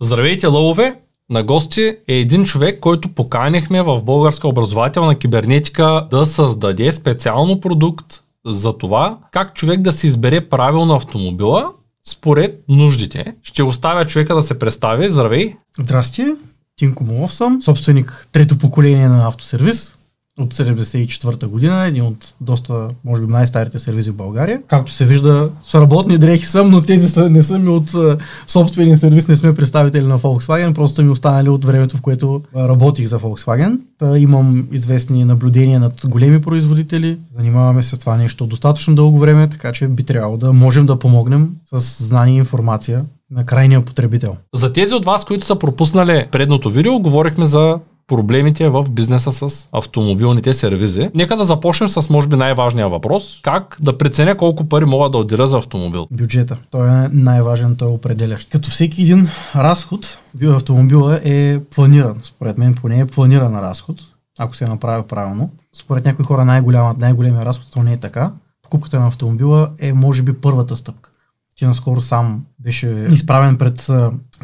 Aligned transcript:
Здравейте, 0.00 0.46
лъвове! 0.46 1.00
На 1.30 1.42
гости 1.42 1.96
е 2.08 2.14
един 2.14 2.44
човек, 2.44 2.80
който 2.80 3.08
поканихме 3.08 3.82
в 3.82 4.02
Българска 4.02 4.48
образователна 4.48 5.18
кибернетика 5.18 6.06
да 6.10 6.26
създаде 6.26 6.92
специално 6.92 7.60
продукт 7.60 8.22
за 8.46 8.78
това 8.78 9.18
как 9.32 9.54
човек 9.54 9.80
да 9.80 9.92
се 9.92 10.06
избере 10.06 10.48
правилно 10.48 10.94
автомобила 10.94 11.72
според 12.06 12.64
нуждите. 12.68 13.34
Ще 13.42 13.62
оставя 13.62 14.06
човека 14.06 14.34
да 14.34 14.42
се 14.42 14.58
представи. 14.58 15.08
Здравей! 15.08 15.54
Здрасти! 15.78 16.26
Тинко 16.76 17.04
Молов 17.04 17.34
съм, 17.34 17.62
собственик 17.62 18.28
трето 18.32 18.58
поколение 18.58 19.08
на 19.08 19.28
автосервис 19.28 19.95
от 20.38 20.54
74-та 20.54 21.46
година, 21.46 21.86
един 21.86 22.04
от 22.04 22.34
доста, 22.40 22.88
може 23.04 23.22
би 23.22 23.32
най-старите 23.32 23.78
сервизи 23.78 24.10
в 24.10 24.16
България. 24.16 24.60
Както 24.68 24.92
се 24.92 25.04
вижда, 25.04 25.50
с 25.62 25.74
работни 25.74 26.18
дрехи 26.18 26.46
съм, 26.46 26.70
но 26.70 26.80
тези 26.80 27.08
са, 27.08 27.30
не 27.30 27.42
са 27.42 27.58
ми 27.58 27.68
от 27.68 27.90
собствения 28.46 28.96
сервис, 28.96 29.28
не 29.28 29.36
сме 29.36 29.54
представители 29.54 30.04
на 30.04 30.18
Volkswagen, 30.18 30.74
просто 30.74 31.02
ми 31.02 31.10
останали 31.10 31.48
от 31.48 31.64
времето, 31.64 31.96
в 31.96 32.00
което 32.00 32.42
работих 32.56 33.06
за 33.06 33.18
Volkswagen. 33.18 33.78
Та 33.98 34.18
имам 34.18 34.66
известни 34.72 35.24
наблюдения 35.24 35.80
над 35.80 36.00
големи 36.06 36.42
производители, 36.42 37.18
занимаваме 37.30 37.82
се 37.82 37.96
с 37.96 37.98
това 37.98 38.16
нещо 38.16 38.46
достатъчно 38.46 38.94
дълго 38.94 39.18
време, 39.18 39.48
така 39.48 39.72
че 39.72 39.88
би 39.88 40.02
трябвало 40.02 40.36
да 40.36 40.52
можем 40.52 40.86
да 40.86 40.98
помогнем 40.98 41.50
с 41.74 42.04
знание 42.04 42.34
и 42.34 42.38
информация 42.38 43.04
на 43.30 43.46
крайния 43.46 43.84
потребител. 43.84 44.36
За 44.54 44.72
тези 44.72 44.94
от 44.94 45.04
вас, 45.04 45.24
които 45.24 45.46
са 45.46 45.56
пропуснали 45.58 46.26
предното 46.32 46.70
видео, 46.70 46.98
говорихме 46.98 47.46
за 47.46 47.78
проблемите 48.06 48.68
в 48.68 48.90
бизнеса 48.90 49.32
с 49.32 49.68
автомобилните 49.72 50.54
сервизи. 50.54 51.10
Нека 51.14 51.36
да 51.36 51.44
започнем 51.44 51.88
с 51.88 52.10
може 52.10 52.28
би 52.28 52.36
най-важния 52.36 52.88
въпрос. 52.88 53.40
Как 53.42 53.76
да 53.80 53.98
преценя 53.98 54.36
колко 54.36 54.68
пари 54.68 54.84
мога 54.84 55.10
да 55.10 55.18
отделя 55.18 55.46
за 55.46 55.58
автомобил? 55.58 56.06
Бюджета. 56.10 56.56
Той 56.70 56.88
е 56.88 57.08
най-важен, 57.12 57.76
той 57.76 57.88
е 57.88 57.92
определящ. 57.92 58.50
Като 58.50 58.70
всеки 58.70 59.02
един 59.02 59.28
разход, 59.56 60.18
автомобила 60.44 61.20
е 61.24 61.60
планиран. 61.60 62.20
Според 62.24 62.58
мен 62.58 62.74
поне 62.74 63.00
е 63.00 63.06
планиран 63.06 63.58
разход, 63.58 63.96
ако 64.38 64.56
се 64.56 64.66
направи 64.66 65.02
правилно. 65.08 65.50
Според 65.72 66.04
някои 66.04 66.24
хора 66.24 66.44
най-голяма, 66.44 66.94
най-големия 66.98 67.44
разход, 67.44 67.66
то 67.72 67.82
не 67.82 67.92
е 67.92 67.96
така. 67.96 68.32
Покупката 68.62 69.00
на 69.00 69.06
автомобила 69.06 69.70
е 69.78 69.92
може 69.92 70.22
би 70.22 70.32
първата 70.32 70.76
стъпка. 70.76 71.10
Ти 71.58 71.66
наскоро 71.66 72.00
сам 72.00 72.44
беше 72.58 73.06
изправен 73.10 73.56
пред 73.56 73.90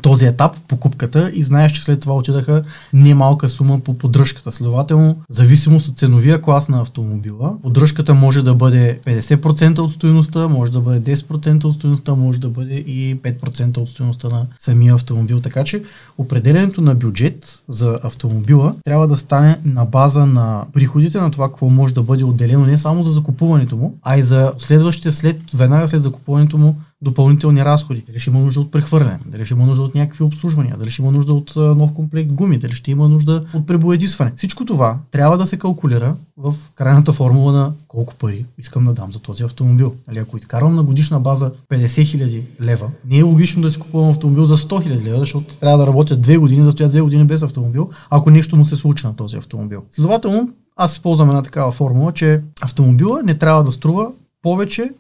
този 0.03 0.27
етап, 0.27 0.57
покупката 0.69 1.31
и 1.35 1.43
знаеш, 1.43 1.73
че 1.73 1.85
след 1.85 2.01
това 2.01 2.15
отидаха 2.15 2.65
немалка 2.93 3.49
сума 3.49 3.81
по 3.81 3.99
поддръжката. 3.99 4.53
Следователно, 4.53 5.17
зависимост 5.29 5.89
от 5.89 5.99
ценовия 5.99 6.43
клас 6.43 6.69
на 6.69 6.81
автомобила, 6.81 7.55
поддръжката 7.63 8.15
може 8.15 8.43
да 8.43 8.55
бъде 8.55 9.01
50% 9.07 9.79
от 9.79 9.93
стоеността, 9.93 10.49
може 10.49 10.73
да 10.73 10.81
бъде 10.81 11.17
10% 11.17 11.65
от 11.65 11.75
стоеността, 11.75 12.15
може 12.15 12.41
да 12.41 12.49
бъде 12.49 12.75
и 12.75 13.17
5% 13.17 13.79
от 13.79 13.89
стоеността 13.89 14.29
на 14.29 14.47
самия 14.59 14.95
автомобил. 14.95 15.41
Така 15.41 15.65
че 15.65 15.83
определенето 16.19 16.81
на 16.81 16.95
бюджет 16.95 17.63
за 17.69 17.99
автомобила 18.03 18.75
трябва 18.85 19.09
да 19.09 19.17
стане 19.17 19.59
на 19.65 19.85
база 19.85 20.27
на 20.27 20.65
приходите 20.73 21.21
на 21.21 21.31
това, 21.31 21.49
какво 21.49 21.69
може 21.69 21.95
да 21.95 22.03
бъде 22.03 22.25
отделено 22.25 22.67
не 22.67 22.79
само 22.79 23.05
за 23.05 23.11
закупуването 23.11 23.77
му, 23.77 23.99
а 24.03 24.19
и 24.19 24.23
за 24.23 24.53
следващите 24.59 25.13
след, 25.13 25.41
веднага 25.55 25.89
след 25.89 26.03
закупуването 26.03 26.59
му 26.59 26.77
допълнителни 27.03 27.65
разходи. 27.65 28.02
Дали 28.07 28.19
ще 28.19 28.31
има 28.31 28.39
нужда 28.39 28.61
от 28.61 28.71
прехвърляне, 28.71 29.19
дали 29.27 29.45
ще 29.45 29.55
има 29.55 29.67
нужда 29.67 29.83
от 29.83 29.95
някакви 29.95 30.25
обслужвания, 30.25 30.77
дали 30.79 30.91
ще 30.91 31.03
има 31.03 31.13
нужда 31.13 31.33
от 31.33 31.57
нов 31.57 31.93
комплект 31.93 32.33
гуми, 32.33 32.59
дали 32.59 32.73
ще 32.73 32.91
има 32.91 33.09
нужда 33.09 33.45
от 33.55 33.67
пребоядисване. 33.67 34.33
Всичко 34.37 34.65
това 34.65 34.99
трябва 35.11 35.39
да 35.39 35.47
се 35.47 35.59
калкулира 35.59 36.15
в 36.37 36.55
крайната 36.75 37.13
формула 37.13 37.53
на 37.53 37.73
колко 37.89 38.15
пари 38.15 38.45
искам 38.59 38.85
да 38.85 38.93
дам 38.93 39.13
за 39.13 39.19
този 39.19 39.43
автомобил. 39.43 39.95
Нали, 40.09 40.19
ако 40.19 40.37
изкарвам 40.37 40.75
на 40.75 40.83
годишна 40.83 41.21
база 41.21 41.53
50 41.71 41.87
000 41.87 42.43
лева, 42.61 42.91
не 43.07 43.19
е 43.19 43.23
логично 43.23 43.63
да 43.63 43.71
си 43.71 43.79
купувам 43.79 44.11
автомобил 44.11 44.45
за 44.45 44.57
100 44.57 44.69
000 44.69 45.05
лева, 45.05 45.19
защото 45.19 45.55
трябва 45.55 45.79
да 45.79 45.87
работя 45.87 46.17
две 46.17 46.37
години, 46.37 46.63
да 46.63 46.73
стоя 46.73 46.89
две 46.89 47.01
години 47.01 47.25
без 47.25 47.43
автомобил, 47.43 47.91
ако 48.11 48.31
нещо 48.31 48.57
му 48.57 48.65
се 48.65 48.77
случи 48.77 49.07
на 49.07 49.17
този 49.17 49.37
автомобил. 49.37 49.83
Следователно, 49.93 50.51
аз 50.77 50.93
използвам 50.93 51.29
една 51.29 51.43
такава 51.43 51.73
формула, 51.73 52.13
че 52.13 52.41
автомобила 52.63 53.23
не 53.23 53.35
трябва 53.35 53.65
да 53.65 53.73
струва 53.73 54.11
повече 54.43 54.91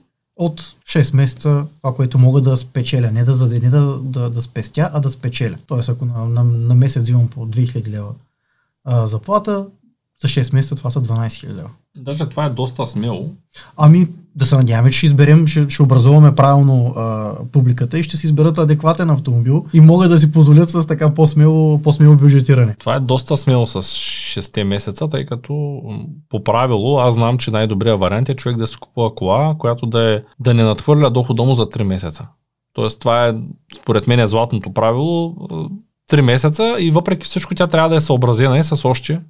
от 0.44 0.60
6 0.60 1.16
месеца 1.16 1.64
това, 1.82 1.94
което 1.94 2.19
мога 2.19 2.41
да 2.41 2.56
спечеля. 2.56 3.10
Не 3.10 3.25
да, 3.25 3.47
не 3.47 3.70
да, 3.70 3.98
да, 4.03 4.30
да 4.30 4.42
спестя, 4.42 4.91
а 4.92 5.00
да 5.00 5.10
спечеля. 5.10 5.56
Тоест, 5.66 5.88
ако 5.88 6.04
на, 6.04 6.25
на, 6.25 6.44
на 6.44 6.75
месец 6.75 7.03
взимам 7.03 7.28
по 7.28 7.47
2000 7.47 7.88
лева 7.88 8.12
а, 8.84 9.06
заплата, 9.06 9.66
за 10.22 10.28
6 10.28 10.54
месеца 10.54 10.76
това 10.76 10.90
са 10.90 11.02
12 11.02 11.26
000 11.26 11.48
лева. 11.48 11.70
Даже 11.96 12.28
това 12.28 12.44
е 12.44 12.50
доста 12.50 12.86
смело. 12.86 13.30
Ами, 13.76 14.08
да 14.36 14.46
се 14.46 14.56
надяваме, 14.56 14.90
че 14.90 14.98
ще 14.98 15.06
изберем, 15.06 15.46
ще, 15.46 15.70
ще 15.70 15.82
образуваме 15.82 16.34
правилно 16.34 16.94
а, 16.96 17.34
публиката 17.52 17.98
и 17.98 18.02
ще 18.02 18.16
си 18.16 18.26
изберат 18.26 18.58
адекватен 18.58 19.10
автомобил 19.10 19.66
и 19.72 19.80
могат 19.80 20.10
да 20.10 20.18
си 20.18 20.32
позволят 20.32 20.70
с 20.70 20.86
така 20.86 21.14
по-смело, 21.14 21.82
по-смело 21.82 22.16
бюджетиране. 22.16 22.76
Това 22.78 22.94
е 22.94 23.00
доста 23.00 23.36
смело 23.36 23.66
с 23.66 23.82
6 23.82 24.64
месеца, 24.64 25.08
тъй 25.08 25.26
като 25.26 25.82
по 26.28 26.44
правило 26.44 26.98
аз 26.98 27.14
знам, 27.14 27.38
че 27.38 27.50
най-добрият 27.50 28.00
вариант 28.00 28.28
е 28.28 28.34
човек 28.34 28.58
да 28.58 28.66
си 28.66 28.76
купува 28.76 29.14
кола, 29.14 29.54
която 29.58 29.86
да, 29.86 30.14
е, 30.14 30.22
да 30.40 30.54
не 30.54 30.62
надхвърля 30.62 31.10
дохода 31.10 31.42
му 31.42 31.54
за 31.54 31.66
3 31.66 31.82
месеца. 31.82 32.28
Тоест 32.72 33.00
това 33.00 33.26
е, 33.26 33.34
според 33.76 34.06
мен, 34.06 34.20
е 34.20 34.26
златното 34.26 34.72
правило. 34.72 35.36
3 36.10 36.20
месеца 36.20 36.76
и 36.78 36.90
въпреки 36.90 37.26
всичко 37.26 37.54
тя 37.54 37.66
трябва 37.66 37.88
да 37.88 37.96
е 37.96 38.00
съобразена 38.00 38.58
и 38.58 38.62
с 38.62 38.88
още 38.88 39.20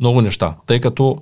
много 0.00 0.20
неща. 0.20 0.54
Тъй 0.66 0.80
като, 0.80 1.18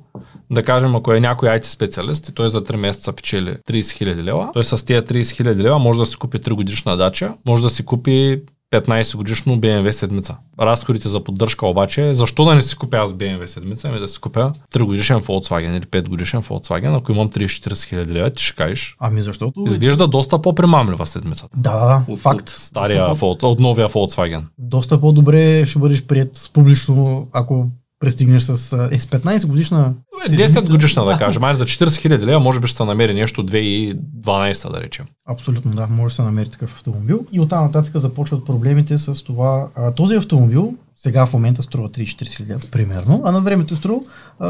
да 0.51 0.63
кажем, 0.63 0.97
ако 0.97 1.13
е 1.13 1.21
някой 1.21 1.49
IT 1.49 1.65
специалист 1.65 2.29
и 2.29 2.35
той 2.35 2.49
за 2.49 2.65
3 2.65 2.77
месеца 2.77 3.13
печели 3.13 3.57
30 3.69 3.81
000 3.81 4.23
лева, 4.23 4.51
той 4.55 4.65
с 4.65 4.85
тези 4.87 5.01
30 5.01 5.21
000 5.21 5.57
лева 5.57 5.79
може 5.79 5.99
да 5.99 6.07
си 6.07 6.17
купи 6.17 6.39
3 6.39 6.53
годишна 6.53 6.97
дача, 6.97 7.35
може 7.47 7.63
да 7.63 7.71
си 7.71 7.85
купи 7.85 8.43
15 8.73 9.17
годишно 9.17 9.61
BMW 9.61 9.91
седмица. 9.91 10.37
Разходите 10.61 11.09
за 11.09 11.25
поддръжка 11.25 11.67
обаче, 11.67 12.15
защо 12.15 12.45
да 12.45 12.55
не 12.55 12.63
си 12.63 12.77
купя 12.77 12.97
аз 12.97 13.13
BMW 13.13 13.47
седмица, 13.47 13.89
ами 13.89 14.01
да 14.01 14.09
си 14.09 14.21
купя 14.21 14.53
3 14.73 14.85
годишен 14.85 15.17
Volkswagen 15.17 15.77
или 15.77 15.85
5 15.85 16.09
годишен 16.09 16.43
Volkswagen, 16.43 16.99
ако 16.99 17.13
имам 17.13 17.31
30-40 17.31 17.89
хиляди 17.89 18.13
лева, 18.13 18.31
ти 18.31 18.45
ще 18.45 18.57
кажеш. 18.57 18.97
Ами 19.01 19.21
защото? 19.21 19.65
Изглежда 19.67 20.09
доста 20.09 20.43
по-примамлива 20.43 21.07
седмица. 21.07 21.49
Да, 21.57 22.03
от, 22.09 22.19
факт. 22.19 22.49
От, 22.49 22.57
стария, 22.57 23.09
доста 23.09 23.47
от 23.47 23.61
новия 23.61 23.89
Volkswagen. 23.89 24.45
Доста 24.59 25.01
по-добре 25.01 25.67
ще 25.67 25.79
бъдеш 25.79 26.07
прият 26.07 26.51
публично, 26.53 27.29
ако 27.33 27.69
пристигнеш 28.01 28.43
с, 28.43 28.51
е, 28.93 29.01
с 29.01 29.07
15 29.07 29.47
годишна... 29.47 29.95
10 30.29 30.71
годишна 30.71 31.05
да 31.05 31.19
кажем, 31.19 31.45
ай 31.45 31.55
за 31.55 31.65
40 31.65 31.97
хиляди 31.97 32.27
лева 32.27 32.41
може 32.41 32.61
би 32.61 32.67
ще 32.67 32.77
се 32.77 32.85
намери 32.85 33.15
нещо 33.15 33.47
2012 33.47 34.73
да 34.73 34.81
речем. 34.81 35.07
Абсолютно 35.29 35.75
да, 35.75 35.87
може 35.87 36.13
да 36.13 36.17
се 36.17 36.23
намери 36.23 36.51
такъв 36.51 36.73
автомобил. 36.73 37.27
И 37.33 37.41
оттам 37.41 37.65
нататък 37.65 37.97
започват 37.97 38.47
проблемите 38.47 38.99
с 38.99 39.25
това. 39.25 39.69
А, 39.77 39.91
този 39.91 40.15
автомобил 40.15 40.75
сега 41.07 41.27
в 41.27 41.33
момента 41.33 41.63
струва 41.63 41.89
34 41.89 42.37
хиляди 42.37 42.69
примерно, 42.73 43.23
а 43.25 43.33
на 43.33 43.41
времето 43.41 43.75
е 43.75 43.77
струва 43.77 44.01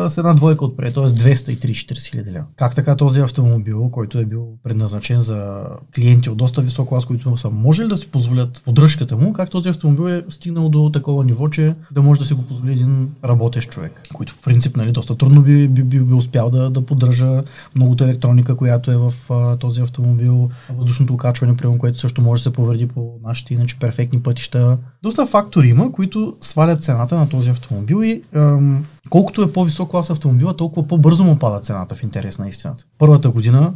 с 0.09 0.19
една 0.19 0.35
двойка 0.35 0.65
отпред, 0.65 0.95
т.е. 0.95 1.05
234 1.05 2.11
хиляди 2.11 2.31
лева. 2.31 2.45
Как 2.57 2.75
така 2.75 2.97
този 2.97 3.21
автомобил, 3.21 3.89
който 3.93 4.19
е 4.19 4.25
бил 4.25 4.47
предназначен 4.63 5.21
за 5.21 5.65
клиенти 5.95 6.31
от 6.31 6.37
доста 6.37 6.61
висок 6.61 6.89
клас, 6.89 7.05
които 7.05 7.37
са 7.37 7.51
можели 7.51 7.89
да 7.89 7.97
си 7.97 8.11
позволят 8.11 8.63
поддръжката 8.65 9.17
му, 9.17 9.33
как 9.33 9.51
този 9.51 9.69
автомобил 9.69 10.09
е 10.09 10.25
стигнал 10.31 10.69
до 10.69 10.91
такова 10.93 11.25
ниво, 11.25 11.49
че 11.49 11.75
да 11.91 12.03
може 12.03 12.21
да 12.21 12.27
си 12.27 12.35
го 12.35 12.43
позволи 12.43 12.73
един 12.73 13.09
работещ 13.25 13.71
човек, 13.71 14.03
който 14.15 14.33
в 14.33 14.43
принцип 14.43 14.77
нали, 14.77 14.93
доста 14.93 15.17
трудно 15.17 15.43
би, 15.43 15.69
би, 15.69 15.83
би, 15.83 16.01
би 16.01 16.15
успял 16.15 16.51
да, 16.51 16.71
да 16.71 16.87
поддържа 16.87 17.43
многото 17.75 18.05
електроника, 18.05 18.57
която 18.57 18.91
е 18.91 18.97
в 18.97 19.15
а, 19.31 19.57
този 19.57 19.81
автомобил, 19.81 20.51
въздушното 20.71 21.15
окачване, 21.15 21.57
което 21.79 22.01
също 22.01 22.23
може 22.23 22.41
да 22.41 22.43
се 22.43 22.53
повреди 22.53 22.89
по 22.89 23.15
нашите 23.25 23.55
иначе 23.55 23.79
перфектни 23.79 24.23
пътища. 24.23 24.79
Доста 25.03 25.27
фактори 25.27 25.69
има, 25.69 25.93
които 25.93 26.37
свалят 26.47 26.83
цената 26.83 27.17
на 27.17 27.29
този 27.29 27.51
автомобил 27.51 28.05
и 28.05 28.23
ам, 28.35 28.87
колкото 29.11 29.43
е 29.43 29.53
по-висок 29.53 29.91
клас 29.91 30.11
автомобила, 30.11 30.57
толкова 30.57 30.89
по-бързо 30.89 31.25
му 31.25 31.39
пада 31.39 31.61
цената 31.61 31.95
в 31.95 32.03
интерес 32.03 32.39
на 32.39 32.49
истината. 32.49 32.85
Първата 32.99 33.31
година 33.31 33.73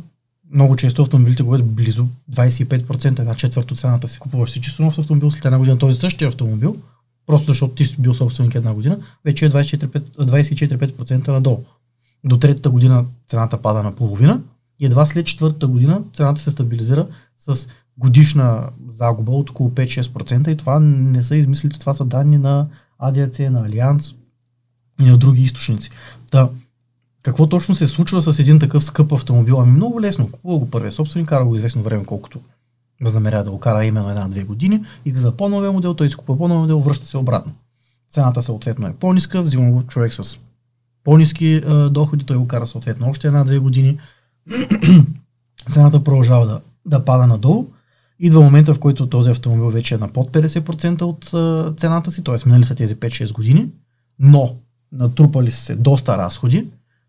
много 0.52 0.76
често 0.76 1.02
автомобилите 1.02 1.42
бъдат 1.42 1.66
близо 1.66 2.06
25%, 2.32 3.18
една 3.18 3.34
четвърт 3.34 3.70
от 3.70 3.78
цената 3.78 4.08
си. 4.08 4.18
Купуваш 4.18 4.50
си 4.50 4.60
чисто 4.60 4.82
нов 4.82 4.98
автомобил, 4.98 5.30
след 5.30 5.44
една 5.44 5.58
година 5.58 5.78
този 5.78 6.00
същия 6.00 6.28
автомобил, 6.28 6.76
просто 7.26 7.48
защото 7.48 7.74
ти 7.74 7.84
си 7.84 7.96
бил 7.98 8.14
собственик 8.14 8.54
една 8.54 8.74
година, 8.74 8.98
вече 9.24 9.44
е 9.44 9.50
24-5% 9.50 11.28
надолу. 11.28 11.64
До 12.24 12.38
третата 12.38 12.70
година 12.70 13.04
цената 13.28 13.62
пада 13.62 13.82
на 13.82 13.92
половина 13.92 14.40
и 14.80 14.86
едва 14.86 15.06
след 15.06 15.26
четвъртата 15.26 15.66
година 15.66 16.02
цената 16.14 16.40
се 16.40 16.50
стабилизира 16.50 17.06
с 17.38 17.68
годишна 18.00 18.68
загуба 18.88 19.32
от 19.32 19.50
около 19.50 19.70
5-6% 19.70 20.48
и 20.48 20.56
това 20.56 20.80
не 20.80 21.22
са 21.22 21.36
измислите, 21.36 21.78
това 21.78 21.94
са 21.94 22.04
данни 22.04 22.38
на 22.38 22.66
ADAC, 23.02 23.48
на 23.48 23.66
Алианс 23.66 24.14
и 25.00 25.04
на 25.04 25.18
други 25.18 25.42
източници. 25.42 25.90
Да, 26.32 26.48
какво 27.22 27.48
точно 27.48 27.74
се 27.74 27.86
случва 27.86 28.22
с 28.22 28.38
един 28.38 28.58
такъв 28.58 28.84
скъп 28.84 29.12
автомобил? 29.12 29.60
Ами 29.60 29.72
много 29.72 30.00
лесно. 30.00 30.30
Купува 30.30 30.58
го 30.58 30.70
първия 30.70 30.92
собственик, 30.92 31.28
кара 31.28 31.44
го 31.44 31.56
известно 31.56 31.82
време, 31.82 32.04
колкото 32.04 32.40
възнамерява 33.02 33.44
да 33.44 33.50
го 33.50 33.60
кара 33.60 33.84
именно 33.84 34.10
една-две 34.10 34.44
години 34.44 34.84
и 35.04 35.12
за 35.12 35.36
по-новия 35.36 35.72
модел, 35.72 35.94
той 35.94 36.06
изкупва 36.06 36.38
по-новия 36.38 36.60
модел, 36.60 36.80
връща 36.80 37.06
се 37.06 37.16
обратно. 37.16 37.52
Цената 38.10 38.42
съответно 38.42 38.86
е 38.86 38.94
по-ниска, 38.94 39.42
взима 39.42 39.70
го 39.70 39.82
човек 39.82 40.14
с 40.14 40.38
по-низки 41.04 41.46
е, 41.46 41.60
доходи, 41.88 42.24
той 42.24 42.36
го 42.36 42.48
кара 42.48 42.66
съответно 42.66 43.10
още 43.10 43.26
една-две 43.26 43.58
години. 43.58 43.98
Цената 45.70 46.04
продължава 46.04 46.46
да, 46.46 46.60
да 46.86 47.04
пада 47.04 47.26
надолу 47.26 47.66
Идва 48.22 48.40
момента, 48.40 48.74
в 48.74 48.78
който 48.78 49.06
този 49.06 49.30
автомобил 49.30 49.70
вече 49.70 49.94
е 49.94 49.98
на 49.98 50.08
под 50.08 50.30
50% 50.30 51.02
от 51.02 51.34
а, 51.34 51.74
цената 51.76 52.10
си, 52.10 52.24
т.е. 52.24 52.36
минали 52.46 52.64
са 52.64 52.74
тези 52.74 52.96
5-6 52.96 53.32
години, 53.32 53.68
но 54.18 54.56
натрупали 54.92 55.50
се 55.50 55.74
доста 55.74 56.18
разходи, 56.18 56.66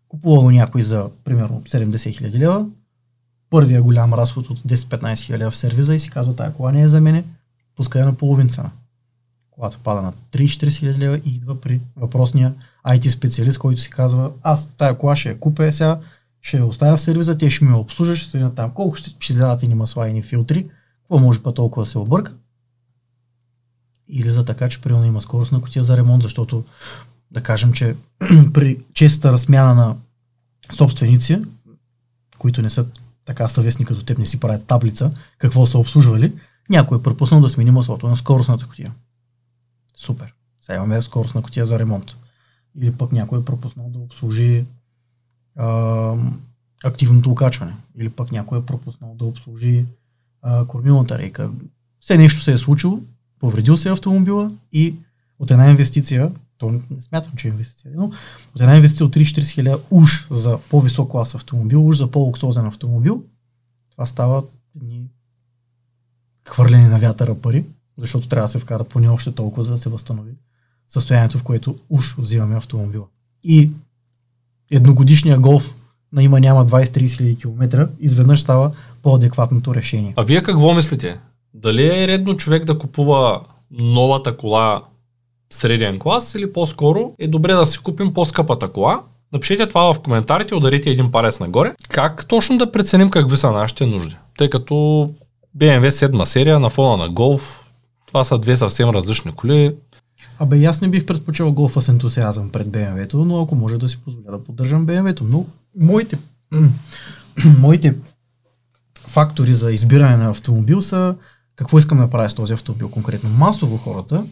купува 0.08 0.42
го 0.42 0.50
някой 0.50 0.82
за 0.82 1.08
примерно 1.24 1.62
70 1.68 2.16
хиляди 2.16 2.38
лева, 2.38 2.66
първия 3.50 3.82
голям 3.82 4.14
разход 4.14 4.50
от 4.50 4.60
10-15 4.60 5.18
хиляди 5.18 5.44
в 5.44 5.56
сервиза 5.56 5.94
и 5.94 6.00
си 6.00 6.10
казва, 6.10 6.36
тая 6.36 6.52
кола 6.52 6.72
не 6.72 6.82
е 6.82 6.88
за 6.88 7.00
мене, 7.00 7.24
пускай 7.76 8.02
на 8.02 8.14
половин 8.14 8.48
цена. 8.48 8.70
Колата 9.50 9.78
пада 9.84 10.02
на 10.02 10.12
30-40 10.32 10.78
хиляди 10.78 10.98
лева 10.98 11.20
и 11.24 11.36
идва 11.36 11.60
при 11.60 11.80
въпросния 11.96 12.52
IT 12.86 13.08
специалист, 13.08 13.58
който 13.58 13.80
си 13.80 13.90
казва, 13.90 14.30
аз 14.42 14.70
тая 14.78 14.98
кола 14.98 15.16
ще 15.16 15.28
я 15.28 15.38
купя 15.38 15.72
сега, 15.72 15.98
ще 16.40 16.56
я 16.56 16.66
оставя 16.66 16.96
в 16.96 17.00
сервиза, 17.00 17.38
те 17.38 17.50
ще 17.50 17.64
ми 17.64 17.70
я 17.70 17.76
обслужат, 17.76 18.16
ще 18.16 18.28
стоя 18.28 18.54
там. 18.54 18.70
Колко 18.70 18.96
ще, 18.96 19.10
ще 19.20 19.32
излядат 19.32 19.62
и 19.62 19.68
ни 19.68 19.74
масла 19.74 20.08
и 20.08 20.12
ни 20.12 20.22
филтри, 20.22 20.66
какво 21.12 21.26
може 21.26 21.42
па 21.42 21.54
толкова 21.54 21.84
да 21.84 21.90
се 21.90 21.98
обърка? 21.98 22.34
Излиза 24.08 24.44
така, 24.44 24.68
че 24.68 24.80
примерно 24.80 25.04
има 25.04 25.20
скорост 25.20 25.52
на 25.52 25.60
котия 25.60 25.84
за 25.84 25.96
ремонт, 25.96 26.22
защото 26.22 26.64
да 27.30 27.42
кажем, 27.42 27.72
че 27.72 27.96
при 28.52 28.78
честата 28.94 29.32
размяна 29.32 29.74
на 29.74 29.96
собственици, 30.72 31.42
които 32.38 32.62
не 32.62 32.70
са 32.70 32.86
така 33.24 33.48
съвестни 33.48 33.84
като 33.84 34.04
теб, 34.04 34.18
не 34.18 34.26
си 34.26 34.40
правят 34.40 34.66
таблица, 34.66 35.12
какво 35.38 35.66
са 35.66 35.78
обслужвали, 35.78 36.32
някой 36.70 36.98
е 36.98 37.02
пропуснал 37.02 37.40
да 37.40 37.48
смени 37.48 37.70
маслото 37.70 38.08
на 38.08 38.16
скоростната 38.16 38.66
котия. 38.66 38.92
Супер. 39.98 40.34
Сега 40.62 40.76
имаме 40.76 41.02
скоростна 41.02 41.42
котия 41.42 41.66
за 41.66 41.78
ремонт. 41.78 42.16
Или 42.76 42.92
пък 42.92 43.12
някой 43.12 43.40
е 43.40 43.44
пропуснал 43.44 43.90
да 43.90 43.98
обслужи 43.98 44.64
а, 45.56 46.16
активното 46.84 47.30
окачване. 47.30 47.76
Или 47.98 48.08
пък 48.08 48.32
някой 48.32 48.58
е 48.58 48.66
пропуснал 48.66 49.14
да 49.14 49.24
обслужи 49.24 49.86
а, 50.42 50.66
кормилната 50.66 51.18
рейка. 51.18 51.50
Все 52.00 52.16
нещо 52.16 52.40
се 52.40 52.52
е 52.52 52.58
случило, 52.58 53.00
повредил 53.38 53.76
се 53.76 53.90
автомобила 53.90 54.50
и 54.72 54.94
от 55.38 55.50
една 55.50 55.70
инвестиция, 55.70 56.32
то 56.58 56.70
не 56.70 57.02
смятам, 57.02 57.32
че 57.36 57.48
е 57.48 57.50
инвестиция, 57.50 57.92
но 57.96 58.04
от 58.54 58.60
една 58.60 58.76
инвестиция 58.76 59.06
от 59.06 59.16
30-40 59.16 59.48
хиляди 59.48 59.82
уж 59.90 60.26
за 60.30 60.58
по-висок 60.70 61.10
клас 61.10 61.34
автомобил, 61.34 61.88
уж 61.88 61.96
за 61.96 62.10
по-луксозен 62.10 62.66
автомобил, 62.66 63.22
това 63.90 64.06
става 64.06 64.42
едни 64.76 65.08
хвърлени 66.48 66.88
на 66.88 66.98
вятъра 66.98 67.34
пари, 67.34 67.64
защото 67.98 68.28
трябва 68.28 68.46
да 68.48 68.52
се 68.52 68.58
вкарат 68.58 68.88
поне 68.88 69.08
още 69.08 69.32
толкова, 69.32 69.64
за 69.64 69.70
да 69.70 69.78
се 69.78 69.88
възстанови 69.88 70.32
състоянието, 70.88 71.38
в 71.38 71.42
което 71.42 71.78
уж 71.90 72.16
взимаме 72.18 72.56
автомобила. 72.56 73.06
И 73.44 73.70
едногодишния 74.70 75.38
голф 75.38 75.74
на 76.12 76.22
има 76.22 76.40
няма 76.40 76.66
20-30 76.66 77.16
хиляди 77.16 77.36
километра, 77.36 77.88
изведнъж 78.00 78.40
става 78.40 78.72
по-адекватното 79.02 79.74
решение. 79.74 80.14
А 80.16 80.22
вие 80.22 80.42
какво 80.42 80.74
мислите? 80.74 81.18
Дали 81.54 82.02
е 82.02 82.08
редно 82.08 82.36
човек 82.36 82.64
да 82.64 82.78
купува 82.78 83.40
новата 83.70 84.36
кола 84.36 84.82
среден 85.50 85.98
клас 85.98 86.34
или 86.34 86.52
по-скоро 86.52 87.14
е 87.18 87.28
добре 87.28 87.52
да 87.52 87.66
си 87.66 87.78
купим 87.78 88.14
по-скъпата 88.14 88.68
кола? 88.68 89.02
Напишете 89.32 89.66
това 89.66 89.94
в 89.94 90.00
коментарите, 90.00 90.54
ударите 90.54 90.90
един 90.90 91.12
парец 91.12 91.40
нагоре. 91.40 91.74
Как 91.88 92.26
точно 92.28 92.58
да 92.58 92.72
преценим 92.72 93.10
какви 93.10 93.36
са 93.36 93.52
нашите 93.52 93.86
нужди? 93.86 94.16
Тъй 94.38 94.50
като 94.50 94.74
BMW 95.56 95.88
7 95.88 96.24
серия 96.24 96.60
на 96.60 96.70
фона 96.70 96.96
на 96.96 97.10
Golf, 97.10 97.42
това 98.06 98.24
са 98.24 98.38
две 98.38 98.56
съвсем 98.56 98.90
различни 98.90 99.32
коли. 99.32 99.74
Абе, 100.38 100.64
аз 100.64 100.80
не 100.80 100.88
бих 100.88 101.06
предпочел 101.06 101.52
голфа 101.52 101.82
с 101.82 101.88
ентусиазъм 101.88 102.50
пред 102.50 102.66
BMW-то, 102.66 103.24
но 103.24 103.42
ако 103.42 103.54
може 103.54 103.78
да 103.78 103.88
си 103.88 103.98
позволя 104.04 104.30
да 104.30 104.44
поддържам 104.44 104.86
BMW-то. 104.86 105.24
Но 105.24 105.46
моите, 105.78 106.18
моите 107.58 107.94
фактори 109.12 109.54
за 109.54 109.72
избиране 109.72 110.16
на 110.16 110.30
автомобил 110.30 110.82
са 110.82 111.16
какво 111.56 111.78
искам 111.78 111.98
да 111.98 112.10
правя 112.10 112.30
с 112.30 112.34
този 112.34 112.52
автомобил 112.52 112.90
конкретно. 112.90 113.30
Масово 113.30 113.76
хората 113.76 114.26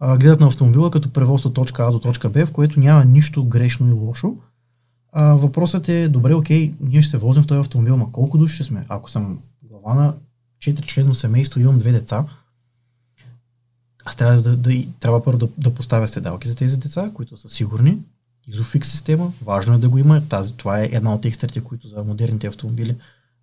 а, 0.00 0.16
гледат 0.16 0.40
на 0.40 0.46
автомобила 0.46 0.90
като 0.90 1.12
превоз 1.12 1.44
от 1.44 1.54
точка 1.54 1.86
А 1.86 1.90
до 1.90 1.98
точка 1.98 2.28
Б, 2.28 2.46
в 2.46 2.52
което 2.52 2.80
няма 2.80 3.04
нищо 3.04 3.44
грешно 3.44 3.88
и 3.88 3.92
лошо. 3.92 4.36
А, 5.12 5.24
въпросът 5.24 5.88
е, 5.88 6.08
добре, 6.08 6.34
окей, 6.34 6.74
ние 6.80 7.02
ще 7.02 7.10
се 7.10 7.16
возим 7.16 7.42
в 7.42 7.46
този 7.46 7.60
автомобил, 7.60 7.96
ма 7.96 8.12
колко 8.12 8.38
души 8.38 8.54
ще 8.54 8.64
сме? 8.64 8.86
Ако 8.88 9.10
съм 9.10 9.38
глава 9.62 9.94
на 9.94 10.14
4 10.58 10.82
члено 10.82 11.14
семейство, 11.14 11.60
имам 11.60 11.78
две 11.78 11.92
деца, 11.92 12.24
аз 14.04 14.16
трябва 14.16 14.42
да, 14.42 14.56
да, 14.56 14.70
трябва 15.00 15.22
първо 15.24 15.38
да, 15.38 15.48
да 15.58 15.74
поставя 15.74 16.08
седалки 16.08 16.48
за 16.48 16.56
тези 16.56 16.76
деца, 16.76 17.10
които 17.14 17.36
са 17.36 17.48
сигурни. 17.48 17.98
Изофикс 18.48 18.88
система, 18.88 19.32
важно 19.42 19.74
е 19.74 19.78
да 19.78 19.88
го 19.88 19.98
има. 19.98 20.28
Тази, 20.28 20.52
това 20.52 20.80
е 20.80 20.88
една 20.92 21.14
от 21.14 21.24
екстрите, 21.24 21.60
които 21.60 21.88
за 21.88 22.04
модерните 22.04 22.46
автомобили 22.46 22.96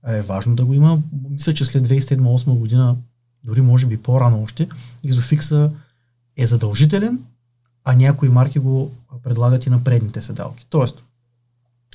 е 0.08 0.22
важно 0.22 0.56
да 0.56 0.66
го 0.66 0.74
има. 0.74 1.02
Мисля, 1.30 1.54
че 1.54 1.66
след 1.66 1.88
2007-2008 1.88 2.46
година, 2.46 2.96
дори 3.44 3.62
може 3.62 3.86
би 3.86 3.98
по-рано 3.98 4.44
още, 4.44 4.68
изофикса 5.04 5.72
е 6.38 6.48
задължителен, 6.48 7.20
а 7.84 7.96
някои 7.96 8.30
марки 8.30 8.60
го 8.60 8.92
предлагат 9.24 9.66
и 9.66 9.70
на 9.70 9.84
предните 9.84 10.22
седалки. 10.22 10.66
Тоест, 10.70 11.04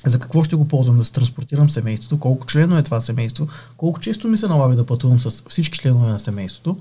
за 0.05 0.19
какво 0.19 0.43
ще 0.43 0.55
го 0.55 0.67
ползвам 0.67 0.97
да 0.97 1.05
се 1.05 1.13
транспортирам 1.13 1.69
семейството, 1.69 2.19
колко 2.19 2.47
члено 2.47 2.77
е 2.77 2.83
това 2.83 3.01
семейство, 3.01 3.47
колко 3.77 3.99
често 3.99 4.27
ми 4.27 4.37
се 4.37 4.47
налага 4.47 4.75
да 4.75 4.85
пътувам 4.85 5.19
с 5.19 5.43
всички 5.49 5.79
членове 5.79 6.11
на 6.11 6.19
семейството 6.19 6.77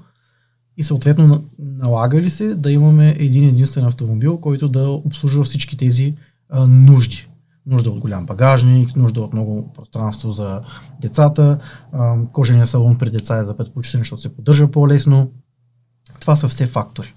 и 0.77 0.85
съответно 0.85 1.45
налага 1.59 2.21
ли 2.21 2.31
се 2.31 2.55
да 2.55 2.73
имаме 2.73 3.17
един 3.19 3.49
единствен 3.49 3.85
автомобил, 3.85 4.39
който 4.39 4.69
да 4.69 4.89
обслужва 4.89 5.45
всички 5.45 5.77
тези 5.77 6.15
а, 6.49 6.67
нужди. 6.67 7.28
Нужда 7.69 7.91
от 7.91 7.99
голям 7.99 8.27
багажник, 8.27 8.97
нужда 8.97 9.21
от 9.21 9.33
много 9.33 9.73
пространство 9.73 10.33
за 10.33 10.61
децата, 11.01 11.59
кожения 12.33 12.67
салон 12.67 12.99
при 12.99 13.11
деца 13.11 13.39
е 13.39 13.45
за 13.45 13.57
предпочитане, 13.57 14.01
защото 14.01 14.23
се 14.23 14.37
поддържа 14.37 14.71
по-лесно. 14.71 15.31
Това 16.21 16.37
са 16.37 16.49
все 16.49 16.67
фактори. 16.67 17.15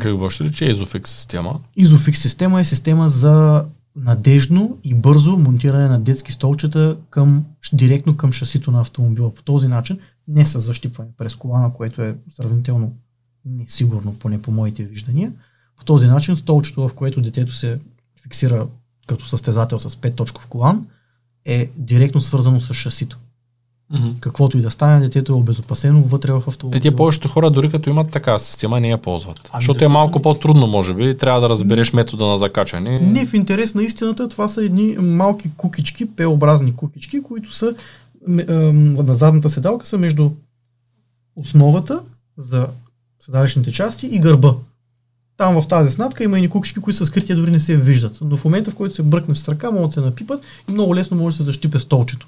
Какво 0.00 0.30
ще 0.30 0.44
рече 0.44 0.74
Isofix 0.74 1.06
система? 1.06 1.60
Isofix 1.78 2.14
система 2.14 2.60
е 2.60 2.64
система 2.64 3.10
за 3.10 3.64
надежно 3.96 4.78
и 4.84 4.94
бързо 4.94 5.38
монтиране 5.38 5.88
на 5.88 6.00
детски 6.00 6.32
столчета 6.32 6.96
към, 7.10 7.44
директно 7.72 8.16
към 8.16 8.32
шасито 8.32 8.70
на 8.70 8.80
автомобила. 8.80 9.34
По 9.34 9.42
този 9.42 9.68
начин, 9.68 9.98
не 10.28 10.46
с 10.46 10.60
защипване 10.60 11.10
през 11.16 11.34
колана, 11.34 11.72
което 11.72 12.02
е 12.02 12.16
сравнително 12.36 12.92
несигурно, 13.44 14.14
поне 14.18 14.42
по 14.42 14.50
моите 14.50 14.84
виждания. 14.84 15.32
По 15.76 15.84
този 15.84 16.06
начин 16.06 16.36
столчето, 16.36 16.88
в 16.88 16.94
което 16.94 17.20
детето 17.20 17.54
се 17.54 17.80
фиксира 18.22 18.66
като 19.08 19.28
състезател 19.28 19.78
с 19.78 19.90
5 19.90 20.14
точков 20.14 20.46
колан, 20.46 20.86
е 21.44 21.70
директно 21.76 22.20
свързано 22.20 22.60
с 22.60 22.74
шасито. 22.74 23.18
Mm-hmm. 23.92 24.20
Каквото 24.20 24.58
и 24.58 24.60
да 24.60 24.70
стане, 24.70 25.00
детето 25.00 25.32
е 25.32 25.36
обезопасено 25.36 26.02
вътре 26.02 26.32
в 26.32 26.42
автомобила. 26.46 26.78
Е, 26.78 26.80
тия 26.80 26.96
повечето 26.96 27.28
хора, 27.28 27.50
дори 27.50 27.70
като 27.70 27.90
имат 27.90 28.10
такава 28.10 28.38
система, 28.38 28.80
не 28.80 28.88
я 28.88 28.98
ползват. 28.98 29.50
Ами 29.52 29.62
защото 29.62 29.84
е 29.84 29.88
малко 29.88 30.22
по-трудно, 30.22 30.66
може 30.66 30.94
би. 30.94 31.16
Трябва 31.16 31.40
да 31.40 31.48
разбереш 31.48 31.92
метода 31.92 32.26
на 32.26 32.38
закачане. 32.38 33.00
Не, 33.00 33.26
в 33.26 33.34
интерес 33.34 33.74
на 33.74 33.82
истината, 33.82 34.28
това 34.28 34.48
са 34.48 34.64
едни 34.64 34.96
малки 34.98 35.50
кукички, 35.56 36.06
П-образни 36.16 36.76
кукички, 36.76 37.22
които 37.22 37.54
са 37.54 37.74
на 38.26 39.14
задната 39.14 39.50
седалка 39.50 39.86
са 39.86 39.98
между 39.98 40.30
основата 41.36 42.00
за 42.36 42.68
седалищните 43.20 43.72
части 43.72 44.06
и 44.06 44.18
гърба. 44.18 44.54
Там 45.38 45.60
в 45.60 45.68
тази 45.68 45.92
снатка 45.92 46.24
има 46.24 46.38
и 46.38 46.48
кукички, 46.48 46.80
които 46.80 46.96
са 46.96 47.06
скрити, 47.06 47.34
дори 47.34 47.50
не 47.50 47.60
се 47.60 47.76
виждат. 47.76 48.18
Но 48.20 48.36
в 48.36 48.44
момента, 48.44 48.70
в 48.70 48.74
който 48.74 48.94
се 48.94 49.02
бръкне 49.02 49.34
с 49.34 49.48
ръка, 49.48 49.70
могат 49.70 49.88
да 49.88 49.92
се 49.92 50.00
напипат 50.00 50.42
и 50.68 50.72
много 50.72 50.94
лесно 50.94 51.16
може 51.16 51.34
да 51.34 51.36
се 51.36 51.42
защипе 51.42 51.80
столчето. 51.80 52.26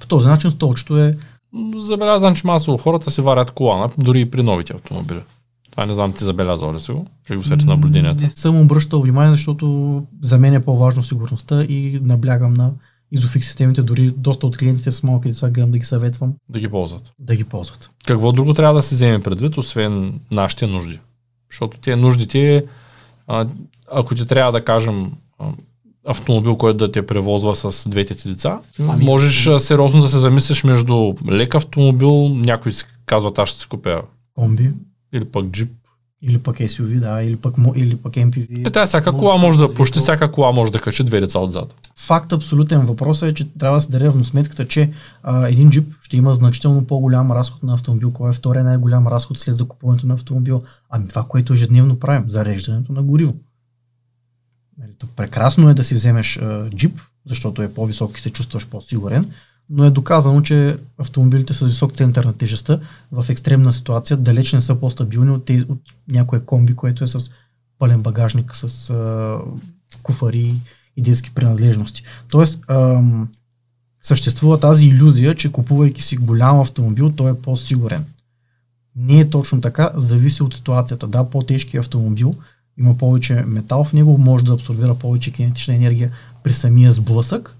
По 0.00 0.06
този 0.06 0.28
начин 0.28 0.50
столчето 0.50 0.98
е... 0.98 1.16
Забелязвам, 1.78 2.34
че 2.34 2.46
масово 2.46 2.78
хората 2.78 3.10
си 3.10 3.20
варят 3.20 3.50
колана, 3.50 3.90
дори 3.98 4.20
и 4.20 4.30
при 4.30 4.42
новите 4.42 4.72
автомобили. 4.72 5.20
Това 5.70 5.86
не 5.86 5.94
знам, 5.94 6.12
ти 6.12 6.24
забелязал 6.24 6.74
ли 6.74 6.80
си 6.80 6.92
го? 6.92 7.06
Как 7.26 7.38
го 7.38 7.44
сече 7.44 7.66
наблюденията? 7.66 8.22
Не 8.22 8.30
съм 8.30 8.60
обръщал 8.60 9.02
внимание, 9.02 9.30
защото 9.30 10.02
за 10.22 10.38
мен 10.38 10.54
е 10.54 10.64
по-важно 10.64 11.02
сигурността 11.02 11.62
и 11.62 12.00
наблягам 12.02 12.54
на 12.54 12.70
изофикс 13.12 13.46
системите, 13.46 13.82
дори 13.82 14.10
доста 14.16 14.46
от 14.46 14.56
клиентите 14.56 14.92
с 14.92 15.02
малки 15.02 15.28
деца 15.28 15.50
гледам 15.50 15.70
да 15.70 15.78
ги 15.78 15.84
съветвам. 15.84 16.34
Да 16.48 16.60
ги 16.60 16.68
ползват. 16.68 17.12
Да 17.18 17.36
ги 17.36 17.44
ползват. 17.44 17.90
Какво 18.06 18.32
друго 18.32 18.54
трябва 18.54 18.74
да 18.74 18.82
се 18.82 18.94
вземе 18.94 19.22
предвид, 19.22 19.58
освен 19.58 20.20
нашите 20.30 20.66
нужди? 20.66 20.98
Защото 21.50 21.78
те 21.78 21.96
нуждите, 21.96 22.64
а, 23.26 23.46
ако 23.92 24.14
ти 24.14 24.26
трябва 24.26 24.52
да 24.52 24.64
кажем 24.64 25.12
автомобил, 26.06 26.56
който 26.56 26.78
да 26.78 26.92
те 26.92 27.06
превозва 27.06 27.54
с 27.54 27.88
двете 27.88 28.14
ти 28.14 28.28
деца, 28.28 28.60
ами, 28.88 29.04
можеш 29.04 29.48
сериозно 29.58 30.00
да 30.00 30.08
се 30.08 30.18
замислиш 30.18 30.64
между 30.64 31.14
лек 31.30 31.54
автомобил, 31.54 32.28
някой 32.28 32.72
си 32.72 32.84
казва, 33.06 33.32
аз 33.36 33.48
ще 33.48 33.60
си 33.60 33.68
купя 33.68 34.02
комби, 34.34 34.70
или 35.12 35.24
пък 35.24 35.46
джип, 35.46 35.70
или 36.22 36.38
пък 36.38 36.56
SUV, 36.56 37.00
да, 37.00 37.22
или 37.22 37.36
пък, 37.36 37.54
или 37.76 37.96
пък 37.96 38.12
MPV. 38.12 38.68
Е, 38.68 38.70
тая 38.70 38.86
всяка 38.86 39.12
кола 39.12 39.36
може 39.36 39.58
да, 39.58 39.74
почти 39.74 39.98
всяка 39.98 40.32
кола 40.32 40.52
може 40.52 40.72
да 40.72 40.80
качи 40.80 41.04
две 41.04 41.20
деца 41.20 41.38
отзад. 41.38 41.74
Факт 41.96 42.32
абсолютен. 42.32 42.80
Въпросът 42.80 43.28
е, 43.28 43.34
че 43.34 43.48
трябва 43.58 43.76
да 43.76 43.80
се 43.80 43.90
даде 43.90 44.04
равносметката, 44.04 44.68
че 44.68 44.90
а, 45.22 45.48
един 45.48 45.70
джип 45.70 45.94
ще 46.02 46.16
има 46.16 46.34
значително 46.34 46.86
по-голям 46.86 47.32
разход 47.32 47.62
на 47.62 47.74
автомобил. 47.74 48.12
Кой 48.12 48.30
е 48.30 48.32
втория 48.32 48.64
най-голям 48.64 49.06
разход 49.06 49.38
след 49.38 49.56
закупуването 49.56 50.06
на 50.06 50.14
автомобил? 50.14 50.62
Ами 50.90 51.08
това, 51.08 51.24
което 51.28 51.52
ежедневно 51.52 51.98
правим, 51.98 52.30
зареждането 52.30 52.92
на 52.92 53.02
гориво. 53.02 53.34
Нали, 54.78 54.92
прекрасно 55.16 55.68
е 55.68 55.74
да 55.74 55.84
си 55.84 55.94
вземеш 55.94 56.36
а, 56.36 56.70
джип, 56.70 57.00
защото 57.26 57.62
е 57.62 57.74
по-висок 57.74 58.18
и 58.18 58.20
се 58.20 58.30
чувстваш 58.30 58.66
по-сигурен, 58.66 59.32
но 59.70 59.84
е 59.84 59.90
доказано, 59.90 60.42
че 60.42 60.76
автомобилите 60.98 61.52
с 61.52 61.66
висок 61.66 61.96
център 61.96 62.24
на 62.24 62.32
тежестта 62.32 62.80
в 63.12 63.26
екстремна 63.28 63.72
ситуация 63.72 64.16
далеч 64.16 64.52
не 64.52 64.62
са 64.62 64.74
по-стабилни 64.74 65.30
от, 65.30 65.44
тези, 65.44 65.64
от 65.68 65.80
някое 66.08 66.40
комби, 66.40 66.76
което 66.76 67.04
е 67.04 67.06
с 67.06 67.30
пълен 67.78 68.02
багажник, 68.02 68.56
с 68.56 68.90
а, 68.90 69.38
куфари 70.02 70.54
и 70.96 71.02
детски 71.02 71.34
принадлежности. 71.34 72.02
Тоест, 72.30 72.60
ам, 72.68 73.28
съществува 74.02 74.60
тази 74.60 74.86
иллюзия, 74.86 75.34
че 75.34 75.52
купувайки 75.52 76.02
си 76.02 76.16
голям 76.16 76.60
автомобил, 76.60 77.12
той 77.12 77.30
е 77.30 77.34
по-сигурен. 77.34 78.04
Не 78.96 79.20
е 79.20 79.30
точно 79.30 79.60
така, 79.60 79.90
зависи 79.94 80.42
от 80.42 80.54
ситуацията. 80.54 81.06
Да, 81.06 81.30
по-тежки 81.30 81.76
автомобил 81.76 82.34
има 82.78 82.98
повече 82.98 83.44
метал 83.46 83.84
в 83.84 83.92
него, 83.92 84.18
може 84.18 84.44
да 84.44 84.52
абсорбира 84.52 84.94
повече 84.94 85.32
кинетична 85.32 85.74
енергия 85.74 86.10
при 86.42 86.52
самия 86.52 86.92
сблъсък, 86.92 87.56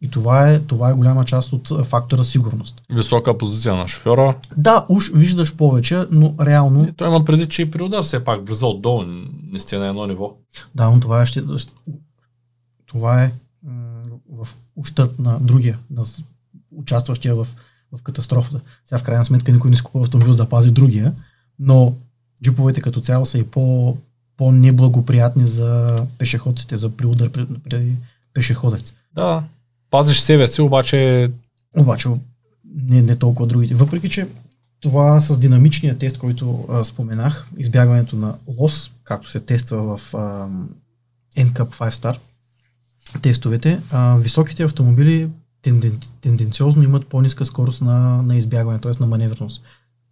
и 0.00 0.10
това 0.10 0.50
е, 0.50 0.60
това 0.60 0.90
е 0.90 0.94
голяма 0.94 1.24
част 1.24 1.52
от 1.52 1.86
фактора 1.86 2.24
сигурност. 2.24 2.82
Висока 2.90 3.38
позиция 3.38 3.74
на 3.74 3.88
шофьора. 3.88 4.36
Да, 4.56 4.86
уж 4.88 5.10
виждаш 5.14 5.56
повече, 5.56 6.04
но 6.10 6.34
реално... 6.40 6.88
И 6.88 6.92
той 6.92 7.08
има 7.08 7.24
преди, 7.24 7.46
че 7.46 7.62
и 7.62 7.70
при 7.70 7.82
удар 7.82 8.02
все 8.02 8.24
пак 8.24 8.46
влиза 8.46 8.66
отдолу, 8.66 9.04
не 9.52 9.60
сте 9.60 9.78
на 9.78 9.86
едно 9.86 10.06
ниво. 10.06 10.34
Да, 10.74 10.90
но 10.90 11.00
това 11.00 11.22
е, 11.22 11.26
ще, 11.26 11.42
това 12.86 13.24
е 13.24 13.32
в 14.32 14.48
ущърп 14.76 15.18
на 15.18 15.38
другия, 15.40 15.78
на 15.90 16.04
участващия 16.76 17.34
в, 17.34 17.46
в 17.92 18.02
катастрофата. 18.02 18.60
Сега 18.86 18.98
в 18.98 19.02
крайна 19.02 19.24
сметка 19.24 19.52
никой 19.52 19.70
не 19.70 19.76
скупува 19.76 20.04
автомобил 20.04 20.32
за 20.32 20.42
да 20.42 20.48
пази 20.48 20.70
другия, 20.70 21.12
но 21.58 21.94
джиповете 22.44 22.80
като 22.80 23.00
цяло 23.00 23.26
са 23.26 23.38
и 23.38 23.46
по, 23.46 23.96
по-неблагоприятни 24.36 25.46
за 25.46 25.96
пешеходците, 26.18 26.76
за 26.76 26.90
приудар 26.96 27.30
при, 27.30 27.46
при 27.46 27.92
пешеходец. 28.34 28.94
Да, 29.14 29.44
пазиш 29.90 30.20
себе 30.20 30.48
си, 30.48 30.62
обаче... 30.62 31.30
Обаче 31.76 32.08
не, 32.74 33.02
не 33.02 33.16
толкова 33.16 33.46
другите. 33.46 33.74
Въпреки, 33.74 34.08
че 34.08 34.26
това 34.80 35.20
с 35.20 35.38
динамичния 35.38 35.98
тест, 35.98 36.18
който 36.18 36.64
а, 36.70 36.84
споменах, 36.84 37.48
избягването 37.58 38.16
на 38.16 38.34
лос, 38.58 38.90
както 39.04 39.30
се 39.30 39.40
тества 39.40 39.96
в 39.96 40.14
а, 40.14 40.48
NCAP 41.36 41.68
5 41.68 41.90
Star, 41.90 42.16
тестовете, 43.22 43.80
а, 43.90 44.16
високите 44.16 44.62
автомобили 44.62 45.28
тенден, 45.62 45.98
тенденциозно 46.20 46.82
имат 46.82 47.06
по-ниска 47.06 47.44
скорост 47.44 47.82
на, 47.82 48.22
на 48.22 48.36
избягване, 48.36 48.80
т.е. 48.80 48.92
на 49.00 49.06
маневреност. 49.06 49.62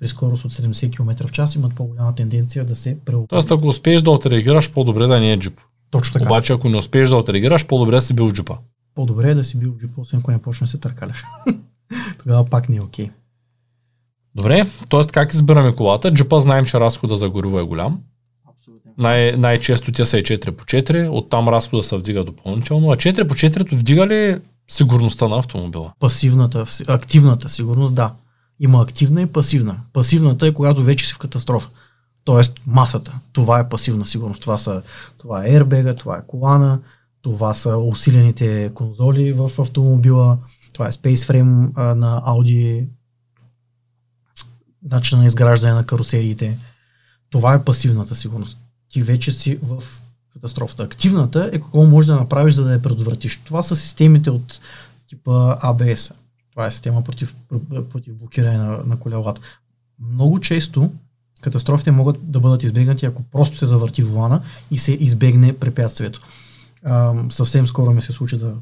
При 0.01 0.09
скорост 0.09 0.45
от 0.45 0.53
70 0.53 0.97
км 0.97 1.27
в 1.27 1.33
час 1.33 1.55
имат 1.55 1.75
по-голяма 1.75 2.15
тенденция 2.15 2.65
да 2.65 2.77
се 2.77 2.97
преопитат. 3.05 3.29
Тоест, 3.29 3.51
ако 3.51 3.69
успееш 3.69 4.03
да 4.03 4.11
отреагираш, 4.11 4.73
по-добре 4.73 5.07
да 5.07 5.21
не 5.21 5.33
е 5.33 5.39
джип. 5.39 5.61
Точно 5.91 6.13
така. 6.13 6.25
Обаче, 6.25 6.53
ако 6.53 6.69
не 6.69 6.77
успееш 6.77 7.09
да 7.09 7.17
отреагираш, 7.17 7.67
по-добре 7.67 7.95
да 7.95 8.03
си 8.03 8.15
бил 8.15 8.33
джипа 8.33 8.57
по-добре 8.99 9.31
е 9.31 9.35
да 9.35 9.45
си 9.45 9.59
бил 9.59 9.73
в 9.73 9.79
джипа, 9.79 10.01
освен 10.01 10.21
ако 10.21 10.31
не 10.31 10.43
почне 10.43 10.65
да 10.65 10.71
се 10.71 10.79
търкаляш. 10.79 11.25
Тогава 12.19 12.45
пак 12.45 12.69
не 12.69 12.77
е 12.77 12.81
окей. 12.81 13.07
Okay. 13.07 13.11
Добре, 14.35 14.67
т.е. 14.91 15.01
как 15.13 15.33
избираме 15.33 15.75
колата? 15.75 16.15
Джипа 16.15 16.41
знаем, 16.41 16.65
че 16.65 16.81
разхода 16.81 17.17
за 17.17 17.31
гориво 17.31 17.59
е 17.59 17.63
голям. 17.63 18.01
Най- 18.99 19.33
най-често 19.33 19.93
те 19.93 20.05
са 20.05 20.19
и 20.19 20.23
4 20.23 20.51
по 20.51 20.65
4, 20.65 21.11
оттам 21.11 21.49
разхода 21.49 21.83
се 21.83 21.97
вдига 21.97 22.25
допълнително. 22.25 22.91
А 22.91 22.97
4 22.97 23.29
по 23.29 23.35
4 23.35 23.77
вдига 23.77 24.07
ли 24.07 24.41
сигурността 24.69 25.29
на 25.29 25.39
автомобила? 25.39 25.93
Пасивната, 26.01 26.65
активната 26.89 27.49
сигурност, 27.49 27.95
да. 27.95 28.13
Има 28.61 28.83
активна 28.83 29.23
и 29.23 29.27
пасивна. 29.27 29.77
Пасивната 29.93 30.47
е 30.47 30.55
когато 30.55 30.83
вече 30.83 31.07
си 31.07 31.15
в 31.15 31.19
катастрофа. 31.19 31.69
Тоест 32.25 32.61
масата. 32.67 33.19
Това 33.33 33.59
е 33.59 33.69
пасивна 33.69 34.07
сигурност. 34.07 34.41
Това, 34.41 34.59
са, 34.59 34.83
това 35.19 35.47
е 35.47 35.51
airbag, 35.51 35.99
това 35.99 36.17
е 36.17 36.27
колана, 36.27 36.79
това 37.23 37.55
са 37.55 37.77
усилените 37.77 38.71
конзоли 38.75 39.33
в 39.33 39.51
автомобила, 39.59 40.39
това 40.73 40.89
е 40.89 40.93
Space 40.93 41.71
а, 41.75 41.95
на 41.95 42.23
Audi, 42.27 42.87
начин 44.83 45.19
на 45.19 45.27
изграждане 45.27 45.75
на 45.75 45.87
карусериите. 45.87 46.59
Това 47.31 47.55
е 47.55 47.65
пасивната 47.65 48.15
сигурност. 48.15 48.59
Ти 48.89 49.03
вече 49.03 49.33
си 49.33 49.59
в 49.63 49.83
катастрофата. 50.33 50.83
Активната 50.83 51.51
е 51.53 51.59
какво 51.59 51.87
можеш 51.87 52.07
да 52.07 52.17
направиш, 52.17 52.55
за 52.55 52.65
да 52.65 52.73
я 52.73 52.83
предотвратиш. 52.83 53.37
Това 53.37 53.63
са 53.63 53.77
системите 53.77 54.31
от 54.31 54.61
типа 55.09 55.57
ABS. 55.57 56.13
Това 56.51 56.67
е 56.67 56.71
система 56.71 57.05
против, 57.05 57.37
против 57.91 58.15
блокиране 58.15 58.59
на, 58.59 58.79
на 58.87 58.99
колелата. 58.99 59.41
Много 60.13 60.41
често 60.41 60.93
катастрофите 61.41 61.91
могат 61.91 62.31
да 62.31 62.41
бъдат 62.41 62.63
избегнати, 62.63 63.07
ако 63.07 63.23
просто 63.23 63.57
се 63.57 63.67
завърти 63.67 64.03
волана 64.03 64.43
и 64.71 64.79
се 64.79 64.93
избегне 64.93 65.59
препятствието. 65.59 66.23
Съвсем 67.31 67.67
скоро 67.67 67.93
ми 67.93 68.03
се 68.03 68.13
случи 68.13 68.39
да 68.39 68.55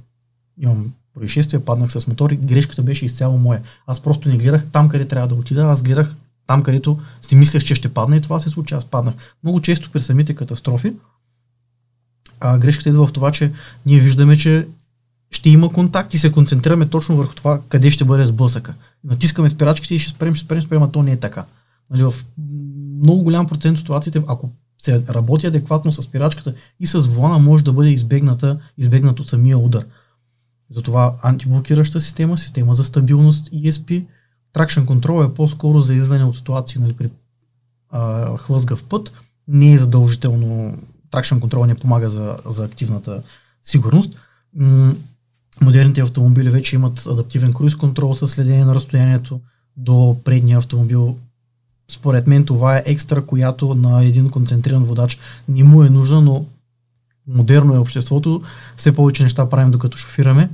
имам 0.60 0.92
происшествие, 1.14 1.60
паднах 1.60 1.92
с 1.92 2.06
мотор 2.06 2.30
и 2.30 2.36
грешката 2.36 2.82
беше 2.82 3.06
изцяло 3.06 3.38
моя. 3.38 3.62
Аз 3.86 4.00
просто 4.00 4.28
не 4.28 4.36
гледах 4.36 4.66
там, 4.72 4.88
къде 4.88 5.08
трябва 5.08 5.28
да 5.28 5.34
отида, 5.34 5.64
аз 5.64 5.82
гледах 5.82 6.14
там, 6.46 6.62
където 6.62 6.98
си 7.22 7.36
мислех, 7.36 7.64
че 7.64 7.74
ще 7.74 7.94
падне 7.94 8.16
и 8.16 8.20
това 8.20 8.40
се 8.40 8.50
случи, 8.50 8.74
аз 8.74 8.84
паднах. 8.84 9.14
Много 9.42 9.60
често 9.60 9.90
при 9.90 10.02
самите 10.02 10.34
катастрофи 10.34 10.92
а, 12.40 12.58
грешката 12.58 12.88
идва 12.88 13.06
в 13.06 13.12
това, 13.12 13.32
че 13.32 13.52
ние 13.86 14.00
виждаме, 14.00 14.36
че 14.36 14.68
ще 15.30 15.50
има 15.50 15.72
контакт 15.72 16.14
и 16.14 16.18
се 16.18 16.32
концентрираме 16.32 16.88
точно 16.88 17.16
върху 17.16 17.34
това 17.34 17.60
къде 17.68 17.90
ще 17.90 18.04
бъде 18.04 18.24
сблъсъка. 18.24 18.74
Натискаме 19.04 19.48
спирачките 19.48 19.94
и 19.94 19.98
ще 19.98 20.10
спрем, 20.10 20.34
ще 20.34 20.44
спрем, 20.44 20.60
ще 20.60 20.66
спрем, 20.66 20.82
а 20.82 20.90
то 20.90 21.02
не 21.02 21.12
е 21.12 21.16
така. 21.16 21.44
Нали, 21.90 22.02
в 22.02 22.14
много 23.02 23.22
голям 23.22 23.46
процент 23.46 23.74
от 23.74 23.80
ситуациите, 23.80 24.22
ако 24.26 24.50
се 24.78 25.02
работи 25.08 25.46
адекватно 25.46 25.92
с 25.92 26.02
спирачката 26.02 26.54
и 26.80 26.86
с 26.86 26.98
волана 26.98 27.38
може 27.38 27.64
да 27.64 27.72
бъде 27.72 27.90
избегната, 27.90 28.58
избегнато 28.78 29.24
самия 29.24 29.58
удар. 29.58 29.84
Затова 30.70 31.14
антиблокираща 31.22 32.00
система, 32.00 32.38
система 32.38 32.74
за 32.74 32.84
стабилност 32.84 33.50
ESP, 33.50 34.04
Traction 34.54 34.84
Control 34.84 35.30
е 35.30 35.34
по-скоро 35.34 35.80
за 35.80 35.94
излизане 35.94 36.24
от 36.24 36.36
ситуации 36.36 36.80
нали, 36.80 36.92
при 36.92 37.10
а, 37.90 38.36
хлъзгав 38.36 38.84
път. 38.84 39.12
Не 39.48 39.72
е 39.72 39.78
задължително, 39.78 40.78
Traction 41.12 41.40
Control 41.40 41.66
не 41.66 41.74
помага 41.74 42.08
за, 42.08 42.36
за 42.48 42.64
активната 42.64 43.22
сигурност. 43.62 44.14
М- 44.54 44.94
модерните 45.60 46.00
автомобили 46.00 46.50
вече 46.50 46.76
имат 46.76 47.06
адаптивен 47.06 47.52
круиз 47.52 47.74
контрол 47.74 48.14
с 48.14 48.28
следение 48.28 48.64
на 48.64 48.74
разстоянието 48.74 49.40
до 49.76 50.16
предния 50.24 50.58
автомобил 50.58 51.16
според 51.90 52.26
мен 52.26 52.44
това 52.44 52.76
е 52.76 52.82
екстра, 52.86 53.22
която 53.22 53.74
на 53.74 54.04
един 54.04 54.30
концентриран 54.30 54.84
водач 54.84 55.18
не 55.48 55.64
му 55.64 55.82
е 55.82 55.90
нужна, 55.90 56.20
но 56.20 56.44
модерно 57.28 57.74
е 57.74 57.78
обществото. 57.78 58.42
Все 58.76 58.94
повече 58.94 59.22
неща 59.22 59.48
правим 59.48 59.70
докато 59.70 59.96
шофираме. 59.96 60.50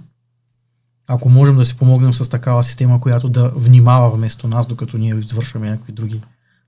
Ако 1.07 1.29
можем 1.29 1.57
да 1.57 1.65
си 1.65 1.77
помогнем 1.77 2.15
с 2.15 2.29
такава 2.29 2.65
система, 2.65 3.01
която 3.01 3.29
да 3.29 3.49
внимава 3.49 4.11
вместо 4.11 4.49
нас, 4.49 4.67
докато 4.67 4.99
ние 4.99 5.15
извършваме 5.15 5.71
някакви 5.71 5.93
други 5.93 6.21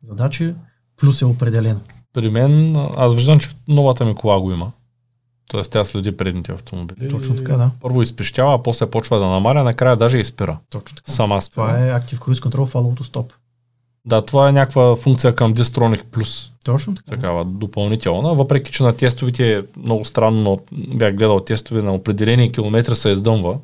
задачи, 0.02 0.54
плюс 0.96 1.22
е 1.22 1.24
определено. 1.24 1.80
При 2.12 2.30
мен, 2.30 2.76
аз 2.96 3.14
виждам, 3.14 3.40
че 3.40 3.48
новата 3.68 4.04
ми 4.04 4.14
кола 4.14 4.40
го 4.40 4.52
има. 4.52 4.72
Тоест 5.48 5.72
тя 5.72 5.84
следи 5.84 6.16
предните 6.16 6.52
автомобили. 6.52 7.08
Точно 7.08 7.36
така, 7.36 7.56
да. 7.56 7.70
Първо 7.80 8.02
изпищява, 8.02 8.54
а 8.54 8.62
после 8.62 8.90
почва 8.90 9.18
да 9.18 9.26
намаля, 9.26 9.64
накрая 9.64 9.96
даже 9.96 10.18
изпира. 10.18 10.58
Точно 10.70 10.96
така. 10.96 11.12
Сама 11.12 11.42
спира. 11.42 11.66
Това 11.66 11.78
е 11.78 12.00
Active 12.00 12.18
Cruise 12.18 12.48
Control 12.48 12.72
Follow 12.72 13.00
to 13.00 13.02
Stop. 13.02 13.32
Да, 14.06 14.22
това 14.22 14.48
е 14.48 14.52
някаква 14.52 14.96
функция 14.96 15.34
към 15.34 15.54
Distronic 15.54 16.02
Plus. 16.02 16.50
Точно 16.64 16.94
така. 16.94 17.10
Такава 17.10 17.44
допълнителна. 17.44 18.34
Въпреки, 18.34 18.72
че 18.72 18.82
на 18.82 18.96
тестовите 18.96 19.58
е 19.58 19.62
много 19.76 20.04
странно, 20.04 20.40
но 20.42 20.60
бях 20.96 21.16
гледал 21.16 21.40
тестове 21.40 21.82
на 21.82 21.94
определени 21.94 22.52
километри 22.52 22.96
се 22.96 23.08
издъмва. 23.08 23.58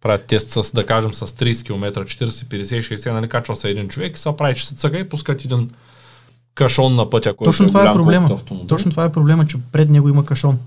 Правят 0.00 0.24
тест 0.24 0.50
с, 0.50 0.72
да 0.72 0.86
кажем, 0.86 1.14
с 1.14 1.26
30 1.26 1.66
км, 1.66 2.04
40, 2.04 2.28
50, 2.28 2.96
60, 2.96 3.12
нали, 3.12 3.28
качва 3.28 3.56
се 3.56 3.68
един 3.68 3.88
човек 3.88 4.16
и 4.16 4.20
се 4.20 4.36
прави, 4.36 4.54
че 4.54 4.66
се 4.66 4.74
цъга 4.74 4.98
и 4.98 5.08
пускат 5.08 5.44
един 5.44 5.70
кашон 6.54 6.94
на 6.94 7.10
пътя, 7.10 7.36
който 7.36 7.48
Точно 7.48 7.64
е 7.64 7.68
това 7.68 7.90
е 7.90 7.94
проблема. 7.94 8.38
Точно 8.68 8.90
това 8.90 9.04
е 9.04 9.12
проблема, 9.12 9.46
че 9.46 9.56
пред 9.72 9.90
него 9.90 10.08
има 10.08 10.24
кашон. 10.24 10.58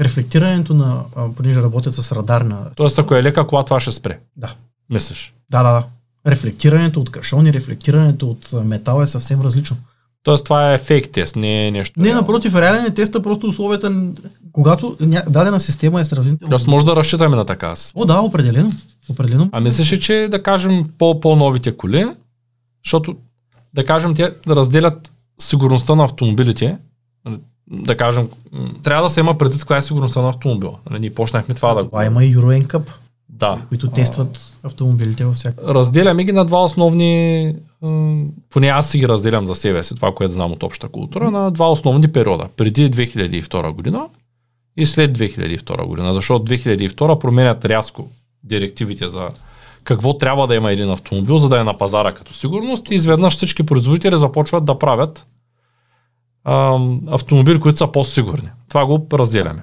Рефлектирането 0.00 0.74
на, 0.74 1.02
понеже 1.36 1.62
работят 1.62 1.94
с 1.94 2.12
радар 2.12 2.40
на... 2.40 2.70
Тоест, 2.76 2.98
ако 2.98 3.14
е 3.14 3.22
лека 3.22 3.46
кола, 3.46 3.64
това 3.64 3.80
ще 3.80 3.92
спре. 3.92 4.18
Да. 4.36 4.54
Мислиш? 4.90 5.34
Да, 5.50 5.62
да, 5.62 5.72
да. 5.72 5.84
Рефлектирането 6.28 7.00
от 7.00 7.10
кашон 7.10 7.46
и 7.46 7.52
рефлектирането 7.52 8.30
от 8.30 8.52
метал 8.64 9.02
е 9.02 9.06
съвсем 9.06 9.40
различно. 9.40 9.76
Тоест, 10.22 10.44
това 10.44 10.72
е 10.72 10.78
фейк 10.78 11.08
тест, 11.10 11.36
не 11.36 11.66
е 11.66 11.70
нещо. 11.70 12.00
Не, 12.00 12.14
напротив, 12.14 12.54
реален 12.54 12.84
е 12.84 12.94
теста, 12.94 13.22
просто 13.22 13.46
условията, 13.46 14.02
когато 14.52 14.96
дадена 15.28 15.60
система 15.60 16.00
е 16.00 16.04
сравнително. 16.04 16.50
Тоест, 16.50 16.66
може 16.66 16.86
да 16.86 16.96
разчитаме 16.96 17.36
на 17.36 17.44
така. 17.44 17.74
О, 17.94 18.04
да, 18.04 18.20
определено. 18.20 18.72
Определено. 19.08 19.48
А 19.52 19.60
мислиш 19.60 19.92
ли, 19.92 20.00
че 20.00 20.28
да 20.30 20.42
кажем 20.42 20.84
по- 20.98 21.20
по-новите 21.20 21.76
коли, 21.76 22.06
защото 22.84 23.16
да 23.74 23.84
кажем 23.84 24.14
те 24.14 24.34
да 24.46 24.56
разделят 24.56 25.12
сигурността 25.38 25.94
на 25.94 26.04
автомобилите, 26.04 26.78
да 27.70 27.96
кажем, 27.96 28.28
трябва 28.82 29.02
да 29.02 29.10
се 29.10 29.20
има 29.20 29.38
предвид 29.38 29.60
каква 29.60 29.76
е 29.76 29.82
сигурността 29.82 30.22
на 30.22 30.28
автомобила. 30.28 30.78
Нали, 30.90 31.00
Ние 31.00 31.14
почнахме 31.14 31.54
това 31.54 31.74
да 31.74 31.84
Това 31.84 32.04
има 32.04 32.24
и 32.24 32.36
Euro 32.36 32.66
NCAP, 32.66 32.82
Да. 33.28 33.62
които 33.68 33.90
тестват 33.90 34.56
автомобилите 34.62 35.24
във 35.24 35.34
всяка. 35.34 35.74
Разделяме 35.74 36.24
ги 36.24 36.32
на 36.32 36.44
два 36.44 36.64
основни, 36.64 37.54
поне 38.50 38.68
аз 38.68 38.90
си 38.90 38.98
ги 38.98 39.08
разделям 39.08 39.46
за 39.46 39.54
себе 39.54 39.82
си, 39.84 39.94
това, 39.94 40.14
което 40.14 40.34
знам 40.34 40.52
от 40.52 40.62
обща 40.62 40.88
култура, 40.88 41.30
на 41.30 41.50
два 41.50 41.70
основни 41.70 42.12
периода. 42.12 42.48
Преди 42.56 42.90
2002 42.90 43.72
година 43.72 44.06
и 44.76 44.86
след 44.86 45.18
2002 45.18 45.86
година, 45.86 46.14
защото 46.14 46.52
2002 46.52 47.18
променят 47.18 47.64
рязко 47.64 48.08
директивите 48.44 49.08
за 49.08 49.28
какво 49.84 50.18
трябва 50.18 50.46
да 50.46 50.54
има 50.54 50.72
един 50.72 50.90
автомобил, 50.90 51.38
за 51.38 51.48
да 51.48 51.60
е 51.60 51.64
на 51.64 51.78
пазара 51.78 52.14
като 52.14 52.34
сигурност 52.34 52.90
и 52.90 52.94
изведнъж 52.94 53.36
всички 53.36 53.66
производители 53.66 54.16
започват 54.16 54.64
да 54.64 54.78
правят 54.78 55.26
автомобили, 57.06 57.60
които 57.60 57.78
са 57.78 57.92
по-сигурни. 57.92 58.48
Това 58.68 58.86
го 58.86 59.06
разделяме. 59.12 59.62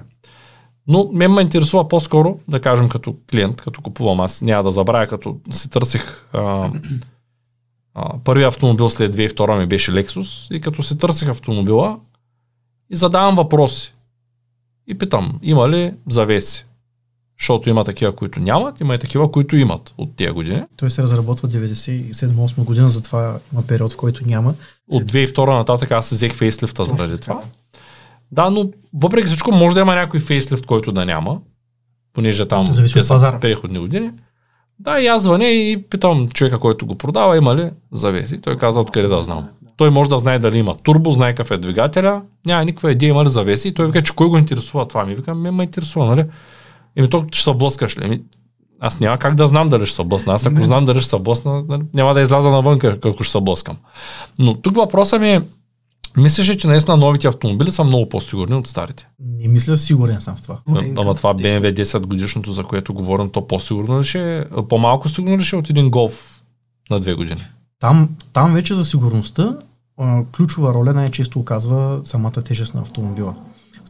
Но 0.88 1.10
мен 1.12 1.32
ме 1.32 1.42
интересува 1.42 1.88
по-скоро, 1.88 2.38
да 2.48 2.60
кажем 2.60 2.88
като 2.88 3.16
клиент, 3.30 3.60
като 3.60 3.82
купувам, 3.82 4.20
аз 4.20 4.42
няма 4.42 4.62
да 4.62 4.70
забравя, 4.70 5.06
като 5.06 5.36
си 5.50 5.70
търсих 5.70 6.28
а, 6.32 6.70
а, 7.94 8.18
първият 8.24 8.54
автомобил 8.54 8.90
след 8.90 9.16
2002 9.16 9.58
ми 9.58 9.66
беше 9.66 9.92
Lexus 9.92 10.56
и 10.56 10.60
като 10.60 10.82
си 10.82 10.98
търсих 10.98 11.28
автомобила 11.28 11.98
и 12.90 12.96
задавам 12.96 13.36
въпроси. 13.36 13.94
И 14.86 14.98
питам, 14.98 15.38
има 15.42 15.68
ли 15.68 15.94
завеси? 16.10 16.66
Защото 17.40 17.68
има 17.68 17.84
такива, 17.84 18.12
които 18.12 18.40
нямат, 18.40 18.80
има 18.80 18.94
и 18.94 18.98
такива, 18.98 19.32
които 19.32 19.56
имат 19.56 19.94
от 19.98 20.16
тия 20.16 20.32
години. 20.32 20.62
Той 20.76 20.90
се 20.90 21.02
разработва 21.02 21.48
97-8 21.48 22.64
година, 22.64 22.88
затова 22.88 23.38
има 23.52 23.62
период, 23.62 23.92
в 23.92 23.96
който 23.96 24.26
няма. 24.26 24.54
От 24.90 25.02
2002 25.02 25.46
нататък 25.46 25.90
аз 25.90 26.10
взех 26.10 26.34
фейслифта 26.34 26.84
заради 26.84 27.18
това. 27.18 27.42
Да, 28.32 28.50
но 28.50 28.70
въпреки 28.94 29.26
всичко 29.26 29.52
може 29.52 29.74
да 29.74 29.80
има 29.80 29.94
някой 29.94 30.20
фейслифт, 30.20 30.66
който 30.66 30.92
да 30.92 31.04
няма, 31.04 31.38
понеже 32.12 32.46
там 32.46 32.66
Зависи 32.72 32.94
те 32.94 33.04
са 33.04 33.14
пазара. 33.14 33.40
преходни 33.40 33.78
години. 33.78 34.10
Да, 34.78 35.00
и 35.00 35.06
аз 35.06 35.22
звъня 35.22 35.46
и 35.46 35.82
питам 35.90 36.28
човека, 36.28 36.58
който 36.58 36.86
го 36.86 36.98
продава, 36.98 37.36
има 37.36 37.56
ли 37.56 37.70
завеси. 37.92 38.40
Той 38.40 38.56
каза, 38.56 38.80
откъде 38.80 39.08
да 39.08 39.22
знам. 39.22 39.48
Той 39.76 39.90
може 39.90 40.10
да 40.10 40.18
знае 40.18 40.38
дали 40.38 40.58
има 40.58 40.76
турбо, 40.76 41.10
знае 41.10 41.34
какъв 41.34 41.50
е 41.50 41.58
двигателя, 41.58 42.22
няма 42.46 42.64
никаква 42.64 42.92
идея 42.92 43.10
има 43.10 43.24
ли 43.24 43.28
завеси. 43.28 43.68
И 43.68 43.74
той 43.74 43.86
вика, 43.86 44.02
че 44.02 44.12
кой 44.12 44.28
го 44.28 44.38
интересува 44.38 44.88
това? 44.88 45.04
Ми 45.04 45.14
вика, 45.14 45.34
ме 45.34 45.50
ме 45.50 45.62
интересува, 45.62 46.06
нали? 46.06 46.24
Еми 46.96 47.10
то 47.10 47.24
ще 47.32 47.42
се 47.42 47.54
блъскаш 47.54 47.98
ли? 47.98 48.04
Еми, 48.04 48.20
аз 48.80 49.00
няма 49.00 49.18
как 49.18 49.34
да 49.34 49.46
знам 49.46 49.68
дали 49.68 49.86
ще 49.86 49.96
се 49.96 50.04
блъсна. 50.04 50.34
Аз 50.34 50.46
ако 50.46 50.62
знам 50.62 50.86
дали 50.86 51.00
ще 51.00 51.10
се 51.10 51.18
блъсна, 51.18 51.64
нали, 51.68 51.82
няма 51.94 52.14
да 52.14 52.20
изляза 52.20 52.50
навън, 52.50 52.80
ако 53.04 53.22
ще 53.22 53.32
се 53.32 53.40
блъскам. 53.40 53.76
Но 54.38 54.54
тук 54.54 54.76
въпросът 54.76 55.20
ми 55.20 55.30
е, 55.30 55.42
мислиш, 56.16 56.56
че 56.56 56.68
наистина 56.68 56.96
новите 56.96 57.28
автомобили 57.28 57.70
са 57.70 57.84
много 57.84 58.08
по-сигурни 58.08 58.54
от 58.54 58.68
старите? 58.68 59.08
Не 59.20 59.48
мисля, 59.48 59.76
сигурен 59.76 60.20
съм 60.20 60.36
в 60.36 60.42
това. 60.42 60.58
Ама 60.96 61.14
това 61.14 61.34
BMW 61.34 61.82
10 61.82 62.06
годишното, 62.06 62.52
за 62.52 62.64
което 62.64 62.94
говорим, 62.94 63.30
то 63.30 63.46
по-сигурно 63.46 64.00
ли 64.00 64.04
ще 64.04 64.38
е, 64.38 64.44
по-малко 64.68 65.08
сигурно 65.08 65.38
ли 65.38 65.42
ще 65.42 65.56
е 65.56 65.58
от 65.58 65.70
един 65.70 65.90
голф 65.90 66.42
на 66.90 67.00
две 67.00 67.14
години? 67.14 67.42
Там, 67.80 68.08
там 68.32 68.54
вече 68.54 68.74
за 68.74 68.84
сигурността 68.84 69.56
а, 69.98 70.24
ключова 70.36 70.74
роля 70.74 70.92
най-често 70.92 71.40
оказва 71.40 72.00
самата 72.04 72.32
тежест 72.32 72.74
на 72.74 72.80
автомобила. 72.80 73.34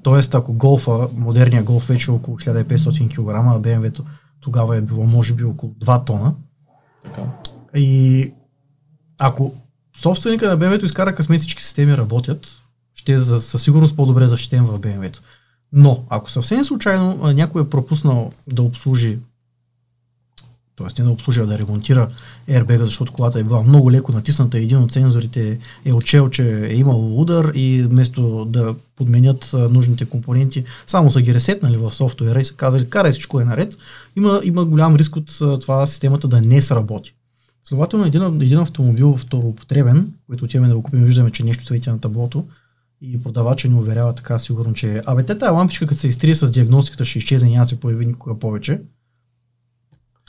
Тоест, 0.02 0.34
ако 0.34 0.52
голфа, 0.52 1.08
модерният 1.12 1.64
голф 1.64 1.86
вече 1.86 2.10
е 2.10 2.14
около 2.14 2.38
1500 2.38 3.08
кг, 3.08 3.18
а 3.18 3.60
BMW-то 3.60 4.04
тогава 4.40 4.76
е 4.76 4.80
било 4.80 5.04
може 5.04 5.34
би 5.34 5.44
около 5.44 5.72
2 5.72 6.06
тона. 6.06 6.34
Така. 7.02 7.22
И 7.74 8.32
ако 9.18 9.54
собственика 9.96 10.48
на 10.48 10.58
BMW-то 10.58 10.84
изкара 10.84 11.14
късмет 11.14 11.40
всички 11.40 11.62
системи 11.62 11.96
работят, 11.96 12.58
ще 12.94 13.12
е 13.12 13.18
за, 13.18 13.40
със 13.40 13.62
сигурност 13.62 13.96
по-добре 13.96 14.26
защитен 14.26 14.64
в 14.64 14.80
BMW-то. 14.80 15.20
Но, 15.72 16.04
ако 16.08 16.30
съвсем 16.30 16.64
случайно 16.64 17.32
някой 17.34 17.62
е 17.62 17.70
пропуснал 17.70 18.32
да 18.46 18.62
обслужи 18.62 19.18
т.е. 20.76 21.02
не 21.02 21.04
да 21.04 21.10
обслужи, 21.10 21.40
а 21.40 21.46
да 21.46 21.58
ремонтира 21.58 22.08
airbag, 22.48 22.82
защото 22.82 23.12
колата 23.12 23.40
е 23.40 23.44
била 23.44 23.62
много 23.62 23.92
леко 23.92 24.12
натисната, 24.12 24.58
един 24.58 24.78
от 24.78 24.92
сензорите 24.92 25.58
е 25.84 25.92
отчел, 25.92 26.30
че 26.30 26.66
е 26.66 26.74
имал 26.74 27.20
удар 27.20 27.52
и 27.54 27.82
вместо 27.82 28.44
да 28.44 28.74
подменят 28.96 29.50
нужните 29.70 30.04
компоненти, 30.04 30.64
само 30.86 31.10
са 31.10 31.22
ги 31.22 31.34
ресетнали 31.34 31.76
в 31.76 31.94
софтуера 31.94 32.40
и 32.40 32.44
са 32.44 32.54
казали, 32.54 32.90
карай 32.90 33.12
всичко 33.12 33.40
е 33.40 33.44
наред, 33.44 33.76
има, 34.16 34.40
има 34.44 34.64
голям 34.64 34.96
риск 34.96 35.16
от 35.16 35.60
това 35.60 35.86
системата 35.86 36.28
да 36.28 36.40
не 36.40 36.62
сработи. 36.62 37.14
Следователно, 37.68 38.06
един, 38.06 38.42
един 38.42 38.58
автомобил 38.58 39.16
второупотребен, 39.16 40.12
който 40.26 40.44
отиваме 40.44 40.68
да 40.68 40.76
го 40.76 40.82
купим, 40.82 41.04
виждаме, 41.04 41.30
че 41.30 41.44
нещо 41.44 41.64
свети 41.64 41.90
на 41.90 42.00
таблото 42.00 42.44
и 43.00 43.22
продавача 43.22 43.68
ни 43.68 43.74
уверява 43.74 44.14
така 44.14 44.38
сигурно, 44.38 44.74
че 44.74 45.02
абе, 45.06 45.22
те 45.22 45.48
лампичка, 45.48 45.86
като 45.86 46.00
се 46.00 46.08
изтрие 46.08 46.34
с 46.34 46.50
диагностиката, 46.50 47.04
ще 47.04 47.18
изчезне, 47.18 47.50
няма 47.50 47.64
да 47.64 47.68
се 47.68 47.80
появи 47.80 48.06
никога 48.06 48.38
повече. 48.38 48.80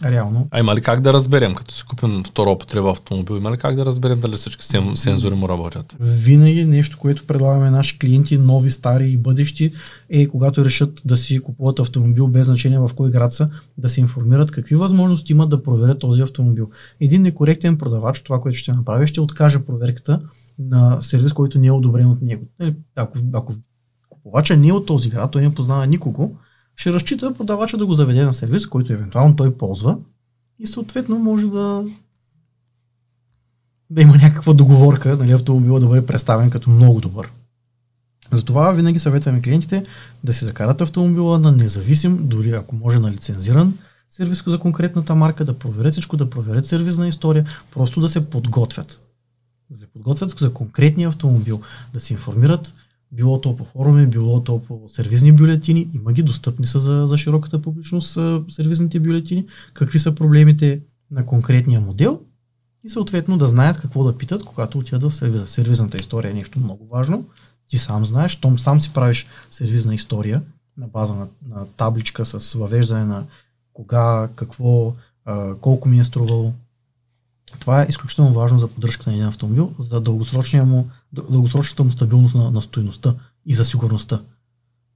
Реално. 0.06 0.48
А 0.52 0.60
има 0.60 0.76
ли 0.76 0.82
как 0.82 1.02
да 1.02 1.14
разберем, 1.14 1.56
като 1.56 1.74
си 1.74 1.84
купим 1.84 2.24
втора 2.28 2.50
употреба 2.50 2.92
автомобил, 2.92 3.36
има 3.36 3.52
ли 3.52 3.58
как 3.58 3.76
да 3.76 3.86
разберем 3.86 4.20
дали 4.20 4.36
всички 4.36 4.66
сен- 4.66 4.96
сензори 4.96 5.36
му 5.36 5.50
работят? 5.50 5.96
Винаги 6.00 6.66
нещо, 6.66 6.98
което 6.98 7.28
предлагаме 7.28 7.66
на 7.66 7.72
наши 7.72 8.00
клиенти, 8.00 8.38
нови, 8.38 8.72
стари 8.72 9.12
и 9.12 9.18
бъдещи, 9.18 9.72
е 10.10 10.28
когато 10.28 10.66
решат 10.66 11.02
да 11.06 11.18
си 11.18 11.40
купуват 11.40 11.80
автомобил 11.80 12.28
без 12.28 12.46
значение 12.46 12.80
в 12.80 12.92
кой 12.96 13.12
град 13.12 13.34
са, 13.34 13.50
да 13.78 13.90
се 13.90 14.02
информират 14.02 14.52
какви 14.52 14.76
възможности 14.76 15.32
имат 15.32 15.50
да 15.50 15.64
проверят 15.64 16.00
този 16.00 16.22
автомобил. 16.22 16.70
Един 17.00 17.22
некоректен 17.22 17.78
продавач, 17.78 18.24
това, 18.24 18.42
което 18.42 18.60
ще 18.60 18.74
направи, 18.74 19.08
ще 19.08 19.22
откаже 19.22 19.66
проверката 19.66 20.22
на 20.60 21.02
сервис, 21.02 21.34
който 21.34 21.60
не 21.60 21.68
е 21.68 21.72
одобрен 21.72 22.10
от 22.10 22.22
него. 22.22 22.46
Нали, 22.60 22.76
Ако, 22.96 23.18
ако 23.34 23.54
купувача 24.10 24.58
не 24.58 24.68
е 24.68 24.74
от 24.74 24.86
този 24.86 25.10
град, 25.10 25.32
той 25.32 25.42
не 25.42 25.54
познава 25.54 25.88
никого, 25.88 26.38
ще 26.78 26.94
разчита 26.94 27.34
продавача 27.34 27.78
да 27.78 27.86
го 27.86 27.94
заведе 27.94 28.24
на 28.24 28.34
сервис, 28.34 28.68
който 28.68 28.94
евентуално 28.94 29.36
той 29.36 29.58
ползва 29.58 29.98
и 30.60 30.68
съответно 30.68 31.20
може 31.20 31.48
да 31.48 31.86
да 33.90 34.02
има 34.02 34.18
някаква 34.18 34.54
договорка, 34.54 35.18
нали, 35.18 35.32
автомобила 35.32 35.80
да 35.80 35.88
бъде 35.88 36.06
представен 36.06 36.50
като 36.50 36.70
много 36.70 37.02
добър. 37.02 37.30
Затова 38.32 38.72
винаги 38.72 39.00
съветваме 39.00 39.42
клиентите 39.42 39.84
да 40.24 40.34
си 40.34 40.46
закарат 40.46 40.82
автомобила 40.82 41.40
на 41.40 41.52
независим, 41.52 42.18
дори 42.22 42.52
ако 42.52 42.76
може 42.76 43.00
на 43.00 43.12
лицензиран 43.12 43.78
сервис 44.10 44.44
за 44.48 44.60
конкретната 44.60 45.16
марка, 45.16 45.46
да 45.46 45.60
проверят 45.60 45.92
всичко, 45.92 46.18
да 46.18 46.30
проверят 46.30 46.66
сервизна 46.66 47.08
история, 47.08 47.46
просто 47.72 48.02
да 48.02 48.10
се 48.10 48.30
подготвят. 48.30 49.00
Да 49.70 49.78
се 49.78 49.88
подготвят 49.88 50.40
за 50.40 50.54
конкретния 50.54 51.10
автомобил, 51.10 51.62
да 51.94 52.00
се 52.00 52.14
информират, 52.14 52.74
било 53.12 53.42
то 53.42 53.56
по 53.56 53.66
форуми, 53.66 54.08
било 54.08 54.44
то 54.44 54.62
по 54.62 54.90
сервизни 54.90 55.32
бюлетини, 55.32 55.90
има 55.94 56.14
ги 56.14 56.24
достъпни 56.24 56.66
са 56.66 56.80
за, 56.80 57.08
за 57.08 57.18
широката 57.18 57.62
публичност 57.62 58.18
сервизните 58.50 59.00
бюлетини, 59.00 59.46
какви 59.74 60.00
са 60.00 60.16
проблемите 60.16 60.82
на 61.12 61.26
конкретния 61.26 61.82
модел 61.82 62.20
и 62.84 62.90
съответно 62.90 63.38
да 63.38 63.48
знаят 63.48 63.78
какво 63.78 64.04
да 64.04 64.18
питат, 64.18 64.44
когато 64.44 64.80
отидат 64.80 65.04
в 65.04 65.16
сервиза. 65.16 65.48
Сервизната 65.48 65.98
история 65.98 66.32
е 66.32 66.34
нещо 66.34 66.60
много 66.60 66.88
важно. 66.88 67.26
Ти 67.68 67.78
сам 67.78 68.06
знаеш, 68.06 68.36
том 68.36 68.60
сам 68.60 68.82
си 68.82 68.94
правиш 68.94 69.28
сервизна 69.52 69.96
история 69.96 70.42
на 70.78 70.88
база 70.88 71.14
на, 71.16 71.28
на 71.50 71.66
табличка 71.66 72.26
с 72.26 72.54
въвеждане 72.54 73.06
на 73.06 73.26
кога, 73.74 74.30
какво, 74.36 74.94
колко 75.62 75.90
ми 75.90 76.00
е 76.00 76.04
струвало. 76.04 76.54
Това 77.60 77.82
е 77.82 77.86
изключително 77.90 78.34
важно 78.34 78.60
за 78.60 78.68
поддръжката 78.68 79.10
на 79.10 79.16
един 79.16 79.28
автомобил, 79.28 79.74
за 79.80 79.96
му, 80.66 80.90
дъл- 81.16 81.30
дългосрочната 81.30 81.84
му 81.84 81.92
стабилност 81.92 82.36
на, 82.36 82.52
на 82.52 82.62
стойността 82.62 83.14
и 83.46 83.54
за 83.54 83.66
сигурността. 83.66 84.20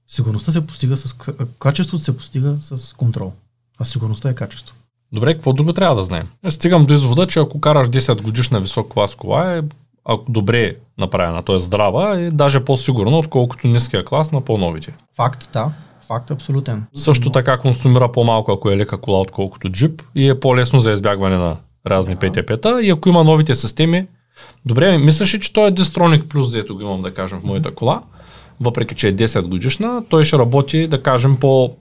Сигурността 0.08 0.52
се 0.52 0.66
постига 0.66 0.96
с 0.96 1.14
качеството 1.58 2.04
се 2.04 2.16
постига 2.16 2.56
с 2.60 2.96
контрол. 2.96 3.32
А 3.78 3.84
сигурността 3.84 4.30
е 4.30 4.34
качество. 4.34 4.74
Добре, 5.12 5.34
какво 5.34 5.52
друго 5.52 5.72
трябва 5.72 5.96
да 5.96 6.02
знаем? 6.02 6.28
Стигам 6.50 6.86
до 6.86 6.94
извода, 6.94 7.26
че 7.26 7.38
ако 7.38 7.60
караш 7.60 7.88
10 7.88 8.22
годишна 8.22 8.60
висок 8.60 8.88
клас 8.88 9.14
кола, 9.14 9.56
е 9.56 9.62
ако 10.04 10.32
добре 10.32 10.76
направена, 10.98 11.42
т.е. 11.42 11.58
здрава, 11.58 12.20
е 12.20 12.30
даже 12.30 12.64
по-сигурна, 12.64 13.18
отколкото 13.18 13.66
ниския 13.66 14.04
клас 14.04 14.32
на 14.32 14.40
по-новите. 14.40 14.96
Факт, 15.16 15.48
да. 15.52 15.72
Факт 16.06 16.30
абсолютен. 16.30 16.84
Също 16.94 17.30
така 17.30 17.58
консумира 17.58 18.12
по-малко, 18.12 18.52
ако 18.52 18.70
е 18.70 18.76
лека 18.76 18.98
кола, 18.98 19.20
отколкото 19.20 19.68
джип 19.68 20.02
и 20.14 20.28
е 20.28 20.40
по-лесно 20.40 20.80
за 20.80 20.92
избягване 20.92 21.36
на 21.36 21.56
разни 21.86 22.16
ПТП-та. 22.16 22.80
И 22.82 22.90
ако 22.90 23.08
има 23.08 23.24
новите 23.24 23.54
системи, 23.54 24.06
добре, 24.66 24.98
мислиш 24.98 25.34
ли, 25.34 25.40
че 25.40 25.52
той 25.52 25.68
е 25.68 25.72
Distronic 25.72 26.22
Plus, 26.22 26.52
дето 26.52 26.74
го 26.74 26.82
имам 26.82 27.02
да 27.02 27.14
кажем 27.14 27.40
в 27.40 27.44
моята 27.44 27.74
кола, 27.74 28.02
въпреки 28.60 28.94
че 28.94 29.08
е 29.08 29.16
10 29.16 29.48
годишна, 29.48 30.04
той 30.08 30.24
ще 30.24 30.38
работи, 30.38 30.86
да 30.86 31.02
кажем, 31.02 31.36
по 31.36 31.76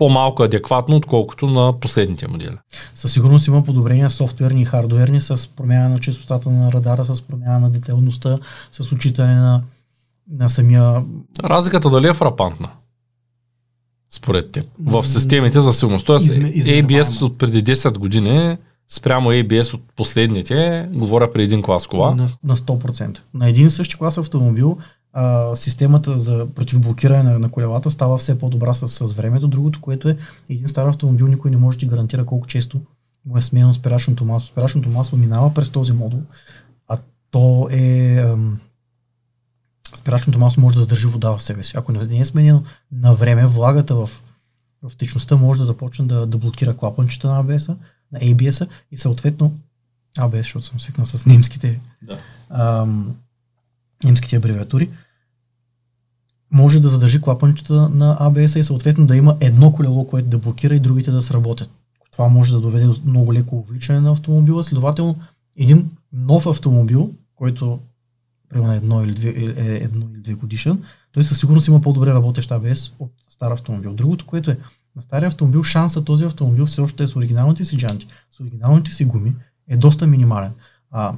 по-малко 0.00 0.42
адекватно, 0.42 0.96
отколкото 0.96 1.46
на 1.46 1.80
последните 1.80 2.28
модели. 2.28 2.56
Със 2.94 3.12
сигурност 3.12 3.46
има 3.46 3.64
подобрения 3.64 4.10
софтуерни 4.10 4.62
и 4.62 4.64
хардуерни 4.64 5.20
с 5.20 5.48
промяна 5.56 5.88
на 5.88 5.98
частотата 5.98 6.50
на 6.50 6.72
радара, 6.72 7.04
с 7.04 7.22
промяна 7.22 7.60
на 7.60 7.70
детайлността, 7.70 8.38
с 8.72 8.92
учитане 8.92 9.34
на, 9.34 9.62
на 10.30 10.48
самия... 10.48 11.02
Разликата 11.44 11.90
дали 11.90 12.08
е 12.08 12.14
фрапантна? 12.14 12.68
Според 14.10 14.50
теб. 14.50 14.66
В 14.84 15.08
системите 15.08 15.60
за 15.60 15.72
сигурност. 15.72 16.06
Тоест, 16.06 16.26
изме-. 16.26 16.84
ABS 16.84 17.22
от 17.22 17.38
преди 17.38 17.64
10 17.64 17.98
години 17.98 18.56
спрямо 18.90 19.30
ABS 19.30 19.74
от 19.74 19.82
последните, 19.96 20.88
говоря 20.94 21.32
при 21.32 21.42
един 21.42 21.62
клас 21.62 21.86
кола. 21.86 22.14
На, 22.14 22.28
на 22.44 22.56
100%. 22.56 23.18
На 23.34 23.48
един 23.48 23.66
и 23.66 23.70
същи 23.70 23.98
клас 23.98 24.18
автомобил 24.18 24.78
а, 25.12 25.56
системата 25.56 26.18
за 26.18 26.46
противоблокиране 26.54 27.22
на, 27.22 27.38
на 27.38 27.50
колелата 27.50 27.90
става 27.90 28.18
все 28.18 28.38
по-добра 28.38 28.74
с, 28.74 28.88
с 28.88 29.12
времето. 29.12 29.48
Другото, 29.48 29.80
което 29.80 30.08
е 30.08 30.16
един 30.48 30.68
стар 30.68 30.88
автомобил, 30.88 31.26
никой 31.26 31.50
не 31.50 31.56
може 31.56 31.78
да 31.78 31.80
ти 31.80 31.86
гарантира 31.86 32.26
колко 32.26 32.46
често 32.46 32.80
му 33.26 33.38
е 33.38 33.42
сменено 33.42 33.74
спирачното 33.74 34.24
масло. 34.24 34.48
Спирачното 34.48 34.88
масло 34.88 35.18
минава 35.18 35.54
през 35.54 35.70
този 35.70 35.92
модул, 35.92 36.20
а 36.88 36.98
то 37.30 37.68
е... 37.70 38.16
Ам, 38.16 38.58
спирачното 39.96 40.38
масло 40.38 40.60
може 40.60 40.74
да 40.74 40.80
задържи 40.80 41.06
вода 41.06 41.36
в 41.36 41.42
себе 41.42 41.62
си. 41.62 41.76
Ако 41.76 41.92
не 41.92 42.18
е 42.20 42.24
сменено 42.24 42.62
на 42.92 43.14
време, 43.14 43.46
влагата 43.46 43.94
в, 43.94 44.10
в 44.82 44.96
течността 44.96 45.36
може 45.36 45.60
да 45.60 45.66
започне 45.66 46.06
да, 46.06 46.26
да 46.26 46.38
блокира 46.38 46.74
клапанчета 46.74 47.28
на 47.28 47.44
ABS-а, 47.44 47.76
на 48.12 48.18
ABS-а 48.20 48.66
и 48.92 48.98
съответно 48.98 49.58
ABS, 50.18 50.36
защото 50.36 50.66
съм 50.66 50.80
свикнал 50.80 51.06
с 51.06 51.26
немските, 51.26 51.80
Да. 52.02 52.18
ам, 52.50 53.14
немските 54.04 54.36
абревиатури, 54.36 54.90
може 56.50 56.80
да 56.80 56.88
задържи 56.88 57.20
клапанчета 57.20 57.88
на 57.88 58.18
ABS-а 58.20 58.58
и 58.58 58.64
съответно 58.64 59.06
да 59.06 59.16
има 59.16 59.36
едно 59.40 59.72
колело, 59.72 60.06
което 60.06 60.28
да 60.28 60.38
блокира 60.38 60.74
и 60.74 60.80
другите 60.80 61.10
да 61.10 61.22
сработят. 61.22 61.70
Това 62.12 62.28
може 62.28 62.52
да 62.52 62.60
доведе 62.60 62.86
до 62.86 62.96
много 63.04 63.34
леко 63.34 63.56
увличане 63.56 64.00
на 64.00 64.10
автомобила. 64.12 64.64
Следователно, 64.64 65.16
един 65.56 65.90
нов 66.12 66.46
автомобил, 66.46 67.10
който 67.36 67.78
примерно 68.48 68.72
едно 68.72 69.04
или 69.04 69.12
две, 69.14 69.28
е 69.28 69.76
едно 69.84 70.06
или 70.14 70.22
две 70.22 70.34
годишен, 70.34 70.82
той 71.12 71.24
със 71.24 71.38
сигурност 71.40 71.68
има 71.68 71.80
по-добре 71.80 72.10
работещ 72.10 72.50
ABS 72.50 72.92
от 72.98 73.12
стар 73.30 73.50
автомобил. 73.50 73.94
Другото, 73.94 74.26
което 74.26 74.50
е, 74.50 74.58
на 74.96 75.02
стария 75.02 75.26
автомобил 75.26 75.62
шанса 75.62 76.04
този 76.04 76.24
автомобил 76.24 76.66
все 76.66 76.80
още 76.80 77.02
е 77.02 77.08
с 77.08 77.16
оригиналните 77.16 77.64
си 77.64 77.78
джанти, 77.78 78.06
с 78.36 78.40
оригиналните 78.40 78.90
си 78.90 79.04
гуми, 79.04 79.34
е 79.68 79.76
доста 79.76 80.06
минимален. 80.06 80.52
А 80.90 81.14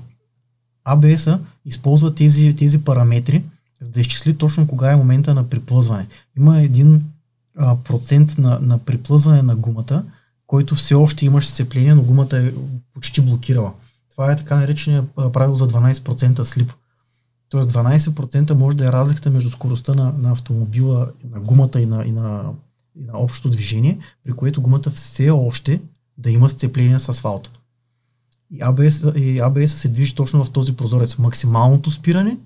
ABS-а 0.88 1.38
използва 1.64 2.14
тези, 2.14 2.56
тези 2.56 2.84
параметри, 2.84 3.42
за 3.80 3.90
да 3.90 4.00
изчисли 4.00 4.36
точно 4.36 4.66
кога 4.66 4.92
е 4.92 4.96
момента 4.96 5.34
на 5.34 5.48
приплъзване. 5.48 6.06
Има 6.36 6.60
един 6.60 7.04
а, 7.58 7.76
процент 7.76 8.38
на, 8.38 8.58
на 8.60 8.78
приплъзване 8.78 9.42
на 9.42 9.56
гумата, 9.56 10.04
който 10.46 10.74
все 10.74 10.94
още 10.94 11.26
имаш 11.26 11.46
сцепление, 11.46 11.94
но 11.94 12.02
гумата 12.02 12.36
е 12.36 12.52
почти 12.94 13.20
блокирала. 13.20 13.72
Това 14.10 14.32
е 14.32 14.36
така 14.36 14.56
наречения 14.56 15.06
правило 15.32 15.56
за 15.56 15.68
12% 15.68 16.42
слип. 16.42 16.72
Тоест 17.48 17.72
12% 17.72 18.52
може 18.52 18.76
да 18.76 18.86
е 18.86 18.92
разликата 18.92 19.30
между 19.30 19.50
скоростта 19.50 19.94
на, 19.94 20.12
на 20.18 20.30
автомобила, 20.30 21.08
на 21.30 21.40
гумата 21.40 21.80
и 21.80 21.86
на, 21.86 22.04
и, 22.04 22.10
на, 22.10 22.44
на 22.96 23.18
общото 23.18 23.50
движение, 23.50 23.98
при 24.24 24.32
което 24.32 24.62
гумата 24.62 24.90
все 24.94 25.30
още 25.30 25.80
да 26.18 26.30
има 26.30 26.50
сцепление 26.50 27.00
с 27.00 27.08
асфалта. 27.08 27.50
И 28.50 28.60
ABS, 28.60 29.16
и 29.16 29.40
ABS 29.40 29.66
се 29.66 29.88
движи 29.88 30.14
точно 30.14 30.44
в 30.44 30.50
този 30.50 30.76
прозорец. 30.76 31.18
Максималното 31.18 31.90
спиране, 31.90 32.36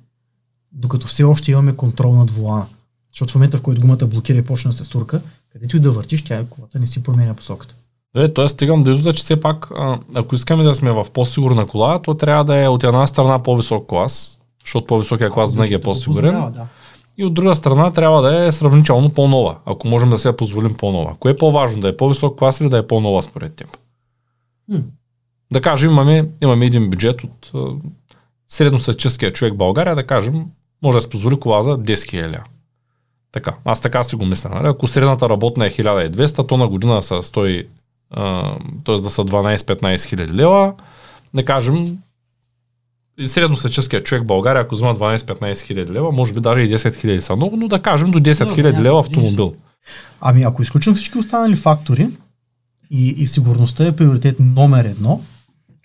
докато 0.73 1.07
все 1.07 1.25
още 1.25 1.51
имаме 1.51 1.77
контрол 1.77 2.15
над 2.15 2.31
волана. 2.31 2.67
Защото 3.13 3.33
в 3.33 3.35
момента, 3.35 3.59
в 3.59 3.63
който 3.63 3.81
гумата 3.81 4.07
блокира 4.07 4.39
и 4.39 4.45
почне 4.45 4.71
да 4.71 4.77
се 4.77 4.85
стурка, 4.85 5.23
където 5.53 5.77
и 5.77 5.81
да 5.81 5.91
въртиш, 5.91 6.25
тя 6.25 6.45
колата 6.51 6.79
не 6.79 6.87
си 6.87 7.03
променя 7.03 7.35
посоката. 7.35 7.75
Добре, 8.15 8.35
т.е. 8.35 8.49
стигам 8.49 8.85
до 8.85 8.91
извода, 8.91 9.13
че 9.13 9.23
все 9.23 9.41
пак, 9.41 9.71
ако 10.15 10.35
искаме 10.35 10.65
да 10.65 10.75
сме 10.75 10.93
в 10.93 11.07
по-сигурна 11.13 11.67
кола, 11.67 12.03
то 12.03 12.15
трябва 12.15 12.45
да 12.45 12.57
е 12.65 12.69
от 12.69 12.85
една 12.85 13.07
страна 13.07 13.43
по-висок 13.43 13.89
клас, 13.89 14.41
защото 14.65 14.87
по-високия 14.87 15.31
клас 15.31 15.53
винаги 15.53 15.75
е 15.75 15.81
по-сигурен. 15.81 16.33
Да. 16.33 16.67
И 17.19 17.25
от 17.25 17.35
друга 17.35 17.57
страна 17.57 17.91
трябва 17.91 18.23
да 18.23 18.47
е 18.47 18.53
сравнително 18.53 19.15
по-нова, 19.15 19.57
ако 19.65 19.89
можем 19.89 20.11
да 20.11 20.19
се 20.19 20.37
позволим 20.37 20.75
по-нова. 20.75 21.17
Кое 21.21 21.31
е 21.31 21.37
по-важно, 21.37 21.81
да 21.81 21.89
е 21.89 21.97
по-висок 21.97 22.39
клас 22.39 22.61
или 22.61 22.69
да 22.69 22.79
е 22.79 22.87
по-нова 22.87 23.23
според 23.23 23.55
теб? 23.55 23.77
М. 24.69 24.79
Да 25.53 25.61
кажем, 25.61 25.91
имаме, 25.91 26.29
имаме 26.43 26.67
един 26.67 26.91
бюджет 26.91 27.25
от 27.25 27.51
а, 27.55 27.59
средносъческия 28.49 29.33
човек 29.33 29.55
в 29.55 29.57
България, 29.57 29.95
да 29.95 30.07
кажем, 30.07 30.47
може 30.83 30.99
да 30.99 31.03
се 31.03 31.11
позволи 31.11 31.41
кола 31.41 31.63
за 31.63 31.71
10 31.71 31.95
000 31.95 32.33
ля. 32.33 32.45
Така, 33.33 33.55
аз 33.65 33.81
така 33.81 34.05
си 34.05 34.17
го 34.17 34.25
мисля. 34.25 34.51
Нали? 34.51 34.67
Ако 34.67 34.89
средната 34.89 35.29
работна 35.29 35.67
е 35.67 35.71
1200, 35.71 36.49
то 36.49 36.57
на 36.57 36.69
година 36.69 37.03
са 37.03 37.15
100, 37.15 37.67
т.е. 38.85 38.97
да 38.97 39.11
са 39.11 39.25
12-15 39.25 40.09
хиляди 40.09 40.33
лева, 40.33 40.75
да 41.35 41.45
кажем, 41.45 41.99
и 43.19 43.29
средносъческия 43.29 44.05
човек 44.05 44.23
в 44.23 44.27
България, 44.27 44.63
ако 44.63 44.75
взема 44.75 44.97
12-15 44.97 45.61
хиляди 45.61 45.93
лева, 45.93 46.13
може 46.13 46.33
би 46.33 46.41
даже 46.41 46.61
и 46.61 46.75
10 46.75 46.97
хиляди 46.97 47.21
са 47.21 47.37
много, 47.37 47.57
но 47.57 47.69
да 47.69 47.83
кажем 47.83 48.11
до 48.11 48.21
10 48.21 48.55
хиляди 48.55 48.83
лева 48.83 49.01
автомобил. 49.01 49.55
Ами 50.21 50.43
ако 50.43 50.63
изключим 50.63 50.95
всички 50.95 51.19
останали 51.19 51.57
фактори 51.57 52.09
и, 52.91 53.09
и 53.09 53.27
сигурността 53.27 53.87
е 53.87 53.97
приоритет 53.97 54.37
номер 54.41 54.85
едно, 54.85 55.21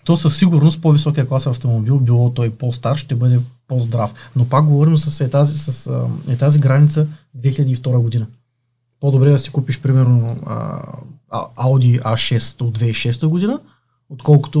то 0.04 0.16
със 0.16 0.36
сигурност 0.36 0.82
по-високия 0.82 1.28
клас 1.28 1.46
автомобил, 1.46 1.98
било 1.98 2.30
той 2.30 2.50
по-стар, 2.50 2.96
ще 2.96 3.14
бъде 3.14 3.40
по-здрав. 3.68 4.14
Но 4.36 4.48
пак 4.48 4.64
говорим 4.64 4.98
с 4.98 5.20
е 5.20 5.30
тази, 5.30 5.58
с, 5.58 5.90
е 6.28 6.36
тази 6.36 6.60
граница 6.60 7.06
2002 7.38 7.98
година. 7.98 8.26
По-добре 9.00 9.30
да 9.30 9.38
си 9.38 9.50
купиш 9.50 9.80
примерно 9.80 10.36
а- 10.46 11.46
Audi 11.56 12.02
A6 12.02 12.60
от 12.62 12.78
2006 12.78 13.26
година, 13.26 13.60
отколкото 14.12 14.58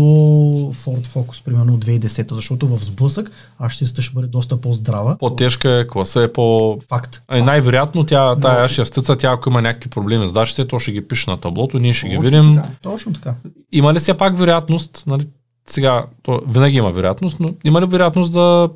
Ford 0.74 1.06
Focus 1.06 1.44
примерно 1.44 1.74
от 1.74 1.84
2010, 1.84 2.34
защото 2.34 2.66
в 2.66 2.84
сблъсък 2.84 3.30
A6 3.60 4.00
ще 4.00 4.14
бъде 4.14 4.26
доста 4.26 4.60
по-здрава. 4.60 5.16
По-тежка 5.18 5.70
е, 5.70 5.86
класа 5.86 6.22
е 6.22 6.32
по... 6.32 6.78
Факт. 6.88 7.22
И 7.34 7.42
най-вероятно 7.42 8.04
тя, 8.04 8.36
тая 8.36 8.62
Но- 8.62 8.68
шестица, 8.68 9.16
тя 9.16 9.32
ако 9.32 9.48
има 9.48 9.62
някакви 9.62 9.90
проблеми 9.90 10.28
с 10.28 10.32
дачите, 10.32 10.64
то 10.66 10.78
ще 10.78 10.92
ги 10.92 11.08
пише 11.08 11.30
на 11.30 11.36
таблото, 11.36 11.78
ние 11.78 11.92
ще 11.92 12.08
ги 12.08 12.16
Точно 12.16 12.30
видим. 12.30 12.56
Така, 12.56 12.68
точно 12.82 13.12
така. 13.12 13.34
Има 13.72 13.94
ли 13.94 13.98
все 13.98 14.14
пак 14.14 14.38
вероятност, 14.38 15.04
нали, 15.06 15.26
сега, 15.66 16.04
то 16.22 16.40
винаги 16.48 16.76
има 16.76 16.90
вероятност, 16.90 17.40
но 17.40 17.48
има 17.64 17.80
ли 17.80 17.86
вероятност 17.86 18.32
да 18.32 18.68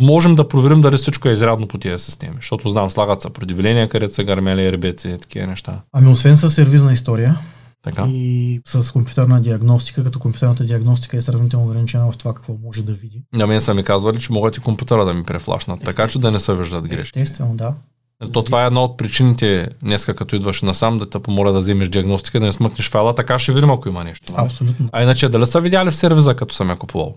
можем 0.00 0.34
да 0.34 0.48
проверим 0.48 0.80
дали 0.80 0.96
всичко 0.96 1.28
е 1.28 1.32
изрядно 1.32 1.66
по 1.66 1.78
тези 1.78 2.04
системи? 2.04 2.34
Защото 2.36 2.68
знам, 2.68 2.90
слагат 2.90 3.22
се 3.22 3.30
предявления, 3.30 3.88
където 3.88 4.14
са 4.14 4.24
гърмели, 4.24 4.72
ребеци 4.72 5.08
и 5.08 5.18
такива 5.18 5.46
неща. 5.46 5.80
Ами 5.92 6.08
освен 6.08 6.36
с 6.36 6.50
сервизна 6.50 6.92
история, 6.92 7.38
Така. 7.82 8.06
и 8.08 8.60
с 8.66 8.92
компютърна 8.92 9.40
диагностика, 9.40 10.04
като 10.04 10.18
компютърната 10.18 10.64
диагностика 10.64 11.16
е 11.16 11.22
сравнително 11.22 11.66
ограничена 11.66 12.12
в 12.12 12.16
това 12.16 12.34
какво 12.34 12.54
може 12.64 12.82
да 12.82 12.92
види. 12.92 13.22
На 13.32 13.46
мен 13.46 13.60
са 13.60 13.74
ми 13.74 13.84
казвали, 13.84 14.20
че 14.20 14.32
могат 14.32 14.56
и 14.56 14.60
компютъра 14.60 15.04
да 15.04 15.14
ми 15.14 15.22
префлашнат, 15.22 15.80
така 15.84 16.08
че 16.08 16.18
да 16.18 16.30
не 16.30 16.38
се 16.38 16.54
виждат 16.54 16.88
грешки. 16.88 17.20
Естествено, 17.20 17.54
да. 17.56 17.74
То 18.32 18.42
това 18.42 18.62
е 18.62 18.66
една 18.66 18.82
от 18.82 18.96
причините, 18.96 19.68
днеска 19.82 20.14
като 20.14 20.36
идваш 20.36 20.62
насам, 20.62 20.98
да 20.98 21.10
те 21.10 21.18
помоля 21.18 21.52
да 21.52 21.58
вземеш 21.58 21.88
диагностика, 21.88 22.40
да 22.40 22.46
не 22.46 22.52
смъкнеш 22.52 22.90
файла, 22.90 23.14
така 23.14 23.38
ще 23.38 23.52
видим 23.52 23.70
ако 23.70 23.88
има 23.88 24.04
нещо. 24.04 24.32
нали? 24.32 24.44
Абсолютно. 24.46 24.88
А 24.92 25.02
иначе 25.02 25.28
дали 25.28 25.46
са 25.46 25.60
видяли 25.60 25.90
в 25.90 25.96
сервиза, 25.96 26.36
като 26.36 26.54
съм 26.54 26.70
я 26.70 26.76
купувал? 26.76 27.16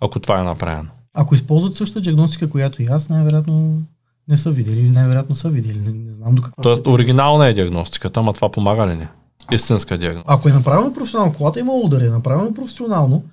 Ако 0.00 0.20
това 0.20 0.40
е 0.40 0.44
направено. 0.44 0.88
Ако 1.14 1.34
използват 1.34 1.74
същата 1.74 2.00
диагностика, 2.00 2.50
която 2.50 2.82
и 2.82 2.86
аз, 2.86 3.08
най-вероятно 3.08 3.82
не 4.28 4.36
са 4.36 4.50
видели 4.50 4.90
най-вероятно 4.90 5.36
са 5.36 5.48
видели. 5.48 5.78
Не, 5.78 5.92
не 5.92 6.12
знам 6.12 6.34
до 6.34 6.42
какво. 6.42 6.62
Тоест, 6.62 6.86
оригинална 6.86 7.46
е 7.46 7.52
диагностиката, 7.52 8.20
ама 8.20 8.32
това 8.32 8.50
помага 8.50 8.86
ли 8.86 8.96
ни? 8.96 9.06
Истинска 9.52 9.98
диагностика. 9.98 10.34
Ако 10.34 10.48
е 10.48 10.52
направено 10.52 10.94
професионално, 10.94 11.32
колата 11.32 11.60
има 11.60 11.72
удар, 11.72 12.00
е 12.00 12.10
направено 12.10 12.54
професионално, 12.54 13.24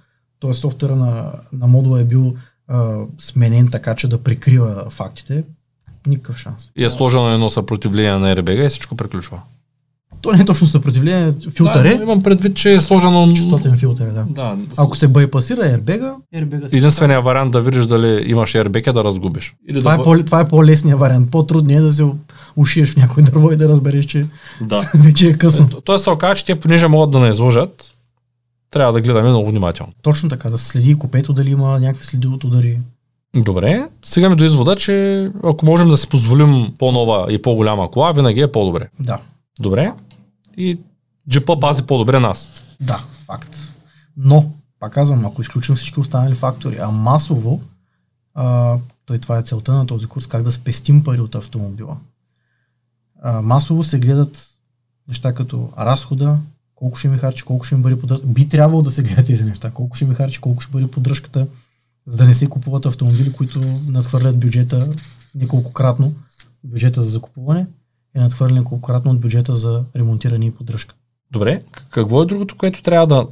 т.е. 0.41 0.53
софтуера 0.53 0.95
на, 0.95 1.31
на 1.53 1.67
модула 1.67 2.01
е 2.01 2.03
бил 2.03 2.35
а, 2.67 2.97
сменен 3.19 3.67
така, 3.71 3.95
че 3.95 4.07
да 4.07 4.23
прикрива 4.23 4.85
фактите, 4.89 5.43
никакъв 6.07 6.37
шанс. 6.37 6.71
И 6.75 6.85
е 6.85 6.89
сложено 6.89 7.29
едно 7.29 7.49
съпротивление 7.49 8.13
на 8.13 8.35
RBG 8.35 8.65
и 8.65 8.69
всичко 8.69 8.95
приключва. 8.95 9.41
То 10.25 10.31
не 10.31 10.41
е 10.41 10.45
точно 10.45 10.67
съпротивление, 10.67 11.33
филтър 11.55 11.83
Да, 11.83 11.89
е, 11.89 11.99
имам 12.01 12.23
предвид, 12.23 12.55
че 12.55 12.73
е 12.73 12.81
сложено... 12.81 13.33
частотен 13.33 13.77
филтър 13.77 14.07
е, 14.07 14.11
да. 14.11 14.25
Да, 14.29 14.57
Ако 14.77 14.97
се 14.97 15.07
байпасира 15.07 15.61
airbag 15.61 16.13
Единственият 16.73 17.23
вариант 17.23 17.51
да 17.51 17.61
видиш 17.61 17.85
дали 17.85 18.23
имаш 18.31 18.53
airbag 18.53 18.87
е 18.87 18.93
да 18.93 19.03
разгубиш. 19.03 19.55
Или 19.69 19.79
Това, 19.79 19.95
да... 19.95 20.01
е 20.01 20.03
по, 20.03 20.23
това 20.23 20.39
е 20.39 20.47
по-лесният 20.47 20.99
вариант. 20.99 21.31
По-трудният 21.31 21.81
е 21.81 21.85
да 21.85 21.93
се 21.93 22.05
ушиеш 22.55 22.93
в 22.93 22.97
някой 22.97 23.23
дърво 23.23 23.51
и 23.51 23.55
да 23.55 23.69
разбереш, 23.69 24.05
че 24.05 24.25
да. 24.61 24.91
вече 24.95 25.27
е 25.27 25.33
късно. 25.33 25.67
Тоест 25.67 26.03
се 26.03 26.09
оказа, 26.09 26.35
че 26.35 26.45
те 26.45 26.59
понеже 26.59 26.87
могат 26.87 27.11
да 27.11 27.19
не 27.19 27.29
изложат, 27.29 27.91
трябва 28.71 28.93
да 28.93 29.01
гледаме 29.01 29.29
много 29.29 29.49
внимателно. 29.49 29.93
Точно 30.01 30.29
така, 30.29 30.49
да 30.49 30.57
се 30.57 30.65
следи 30.65 30.95
купето 30.95 31.33
дали 31.33 31.49
има 31.49 31.79
някакви 31.79 32.05
следи 32.05 32.27
от 32.27 32.43
удари. 32.43 32.79
Добре, 33.35 33.87
стигаме 34.03 34.35
до 34.35 34.43
извода, 34.43 34.75
че 34.75 35.29
ако 35.43 35.65
можем 35.65 35.87
да 35.87 35.97
си 35.97 36.09
позволим 36.09 36.73
по-нова 36.77 37.27
и 37.29 37.41
по-голяма 37.41 37.91
кола, 37.91 38.11
винаги 38.11 38.41
е 38.41 38.51
по-добре. 38.51 38.87
Да, 38.99 39.17
Добре. 39.59 39.91
И 40.57 40.79
джипа 41.29 41.59
пази 41.59 41.83
по-добре 41.83 42.19
нас. 42.19 42.61
да, 42.81 43.05
факт. 43.25 43.57
Но, 44.17 44.51
пак 44.79 44.93
казвам, 44.93 45.25
ако 45.25 45.41
изключим 45.41 45.75
всички 45.75 45.99
останали 45.99 46.35
фактори, 46.35 46.77
а 46.81 46.87
масово, 46.87 47.61
а, 48.33 48.77
той 49.05 49.19
това 49.19 49.37
е 49.37 49.43
целта 49.43 49.73
на 49.73 49.87
този 49.87 50.07
курс, 50.07 50.27
как 50.27 50.43
да 50.43 50.51
спестим 50.51 51.03
пари 51.03 51.21
от 51.21 51.35
автомобила. 51.35 51.97
А, 53.21 53.41
масово 53.41 53.83
се 53.83 53.99
гледат 53.99 54.49
неща 55.07 55.33
като 55.33 55.69
разхода, 55.77 56.37
колко 56.75 56.97
ще 56.97 57.07
ми 57.07 57.17
харчи, 57.17 57.43
колко 57.43 57.65
ще 57.65 57.75
ми 57.75 57.81
бъде 57.81 57.99
поддръжката. 57.99 58.33
Би 58.33 58.49
трябвало 58.49 58.81
да 58.81 58.91
се 58.91 59.03
гледат 59.03 59.25
тези 59.25 59.45
неща. 59.45 59.71
Колко 59.71 59.95
ще 59.95 60.05
ми 60.05 60.15
харчи, 60.15 60.41
колко 60.41 60.61
ще 60.61 60.71
бъде 60.71 60.91
поддръжката, 60.91 61.47
за 62.05 62.17
да 62.17 62.25
не 62.25 62.33
се 62.33 62.49
купуват 62.49 62.85
автомобили, 62.85 63.33
които 63.33 63.59
надхвърлят 63.87 64.39
бюджета 64.39 64.89
неколкократно. 65.35 66.13
Бюджета 66.63 67.01
за 67.01 67.09
закупуване 67.09 67.67
е 68.15 68.19
надхвърлен 68.19 68.57
неколкократно 68.57 69.11
от 69.11 69.19
бюджета 69.19 69.55
за 69.55 69.83
ремонтиране 69.95 70.45
и 70.45 70.51
поддръжка. 70.51 70.95
Добре, 71.31 71.61
какво 71.89 72.21
е 72.21 72.25
другото, 72.25 72.57
което 72.57 72.83
трябва 72.83 73.07
да, 73.07 73.27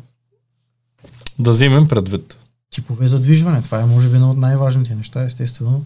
да 1.40 1.52
вземем 1.52 1.88
предвид? 1.88 2.38
типове 2.74 3.08
задвижване. 3.08 3.62
Това 3.62 3.82
е 3.82 3.86
може 3.86 4.10
би 4.10 4.16
едно 4.16 4.32
от 4.32 4.38
най-важните 4.38 4.96
неща, 4.96 5.24
естествено. 5.24 5.86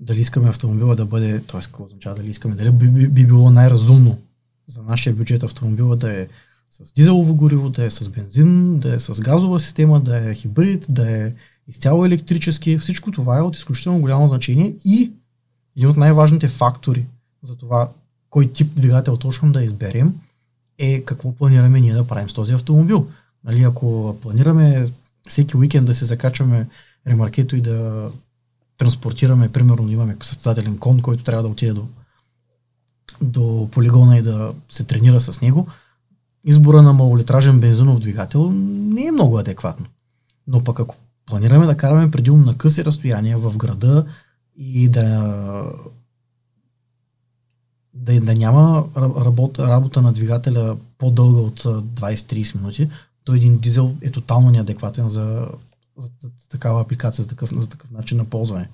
Дали 0.00 0.20
искаме 0.20 0.48
автомобила 0.48 0.96
да 0.96 1.04
бъде, 1.04 1.40
т.е. 1.40 1.60
какво 1.60 1.84
означава 1.84 2.16
дали 2.16 2.30
искаме, 2.30 2.54
дали 2.54 2.70
би, 2.70 2.88
би, 2.88 3.08
би 3.08 3.26
било 3.26 3.50
най-разумно 3.50 4.18
за 4.68 4.82
нашия 4.82 5.14
бюджет 5.14 5.42
автомобила 5.42 5.96
да 5.96 6.20
е 6.20 6.28
с 6.70 6.92
дизелово 6.92 7.34
гориво, 7.34 7.70
да 7.70 7.84
е 7.84 7.90
с 7.90 8.08
бензин, 8.08 8.78
да 8.78 8.94
е 8.94 9.00
с 9.00 9.20
газова 9.20 9.60
система, 9.60 10.00
да 10.00 10.30
е 10.30 10.34
хибрид, 10.34 10.86
да 10.88 11.10
е 11.10 11.32
изцяло 11.68 12.06
електрически. 12.06 12.78
Всичко 12.78 13.10
това 13.10 13.38
е 13.38 13.42
от 13.42 13.56
изключително 13.56 14.00
голямо 14.00 14.28
значение 14.28 14.74
и 14.84 15.12
един 15.76 15.88
от 15.88 15.96
най-важните 15.96 16.48
фактори 16.48 17.06
за 17.42 17.56
това 17.56 17.90
кой 18.30 18.52
тип 18.52 18.74
двигател 18.74 19.16
точно 19.16 19.52
да 19.52 19.64
изберем 19.64 20.14
е 20.78 21.00
какво 21.00 21.32
планираме 21.32 21.80
ние 21.80 21.94
да 21.94 22.06
правим 22.06 22.30
с 22.30 22.34
този 22.34 22.52
автомобил. 22.52 23.06
Нали, 23.44 23.62
ако 23.62 24.16
планираме 24.22 24.86
всеки 25.28 25.56
уикенд 25.56 25.86
да 25.86 25.94
се 25.94 26.04
закачваме 26.04 26.68
ремаркето 27.06 27.56
и 27.56 27.60
да 27.60 28.08
транспортираме, 28.78 29.52
примерно 29.52 29.90
имаме 29.90 30.16
състезателен 30.22 30.78
кон, 30.78 31.00
който 31.00 31.24
трябва 31.24 31.42
да 31.42 31.48
отиде 31.48 31.72
до, 31.72 31.86
до 33.22 33.68
полигона 33.72 34.18
и 34.18 34.22
да 34.22 34.52
се 34.68 34.84
тренира 34.84 35.20
с 35.20 35.40
него, 35.40 35.68
избора 36.44 36.82
на 36.82 36.92
малолитражен 36.92 37.60
бензинов 37.60 38.00
двигател 38.00 38.50
не 38.52 39.06
е 39.06 39.12
много 39.12 39.38
адекватно. 39.38 39.86
Но 40.46 40.64
пък 40.64 40.80
ако 40.80 40.96
планираме 41.26 41.66
да 41.66 41.76
караме 41.76 42.10
предимно 42.10 42.44
на 42.44 42.58
къси 42.58 42.84
разстояния 42.84 43.38
в 43.38 43.56
града 43.56 44.06
и 44.56 44.88
да, 44.88 45.34
да, 47.94 48.20
да 48.20 48.34
няма 48.34 48.84
работа, 48.96 49.68
работа 49.68 50.02
на 50.02 50.12
двигателя 50.12 50.76
по-дълга 50.98 51.40
от 51.40 51.60
20-30 51.60 52.56
минути, 52.56 52.90
то 53.24 53.34
един 53.34 53.58
дизел 53.58 53.94
е 54.02 54.10
тотално 54.10 54.50
неадекватен 54.50 55.08
за, 55.08 55.48
за, 55.96 56.08
такава 56.50 56.80
апликация, 56.80 57.22
за 57.22 57.28
такъв, 57.28 57.50
за 57.50 57.68
такъв 57.68 57.90
начин 57.90 58.18
на 58.18 58.24
ползване. 58.24 58.68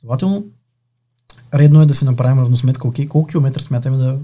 Следователно, 0.00 0.44
редно 1.54 1.82
е 1.82 1.86
да 1.86 1.94
се 1.94 2.04
направим 2.04 2.38
равносметка, 2.38 2.88
окей, 2.88 3.08
колко 3.08 3.28
километра 3.28 3.62
смятаме 3.62 3.96
да 3.96 4.18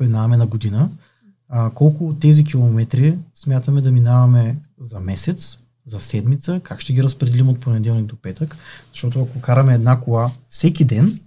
минаваме 0.00 0.36
на 0.36 0.46
година, 0.46 0.90
а, 1.48 1.70
колко 1.70 2.08
от 2.08 2.20
тези 2.20 2.44
километри 2.44 3.18
смятаме 3.34 3.80
да 3.80 3.92
минаваме 3.92 4.56
за 4.80 5.00
месец, 5.00 5.58
за 5.86 6.00
седмица, 6.00 6.60
как 6.64 6.80
ще 6.80 6.92
ги 6.92 7.02
разпределим 7.02 7.48
от 7.48 7.60
понеделник 7.60 8.06
до 8.06 8.16
петък, 8.16 8.56
защото 8.92 9.22
ако 9.22 9.40
караме 9.40 9.74
една 9.74 10.00
кола 10.00 10.30
всеки 10.48 10.84
ден, 10.84 11.20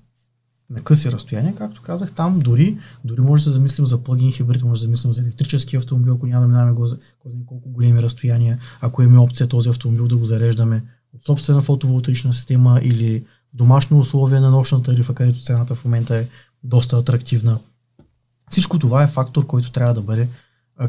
на 0.70 0.82
къси 0.84 1.12
разстояния, 1.12 1.56
както 1.56 1.82
казах, 1.82 2.12
там 2.12 2.40
дори, 2.40 2.78
дори 3.04 3.22
може 3.22 3.44
да 3.44 3.50
се 3.50 3.54
замислим 3.54 3.88
за 3.88 4.04
плагин 4.04 4.32
хибрид, 4.32 4.64
може 4.64 4.80
да 4.82 4.84
замислим 4.84 5.14
за 5.14 5.22
електрически 5.22 5.76
автомобил, 5.76 6.14
ако 6.14 6.28
няма 6.28 6.42
да 6.42 6.48
минаваме 6.48 6.72
го 6.72 6.88
за 6.88 6.98
колко 7.46 7.70
големи 7.70 8.04
разстояния, 8.04 8.60
ако 8.82 9.02
имаме 9.02 9.20
опция 9.20 9.48
този 9.48 9.70
автомобил 9.70 10.08
да 10.08 10.18
го 10.18 10.26
зареждаме 10.26 10.84
от 11.16 11.26
собствена 11.26 11.62
фотоволтаична 11.62 12.34
система 12.34 12.80
или 12.84 13.26
домашни 13.54 13.98
условия 13.98 14.42
на 14.42 14.52
нощната 14.52 14.92
тарифа, 14.92 15.16
където 15.16 15.42
цената 15.42 15.76
в 15.76 15.86
момента 15.86 16.16
е 16.16 16.28
доста 16.64 16.98
атрактивна. 16.98 17.60
Всичко 18.52 18.80
това 18.80 19.04
е 19.04 19.08
фактор, 19.08 19.46
който 19.48 19.72
трябва 19.72 19.94
да 19.94 20.02
бъде 20.02 20.30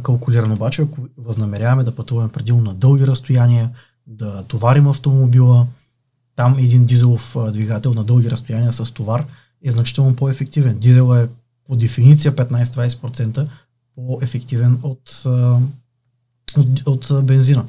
калкулиран. 0.03 0.53
Обаче, 0.53 0.83
ако 0.83 1.01
възнамеряваме 1.19 1.85
да 1.85 1.95
пътуваме 1.95 2.29
предимно 2.29 2.63
на 2.63 2.75
дълги 2.75 3.07
разстояния, 3.07 3.71
да 4.07 4.45
товарим 4.49 4.89
автомобила, 4.89 5.67
там 6.37 6.59
един 6.59 6.85
дизелов 6.85 7.37
двигател 7.53 7.95
на 7.95 8.05
дълги 8.05 8.31
разстояния 8.31 8.73
с 8.73 8.91
товар 8.91 9.27
е 9.65 9.71
значително 9.71 10.17
по-ефективен. 10.17 10.79
Дизел 10.79 11.17
е 11.17 11.29
по 11.67 11.77
дефиниция 11.77 12.37
15-20% 12.37 13.47
по-ефективен 13.97 14.79
от, 14.83 15.23
от, 16.57 16.87
от 16.87 17.27
бензина. 17.27 17.65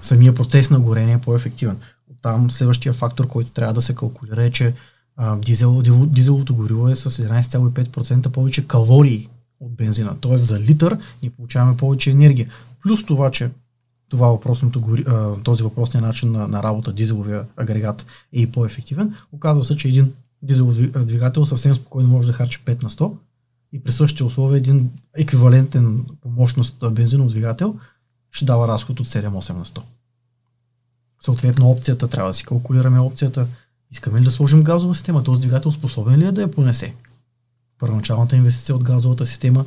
Самия 0.00 0.34
процес 0.34 0.70
на 0.70 0.80
горение 0.80 1.14
е 1.14 1.20
по-ефективен. 1.20 1.76
Там 2.22 2.50
следващия 2.50 2.92
фактор, 2.92 3.28
който 3.28 3.50
трябва 3.50 3.74
да 3.74 3.82
се 3.82 3.94
калкулира 3.94 4.42
е, 4.42 4.50
че 4.50 4.74
а, 5.16 5.36
дизел, 5.36 5.82
дизеловото 6.06 6.54
гориво 6.54 6.88
е 6.88 6.96
с 6.96 7.10
11,5% 7.10 8.28
повече 8.28 8.66
калории 8.66 9.28
от 9.60 9.76
бензина. 9.76 10.16
Тоест 10.20 10.46
за 10.46 10.60
литър 10.60 10.98
ни 11.22 11.30
получаваме 11.30 11.76
повече 11.76 12.10
енергия. 12.10 12.48
Плюс 12.82 13.06
това, 13.06 13.30
че 13.30 13.50
това 14.08 14.28
въпросното, 14.28 14.96
този 15.44 15.62
въпросния 15.62 16.02
начин 16.02 16.32
на, 16.32 16.48
на 16.48 16.62
работа, 16.62 16.92
дизеловия 16.92 17.44
агрегат 17.56 18.06
е 18.32 18.40
и 18.40 18.52
по-ефективен, 18.52 19.14
оказва 19.32 19.64
се, 19.64 19.76
че 19.76 19.88
един 19.88 20.12
дизелов 20.46 20.74
двигател 21.04 21.46
съвсем 21.46 21.74
спокойно 21.74 22.08
може 22.08 22.26
да 22.26 22.32
харчи 22.32 22.58
5 22.64 22.82
на 22.82 22.90
100 22.90 23.12
и 23.72 23.82
при 23.82 23.92
същите 23.92 24.24
условия 24.24 24.58
един 24.58 24.90
еквивалентен 25.16 26.04
по 26.22 26.28
мощност 26.28 26.84
бензинов 26.92 27.28
двигател 27.28 27.78
ще 28.30 28.44
дава 28.44 28.68
разход 28.68 29.00
от 29.00 29.06
7-8 29.06 29.52
на 29.52 29.64
100. 29.64 29.80
Съответно 31.24 31.70
опцията 31.70 32.08
трябва 32.08 32.30
да 32.30 32.34
си 32.34 32.44
калкулираме 32.44 33.00
опцията. 33.00 33.46
Искаме 33.90 34.20
ли 34.20 34.24
да 34.24 34.30
сложим 34.30 34.64
газова 34.64 34.94
система? 34.94 35.24
Този 35.24 35.40
двигател 35.40 35.72
способен 35.72 36.18
ли 36.18 36.24
е 36.24 36.32
да 36.32 36.40
я 36.40 36.50
понесе? 36.50 36.94
Първоначалната 37.78 38.36
инвестиция 38.36 38.76
от 38.76 38.84
газовата 38.84 39.26
система, 39.26 39.64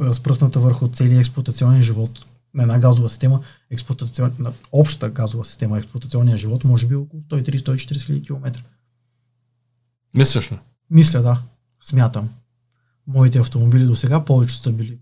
разпръсната 0.00 0.60
върху 0.60 0.88
целия 0.88 1.18
експлуатационен 1.18 1.82
живот 1.82 2.24
на 2.54 2.62
една 2.62 2.78
газова 2.78 3.08
система, 3.08 3.40
експлуатацион... 3.70 4.32
обща 4.72 5.10
газова 5.10 5.44
система, 5.44 5.78
експлуатационния 5.78 6.36
живот, 6.36 6.64
може 6.64 6.86
би 6.86 6.94
около 6.94 7.22
130-140 7.22 8.00
хиляди 8.00 8.22
километра. 8.22 8.62
Мислиш 10.14 10.52
ли? 10.52 10.58
Мисля, 10.90 11.22
да. 11.22 11.38
Смятам. 11.84 12.28
Моите 13.06 13.38
автомобили 13.38 13.84
до 13.84 13.96
сега 13.96 14.24
повече 14.24 14.58
са 14.58 14.72
били. 14.72 14.98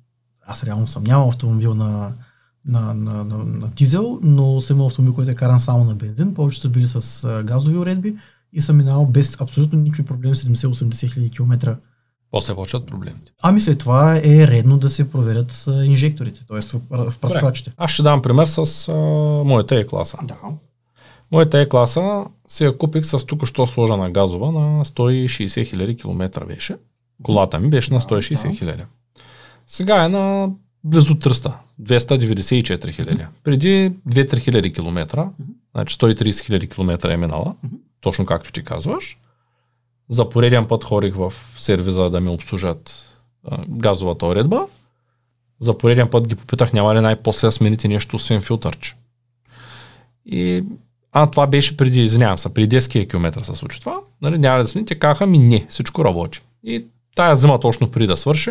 Аз 0.47 0.65
реално 0.65 0.89
съм 0.89 1.05
нямал 1.05 1.29
автомобил 1.29 1.75
на, 1.75 2.13
на, 2.67 2.95
на, 2.95 3.25
на, 3.25 3.45
на 3.45 3.69
дизел, 3.69 4.19
но 4.23 4.61
съм 4.61 4.77
имал 4.77 4.87
автомобил, 4.87 5.15
който 5.15 5.31
е 5.31 5.35
каран 5.35 5.61
само 5.61 5.85
на 5.85 5.95
бензин. 5.95 6.35
Повече 6.35 6.61
са 6.61 6.69
били 6.69 6.87
с 6.87 7.43
газови 7.45 7.77
уредби 7.77 8.17
и 8.53 8.61
съм 8.61 8.77
минал 8.77 9.07
без 9.07 9.41
абсолютно 9.41 9.79
никакви 9.79 10.05
проблеми 10.05 10.35
70-80 10.35 11.13
хиляди 11.13 11.31
километра. 11.31 11.77
После 12.31 12.55
почват 12.55 12.87
проблемите. 12.87 13.33
Ами 13.43 13.61
след 13.61 13.79
това 13.79 14.17
е 14.17 14.47
редно 14.47 14.79
да 14.79 14.91
се 14.91 15.11
проверят 15.11 15.65
инжекторите, 15.85 16.47
т.е. 16.49 16.79
в 16.91 17.15
пръскачите. 17.21 17.73
Аз 17.77 17.91
ще 17.91 18.03
дам 18.03 18.23
пример 18.23 18.47
с 18.47 18.89
а, 18.89 18.95
моята 19.45 19.75
E-класа. 19.75 20.27
Да. 20.27 20.37
Моята 21.33 21.59
Е-класа 21.59 22.25
се 22.49 22.65
я 22.65 22.79
купих 22.79 23.07
с 23.07 23.27
тук 23.27 23.47
що 23.47 23.67
сложена 23.67 24.11
газова 24.11 24.53
на 24.53 24.85
160 24.85 25.67
хиляди 25.67 25.97
километра 25.97 26.45
беше. 26.45 26.77
Колата 27.23 27.59
ми 27.59 27.69
беше 27.69 27.95
на 27.95 28.01
160 28.01 28.59
хиляди. 28.59 28.83
Сега 29.67 30.05
е 30.05 30.09
на 30.09 30.51
близо 30.85 31.15
300, 31.15 31.53
294 31.83 32.93
хиляди. 32.93 33.25
Преди 33.45 33.93
2-3 34.09 34.39
хиляди 34.39 34.73
километра, 34.73 35.31
значи 35.75 35.97
130 35.97 36.45
хиляди 36.45 36.69
километра 36.69 37.13
е 37.13 37.17
минала, 37.17 37.55
точно 38.01 38.27
както 38.27 38.53
ти 38.53 38.65
казваш. 38.65 39.19
За 40.09 40.29
пореден 40.29 40.69
път 40.69 40.85
хорих 40.85 41.15
в 41.15 41.33
сервиза 41.59 42.11
да 42.11 42.21
ми 42.21 42.29
обслужат 42.29 43.09
газовата 43.69 44.27
уредба. 44.27 44.67
За 45.61 45.79
пореден 45.79 46.09
път 46.09 46.29
ги 46.29 46.35
попитах 46.35 46.73
няма 46.73 46.95
ли 46.95 47.01
най-после 47.01 47.51
смените 47.51 47.89
нещо, 47.89 48.17
освен 48.17 48.41
филтърче. 48.41 48.95
И 50.27 50.65
а 51.13 51.27
това 51.27 51.47
беше 51.47 51.77
преди, 51.77 52.03
извинявам 52.03 52.39
се, 52.39 52.55
преди 52.55 52.77
10 52.77 53.11
км 53.11 53.45
се 53.45 53.55
случи 53.55 53.81
това, 53.81 54.01
нали, 54.23 54.39
няма 54.39 54.63
да 54.63 54.69
смените, 54.69 54.95
казаха 54.95 55.27
ми 55.27 55.39
не, 55.39 55.67
всичко 55.69 56.05
работи. 56.05 56.41
И 56.65 56.85
тая 57.15 57.37
зима 57.37 57.61
точно 57.61 57.91
преди 57.91 58.07
да 58.07 58.17
свърши, 58.17 58.51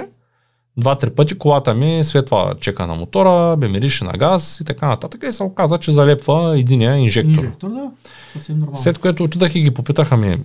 два-три 0.77 1.09
пъти 1.09 1.37
колата 1.37 1.73
ми 1.73 2.03
светва 2.03 2.55
чека 2.59 2.87
на 2.87 2.95
мотора, 2.95 3.55
бе 3.57 3.67
мирише 3.67 4.03
на 4.03 4.11
газ 4.11 4.59
и 4.59 4.65
така 4.65 4.87
нататък. 4.87 5.23
И 5.27 5.31
се 5.31 5.43
оказа, 5.43 5.77
че 5.77 5.91
залепва 5.91 6.59
единия 6.59 6.95
инжектор. 6.95 7.43
Инжектор, 7.43 7.69
да. 7.69 7.91
Съвсем 8.33 8.59
нормално. 8.59 8.77
След 8.77 8.97
което 8.97 9.23
отидах 9.23 9.55
и 9.55 9.61
ги 9.61 9.71
попитаха 9.71 10.17
ми, 10.17 10.37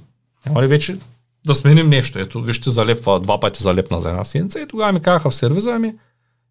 няма 0.46 0.62
ли 0.62 0.66
вече 0.66 0.96
да 1.46 1.54
сменим 1.54 1.88
нещо? 1.88 2.18
Ето, 2.18 2.42
вижте, 2.42 2.70
залепва, 2.70 3.20
два 3.20 3.40
пъти 3.40 3.62
залепна 3.62 4.00
за 4.00 4.08
една 4.08 4.24
седмица. 4.24 4.60
И 4.60 4.68
тогава 4.68 4.92
ми 4.92 5.00
казаха 5.00 5.30
в 5.30 5.34
сервиза 5.34 5.78
ми, 5.78 5.94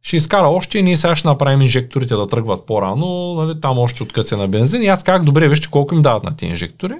ще 0.05 0.17
изкара 0.17 0.47
още 0.47 0.79
и 0.79 0.83
ние 0.83 0.97
сега 0.97 1.15
ще 1.15 1.27
направим 1.27 1.61
инжекторите 1.61 2.15
да 2.15 2.27
тръгват 2.27 2.65
по-рано, 2.65 3.33
нали, 3.33 3.61
там 3.61 3.79
още 3.79 4.03
откъце 4.03 4.35
на 4.35 4.47
бензин. 4.47 4.83
И 4.83 4.87
аз 4.87 5.03
как 5.03 5.23
добре, 5.23 5.47
вижте 5.47 5.67
колко 5.71 5.95
им 5.95 6.01
дават 6.01 6.23
на 6.23 6.35
тези 6.35 6.51
инжектори. 6.51 6.93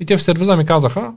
И 0.00 0.06
те 0.06 0.16
в 0.16 0.22
сервиза 0.22 0.56
ми 0.56 0.64
казаха, 0.64 1.12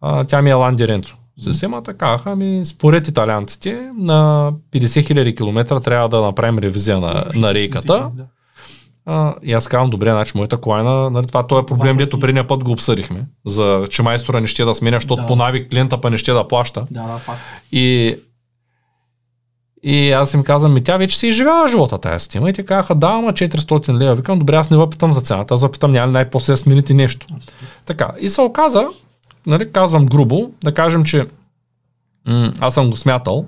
а, 0.00 0.24
тя 0.24 0.42
ми 0.42 0.50
е 0.50 0.54
Ланди 0.54 0.88
Ренцо. 0.88 1.16
Системата 1.40 1.94
казаха 1.94 2.36
ми, 2.36 2.64
според 2.64 3.08
италианците, 3.08 3.90
на 3.96 4.52
50 4.72 4.86
000 4.86 5.36
км 5.36 5.80
трябва 5.80 6.08
да 6.08 6.20
направим 6.20 6.58
ревизия 6.58 7.00
на, 7.00 7.24
на 7.34 7.54
рейката. 7.54 8.10
А, 9.06 9.34
и 9.42 9.52
аз 9.52 9.68
казвам, 9.68 9.90
добре, 9.90 10.10
значи 10.10 10.32
моята 10.34 10.56
кола 10.56 10.80
е 10.80 10.82
на, 10.82 11.10
нали, 11.10 11.26
това, 11.26 11.46
този 11.46 11.62
е 11.62 11.66
проблем, 11.66 11.96
дето 11.96 12.20
предния 12.20 12.46
път 12.46 12.64
го 12.64 12.72
обсъдихме, 12.72 13.26
за 13.46 13.84
че 13.90 14.02
майстора 14.02 14.40
не 14.40 14.46
ще 14.46 14.64
да 14.64 14.74
сменя, 14.74 14.96
защото 14.96 15.22
да. 15.22 15.26
по 15.26 15.36
навик 15.36 15.70
клиента 15.70 16.00
па 16.00 16.10
не 16.10 16.18
ще 16.18 16.32
да 16.32 16.48
плаща. 16.48 16.86
Да, 16.90 17.02
да, 17.02 17.18
факт. 17.18 17.40
И 17.72 18.16
и 19.88 20.12
аз 20.12 20.34
им 20.34 20.42
казвам, 20.42 20.72
ми 20.72 20.84
тя 20.84 20.96
вече 20.96 21.18
си 21.18 21.26
изживява 21.26 21.68
живота 21.68 21.98
тази 21.98 22.20
система. 22.20 22.50
И 22.50 22.52
те 22.52 22.64
казаха, 22.64 22.94
да, 22.94 23.06
ама 23.06 23.32
400 23.32 23.98
лева. 23.98 24.14
Викам, 24.14 24.38
добре, 24.38 24.56
аз 24.56 24.70
не 24.70 24.76
въпитам 24.76 25.12
за 25.12 25.20
цената, 25.20 25.54
аз 25.54 25.62
въпитам 25.62 25.92
няма 25.92 26.06
ли 26.06 26.12
най-после 26.12 26.56
смените 26.56 26.94
нещо. 26.94 27.26
Така. 27.84 28.10
И 28.20 28.28
се 28.28 28.40
оказа, 28.40 28.86
нали, 29.46 29.72
казвам 29.72 30.06
грубо, 30.06 30.50
да 30.64 30.74
кажем, 30.74 31.04
че 31.04 31.26
м- 32.26 32.52
аз 32.60 32.74
съм 32.74 32.90
го 32.90 32.96
смятал, 32.96 33.46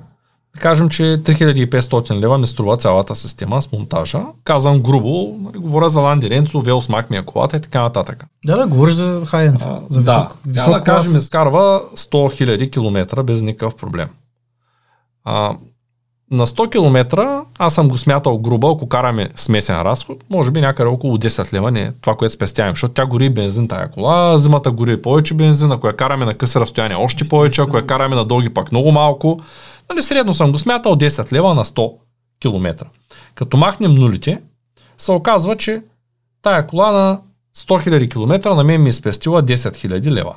да 0.54 0.60
кажем, 0.60 0.88
че 0.88 1.02
3500 1.02 2.20
лева 2.20 2.38
ми 2.38 2.46
струва 2.46 2.76
цялата 2.76 3.16
система 3.16 3.62
с 3.62 3.72
монтажа. 3.72 4.22
Казвам 4.44 4.82
грубо, 4.82 5.36
нали, 5.40 5.58
говоря 5.58 5.88
за 5.88 6.00
Ланди 6.00 6.30
Ренцо, 6.30 6.60
Велос 6.60 6.88
Мак 6.88 7.10
ми 7.10 7.16
е 7.16 7.22
колата 7.22 7.56
и 7.56 7.60
така 7.60 7.82
нататък. 7.82 8.24
Да, 8.44 8.56
да, 8.56 8.66
говориш 8.66 8.94
за 8.94 9.22
хай-енд. 9.26 9.60
За 9.60 10.00
висок, 10.00 10.04
да, 10.04 10.28
висок 10.46 10.72
да, 10.72 10.78
да 10.78 10.84
кажем, 10.84 11.16
изкарва 11.16 11.82
100 11.96 12.10
000 12.12 12.72
км 12.72 13.22
без 13.22 13.42
никакъв 13.42 13.74
проблем. 13.74 14.08
А, 15.24 15.56
на 16.30 16.46
100 16.46 16.70
км 16.70 17.44
аз 17.58 17.74
съм 17.74 17.88
го 17.88 17.98
смятал 17.98 18.38
грубо, 18.38 18.70
ако 18.70 18.88
караме 18.88 19.28
смесен 19.36 19.82
разход, 19.82 20.24
може 20.30 20.50
би 20.50 20.60
някъде 20.60 20.88
около 20.88 21.18
10 21.18 21.52
лева, 21.52 21.70
не 21.70 21.92
това, 22.00 22.16
което 22.16 22.34
спестяваме, 22.34 22.74
защото 22.74 22.94
тя 22.94 23.06
гори 23.06 23.30
бензин 23.30 23.68
тая 23.68 23.90
кола, 23.90 24.38
зимата 24.38 24.70
гори 24.70 25.02
повече 25.02 25.34
бензин, 25.34 25.72
ако 25.72 25.86
я 25.86 25.96
караме 25.96 26.24
на 26.24 26.34
къси 26.34 26.60
разстояние 26.60 26.96
още 26.96 27.28
повече, 27.28 27.60
ако 27.60 27.76
я 27.76 27.86
караме 27.86 28.16
на 28.16 28.24
дълги 28.24 28.48
пак 28.48 28.72
много 28.72 28.92
малко. 28.92 29.40
Нали, 29.90 30.02
средно 30.02 30.34
съм 30.34 30.52
го 30.52 30.58
смятал 30.58 30.96
10 30.96 31.32
лева 31.32 31.54
на 31.54 31.64
100 31.64 31.92
км. 32.40 32.86
Като 33.34 33.56
махнем 33.56 33.94
нулите, 33.94 34.40
се 34.98 35.12
оказва, 35.12 35.56
че 35.56 35.82
тая 36.42 36.66
кола 36.66 36.92
на 36.92 37.20
100 37.56 37.88
000 37.88 38.10
км 38.10 38.54
на 38.54 38.64
мен 38.64 38.82
ми 38.82 38.88
е 38.88 38.92
спестила 38.92 39.42
10 39.42 39.54
000 39.54 40.10
лева. 40.10 40.34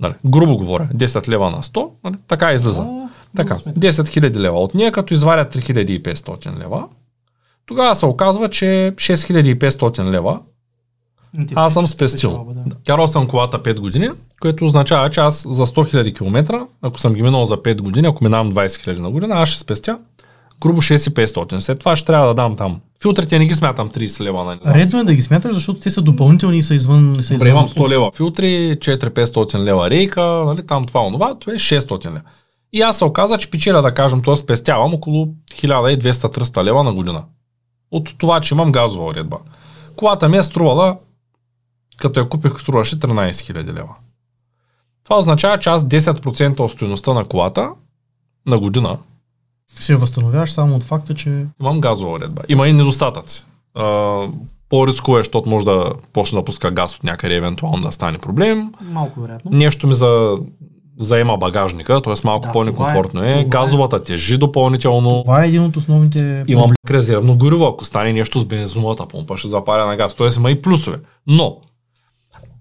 Нали, 0.00 0.14
грубо 0.26 0.56
говоря, 0.56 0.88
10 0.94 1.28
лева 1.28 1.50
на 1.50 1.62
100, 1.62 1.90
нали, 2.04 2.16
така 2.28 2.52
излиза. 2.52 3.08
Така, 3.36 3.54
много 3.54 3.62
сме. 3.62 3.72
10 3.72 3.90
000 3.90 4.36
лева. 4.36 4.58
От 4.58 4.74
нея, 4.74 4.92
като 4.92 5.14
изваря 5.14 5.48
3500 5.48 6.58
лева, 6.58 6.88
тогава 7.66 7.96
се 7.96 8.06
оказва, 8.06 8.48
че 8.48 8.92
6500 8.96 10.10
лева 10.10 10.40
аз 11.54 11.72
съм 11.72 11.86
спестил. 11.86 12.30
печалба, 12.30 12.52
да. 12.66 12.76
Карал 12.86 13.06
съм 13.08 13.28
колата 13.28 13.62
5 13.62 13.80
години, 13.80 14.08
което 14.40 14.64
означава, 14.64 15.10
че 15.10 15.20
аз 15.20 15.46
за 15.50 15.66
100 15.66 15.94
000 15.94 16.16
км, 16.16 16.66
ако 16.82 17.00
съм 17.00 17.14
ги 17.14 17.22
минал 17.22 17.44
за 17.44 17.56
5 17.56 17.80
години, 17.80 18.06
ако 18.06 18.24
минавам 18.24 18.52
20 18.52 18.66
000 18.66 18.98
на 18.98 19.10
година, 19.10 19.34
аз 19.34 19.48
ще 19.48 19.58
спестя 19.58 19.98
грубо 20.60 20.82
6500. 20.82 21.58
След 21.58 21.78
това 21.78 21.96
ще 21.96 22.06
трябва 22.06 22.28
да 22.28 22.34
дам 22.34 22.56
там. 22.56 22.80
Филтрите 23.02 23.38
не 23.38 23.46
ги 23.46 23.54
смятам 23.54 23.90
30 23.90 24.24
лева 24.24 24.44
на 24.44 24.58
знам. 24.62 24.74
Редно 24.74 25.00
е 25.00 25.04
да 25.04 25.14
ги 25.14 25.22
смяташ, 25.22 25.54
защото 25.54 25.80
те 25.80 25.90
са 25.90 26.02
допълнителни 26.02 26.58
и 26.58 26.62
са 26.62 26.74
извън. 26.74 27.16
Са 27.20 27.34
Добре, 27.34 27.48
извън 27.48 27.58
имам 27.58 27.68
100 27.68 27.88
лева 27.88 28.10
филтри, 28.16 28.76
4-500 28.80 29.58
лева 29.58 29.90
рейка, 29.90 30.22
нали, 30.22 30.66
там 30.66 30.86
това, 30.86 31.00
онова, 31.00 31.34
това 31.38 31.52
е 31.52 31.56
600 31.56 32.06
лева. 32.06 32.20
И 32.72 32.82
аз 32.82 32.98
се 32.98 33.04
оказа, 33.04 33.38
че 33.38 33.50
печеля, 33.50 33.82
да 33.82 33.94
кажем, 33.94 34.22
т.е. 34.22 34.36
спестявам 34.36 34.94
около 34.94 35.26
1200-300 35.26 36.64
лева 36.64 36.82
на 36.84 36.94
година. 36.94 37.24
От 37.90 38.18
това, 38.18 38.40
че 38.40 38.54
имам 38.54 38.72
газова 38.72 39.06
уредба. 39.06 39.38
Колата 39.96 40.28
ми 40.28 40.36
е 40.36 40.42
струвала, 40.42 40.96
като 41.96 42.20
я 42.20 42.28
купих, 42.28 42.60
струваше 42.60 42.98
13 42.98 43.30
000 43.30 43.66
лева. 43.66 43.94
Това 45.04 45.18
означава, 45.18 45.58
че 45.58 45.70
аз 45.70 45.84
10% 45.84 46.60
от 46.60 46.70
стоеността 46.70 47.12
на 47.12 47.24
колата 47.24 47.70
на 48.46 48.58
година 48.58 48.98
Се 49.80 49.96
възстановяваш 49.96 50.52
само 50.52 50.76
от 50.76 50.82
факта, 50.82 51.14
че 51.14 51.46
имам 51.60 51.80
газова 51.80 52.12
уредба. 52.12 52.42
Има 52.48 52.68
и 52.68 52.72
недостатъци. 52.72 53.46
А, 53.74 53.84
по-рисково 54.68 55.18
е, 55.18 55.20
защото 55.20 55.48
може 55.48 55.66
да 55.66 55.92
почне 56.12 56.38
да 56.38 56.44
пуска 56.44 56.70
газ 56.70 56.96
от 56.96 57.04
някъде, 57.04 57.36
евентуално 57.36 57.82
да 57.82 57.92
стане 57.92 58.18
проблем. 58.18 58.72
малко 58.80 59.20
вероятно. 59.20 59.50
Нещо 59.50 59.86
ми 59.86 59.94
за, 59.94 60.38
заема 60.98 61.36
багажника, 61.36 62.02
т.е. 62.02 62.14
малко 62.24 62.46
Да, 62.46 62.52
по-некомфортно 62.52 63.24
е- 63.24 63.32
е. 63.32 63.40
е- 63.40 63.44
Газовата 63.44 64.02
тежи 64.02 64.38
допълнително. 64.38 65.22
Това 65.22 65.44
е 65.44 65.48
един 65.48 65.64
от 65.64 65.76
основните. 65.76 66.44
Имам 66.48 66.70
резервно 66.90 67.38
гориво, 67.38 67.66
ако 67.66 67.84
стане 67.84 68.12
нещо 68.12 68.40
с 68.40 68.44
бензиновата 68.44 69.06
помпа, 69.06 69.36
ще 69.36 69.48
запаля 69.48 69.86
на 69.86 69.96
газ. 69.96 70.14
Тоест 70.14 70.36
има 70.36 70.50
и 70.50 70.62
плюсове. 70.62 70.98
Но, 71.26 71.56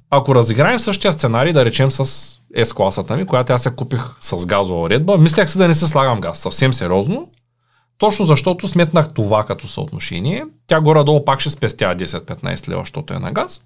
ако 0.10 0.36
разиграем 0.36 0.80
същия 0.80 1.14
сценарий, 1.14 1.54
да 1.54 1.66
речем 1.66 1.92
с 1.92 2.06
S-класата 2.58 3.16
ми, 3.16 3.26
която 3.26 3.54
аз 3.54 3.66
я 3.66 3.76
купих 3.76 4.02
с 4.22 4.46
газова 4.46 4.82
уредба, 4.82 5.18
мислях 5.18 5.52
си 5.52 5.58
да 5.58 5.68
не 5.68 5.74
се 5.74 5.88
слагам 5.88 6.22
газ. 6.22 6.40
Съвсем 6.40 6.74
сериозно. 6.74 7.28
Точно 7.98 8.26
защото 8.26 8.68
сметнах 8.68 9.14
това 9.14 9.44
като 9.44 9.68
съотношение. 9.68 10.46
Тя 10.68 10.82
горе-долу 10.82 11.26
пак 11.26 11.40
ще 11.40 11.50
спестя 11.50 11.96
10-15 11.96 12.70
лева, 12.70 12.82
защото 12.82 13.14
е 13.14 13.20
на 13.20 13.32
газ. 13.32 13.62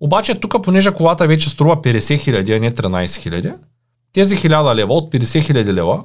Обаче 0.00 0.34
тук, 0.34 0.62
понеже 0.62 0.90
колата 0.92 1.26
вече 1.26 1.50
струва 1.50 1.76
50 1.76 2.18
хиляди, 2.18 2.52
а 2.52 2.60
не 2.60 2.72
13 2.72 3.16
хиляди, 3.16 3.52
тези 4.12 4.36
1000 4.36 4.74
лева 4.74 4.94
от 4.94 5.12
50 5.12 5.42
хиляди 5.42 5.72
лева 5.72 6.02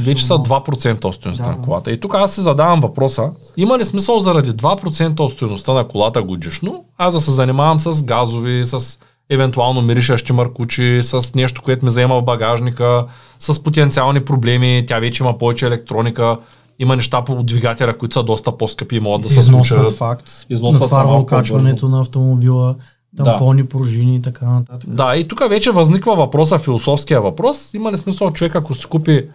вече 0.00 0.26
са 0.26 0.34
2% 0.34 1.04
от 1.04 1.14
стоеността 1.14 1.44
Да, 1.44 1.50
на 1.50 1.62
колата. 1.62 1.92
И 1.92 2.00
тук 2.00 2.14
аз 2.14 2.34
се 2.34 2.42
задавам 2.42 2.80
въпроса, 2.80 3.30
има 3.56 3.78
ли 3.78 3.84
смисъл 3.84 4.20
заради 4.20 4.50
2% 4.50 5.20
от 5.20 5.32
стоеността 5.32 5.72
на 5.72 5.88
колата 5.88 6.22
годишно, 6.22 6.84
аз 6.98 7.14
да 7.14 7.20
се 7.20 7.30
занимавам 7.30 7.80
с 7.80 8.04
газови, 8.04 8.64
с 8.64 8.98
евентуално 9.30 9.82
миришащи 9.82 10.32
маркучи, 10.32 11.00
с 11.02 11.34
нещо, 11.34 11.62
което 11.62 11.84
ми 11.84 11.90
заема 11.90 12.20
в 12.20 12.24
багажника, 12.24 13.06
с 13.38 13.62
потенциални 13.62 14.20
проблеми, 14.20 14.84
тя 14.88 14.98
вече 14.98 15.22
има 15.22 15.38
повече 15.38 15.66
електроника, 15.66 16.38
има 16.78 16.96
неща 16.96 17.24
по 17.24 17.42
двигателя, 17.42 17.98
които 17.98 18.14
са 18.14 18.22
доста 18.22 18.56
по-скъпи 18.56 18.96
и 18.96 19.00
могат 19.00 19.22
да 19.22 19.28
се 19.28 19.40
износват 19.40 19.80
случат. 19.80 19.96
факт. 19.96 20.46
Износват 20.50 20.90
Натварва 20.90 21.14
окачването 21.14 21.88
на 21.88 22.00
автомобила, 22.00 22.74
Да. 23.16 23.24
тампони, 23.24 23.66
пружини 23.66 24.16
и 24.16 24.22
така 24.22 24.46
нататък. 24.46 24.90
Да, 24.90 25.16
и 25.16 25.28
тук 25.28 25.48
вече 25.48 25.70
възниква 25.70 26.16
въпроса, 26.16 26.58
философския 26.58 27.20
въпрос. 27.20 27.74
Има 27.74 27.92
ли 27.92 27.96
смисъл 27.96 28.30
човек, 28.30 28.54
ако 28.54 28.74
си 28.74 28.86
купи, 28.86 29.28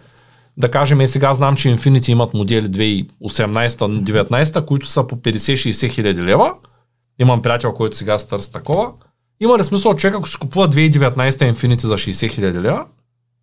да 0.56 0.70
кажем, 0.70 1.00
е 1.00 1.06
сега 1.06 1.34
знам, 1.34 1.56
че 1.56 1.76
Infinity 1.76 2.08
имат 2.08 2.34
модели 2.34 2.68
2018-19, 2.68 4.64
които 4.66 4.86
са 4.86 5.06
по 5.06 5.16
50-60 5.16 5.90
хиляди 5.90 6.22
лева. 6.22 6.52
Имам 7.18 7.42
приятел, 7.42 7.72
който 7.72 7.96
сега 7.96 8.18
се 8.18 8.28
търси 8.28 8.52
такова. 8.52 8.90
Има 9.40 9.58
ли 9.58 9.64
смисъл 9.64 9.94
човек, 9.94 10.14
ако 10.14 10.28
си 10.28 10.36
купува 10.36 10.68
2019 10.68 11.52
Infinity 11.52 11.86
за 11.86 11.94
60 11.94 12.30
хиляди 12.30 12.60
лева, 12.60 12.84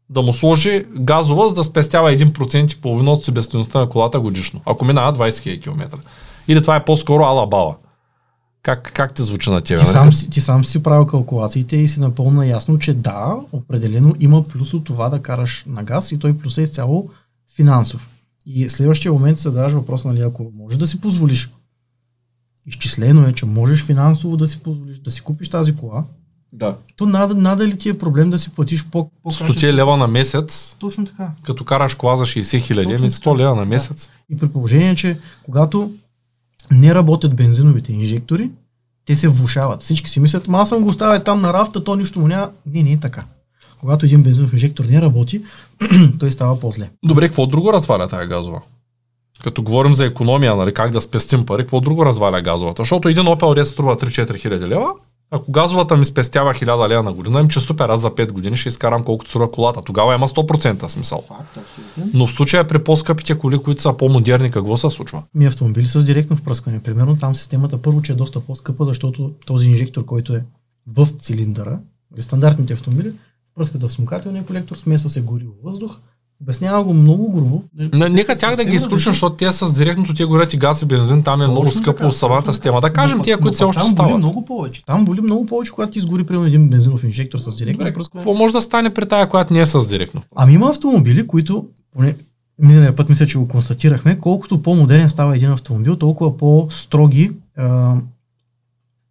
да 0.09 0.21
му 0.21 0.33
сложи 0.33 0.85
газова, 0.99 1.49
за 1.49 1.55
да 1.55 1.63
спестява 1.63 2.11
1% 2.11 2.73
и 2.73 2.81
половина 2.81 3.11
от 3.11 3.23
себестойността 3.23 3.79
на 3.79 3.89
колата 3.89 4.19
годишно, 4.19 4.61
ако 4.65 4.85
минава 4.85 5.13
20 5.13 5.39
хиляди 5.39 5.61
км. 5.61 5.97
Или 6.47 6.61
това 6.61 6.75
е 6.75 6.85
по-скоро 6.85 7.23
ала 7.23 7.47
бала. 7.47 7.75
Как, 8.61 8.91
как 8.93 9.13
ти 9.13 9.21
звучи 9.23 9.49
на 9.49 9.61
тебе? 9.61 9.79
Ти 9.79 9.85
сам, 9.85 10.13
си, 10.13 10.29
ти 10.29 10.41
сам 10.41 10.65
си 10.65 10.83
правил 10.83 11.05
калкулациите 11.07 11.75
и 11.77 11.87
си 11.87 11.99
напълно 11.99 12.43
ясно, 12.43 12.79
че 12.79 12.93
да, 12.93 13.35
определено 13.51 14.15
има 14.19 14.43
плюс 14.47 14.73
от 14.73 14.83
това 14.83 15.09
да 15.09 15.21
караш 15.21 15.65
на 15.67 15.83
газ 15.83 16.11
и 16.11 16.19
той 16.19 16.37
плюс 16.37 16.57
е 16.57 16.61
изцяло 16.61 17.09
финансов. 17.55 18.09
И 18.45 18.69
следващия 18.69 19.11
момент 19.13 19.37
се 19.37 19.43
задаваш 19.43 19.73
въпрос, 19.73 20.05
нали, 20.05 20.21
ако 20.21 20.51
можеш 20.55 20.77
да 20.77 20.87
си 20.87 21.01
позволиш, 21.01 21.49
изчислено 22.65 23.27
е, 23.27 23.33
че 23.33 23.45
можеш 23.45 23.83
финансово 23.83 24.37
да 24.37 24.47
си 24.47 24.59
позволиш 24.59 24.99
да 24.99 25.11
си 25.11 25.21
купиш 25.21 25.49
тази 25.49 25.75
кола, 25.75 26.03
Да. 26.53 26.75
то 26.95 27.05
нада, 27.05 27.35
нада 27.35 27.67
ли 27.67 27.77
ти 27.77 27.89
е 27.89 27.97
проблем 27.97 28.29
да 28.29 28.39
си 28.39 28.49
платиш 28.49 28.85
по, 28.85 29.11
по 29.23 29.31
100 29.31 29.73
лева 29.73 29.97
на 29.97 30.07
месец, 30.07 30.75
Точно 30.79 31.05
така. 31.05 31.31
като 31.43 31.65
караш 31.65 31.95
кола 31.95 32.15
за 32.15 32.25
60 32.25 32.61
хиляди, 32.61 32.89
Точно 32.91 33.03
ами 33.05 33.11
100 33.11 33.23
така. 33.23 33.35
лева 33.37 33.55
на 33.55 33.61
Да. 33.61 33.65
месец. 33.69 34.11
И 34.29 34.37
при 34.37 34.49
положение, 34.49 34.95
че 34.95 35.19
когато 35.43 35.91
не 36.71 36.95
работят 36.95 37.35
бензиновите 37.35 37.93
инжектори, 37.93 38.49
те 39.05 39.15
се 39.15 39.27
влушават. 39.27 39.81
Всички 39.81 40.09
си 40.09 40.19
мислят, 40.19 40.45
аз 40.53 40.69
съм 40.69 40.83
го 40.83 40.89
оставя 40.89 41.23
там 41.23 41.41
на 41.41 41.53
рафта, 41.53 41.83
то 41.83 41.95
нищо 41.95 42.19
му 42.19 42.27
няма. 42.27 42.49
Не, 42.65 42.83
не 42.83 42.91
е 42.91 42.99
така. 42.99 43.23
Когато 43.79 44.05
един 44.05 44.23
бензинов 44.23 44.53
инжектор 44.53 44.85
не 44.85 45.01
работи, 45.01 45.41
той 46.19 46.31
става 46.31 46.59
по-зле. 46.59 46.89
Добре, 47.05 47.27
какво 47.27 47.47
друго 47.47 47.73
разваля 47.73 48.07
тая 48.07 48.27
газова? 48.27 48.61
Като 49.43 49.63
говорим 49.63 49.93
за 49.93 50.05
економия, 50.05 50.55
нали, 50.55 50.73
как 50.73 50.91
да 50.91 51.01
спестим 51.01 51.45
пари, 51.45 51.61
какво 51.61 51.81
друго 51.81 52.05
разваля 52.05 52.41
газовата? 52.41 52.81
Защото 52.81 53.09
един 53.09 53.23
Opel 53.23 53.61
Red 53.61 53.63
струва 53.63 53.95
3-4 53.95 54.39
хиляди 54.39 54.65
лева, 54.67 54.87
ако 55.31 55.51
газовата 55.51 55.97
ми 55.97 56.05
спестява 56.05 56.53
1000 56.53 56.89
лева 56.89 57.03
на 57.03 57.13
година, 57.13 57.39
им 57.39 57.47
че 57.47 57.59
супер, 57.59 57.89
аз 57.89 58.01
за 58.01 58.09
5 58.09 58.31
години 58.31 58.57
ще 58.57 58.69
изкарам 58.69 59.03
колкото 59.03 59.29
струва 59.29 59.51
колата. 59.51 59.81
Тогава 59.81 60.15
има 60.15 60.27
100% 60.27 60.87
смисъл. 60.87 61.23
Факт, 61.27 61.57
абсолютно. 61.57 62.11
Но 62.13 62.27
в 62.27 62.31
случая 62.31 62.67
при 62.67 62.83
по-скъпите 62.83 63.37
коли, 63.37 63.57
които 63.57 63.81
са 63.81 63.93
по-модерни, 63.93 64.51
какво 64.51 64.77
се 64.77 64.89
случва? 64.89 65.23
Ми 65.35 65.45
автомобили 65.45 65.85
с 65.85 66.03
директно 66.03 66.35
впръскване. 66.35 66.83
Примерно 66.83 67.15
там 67.15 67.35
системата 67.35 67.81
първо, 67.81 68.01
че 68.01 68.11
е 68.11 68.15
доста 68.15 68.39
по-скъпа, 68.39 68.85
защото 68.85 69.31
този 69.45 69.69
инжектор, 69.69 70.05
който 70.05 70.33
е 70.33 70.43
в 70.87 71.05
цилиндъра, 71.05 71.79
нали, 72.11 72.21
стандартните 72.21 72.73
автомобили, 72.73 73.11
впръскат 73.51 73.83
в 73.83 73.89
смукателния 73.89 74.45
колектор, 74.45 74.75
смесва 74.75 75.09
се 75.09 75.21
гориво 75.21 75.53
въздух, 75.63 75.97
обяснява 76.41 76.83
го 76.83 76.93
много 76.93 77.31
грубо. 77.31 77.63
Не, 77.93 78.09
нека 78.09 78.35
тях 78.35 78.55
да 78.55 78.65
ги 78.65 78.75
изключим, 78.75 79.11
защото 79.11 79.35
те 79.35 79.51
с 79.51 79.73
директното 79.73 80.13
те 80.13 80.25
горят 80.25 80.53
и 80.53 80.57
газ 80.57 80.81
и 80.81 80.85
бензин, 80.85 81.23
там 81.23 81.41
е 81.41 81.47
много 81.47 81.65
Точно 81.65 81.81
скъпо 81.81 81.97
така, 81.97 82.11
самата 82.11 82.53
система. 82.53 82.81
Да 82.81 82.93
кажем 82.93 83.21
тия, 83.21 83.37
които 83.37 83.55
все 83.55 83.63
още 83.63 83.79
там 83.79 83.87
боли 83.87 83.93
стават. 83.93 84.17
много 84.17 84.45
повече. 84.45 84.85
Там 84.85 85.05
боли 85.05 85.21
много 85.21 85.45
повече, 85.45 85.71
когато 85.71 85.91
ти 85.91 85.99
изгори 85.99 86.25
примерно 86.25 86.47
един 86.47 86.69
бензинов 86.69 87.03
инжектор 87.03 87.39
с 87.39 87.55
директно 87.55 87.85
Добре, 87.85 87.93
какво 87.93 88.33
може 88.33 88.53
да 88.53 88.61
стане 88.61 88.93
при 88.93 89.05
тая, 89.05 89.29
която 89.29 89.53
не 89.53 89.59
е 89.59 89.65
с 89.65 89.89
директно? 89.89 90.21
Ами 90.35 90.53
има 90.53 90.69
автомобили, 90.69 91.27
които, 91.27 91.65
поне 91.91 92.15
миналия 92.59 92.95
път 92.95 93.09
мисля, 93.09 93.25
че 93.25 93.37
го 93.37 93.47
констатирахме, 93.47 94.19
колкото 94.19 94.61
по-модерен 94.61 95.09
става 95.09 95.35
един 95.35 95.51
автомобил, 95.51 95.95
толкова 95.95 96.37
по-строги 96.37 97.31
а, 97.57 97.95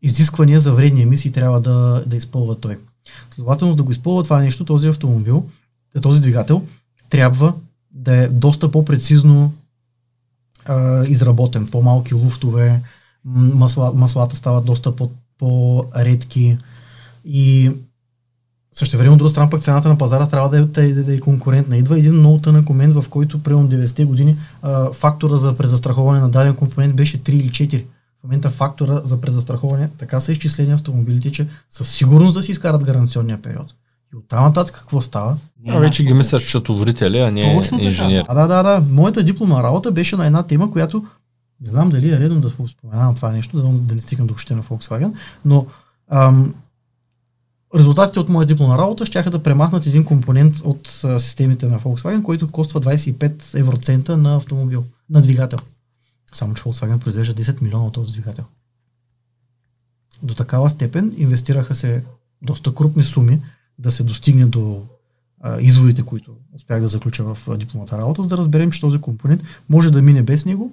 изисквания 0.02 0.60
за 0.60 0.72
вредни 0.72 1.02
емисии 1.02 1.32
трябва 1.32 1.60
да, 1.60 2.02
да 2.06 2.16
изпълва 2.16 2.54
той. 2.54 2.76
Следователно, 3.34 3.72
за 3.72 3.76
да 3.76 3.82
го 3.82 3.90
изпълва 3.90 4.24
това 4.24 4.38
нещо, 4.38 4.64
този 4.64 4.88
автомобил, 4.88 5.44
този 6.02 6.20
двигател, 6.20 6.62
трябва 7.10 7.54
да 7.90 8.16
е 8.16 8.28
доста 8.28 8.70
по-прецизно 8.70 9.52
а, 10.64 11.04
изработен, 11.04 11.66
по-малки 11.66 12.14
луфтове, 12.14 12.80
масла, 13.24 13.92
маслата 13.94 14.36
стават 14.36 14.64
доста 14.64 14.96
по, 14.96 15.10
по-редки 15.38 16.58
и 17.24 17.70
също 18.72 18.98
време, 18.98 19.10
от 19.10 19.18
друга 19.18 19.30
страна, 19.30 19.50
пък 19.50 19.62
цената 19.62 19.88
на 19.88 19.98
пазара 19.98 20.26
трябва 20.26 20.48
да 20.48 20.58
е, 20.58 20.92
да, 20.92 21.04
да 21.04 21.14
е 21.14 21.20
конкурентна. 21.20 21.76
Идва 21.76 21.98
един 21.98 22.14
много 22.14 22.38
тънък 22.38 22.68
момент, 22.68 22.94
в 22.94 23.04
който 23.10 23.42
примерно 23.42 23.68
90-те 23.68 24.04
години 24.04 24.36
а, 24.62 24.92
фактора 24.92 25.36
за 25.36 25.56
презастраховане 25.56 26.20
на 26.20 26.28
даден 26.28 26.56
компонент 26.56 26.96
беше 26.96 27.18
3 27.18 27.30
или 27.30 27.50
4. 27.50 27.84
В 28.20 28.24
момента 28.24 28.50
фактора 28.50 29.00
за 29.04 29.20
презастраховане, 29.20 29.90
така 29.98 30.20
са 30.20 30.32
изчислени 30.32 30.72
автомобилите, 30.72 31.32
че 31.32 31.48
със 31.70 31.88
сигурност 31.88 32.34
да 32.34 32.42
си 32.42 32.50
изкарат 32.50 32.84
гаранционния 32.84 33.42
период. 33.42 33.74
И 34.14 34.16
оттам 34.16 34.44
нататък 34.44 34.74
какво 34.74 35.00
става? 35.02 35.36
А 35.68 35.78
вече 35.78 36.04
ги 36.04 36.12
мислят 36.12 36.42
счетоводители, 36.42 37.18
а 37.18 37.30
не 37.30 37.56
Точно 37.56 37.78
така. 37.78 37.88
инженери. 37.88 38.24
А, 38.28 38.34
да, 38.34 38.46
да, 38.46 38.62
да. 38.62 38.86
Моята 38.90 39.22
дипломна 39.22 39.62
работа 39.62 39.90
беше 39.92 40.16
на 40.16 40.26
една 40.26 40.42
тема, 40.42 40.70
която 40.70 41.06
не 41.60 41.70
знам 41.70 41.88
дали 41.88 42.10
е 42.10 42.18
редно 42.18 42.40
да 42.40 42.52
споменавам 42.68 43.14
това 43.14 43.30
нещо, 43.30 43.62
да, 43.62 43.68
да 43.68 43.94
не 43.94 44.00
стигам 44.00 44.26
до 44.26 44.32
въобще 44.32 44.54
на 44.54 44.62
Volkswagen, 44.62 45.12
но 45.44 45.66
ам, 46.10 46.54
резултатите 47.74 48.20
от 48.20 48.28
моя 48.28 48.46
дипломна 48.46 48.78
работа 48.78 49.06
ще 49.06 49.22
да 49.22 49.42
премахнат 49.42 49.86
един 49.86 50.04
компонент 50.04 50.56
от 50.64 51.00
а, 51.04 51.18
системите 51.18 51.66
на 51.66 51.80
Volkswagen, 51.80 52.22
който 52.22 52.50
коства 52.50 52.80
25 52.80 53.58
евроцента 53.58 54.16
на 54.16 54.36
автомобил. 54.36 54.84
на 55.10 55.22
двигател. 55.22 55.58
Само, 56.32 56.54
че 56.54 56.62
Volkswagen 56.62 56.98
произвежда 56.98 57.42
10 57.42 57.62
милиона 57.62 57.86
от 57.86 57.92
този 57.92 58.12
двигател. 58.12 58.44
До 60.22 60.34
такава 60.34 60.70
степен 60.70 61.14
инвестираха 61.16 61.74
се 61.74 62.04
доста 62.42 62.74
крупни 62.74 63.04
суми 63.04 63.40
да 63.78 63.90
се 63.90 64.04
достигне 64.04 64.46
до 64.46 64.82
а, 65.40 65.60
изводите, 65.60 66.02
които 66.02 66.36
успях 66.54 66.80
да 66.80 66.88
заключа 66.88 67.34
в 67.34 67.56
дипломата 67.56 67.98
работа, 67.98 68.22
за 68.22 68.28
да 68.28 68.36
разберем, 68.38 68.70
че 68.70 68.80
този 68.80 69.00
компонент 69.00 69.42
може 69.68 69.90
да 69.90 70.02
мине 70.02 70.22
без 70.22 70.44
него, 70.46 70.72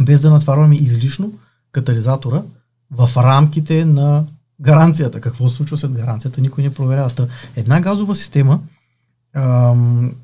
без 0.00 0.20
да 0.20 0.30
натварваме 0.30 0.76
излишно 0.76 1.32
катализатора 1.72 2.42
в 2.90 3.10
рамките 3.16 3.84
на 3.84 4.26
гаранцията. 4.60 5.20
Какво 5.20 5.48
се 5.48 5.56
случва 5.56 5.76
след 5.76 5.92
гаранцията, 5.92 6.40
никой 6.40 6.64
не 6.64 6.74
проверява. 6.74 7.10
Та, 7.10 7.26
една 7.56 7.80
газова 7.80 8.16
система, 8.16 8.60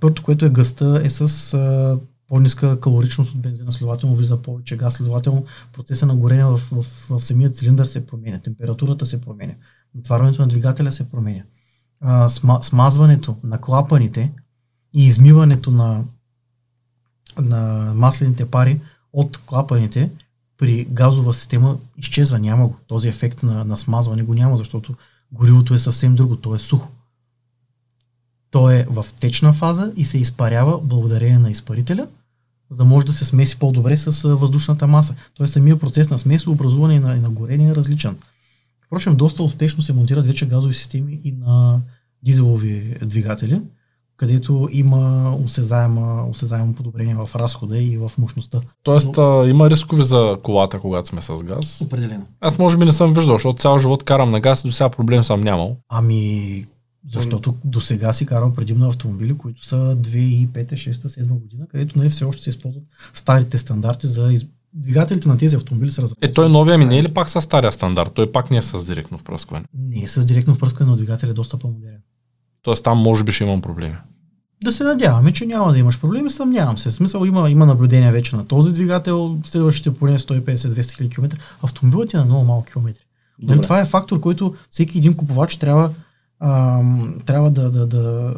първото, 0.01 0.23
което 0.23 0.45
е 0.45 0.51
гъста, 0.51 1.01
е 1.05 1.11
с 1.11 1.55
а, 1.55 1.99
по-ниска 2.29 2.81
калоричност 2.81 3.35
от 3.35 3.41
бензина, 3.41 3.73
следователно 3.73 4.17
влиза 4.17 4.43
повече 4.43 4.77
газ, 4.77 4.95
следователно 4.95 5.45
процеса 5.73 6.07
на 6.07 6.17
горение 6.17 6.45
в, 6.45 6.59
в, 6.59 6.87
в 7.11 7.25
самия 7.25 7.51
цилиндър 7.51 7.85
се 7.85 8.07
променя, 8.07 8.41
температурата 8.41 9.07
се 9.07 9.21
променя, 9.21 9.55
натварването 9.95 10.43
на 10.43 10.49
двигателя 10.49 10.93
се 10.93 11.11
променя. 11.11 11.43
Сма, 12.29 12.63
смазването 12.63 13.37
на 13.45 13.61
клапаните 13.61 14.33
и 14.95 15.07
измиването 15.07 15.71
на, 15.71 16.05
на 17.41 17.93
маслените 17.95 18.51
пари 18.51 18.81
от 19.13 19.39
клапаните 19.39 20.11
при 20.59 20.85
газова 20.85 21.35
система 21.35 21.77
изчезва, 21.99 22.39
няма 22.39 22.67
го. 22.69 22.77
Този 22.87 23.09
ефект 23.09 23.43
на, 23.43 23.65
на 23.65 23.79
смазване 23.79 24.23
го 24.23 24.35
няма, 24.35 24.59
защото 24.59 24.95
горивото 25.33 25.75
е 25.75 25.79
съвсем 25.79 26.15
друго, 26.15 26.37
то 26.37 26.55
е 26.55 26.59
сухо. 26.59 26.89
То 28.51 28.71
е 28.71 28.87
в 28.91 29.07
течна 29.21 29.53
фаза 29.53 29.93
и 29.97 30.05
се 30.05 30.19
изпарява 30.19 30.81
благодарение 30.83 31.39
на 31.39 31.51
изпарителя, 31.51 32.07
за 32.71 32.77
да 32.77 32.85
може 32.85 33.07
да 33.07 33.13
се 33.13 33.25
смеси 33.25 33.59
по-добре 33.59 33.97
с 33.97 34.29
въздушната 34.29 34.87
маса. 34.87 35.15
Тоест 35.35 35.53
самия 35.53 35.79
процес 35.79 36.11
на 36.11 36.19
смес, 36.19 36.47
образуване 36.47 36.95
и 36.95 36.99
на, 36.99 37.17
и 37.17 37.21
на 37.21 37.31
горение 37.31 37.69
е 37.69 37.75
различен. 37.75 38.17
Впрочем, 38.87 39.17
доста 39.17 39.43
успешно 39.43 39.83
се 39.83 39.93
монтират 39.93 40.27
вече 40.27 40.49
газови 40.49 40.75
системи 40.75 41.21
и 41.25 41.33
на 41.33 41.81
дизелови 42.27 42.97
двигатели, 43.03 43.61
където 44.17 44.69
има 44.73 45.35
осезаемо, 45.45 46.29
осезаемо 46.31 46.75
подобрение 46.75 47.15
в 47.15 47.31
разхода 47.35 47.79
и 47.79 47.97
в 47.97 48.13
мощността. 48.19 48.61
Тоест 48.83 49.17
Но... 49.17 49.23
а, 49.23 49.49
има 49.49 49.71
рискови 49.71 50.05
за 50.05 50.39
колата, 50.43 50.81
когато 50.81 51.09
сме 51.09 51.23
с 51.23 51.43
газ? 51.43 51.81
Определено. 51.81 52.27
Аз 52.41 52.59
може 52.59 52.77
би 52.77 52.85
не 52.85 52.93
съм 52.93 53.13
виждал, 53.13 53.35
защото 53.35 53.59
цял 53.59 53.79
живот 53.79 54.03
карам 54.03 54.31
на 54.31 54.41
газ 54.41 54.65
и 54.65 54.67
до 54.67 54.73
сега 54.73 54.89
проблем 54.89 55.25
съм 55.25 55.41
нямал. 55.41 55.77
Ами, 55.89 56.65
защото 57.13 57.55
до 57.65 57.81
сега 57.81 58.13
си 58.13 58.27
карам 58.27 58.55
предимно 58.55 58.89
автомобили, 58.89 59.39
които 59.39 59.67
са 59.67 59.77
2005, 59.77 60.73
6, 60.73 60.93
7 60.93 61.27
година, 61.27 61.67
където 61.71 61.99
нали, 61.99 62.09
все 62.09 62.25
още 62.25 62.43
се 62.43 62.51
използват 62.51 62.85
старите 63.15 63.59
стандарти 63.59 64.07
за 64.07 64.33
из... 64.33 64.47
Двигателите 64.79 65.29
на 65.29 65.39
тези 65.39 65.57
автомобили 65.57 65.91
са 65.91 66.03
разработени. 66.03 66.31
Е, 66.31 66.35
той 66.35 66.51
новия 66.51 66.79
ми 66.79 66.85
не 66.85 66.99
е 66.99 67.03
ли 67.03 67.15
пак 67.15 67.31
с 67.31 67.41
стария 67.41 67.73
стандарт? 67.73 68.13
Той 68.15 68.33
пак 68.33 68.51
не 68.51 68.57
е 68.57 68.63
с 68.63 68.87
директно 68.87 69.19
впръскване. 69.19 69.65
Не 69.75 70.03
е 70.03 70.09
с 70.09 70.27
директно 70.27 70.55
впръскване, 70.55 70.91
но 70.91 70.97
двигател 70.97 71.27
е 71.27 71.33
доста 71.33 71.59
по-модерен. 71.59 71.99
Тоест 72.67 72.85
там 72.85 72.99
може 72.99 73.25
би 73.25 73.33
ще 73.33 73.45
имам 73.45 73.63
проблеми. 73.63 73.95
Да 74.65 74.73
се 74.73 74.85
надяваме, 74.85 75.33
че 75.33 75.47
няма 75.47 75.73
да 75.73 75.79
имаш 75.79 76.01
проблеми, 76.01 76.31
съмнявам 76.31 76.79
се. 76.79 76.91
В 76.91 76.95
смисъл 76.95 77.25
има, 77.25 77.51
има 77.51 77.67
наблюдение 77.67 78.13
вече 78.13 78.37
на 78.37 78.47
този 78.47 78.73
двигател, 78.73 79.39
следващите 79.45 79.95
поне 79.95 80.19
150-200 80.19 81.15
км. 81.15 81.37
Автомобилът 81.63 82.15
е 82.15 82.17
на 82.17 82.25
много 82.25 82.45
малко 82.45 82.65
километри. 82.65 83.03
Но 83.43 83.61
това 83.61 83.81
е 83.81 83.85
фактор, 83.85 84.21
който 84.21 84.55
всеки 84.71 84.99
един 84.99 85.15
купувач 85.15 85.57
трябва 85.57 85.91
а, 86.41 86.81
трябва 87.27 87.51
да, 87.51 87.71
да, 87.71 87.87
да, 87.87 88.35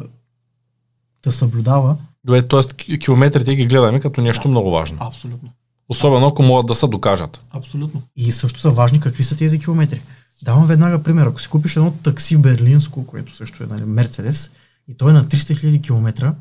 да 1.23 1.31
съблюдава. 1.31 1.95
Добре, 2.25 2.47
т.е. 2.47 2.97
километрите 2.97 3.55
ги 3.55 3.65
гледаме 3.65 3.99
като 3.99 4.21
нещо 4.21 4.43
да, 4.43 4.49
много 4.49 4.71
важно. 4.71 4.97
Абсолютно. 5.01 5.49
Особено 5.89 6.27
ако 6.27 6.43
могат 6.43 6.65
да 6.65 6.75
се 6.75 6.87
докажат. 6.87 7.45
Абсолютно. 7.51 8.01
И 8.15 8.31
също 8.31 8.59
са 8.59 8.69
важни 8.69 8.99
какви 8.99 9.23
са 9.23 9.37
тези 9.37 9.59
километри. 9.59 10.01
Давам 10.43 10.67
веднага 10.67 11.03
пример. 11.03 11.25
Ако 11.25 11.41
си 11.41 11.49
купиш 11.49 11.75
едно 11.75 11.91
такси 11.91 12.37
берлинско, 12.37 13.07
което 13.07 13.35
също 13.35 13.63
е 13.63 13.67
нали, 13.67 13.85
Мерцедес, 13.85 14.51
и 14.87 14.97
той 14.97 15.09
е 15.09 15.13
на 15.13 15.25
300 15.25 15.35
000 15.35 15.83
км, 15.83 16.33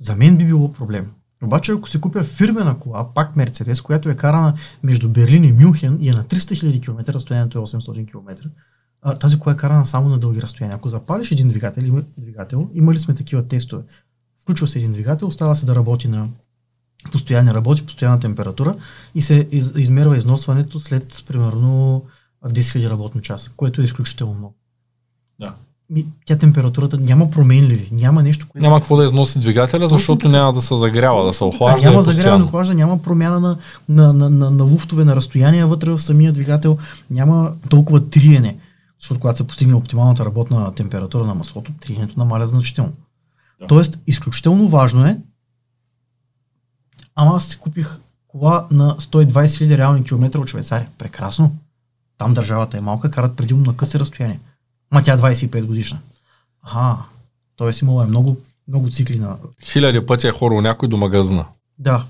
за 0.00 0.16
мен 0.16 0.36
би 0.36 0.44
било 0.44 0.72
проблем. 0.72 1.10
Обаче 1.42 1.72
ако 1.72 1.88
си 1.88 2.00
купя 2.00 2.24
фирмена 2.24 2.78
кола, 2.78 3.14
пак 3.14 3.36
Мерцедес, 3.36 3.80
която 3.80 4.08
е 4.08 4.16
карана 4.16 4.54
между 4.82 5.08
Берлин 5.08 5.44
и 5.44 5.52
Мюнхен 5.52 5.98
и 6.00 6.08
е 6.08 6.12
на 6.12 6.24
300 6.24 6.36
000 6.36 6.82
км, 6.82 7.14
разстоянието 7.14 7.58
е 7.58 7.62
800 7.62 8.10
км, 8.10 8.50
а, 9.02 9.18
тази 9.18 9.38
кола 9.38 9.52
е 9.52 9.56
карана 9.56 9.86
само 9.86 10.08
на 10.08 10.18
дълги 10.18 10.42
разстояния. 10.42 10.76
Ако 10.76 10.88
запалиш 10.88 11.30
един 11.30 11.48
двигател, 11.48 11.82
има, 11.82 12.02
двигател, 12.18 12.70
имали 12.74 12.98
сме 12.98 13.14
такива 13.14 13.48
тестове. 13.48 13.82
Включва 14.42 14.68
се 14.68 14.78
един 14.78 14.92
двигател, 14.92 15.30
става 15.30 15.56
се 15.56 15.66
да 15.66 15.74
работи 15.74 16.08
на 16.08 16.28
постоянно 17.12 17.54
работи, 17.54 17.86
постоянна 17.86 18.20
температура 18.20 18.76
и 19.14 19.22
се 19.22 19.48
из, 19.50 19.72
измерва 19.76 20.16
износването 20.16 20.80
след 20.80 21.24
примерно 21.26 22.04
10 22.44 22.60
000 22.60 22.90
работни 22.90 23.22
часа, 23.22 23.50
което 23.56 23.80
е 23.80 23.84
изключително 23.84 24.34
много. 24.34 24.54
Да. 25.40 25.54
Ми, 25.90 26.06
тя 26.24 26.36
температурата 26.36 26.98
няма 26.98 27.30
променливи, 27.30 27.88
няма 27.92 28.22
нещо, 28.22 28.46
което... 28.48 28.62
Няма 28.62 28.80
какво 28.80 28.96
да 28.96 29.04
износи 29.04 29.38
двигателя, 29.38 29.88
защото 29.88 30.28
няма 30.28 30.52
да 30.52 30.60
се 30.60 30.76
загрява, 30.76 31.24
да 31.24 31.32
се 31.32 31.44
охлажда. 31.44 31.90
Няма 31.90 32.02
загряване, 32.02 32.44
охлажда, 32.44 32.74
няма 32.74 33.02
промяна 33.02 33.40
на, 33.40 33.56
на, 33.88 34.12
на, 34.12 34.30
на, 34.30 34.50
на 34.50 34.64
луфтове, 34.64 35.04
на 35.04 35.16
разстояние 35.16 35.64
вътре 35.64 35.90
в 35.90 35.98
самия 35.98 36.32
двигател, 36.32 36.78
няма 37.10 37.52
толкова 37.68 38.10
триене. 38.10 38.58
Защото 39.00 39.20
когато 39.20 39.36
се 39.36 39.46
постигне 39.46 39.74
оптималната 39.74 40.24
работна 40.24 40.74
температура 40.74 41.24
на 41.24 41.34
маслото, 41.34 41.72
триенето 41.80 42.18
намаля 42.18 42.46
значително. 42.46 42.92
Да. 43.60 43.66
Тоест, 43.66 43.98
изключително 44.06 44.68
важно 44.68 45.06
е, 45.06 45.18
ама 47.14 47.36
аз 47.36 47.44
си 47.44 47.58
купих 47.58 47.98
кола 48.28 48.66
на 48.70 48.96
120 48.96 49.26
000 49.26 49.76
реални 49.76 50.04
километра 50.04 50.40
от 50.40 50.48
Швейцария. 50.50 50.88
Прекрасно. 50.98 51.52
Там 52.18 52.34
държавата 52.34 52.78
е 52.78 52.80
малка, 52.80 53.10
карат 53.10 53.36
предимно 53.36 53.64
на 53.64 53.76
къси 53.76 53.98
разстояние. 53.98 54.40
Ма 54.90 55.02
тя 55.02 55.16
25 55.16 55.58
е 55.58 55.62
годишна. 55.62 55.98
Ага, 56.62 56.96
т.е. 57.58 57.70
имало 57.82 58.02
е 58.02 58.06
много, 58.06 58.36
много 58.68 58.90
цикли 58.90 59.18
на... 59.18 59.36
Хиляди 59.64 60.06
пъти 60.06 60.26
е 60.26 60.32
хорал 60.32 60.60
някой 60.60 60.88
до 60.88 60.96
магазина. 60.96 61.44
Да, 61.78 62.04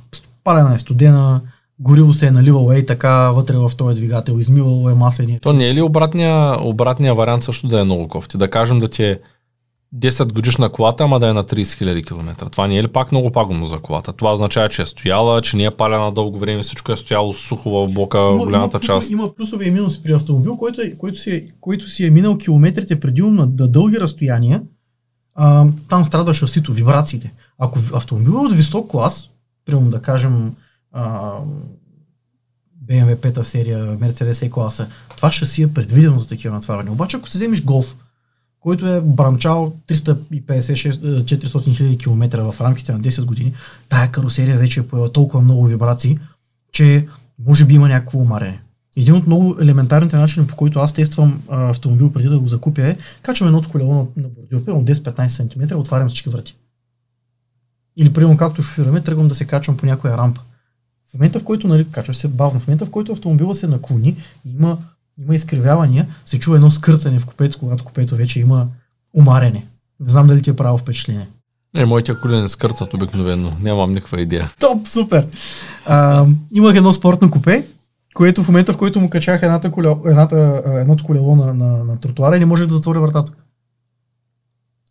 палена 0.44 0.74
е 0.74 0.78
студена, 0.78 1.40
гориво 1.78 2.14
се 2.14 2.26
е 2.26 2.30
наливало 2.30 2.72
ей 2.72 2.86
така 2.86 3.30
вътре 3.30 3.57
в 3.57 3.72
този 3.76 3.96
двигател, 3.96 4.32
измивало 4.38 4.90
е 4.90 4.94
маслени. 4.94 5.40
То 5.40 5.52
не 5.52 5.68
е 5.68 5.74
ли 5.74 5.82
обратния, 5.82 6.66
обратния 6.66 7.14
вариант 7.14 7.44
също 7.44 7.68
да 7.68 7.80
е 7.80 7.84
много 7.84 8.09
кофти? 8.09 8.38
Да 8.38 8.50
кажем 8.50 8.80
да 8.80 8.88
ти 8.88 9.04
е 9.04 9.20
10 9.95 10.32
годишна 10.32 10.68
колата, 10.68 11.05
ама 11.05 11.20
да 11.20 11.28
е 11.28 11.32
на 11.32 11.45
30 11.45 11.62
000 11.62 12.07
км. 12.07 12.51
Това 12.51 12.66
не 12.66 12.78
е 12.78 12.82
ли 12.82 12.89
пак 12.89 13.12
много 13.12 13.32
пагубно 13.32 13.66
за 13.66 13.78
колата? 13.78 14.12
Това 14.12 14.32
означава, 14.32 14.68
че 14.68 14.82
е 14.82 14.87
стояла, 14.87 15.43
че 15.43 15.57
не 15.57 15.64
е 15.64 15.70
палена 15.70 16.12
дълго 16.12 16.39
време, 16.39 16.62
всичко 16.62 16.93
е 16.93 16.97
стояло 16.97 17.32
сухо 17.32 17.70
в 17.70 17.93
блока, 17.93 18.18
има, 18.18 18.39
голямата 18.39 18.76
има 18.76 18.84
част. 18.84 19.11
Има 19.11 19.34
плюсове 19.34 19.64
и 19.64 19.70
минуси 19.70 20.03
при 20.03 20.12
автомобил, 20.12 20.57
който, 20.57 20.80
е, 20.80 20.91
който, 20.91 21.20
си, 21.20 21.30
е, 21.30 21.49
който 21.61 21.89
си 21.89 22.05
е 22.05 22.11
минал 22.11 22.39
километрите 22.39 23.01
преди 23.01 23.22
на, 23.22 23.30
на 23.30 23.68
дълги 23.68 24.01
разстояния. 24.01 24.62
А, 25.34 25.66
там 25.89 26.05
страда 26.05 26.34
шасито, 26.34 26.72
вибрациите. 26.72 27.32
Ако 27.59 27.78
автомобил 27.93 28.32
е 28.32 28.47
от 28.47 28.53
висок 28.53 28.91
клас, 28.91 29.30
примерно 29.64 29.91
да 29.91 30.03
кажем 30.03 30.53
BMW 32.87 33.16
5 33.16 33.43
серия, 33.43 33.99
Mercedes 33.99 34.51
E-класа, 34.51 34.89
това 35.16 35.30
шаси 35.32 35.62
е 35.62 35.72
предвидено 35.72 36.18
за 36.18 36.28
такива 36.28 36.55
натварвания. 36.55 36.93
Обаче 36.93 37.16
ако 37.16 37.28
си 37.28 37.39
вземеш 37.39 37.64
голф, 37.64 37.97
който 38.66 38.86
е 38.86 39.00
брамчал 39.00 39.74
350-400 39.88 41.76
хиляди 41.76 41.98
км 41.98 42.52
в 42.52 42.60
рамките 42.60 42.92
на 42.92 43.00
10 43.00 43.24
години, 43.24 43.52
тая 43.88 44.12
карусерия 44.12 44.58
вече 44.58 44.80
е 44.80 44.86
поела 44.86 45.12
толкова 45.12 45.40
много 45.40 45.66
вибрации, 45.66 46.18
че 46.72 47.06
може 47.46 47.64
би 47.64 47.74
има 47.74 47.88
някакво 47.88 48.18
умарене. 48.18 48.60
Един 48.96 49.14
от 49.14 49.26
много 49.26 49.56
елементарните 49.60 50.16
начини, 50.16 50.46
по 50.46 50.56
който 50.56 50.78
аз 50.78 50.92
тествам 50.92 51.42
а, 51.48 51.70
автомобил 51.70 52.12
преди 52.12 52.28
да 52.28 52.38
го 52.38 52.48
закупя 52.48 52.86
е, 52.86 52.96
качвам 53.22 53.48
едното 53.48 53.68
колело 53.68 53.94
на, 53.94 54.22
на 54.22 54.28
бордюр, 54.28 54.64
примерно 54.64 54.84
10-15 54.84 55.28
см, 55.28 55.76
отварям 55.76 56.08
всички 56.08 56.28
врати. 56.28 56.56
Или, 57.96 58.12
примерно, 58.12 58.36
както 58.36 58.62
шофираме, 58.62 59.00
тръгвам 59.00 59.28
да 59.28 59.34
се 59.34 59.44
качвам 59.44 59.76
по 59.76 59.86
някоя 59.86 60.16
рампа. 60.16 60.40
В 61.10 61.14
момента, 61.14 61.40
в 61.40 61.44
който, 61.44 61.68
нали, 61.68 61.86
качваш 61.90 62.16
се 62.16 62.28
бавно, 62.28 62.60
в 62.60 62.66
момента, 62.66 62.86
в 62.86 62.90
който 62.90 63.12
автомобила 63.12 63.54
се 63.54 63.66
наклони 63.66 64.16
и 64.44 64.50
има, 64.54 64.78
има 65.22 65.34
изкривявания, 65.34 66.06
се 66.24 66.38
чува 66.38 66.56
едно 66.56 66.70
скърцане 66.70 67.18
в 67.18 67.26
купето, 67.26 67.58
когато 67.58 67.84
купето 67.84 68.16
вече 68.16 68.40
има 68.40 68.66
умарене. 69.14 69.66
Не 70.00 70.10
знам 70.10 70.26
дали 70.26 70.42
ти 70.42 70.50
е 70.50 70.56
правило 70.56 70.78
впечатление. 70.78 71.28
Не, 71.74 71.84
моите 71.84 72.14
коли 72.22 72.40
не 72.40 72.48
скърцат 72.48 72.94
обикновено. 72.94 73.52
Нямам 73.60 73.94
никаква 73.94 74.20
идея. 74.20 74.50
Топ, 74.60 74.86
супер! 74.86 75.26
А, 75.86 76.26
имах 76.52 76.76
едно 76.76 76.92
спортно 76.92 77.30
купе, 77.30 77.66
което 78.14 78.42
в 78.42 78.48
момента, 78.48 78.72
в 78.72 78.76
който 78.76 79.00
му 79.00 79.10
качах 79.10 79.42
едната 79.42 79.72
колело, 79.72 80.02
едната, 80.06 80.62
едното 80.66 81.04
колело 81.04 81.36
на, 81.36 81.54
на, 81.54 81.84
на 81.84 82.00
тротуара 82.00 82.38
не 82.38 82.46
може 82.46 82.66
да 82.66 82.74
затворя 82.74 83.00
вратата. 83.00 83.32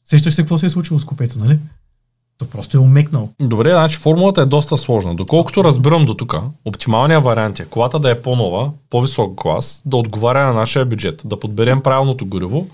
Сещаш 0.05 0.34
се 0.34 0.41
какво 0.41 0.57
се 0.57 0.65
е 0.65 0.69
случило 0.69 0.99
с 0.99 1.05
купето, 1.05 1.39
нали? 1.39 1.59
То 2.38 2.46
просто 2.46 2.78
е 2.78 2.80
умекнал. 2.80 3.30
Добре, 3.42 3.70
значи 3.70 3.98
формулата 3.98 4.42
е 4.42 4.46
доста 4.46 4.78
сложна. 4.78 5.16
Доколкото 5.16 5.64
разбирам 5.64 6.06
до 6.06 6.14
тук, 6.14 6.36
оптималният 6.66 7.24
вариант 7.24 7.60
е 7.60 7.66
колата 7.66 8.00
да 8.00 8.12
е 8.12 8.22
по-нова, 8.22 8.72
по-висок 8.90 9.42
клас, 9.42 9.84
да 9.86 9.98
отговаря 9.98 10.46
на 10.46 10.54
нашия 10.54 10.86
бюджет, 10.86 11.22
да 11.26 11.40
подберем 11.40 11.82
правилното 11.82 12.26
гориво, 12.26 12.68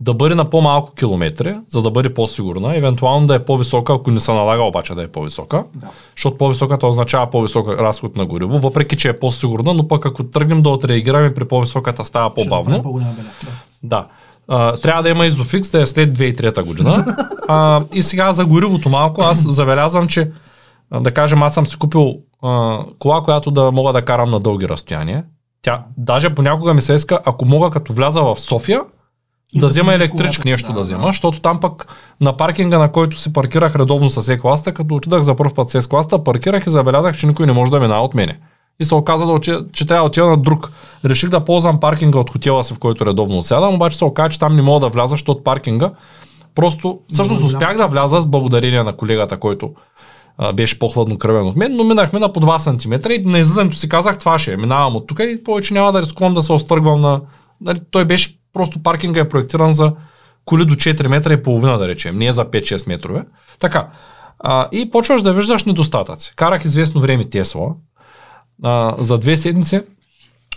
да 0.00 0.14
бъде 0.14 0.34
на 0.34 0.50
по-малко 0.50 0.92
километри, 0.94 1.56
за 1.68 1.82
да 1.82 1.90
бъде 1.90 2.14
по-сигурна, 2.14 2.76
евентуално 2.76 3.26
да 3.26 3.34
е 3.34 3.44
по-висока, 3.44 3.92
ако 3.92 4.10
не 4.10 4.20
се 4.20 4.32
налага 4.32 4.62
обаче 4.62 4.94
да 4.94 5.02
е 5.02 5.08
по-висока, 5.08 5.64
Да. 5.74 5.86
защото 6.16 6.38
по-високата 6.38 6.86
означава 6.86 7.30
по-висока 7.30 7.76
разход 7.76 8.16
на 8.16 8.26
гориво, 8.26 8.58
въпреки 8.58 8.96
че 8.96 9.08
е 9.08 9.18
по-сигурна, 9.18 9.74
но 9.74 9.88
пък 9.88 10.06
ако 10.06 10.24
тръгнем 10.24 10.62
да 10.62 10.68
отреагираме 10.68 11.34
при 11.34 11.48
по-високата 11.48 12.04
става 12.04 12.34
по-бавно. 12.34 12.82
Да. 12.82 13.46
Да. 13.82 14.06
А, 14.48 14.76
трябва 14.76 15.02
да 15.02 15.08
има 15.08 15.26
изофикс, 15.26 15.70
да 15.70 15.82
е 15.82 15.86
след 15.86 16.18
2003 16.18 16.62
година. 16.62 17.16
А, 17.48 17.84
и 17.94 18.02
сега 18.02 18.32
за 18.32 18.46
горивото 18.46 18.88
малко, 18.88 19.22
аз 19.22 19.54
забелязвам, 19.54 20.06
че 20.06 20.30
да 21.00 21.14
кажем, 21.14 21.42
аз 21.42 21.54
съм 21.54 21.66
си 21.66 21.78
купил 21.78 22.14
а, 22.42 22.78
кола, 22.98 23.22
която 23.22 23.50
да 23.50 23.72
мога 23.72 23.92
да 23.92 24.04
карам 24.04 24.30
на 24.30 24.40
дълги 24.40 24.68
разстояния. 24.68 25.24
Тя, 25.62 25.82
даже 25.96 26.34
понякога 26.34 26.74
ми 26.74 26.80
се 26.80 26.94
иска, 26.94 27.20
ако 27.24 27.44
мога 27.44 27.70
като 27.70 27.92
вляза 27.92 28.22
в 28.22 28.40
София, 28.40 28.80
И 29.52 29.58
да 29.58 29.66
да 29.66 29.66
взема 29.66 29.94
електричка 29.94 30.42
колата. 30.42 30.48
нещо 30.48 30.66
Да, 30.66 30.72
да, 30.72 30.78
да. 30.78 30.82
взема, 30.82 31.06
защото 31.06 31.40
там 31.40 31.60
пък 31.60 31.86
на 32.20 32.36
паркинга, 32.36 32.78
на 32.78 32.92
който 32.92 33.16
се 33.16 33.32
паркирах 33.32 33.76
редовно 33.76 34.08
с 34.08 34.28
Е-класта, 34.28 34.74
като 34.74 34.94
отидах 34.94 35.22
за 35.22 35.36
първ 35.36 35.54
път 35.54 35.70
с 35.70 35.74
Е-класта, 35.74 36.24
паркирах 36.24 36.66
и 36.66 36.70
забелязах, 36.70 37.16
че 37.16 37.26
никой 37.26 37.46
не 37.46 37.52
може 37.52 37.70
да 37.70 37.80
минава 37.80 38.04
от 38.04 38.14
мене. 38.14 38.38
И 38.80 38.84
се 38.84 38.94
оказа, 38.94 39.26
да 39.26 39.32
отида, 39.32 39.64
че 39.72 39.86
трябва 39.86 40.02
да 40.02 40.06
отида 40.06 40.26
на 40.26 40.36
друг. 40.36 40.72
Реших 41.04 41.30
да 41.30 41.44
ползвам 41.44 41.80
паркинга 41.80 42.18
от 42.18 42.30
хотела 42.30 42.64
си, 42.64 42.74
в 42.74 42.78
който 42.78 43.06
редовно 43.06 43.38
отсядам, 43.38 43.74
обаче 43.74 43.98
се 43.98 44.04
оказа, 44.04 44.28
че 44.28 44.38
там 44.38 44.56
не 44.56 44.62
мога 44.62 44.80
да 44.80 44.88
вляза, 44.88 45.10
защото 45.10 45.42
паркинга 45.42 45.90
просто, 46.58 47.00
всъщност 47.12 47.42
успях 47.42 47.76
да 47.76 47.86
вляза 47.86 48.20
с 48.20 48.26
благодарение 48.26 48.82
на 48.82 48.96
колегата, 48.96 49.40
който 49.40 49.74
а, 50.38 50.52
беше 50.52 50.78
по-хладнокръвен 50.78 51.46
от 51.46 51.56
мен, 51.56 51.76
но 51.76 51.84
минахме 51.84 52.18
на 52.18 52.32
по 52.32 52.40
2 52.40 52.58
см 52.58 53.10
и 53.10 53.24
на 53.24 53.38
излизането 53.38 53.76
си 53.76 53.88
казах, 53.88 54.18
това 54.18 54.38
ще 54.38 54.52
е, 54.52 54.56
минавам 54.56 54.96
от 54.96 55.06
тук 55.06 55.18
и 55.22 55.44
повече 55.44 55.74
няма 55.74 55.92
да 55.92 56.02
рискувам 56.02 56.34
да 56.34 56.42
се 56.42 56.52
остръгвам 56.52 57.00
на... 57.00 57.20
Нали, 57.60 57.80
той 57.90 58.04
беше, 58.04 58.38
просто 58.52 58.82
паркинга 58.82 59.20
е 59.20 59.28
проектиран 59.28 59.70
за 59.70 59.92
коли 60.44 60.64
до 60.64 60.74
4 60.74 61.08
метра 61.08 61.32
и 61.32 61.42
половина, 61.42 61.78
да 61.78 61.88
речем, 61.88 62.18
не 62.18 62.26
е 62.26 62.32
за 62.32 62.44
5-6 62.44 62.88
метрове. 62.88 63.24
Така. 63.58 63.88
А, 64.38 64.68
и 64.72 64.90
почваш 64.90 65.22
да 65.22 65.34
виждаш 65.34 65.64
недостатъци. 65.64 66.32
Карах 66.36 66.64
известно 66.64 67.00
време 67.00 67.28
Тесла. 67.28 67.74
А, 68.62 68.94
за 68.98 69.18
две 69.18 69.36
седмици 69.36 69.82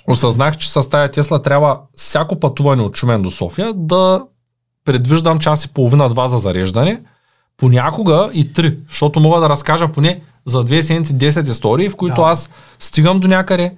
осъзнах, 0.07 0.57
че 0.57 0.71
с 0.71 0.89
тая 0.89 1.11
Тесла 1.11 1.41
трябва 1.41 1.79
всяко 1.95 2.39
пътуване 2.39 2.81
от 2.81 2.97
Шумен 2.97 3.21
до 3.21 3.31
София 3.31 3.73
да 3.75 4.23
предвиждам 4.85 5.39
час 5.39 5.65
и 5.65 5.73
половина-два 5.73 6.27
за 6.27 6.37
зареждане, 6.37 7.03
понякога 7.57 8.29
и 8.33 8.53
три, 8.53 8.77
защото 8.89 9.19
мога 9.19 9.39
да 9.39 9.49
разкажа 9.49 9.91
поне 9.91 10.21
за 10.45 10.63
две 10.63 10.81
седмици 10.81 11.13
10 11.13 11.51
истории, 11.51 11.89
в 11.89 11.95
които 11.95 12.15
Да. 12.15 12.21
аз 12.21 12.49
стигам 12.79 13.19
до 13.19 13.27
някъде, 13.27 13.77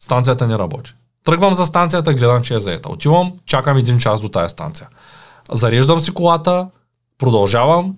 станцията 0.00 0.46
не 0.46 0.58
работи. 0.58 0.94
Тръгвам 1.24 1.54
за 1.54 1.66
станцията, 1.66 2.14
гледам, 2.14 2.42
че 2.42 2.54
е 2.54 2.60
заета. 2.60 2.92
Отивам, 2.92 3.32
чакам 3.46 3.76
един 3.76 3.98
час 3.98 4.20
до 4.20 4.28
тая 4.28 4.48
станция. 4.48 4.88
Зареждам 5.52 6.00
си 6.00 6.14
колата, 6.14 6.68
продължавам. 7.18 7.96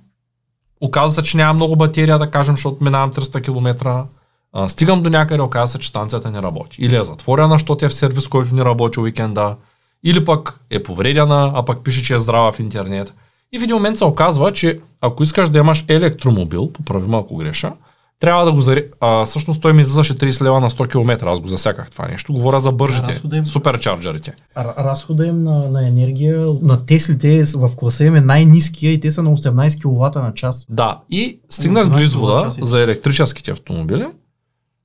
Оказва 0.80 1.14
се, 1.14 1.30
че 1.30 1.36
няма 1.36 1.52
много 1.54 1.76
батерия, 1.76 2.18
да 2.18 2.30
кажем, 2.30 2.56
защото 2.56 2.84
минавам 2.84 3.12
300 3.12 3.44
км. 3.44 4.06
А, 4.52 4.68
стигам 4.68 5.02
до 5.02 5.10
някъде, 5.10 5.42
оказва 5.42 5.68
се, 5.68 5.78
че 5.78 5.88
станцията 5.88 6.30
не 6.30 6.42
работи. 6.42 6.76
Или 6.80 6.96
е 6.96 7.04
затворена, 7.04 7.54
защото 7.54 7.84
е 7.84 7.88
в 7.88 7.94
сервис, 7.94 8.28
който 8.28 8.54
не 8.54 8.64
работи 8.64 9.00
уикенда. 9.00 9.56
Или 10.04 10.24
пък 10.24 10.60
е 10.70 10.82
повредена, 10.82 11.52
а 11.54 11.64
пък 11.64 11.84
пише, 11.84 12.04
че 12.04 12.14
е 12.14 12.18
здрава 12.18 12.52
в 12.52 12.60
интернет. 12.60 13.14
И 13.52 13.58
в 13.58 13.62
един 13.62 13.76
момент 13.76 13.98
се 13.98 14.04
оказва, 14.04 14.52
че 14.52 14.80
ако 15.00 15.22
искаш 15.22 15.50
да 15.50 15.58
имаш 15.58 15.84
електромобил, 15.88 16.72
поправи 16.72 17.08
ме 17.08 17.16
ако 17.16 17.36
греша, 17.36 17.72
трябва 18.20 18.44
да 18.44 18.52
го 18.52 18.60
заре... 18.60 18.84
А, 19.00 19.24
всъщност 19.24 19.62
той 19.62 19.72
ми 19.72 19.80
излизаше 19.80 20.18
30 20.18 20.44
лева 20.44 20.60
на 20.60 20.70
100 20.70 20.90
км, 20.90 21.26
аз 21.26 21.40
го 21.40 21.48
засяках 21.48 21.90
това 21.90 22.08
нещо. 22.08 22.32
Говоря 22.32 22.60
за 22.60 22.72
бържите, 22.72 23.20
им- 23.32 23.46
суперчарджерите. 23.46 24.34
Разхода 24.56 25.26
им 25.26 25.42
на, 25.42 25.70
на 25.70 25.88
енергия 25.88 26.46
на 26.62 26.86
Теслите 26.86 27.44
в 27.54 27.70
класа 27.76 28.04
им 28.04 28.16
е 28.16 28.20
най-низкия 28.20 28.92
и 28.92 29.00
те 29.00 29.10
са 29.10 29.22
на 29.22 29.30
18 29.30 29.82
кВт 29.82 30.14
на 30.14 30.34
час. 30.34 30.66
Да, 30.68 31.00
и 31.10 31.40
стигнах 31.50 31.86
18 31.86 31.92
до 31.92 31.98
извода 31.98 32.50
за 32.60 32.80
електрическите 32.80 33.50
автомобили. 33.50 34.06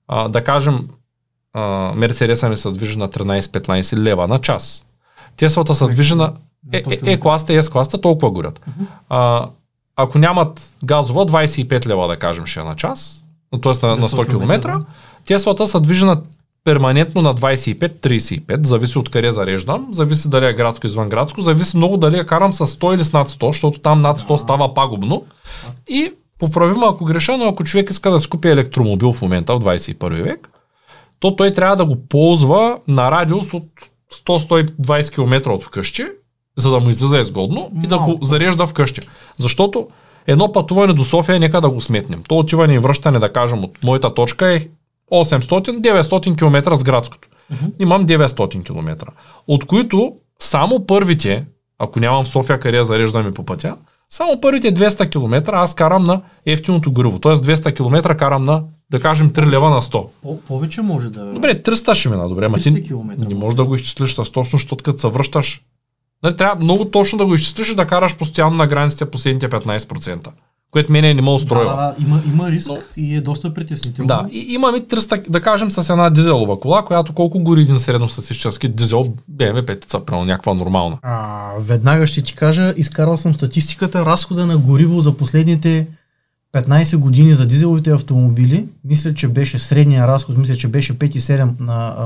А, 0.07 0.27
да 0.27 0.43
кажем, 0.43 0.87
а, 1.53 1.91
Мерцедеса 1.95 2.49
ми 2.49 2.57
се 2.57 2.71
движи 2.71 2.99
на 2.99 3.09
13-15 3.09 3.97
лева 3.97 4.27
на 4.27 4.39
час. 4.39 4.85
Теслата 5.37 5.75
се 5.75 5.87
движи 5.87 6.15
на 6.15 6.33
е, 6.73 6.83
е, 6.89 7.11
е 7.11 7.19
класта 7.19 7.53
и 7.53 7.61
S-класта 7.61 8.01
толкова 8.01 8.31
горят. 8.31 8.61
А, 9.09 9.49
ако 9.95 10.17
нямат 10.17 10.75
газова, 10.83 11.25
25 11.25 11.87
лева 11.87 12.07
да 12.07 12.17
кажем 12.17 12.45
ще 12.45 12.59
е 12.59 12.63
на 12.63 12.75
час, 12.75 13.23
т.е. 13.63 13.85
на, 13.85 13.95
На 13.95 14.01
на 14.01 14.09
100 14.09 14.25
100 14.25 14.29
км. 14.29 14.85
Теслата 15.25 15.67
се 15.67 15.79
движи 15.79 16.05
на 16.05 16.21
перманентно 16.63 17.21
на 17.21 17.35
25-35, 17.35 18.65
зависи 18.65 18.97
от 18.99 19.09
къде 19.09 19.31
зареждам, 19.31 19.87
зависи 19.91 20.29
дали 20.29 20.45
е 20.45 20.53
градско 20.53 20.87
извън 20.87 21.09
градско, 21.09 21.41
зависи 21.41 21.77
много 21.77 21.97
дали 21.97 22.17
я 22.17 22.25
карам 22.25 22.53
с 22.53 22.67
100 22.67 22.95
или 22.95 23.03
с 23.03 23.13
над 23.13 23.29
100, 23.29 23.47
защото 23.47 23.79
там 23.79 24.01
над 24.01 24.19
100 24.19 24.27
Да. 24.27 24.37
става 24.37 24.73
пагубно. 24.73 25.23
И 25.87 26.11
поправим 26.39 26.83
ако 26.83 27.05
греша, 27.05 27.37
но 27.37 27.45
ако 27.45 27.63
човек 27.63 27.89
иска 27.89 28.11
да 28.11 28.19
си 28.19 28.29
купи 28.29 28.47
електромобил 28.47 29.13
в 29.13 29.21
момента 29.21 29.55
в 29.55 29.59
21 29.59 30.23
век, 30.23 30.49
то 31.19 31.35
той 31.35 31.53
трябва 31.53 31.75
да 31.75 31.85
го 31.85 32.07
ползва 32.09 32.77
на 32.87 33.11
радиус 33.11 33.53
от 33.53 33.65
100-120 34.25 35.13
км 35.13 35.49
от 35.51 35.63
вкъщи, 35.63 36.05
за 36.55 36.71
да 36.71 36.79
му 36.79 36.89
излиза 36.89 37.19
изгодно 37.19 37.71
и 37.83 37.87
да 37.87 37.97
го 37.97 38.07
Малко. 38.07 38.25
зарежда 38.25 38.67
вкъщи. 38.67 39.01
Защото 39.37 39.87
едно 40.27 40.51
пътуване 40.51 40.93
до 40.93 41.03
София, 41.03 41.39
нека 41.39 41.61
да 41.61 41.69
го 41.69 41.81
сметнем. 41.81 42.23
То 42.27 42.37
отиване 42.37 42.73
и 42.73 42.79
връщане, 42.79 43.19
да 43.19 43.33
кажем, 43.33 43.63
от 43.63 43.83
моята 43.83 44.13
точка 44.13 44.53
е 44.53 44.67
800-900 45.11 46.37
км 46.37 46.75
с 46.75 46.83
градското. 46.83 47.27
Мгм. 47.51 47.65
Имам 47.79 48.05
900 48.05 48.65
км. 48.65 49.05
От 49.47 49.65
които 49.65 50.13
само 50.39 50.85
първите, 50.85 51.45
ако 51.79 51.99
нямам 51.99 52.25
в 52.25 52.27
София 52.27 52.59
къде 52.59 52.77
да 52.77 52.83
зареждаме 52.83 53.33
по 53.33 53.43
пътя, 53.45 53.75
само 54.09 54.41
първите 54.41 54.73
200 54.73 55.11
км 55.11 55.53
аз 55.53 55.75
карам 55.75 56.03
на 56.03 56.21
ефтиното 56.45 56.91
гориво. 56.91 57.19
Тоест 57.19 57.45
200 57.45 57.75
км 57.75 58.15
карам 58.17 58.43
на, 58.43 58.63
да 58.91 58.99
кажем, 58.99 59.29
3 59.29 59.45
лева 59.49 59.69
на 59.69 59.81
100. 59.81 60.07
По- 60.21 60.39
повече 60.41 60.81
може 60.81 61.09
да... 61.09 61.25
Добре, 61.25 61.63
300 61.63 61.93
ще 61.93 62.09
мина, 62.09 62.29
добре, 62.29 62.47
ма 62.47 62.57
300 62.57 62.63
ти 62.63 62.93
не 62.93 63.25
може. 63.25 63.35
можеш 63.35 63.55
да 63.55 63.65
го 63.65 63.75
изчислиш 63.75 64.13
с 64.13 64.31
точно, 64.31 64.57
защото 64.59 64.83
като 64.83 64.99
се 64.99 65.07
връщаш, 65.07 65.61
нали, 66.23 66.35
трябва 66.35 66.63
много 66.63 66.85
точно 66.85 67.17
да 67.17 67.25
го 67.25 67.33
изчислиш 67.35 67.69
и 67.69 67.75
да 67.75 67.87
караш 67.87 68.17
постоянно 68.17 68.55
на 68.55 68.67
границите 68.67 69.11
последните 69.11 69.49
15%, 69.49 70.27
което 70.71 70.91
мене 70.91 71.13
не 71.13 71.21
ме 71.21 71.25
Да, 71.25 71.31
устройва. 71.31 71.65
да, 71.65 71.75
да, 71.77 71.95
има, 71.99 72.21
има 72.27 72.51
риск 72.51 72.67
Но- 72.67 72.77
и 72.97 73.15
е 73.15 73.21
доста 73.21 73.53
притеснително. 73.53 74.07
Да, 74.07 74.25
и 74.31 74.45
имаме 74.49 74.79
300, 74.79 75.29
да 75.29 75.41
кажем 75.41 75.71
с 75.71 75.89
една 75.89 76.09
дизелова 76.09 76.59
кола, 76.59 76.85
която 76.85 77.13
колко 77.13 77.39
гори 77.39 77.61
един 77.61 77.79
средностатистически 77.79 78.67
дизел, 78.67 79.13
BMW 79.31 79.61
5, 79.61 79.99
правилно, 80.01 80.25
някаква 80.25 80.53
нормална. 80.53 80.97
А, 81.01 81.49
веднага 81.59 82.07
ще 82.07 82.21
ти 82.21 82.35
кажа, 82.35 82.73
изкарал 82.77 83.17
съм 83.17 83.33
статистиката, 83.33 84.05
разхода 84.05 84.45
на 84.45 84.57
гориво 84.57 85.01
за 85.01 85.13
последните 85.13 85.87
15 86.61 86.97
години 86.97 87.35
за 87.35 87.47
дизеловите 87.47 87.91
автомобили, 87.91 88.65
мисля, 88.83 89.13
че 89.13 89.27
беше 89.27 89.59
средния 89.59 90.07
разход, 90.07 90.37
мисля, 90.37 90.55
че 90.55 90.67
беше 90.67 90.99
5,7 90.99 91.59
на, 91.59 91.95
а, 91.97 92.05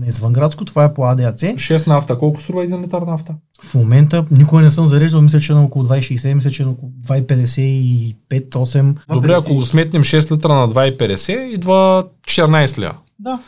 на 0.00 0.06
извънградско, 0.06 0.64
това 0.64 0.84
е 0.84 0.94
по 0.94 1.04
АДАЦ. 1.04 1.40
6 1.40 1.86
нафта, 1.86 2.18
колко 2.18 2.40
струва 2.40 2.64
един 2.64 2.82
литър 2.82 3.02
нафта? 3.02 3.34
В 3.64 3.74
момента 3.74 4.24
никога 4.30 4.62
не 4.62 4.70
съм 4.70 4.86
зареждал, 4.86 5.22
мисля, 5.22 5.40
че 5.40 5.52
е 5.52 5.54
на 5.54 5.64
около 5.64 5.84
2,60, 5.84 6.34
мисля, 6.34 6.50
че 6.50 6.64
на 6.64 6.70
около 6.70 6.92
2,55-8. 7.06 8.96
Добре, 9.12 9.34
ако 9.38 9.54
го 9.54 9.64
сметнем 9.64 10.04
6 10.04 10.34
литра 10.36 10.54
на 10.54 10.68
2,50, 10.68 11.54
идва 11.54 12.04
14 12.26 12.82
ля. 12.82 12.92
Да, 13.18 13.38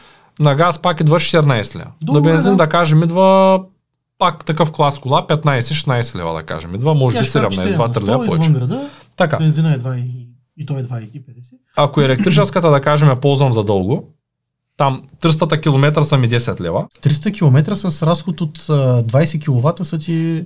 На 0.41 0.55
газ 0.55 0.83
пак 0.83 1.01
идва 1.01 1.21
14 1.21 1.79
ля. 1.79 1.85
Добре, 2.03 2.21
на 2.21 2.25
бензин, 2.37 2.53
да. 2.53 2.57
да. 2.57 2.69
кажем, 2.69 3.03
идва 3.03 3.61
пак 4.19 4.45
такъв 4.45 4.73
клас 4.73 4.99
кола, 4.99 5.27
15-16 5.29 6.19
лева, 6.19 6.35
да 6.35 6.43
кажем. 6.43 6.75
Идва, 6.75 6.95
може 6.95 7.15
би 7.15 7.19
Тя 7.19 7.25
ще 7.25 7.41
кажа, 7.41 7.51
че 7.51 7.59
17, 7.61 7.77
2 7.77 7.77
7 7.77 7.79
на 7.79 7.89
3 7.89 8.09
ля 8.09 8.25
100 8.25 8.27
повече. 8.27 8.51
Града, 8.51 8.89
Така, 9.17 9.39
бензина 9.39 9.73
е 9.75 9.79
2 9.79 9.97
и, 9.97 10.29
и 10.57 10.67
той 10.67 10.81
е 10.81 10.85
2,50. 10.85 11.53
ако 11.77 12.01
електрическата, 12.01 12.71
да 12.71 12.81
кажем, 12.81 13.09
я 13.09 13.21
ползвам 13.21 13.53
за 13.53 13.65
дълго, 13.65 14.15
там 14.77 15.03
300 15.21 15.63
км 15.63 16.05
са 16.05 16.19
ми 16.19 16.29
10 16.31 16.61
лева. 16.61 16.89
300 17.03 17.35
км 17.35 17.77
с 17.77 18.07
разход 18.07 18.41
от 18.41 18.59
а, 18.59 19.05
20 19.05 19.45
кВт 19.45 19.87
са 19.87 19.99
ти, 19.99 20.45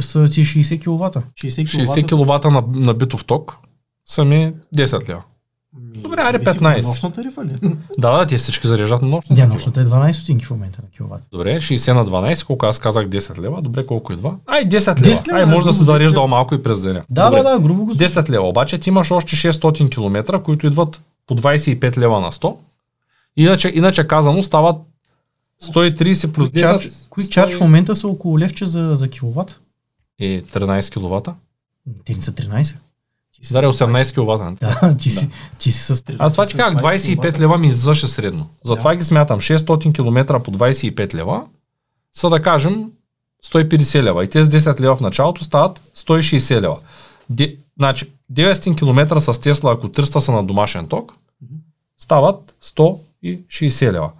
са 0.00 0.28
ти 0.30 0.44
60 0.44 0.80
кВт. 0.80 1.24
60 1.34 1.64
60 1.64 2.08
кВт 2.08 2.44
на, 2.44 2.84
на 2.84 2.94
битов 2.94 3.24
ток 3.24 3.58
са 4.06 4.24
ми 4.24 4.52
10 4.76 5.08
лева. 5.08 5.22
Добре, 5.76 6.20
айде 6.20 6.38
15. 6.40 6.82
Нощна 6.82 7.12
тарифа 7.12 7.44
ли? 7.44 7.54
Да, 7.98 8.18
да, 8.18 8.26
те 8.26 8.38
всички 8.38 8.66
зареждат 8.66 9.02
на 9.02 9.08
нощна. 9.08 9.36
Такива. 9.36 9.52
нощната 9.52 9.80
е 9.80 9.84
12 9.84 10.12
стотинки 10.12 10.44
в 10.44 10.50
момента 10.50 10.82
на 10.82 10.90
киловатт. 10.90 11.22
Добре, 11.32 11.56
60 11.56 11.92
на 11.92 12.06
12, 12.06 12.46
колко 12.46 12.66
аз 12.66 12.78
казах 12.78 13.06
10 13.06 13.38
лева, 13.38 13.62
добре, 13.62 13.86
колко 13.86 14.12
идва? 14.12 14.34
Ай, 14.46 14.64
10 14.64 14.78
10 14.78 15.00
лева. 15.00 15.22
лева, 15.28 15.38
Ай, 15.40 15.46
може 15.46 15.66
да 15.66 15.72
се 15.72 15.78
грубо 15.78 15.90
10 15.90 15.94
зарежда 15.94 16.16
лева. 16.16 16.26
малко 16.26 16.54
и 16.54 16.62
през 16.62 16.82
деня. 16.82 17.02
Да, 17.10 17.24
Добре. 17.24 17.42
да, 17.42 17.50
да, 17.50 17.58
грубо 17.58 17.84
го 17.84 17.94
10 17.94 18.30
лева, 18.30 18.48
обаче 18.48 18.78
ти 18.78 18.88
имаш 18.88 19.10
още 19.10 19.36
600 19.36 19.90
км, 19.90 20.42
които 20.42 20.66
идват 20.66 21.00
по 21.26 21.34
25 21.34 21.98
лева 21.98 22.20
на 22.20 22.32
100. 22.32 22.56
Иначе, 23.36 23.72
иначе 23.74 24.06
казано 24.06 24.42
стават 24.42 24.76
130 25.64 26.32
плюс 26.32 26.48
10 26.50 26.60
Charge, 26.60 26.88
Quick 26.88 27.22
Charge 27.46 27.56
в 27.56 27.60
момента 27.60 27.96
са 27.96 28.08
около 28.08 28.38
левче 28.38 28.66
за, 28.66 28.94
за 28.96 29.08
киловатт. 29.08 29.60
е 30.20 30.42
13 30.42 30.90
кВт. 31.22 31.28
Те 32.04 32.14
не 32.14 32.22
са 32.22 32.32
13. 32.32 32.76
Даре 33.50 33.66
с- 33.66 33.70
18 33.70 34.12
кВт. 34.12 34.58
Да, 34.82 34.96
ти 34.96 35.10
си, 35.10 35.28
ти 35.58 35.72
си 35.72 35.82
с 35.84 35.96
13. 35.96 36.16
Аз 36.18 36.32
това 36.32 36.46
ти 36.46 36.54
казах, 36.54 36.76
25 36.76 37.04
киловата. 37.06 37.40
лева 37.40 37.58
ми 37.58 37.68
излъше 37.68 38.08
средно. 38.08 38.48
Затова 38.64 38.96
ги 38.96 39.04
смятам. 39.04 39.40
600 39.40 39.94
км 39.94 40.40
по 40.40 40.50
25 40.50 41.14
лева 41.14 41.46
са 42.12 42.30
да 42.30 42.42
кажем 42.42 42.90
150 43.46 44.02
лева. 44.02 44.24
И 44.24 44.28
тези 44.28 44.50
10 44.50 44.80
лева 44.80 44.96
в 44.96 45.00
началото 45.00 45.44
стават 45.44 45.82
160 45.96 46.60
лева. 46.60 46.76
Де, 47.30 47.56
значи, 47.78 48.12
900 48.32 48.76
км 48.76 49.20
с 49.22 49.40
Тесла, 49.40 49.72
ако 49.72 49.88
300 49.88 50.18
са 50.18 50.32
на 50.32 50.44
домашен 50.44 50.88
ток, 50.88 51.12
стават 51.98 52.54
160 52.64 53.92
лева. 53.92 54.10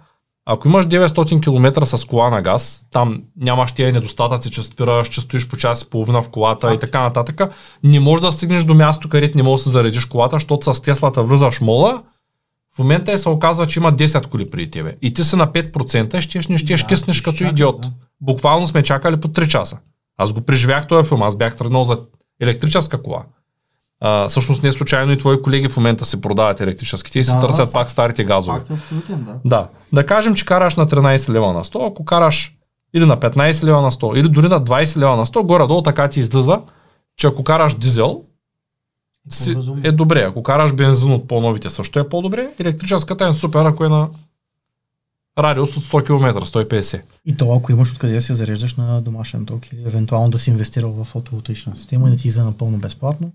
Ако 0.51 0.67
имаш 0.67 0.85
900 0.85 1.43
км 1.43 1.85
с 1.85 2.05
кола 2.05 2.29
на 2.29 2.41
газ, 2.41 2.85
там 2.91 3.23
нямаш 3.37 3.71
тия 3.71 3.93
недостатъци, 3.93 4.51
че 4.51 4.63
спираш, 4.63 5.09
че 5.09 5.21
стоиш 5.21 5.47
по 5.47 5.57
час 5.57 5.81
и 5.81 5.89
половина 5.89 6.21
в 6.21 6.29
колата 6.29 6.73
и 6.73 6.79
така 6.79 7.01
нататък, 7.01 7.41
не 7.83 7.99
можеш 7.99 8.21
да 8.21 8.31
стигнеш 8.31 8.63
до 8.63 8.73
място, 8.73 9.09
където 9.09 9.37
не 9.37 9.43
можеш 9.43 9.63
да 9.63 9.69
се 9.69 9.73
заредиш 9.73 10.05
колата, 10.05 10.35
защото 10.35 10.73
с 10.73 10.81
Теслата 10.81 11.23
влизаш 11.23 11.61
мола, 11.61 12.03
в 12.75 12.79
момента 12.79 13.17
се 13.17 13.29
оказва, 13.29 13.67
че 13.67 13.79
има 13.79 13.93
10 13.93 14.27
коли 14.27 14.49
при 14.49 14.71
тебе. 14.71 14.95
И 15.01 15.13
ти 15.13 15.23
си 15.23 15.35
на 15.35 15.47
5% 15.47 16.17
и 16.17 16.21
щеш, 16.21 16.47
не 16.47 16.57
щеш 16.57 16.81
Да, 16.81 16.87
киснеш 16.87 17.17
ще 17.17 17.23
като 17.23 17.37
чакаш, 17.37 17.51
идиот. 17.51 17.81
да. 17.81 17.91
Буквално 18.21 18.67
сме 18.67 18.83
чакали 18.83 19.19
по 19.19 19.27
3 19.27 19.47
часа. 19.47 19.77
Аз 20.17 20.33
го 20.33 20.41
преживях 20.41 20.87
този 20.87 21.07
филм, 21.07 21.23
аз 21.23 21.37
бях 21.37 21.55
тръгнал 21.55 21.83
за 21.83 21.99
електрическа 22.41 23.03
кола. 23.03 23.23
А, 24.01 24.27
всъщност 24.27 24.63
не 24.63 24.71
случайно 24.71 25.11
и 25.11 25.17
твои 25.17 25.41
колеги 25.41 25.69
в 25.69 25.77
момента 25.77 26.05
се 26.05 26.21
продават 26.21 26.61
електрическите 26.61 27.19
и 27.19 27.23
се 27.23 27.31
Да, 27.31 27.37
да, 27.37 27.41
търсят 27.47 27.65
факт. 27.65 27.73
пак 27.73 27.89
старите 27.91 28.23
газови. 28.23 28.59
Факт 28.59 28.69
е 28.69 28.73
абсолютен, 28.73 29.23
да. 29.23 29.35
Да. 29.45 29.67
Да 29.93 30.05
кажем, 30.05 30.35
че 30.35 30.45
караш 30.45 30.75
на 30.75 30.85
13 30.87 31.29
лева 31.29 31.53
на 31.53 31.63
100, 31.63 31.91
ако 31.91 32.05
караш 32.05 32.55
или 32.93 33.05
на 33.05 33.17
15 33.17 33.63
лева 33.63 33.81
на 33.81 33.91
100, 33.91 34.19
или 34.19 34.29
дори 34.29 34.47
на 34.47 34.61
20 34.63 34.97
лева 34.97 35.15
на 35.15 35.25
100, 35.25 35.43
горе-долу 35.45 35.81
така 35.81 36.07
ти 36.07 36.19
излиза, 36.19 36.61
че 37.17 37.27
ако 37.27 37.43
караш 37.43 37.75
дизел, 37.75 38.23
си, 39.29 39.55
е 39.83 39.91
добре. 39.91 40.21
Ако 40.21 40.43
караш 40.43 40.73
бензин 40.73 41.11
от 41.11 41.27
по-новите 41.27 41.69
също 41.69 41.99
е 41.99 42.09
по-добре. 42.09 42.49
Електрическата 42.59 43.27
е 43.27 43.33
супер, 43.33 43.65
ако 43.65 43.85
е 43.85 43.89
на 43.89 44.09
радиус 45.39 45.77
от 45.77 45.83
100 45.83 46.05
км, 46.05 46.45
150. 46.45 47.01
И 47.25 47.37
то, 47.37 47.55
ако 47.55 47.71
имаш 47.71 47.91
откъде 47.91 48.13
да 48.13 48.21
се 48.21 48.35
зареждаш 48.35 48.75
на 48.75 49.01
домашен 49.01 49.45
ток 49.45 49.71
или 49.71 49.81
евентуално 49.81 50.29
да 50.29 50.39
си 50.39 50.49
инвестирал 50.49 50.91
в 50.91 51.03
фотоволтаична 51.03 51.75
система 51.77 52.07
и 52.07 52.11
да 52.11 52.17
ти 52.17 52.27
излезе 52.27 52.45
напълно 52.45 52.77
безплатно. 52.77 53.31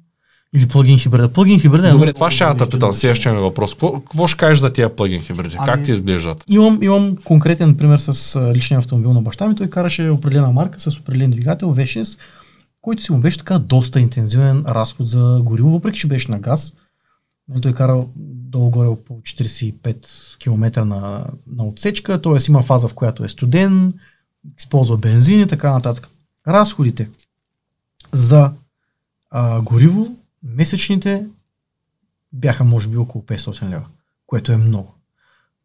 Или 0.52 0.68
плагин 0.68 0.98
хибрида. 0.98 1.32
Плагин 1.32 1.60
хибрида 1.60 1.88
е 1.88 1.92
Добре, 1.92 2.12
това 2.12 2.30
ще 2.30 2.44
я 2.44 2.52
питам. 2.52 2.68
решение. 2.70 2.92
Следващия 2.92 3.34
ми 3.34 3.40
въпрос. 3.40 3.74
Какво, 3.74 4.00
какво 4.00 4.26
ще 4.26 4.36
кажеш 4.36 4.58
за 4.58 4.72
тия 4.72 4.96
плагин 4.96 5.22
хибриди? 5.22 5.56
Ами- 5.58 5.66
Как 5.66 5.84
ти 5.84 5.90
изглеждат? 5.92 6.44
Имам, 6.48 6.82
имам 6.82 7.16
конкретен 7.16 7.76
пример 7.76 7.98
с 7.98 8.40
личния 8.54 8.78
автомобил 8.78 9.12
на 9.12 9.22
баща 9.22 9.48
ми. 9.48 9.56
Той 9.56 9.70
караше 9.70 10.08
определена 10.08 10.52
марка 10.52 10.80
с 10.80 10.98
определен 10.98 11.30
двигател 11.30 11.68
V6, 11.68 12.18
който 12.80 13.02
си 13.02 13.12
му 13.12 13.18
беше 13.18 13.38
така 13.38 13.58
доста 13.58 14.00
интензивен 14.00 14.64
разход 14.68 15.08
за 15.08 15.40
гориво, 15.42 15.70
въпреки 15.70 15.98
че 15.98 16.06
беше 16.06 16.30
на 16.30 16.38
газ. 16.38 16.74
Нали, 17.48 17.60
Той 17.60 17.72
карал 17.72 18.08
долу-горе 18.16 18.88
около 18.88 19.20
45 19.20 19.96
км 20.38 20.84
на, 20.84 21.24
на 21.46 21.64
отсечка, 21.64 22.22
т.е. 22.22 22.36
има 22.48 22.62
фаза, 22.62 22.88
в 22.88 22.94
която 22.94 23.24
е 23.24 23.28
студен, 23.28 23.92
използва 24.58 24.96
бензин 24.96 25.40
и 25.40 25.46
така 25.46 25.70
нататък. 25.70 26.08
Разходите 26.48 27.08
за 28.12 28.50
а, 29.30 29.60
гориво, 29.60 30.16
месечните 30.44 31.26
бяха 32.32 32.64
може 32.64 32.88
би 32.88 32.96
около 32.96 33.24
500 33.24 33.70
лева, 33.70 33.84
което 34.26 34.52
е 34.52 34.56
много 34.56 34.94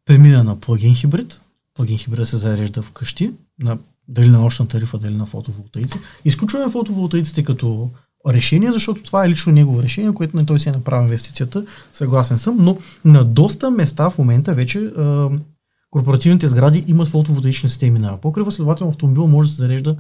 премина 0.05 0.43
на 0.43 0.59
плагин 0.59 0.95
хибрид. 0.95 1.41
Плагин 1.73 1.97
хибрид 1.97 2.27
се 2.27 2.37
зарежда 2.37 2.81
вкъщи, 2.81 3.31
на, 3.59 3.77
дали 4.07 4.29
на 4.29 4.39
нощна 4.39 4.67
тарифа, 4.67 4.97
дали 4.97 5.15
на 5.15 5.25
фотоволтаици. 5.25 5.99
Изключваме 6.25 6.71
фотоволтаиците 6.71 7.43
като 7.43 7.89
решение, 8.27 8.71
защото 8.71 9.03
това 9.03 9.25
е 9.25 9.29
лично 9.29 9.53
негово 9.53 9.83
решение, 9.83 10.13
което 10.13 10.37
не 10.37 10.45
той 10.45 10.59
си 10.59 10.69
е 10.69 10.71
направил 10.71 11.03
инвестицията, 11.03 11.65
съгласен 11.93 12.37
съм, 12.37 12.57
но 12.59 12.77
на 13.05 13.25
доста 13.25 13.71
места 13.71 14.09
в 14.09 14.17
момента 14.17 14.53
вече 14.53 14.79
а, 14.79 15.29
корпоративните 15.91 16.47
сгради 16.47 16.83
имат 16.87 17.07
фотоволтаични 17.07 17.69
системи 17.69 17.99
на 17.99 18.17
покрива, 18.17 18.51
следователно 18.51 18.89
автомобил 18.89 19.27
може 19.27 19.49
да 19.49 19.55
се 19.55 19.61
зарежда 19.61 19.97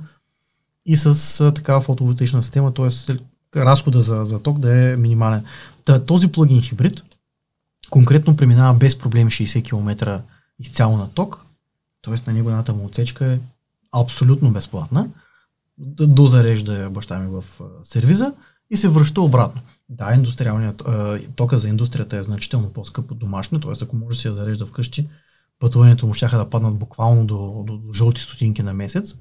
и 0.85 0.97
с 0.97 1.41
а, 1.41 1.53
такава 1.53 1.81
фотоволтаична 1.81 2.43
система, 2.43 2.73
т.е. 2.73 3.13
разхода 3.55 4.01
за, 4.01 4.25
за 4.25 4.39
ток 4.39 4.59
да 4.59 4.75
е 4.75 4.95
минимален. 4.95 5.45
Та, 5.85 6.05
този 6.05 6.27
плагин 6.27 6.61
хибрид 6.61 7.03
конкретно 7.89 8.35
преминава 8.35 8.73
без 8.73 8.97
проблеми 8.97 9.31
60 9.31 9.63
км 9.63 10.21
изцяло 10.59 10.97
на 10.97 11.09
ток, 11.09 11.45
т.е. 12.01 12.15
на 12.27 12.33
него 12.33 12.49
едната 12.49 12.73
му 12.73 12.85
отсечка 12.85 13.25
е 13.25 13.39
абсолютно 13.91 14.51
безплатна, 14.51 15.09
дозарежда 15.77 16.89
баща 16.89 17.19
ми 17.19 17.27
в 17.27 17.43
сервиза 17.83 18.33
и 18.69 18.77
се 18.77 18.89
връща 18.89 19.21
обратно. 19.21 19.61
Да, 19.89 20.13
индустриалният 20.13 20.83
тока 21.35 21.57
за 21.57 21.69
индустрията 21.69 22.17
е 22.17 22.23
значително 22.23 22.73
по-скъп 22.73 23.11
от 23.11 23.19
домашния, 23.19 23.61
т.е. 23.61 23.71
ако 23.83 23.95
може 23.95 24.17
да 24.17 24.21
се 24.21 24.27
я 24.27 24.33
зарежда 24.33 24.65
вкъщи, 24.65 25.07
пътуването 25.59 26.07
му 26.07 26.13
ще 26.13 26.27
да 26.27 26.49
паднат 26.49 26.75
буквално 26.75 27.25
до, 27.25 27.63
до, 27.67 27.77
до 27.77 27.93
жълти 27.93 28.21
стотинки 28.21 28.63
на 28.63 28.73
месец. 28.73 29.15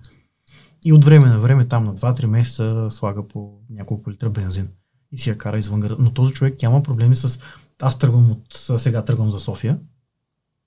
И 0.84 0.92
от 0.92 1.04
време 1.04 1.26
на 1.26 1.40
време, 1.40 1.68
там 1.68 1.84
на 1.84 1.94
2-3 1.94 2.26
месеца, 2.26 2.88
слага 2.90 3.28
по 3.28 3.58
няколко 3.70 4.10
литра 4.10 4.30
бензин 4.30 4.68
и 5.12 5.18
си 5.18 5.30
я 5.30 5.38
кара 5.38 5.58
извън 5.58 5.80
града. 5.80 5.96
Но 5.98 6.12
този 6.12 6.34
човек 6.34 6.62
няма 6.62 6.82
проблеми 6.82 7.16
с... 7.16 7.40
Аз 7.82 7.98
тръгвам 7.98 8.30
от... 8.30 8.80
Сега 8.80 9.04
тръгвам 9.04 9.30
за 9.30 9.40
София, 9.40 9.78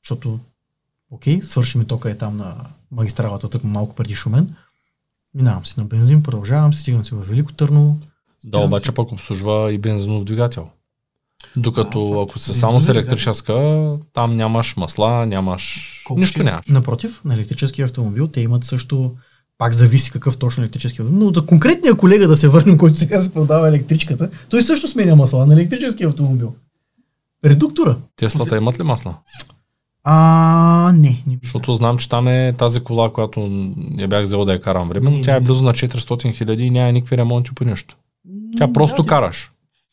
защото 0.03 0.39
окей, 1.09 1.41
свърши 1.41 1.77
ми 1.77 1.85
тока 1.85 2.09
е 2.09 2.17
там 2.17 2.37
на 2.37 2.55
магистралата, 2.91 3.49
тък 3.49 3.63
малко 3.63 3.95
преди 3.95 4.15
Шумен. 4.15 4.55
Минавам 5.33 5.65
си 5.65 5.73
на 5.77 5.85
бензин, 5.85 6.23
продължавам 6.23 6.73
стигам 6.73 7.05
си 7.05 7.15
в 7.15 7.21
Велико 7.21 7.53
Търново. 7.53 7.97
Да, 8.43 8.59
обаче 8.59 8.85
си. 8.85 8.95
пък 8.95 9.11
обслужва 9.11 9.73
и 9.73 9.77
бензинов 9.77 10.25
двигател. 10.25 10.69
Докато 11.57 12.07
факт. 12.07 12.29
ако 12.29 12.39
Бензинов 12.39 12.57
само 12.57 12.79
с 12.79 12.87
електрическа, 12.87 13.97
там 14.13 14.35
нямаш 14.35 14.77
масла, 14.77 15.25
нямаш... 15.25 15.93
Нищо 16.09 16.31
ще- 16.31 16.43
нямаш. 16.43 16.65
Напротив, 16.67 17.21
на 17.25 17.33
електрически 17.33 17.81
автомобил 17.81 18.27
те 18.27 18.41
имат 18.41 18.63
също 18.63 19.15
пак 19.61 19.73
зависи 19.73 20.11
какъв 20.11 20.37
точно 20.37 20.63
електрически 20.63 21.01
автомобил. 21.01 21.25
Но 21.25 21.33
за 21.33 21.45
конкретния 21.45 21.95
колега 21.95 22.27
да 22.27 22.35
се 22.35 22.47
върнем, 22.47 22.77
който 22.77 22.99
сега 22.99 23.19
се 23.19 23.33
продава 23.33 23.67
електричката, 23.67 24.29
той 24.49 24.61
също 24.61 24.87
сменя 24.87 25.15
масла 25.15 25.45
на 25.45 25.53
електрически 25.53 26.03
автомобил. 26.03 26.53
Редуктора. 27.45 27.95
Теслата 28.15 28.57
имат 28.57 28.79
ли 28.79 28.83
масла? 28.83 29.15
А, 30.03 30.93
не. 30.95 31.23
не 31.27 31.39
Защото 31.43 31.73
знам, 31.73 31.97
че 31.97 32.09
там 32.09 32.27
е 32.27 32.55
тази 32.57 32.79
кола, 32.79 33.13
която 33.13 33.39
я 33.97 34.07
бях 34.07 34.23
взел 34.23 34.45
да 34.45 34.53
я 34.53 34.61
карам 34.61 34.89
временно, 34.89 35.17
Не, 35.17 35.23
тя 35.23 35.35
е 35.35 35.39
близо 35.39 35.63
на 35.63 35.73
400 35.73 36.33
хиляди 36.33 36.63
и 36.63 36.69
няма 36.69 36.91
никакви 36.91 37.17
ремонти 37.17 37.51
по 37.55 37.63
нищо. 37.63 37.97
Тя 38.57 38.73
просто 38.73 39.03
караш. 39.03 39.51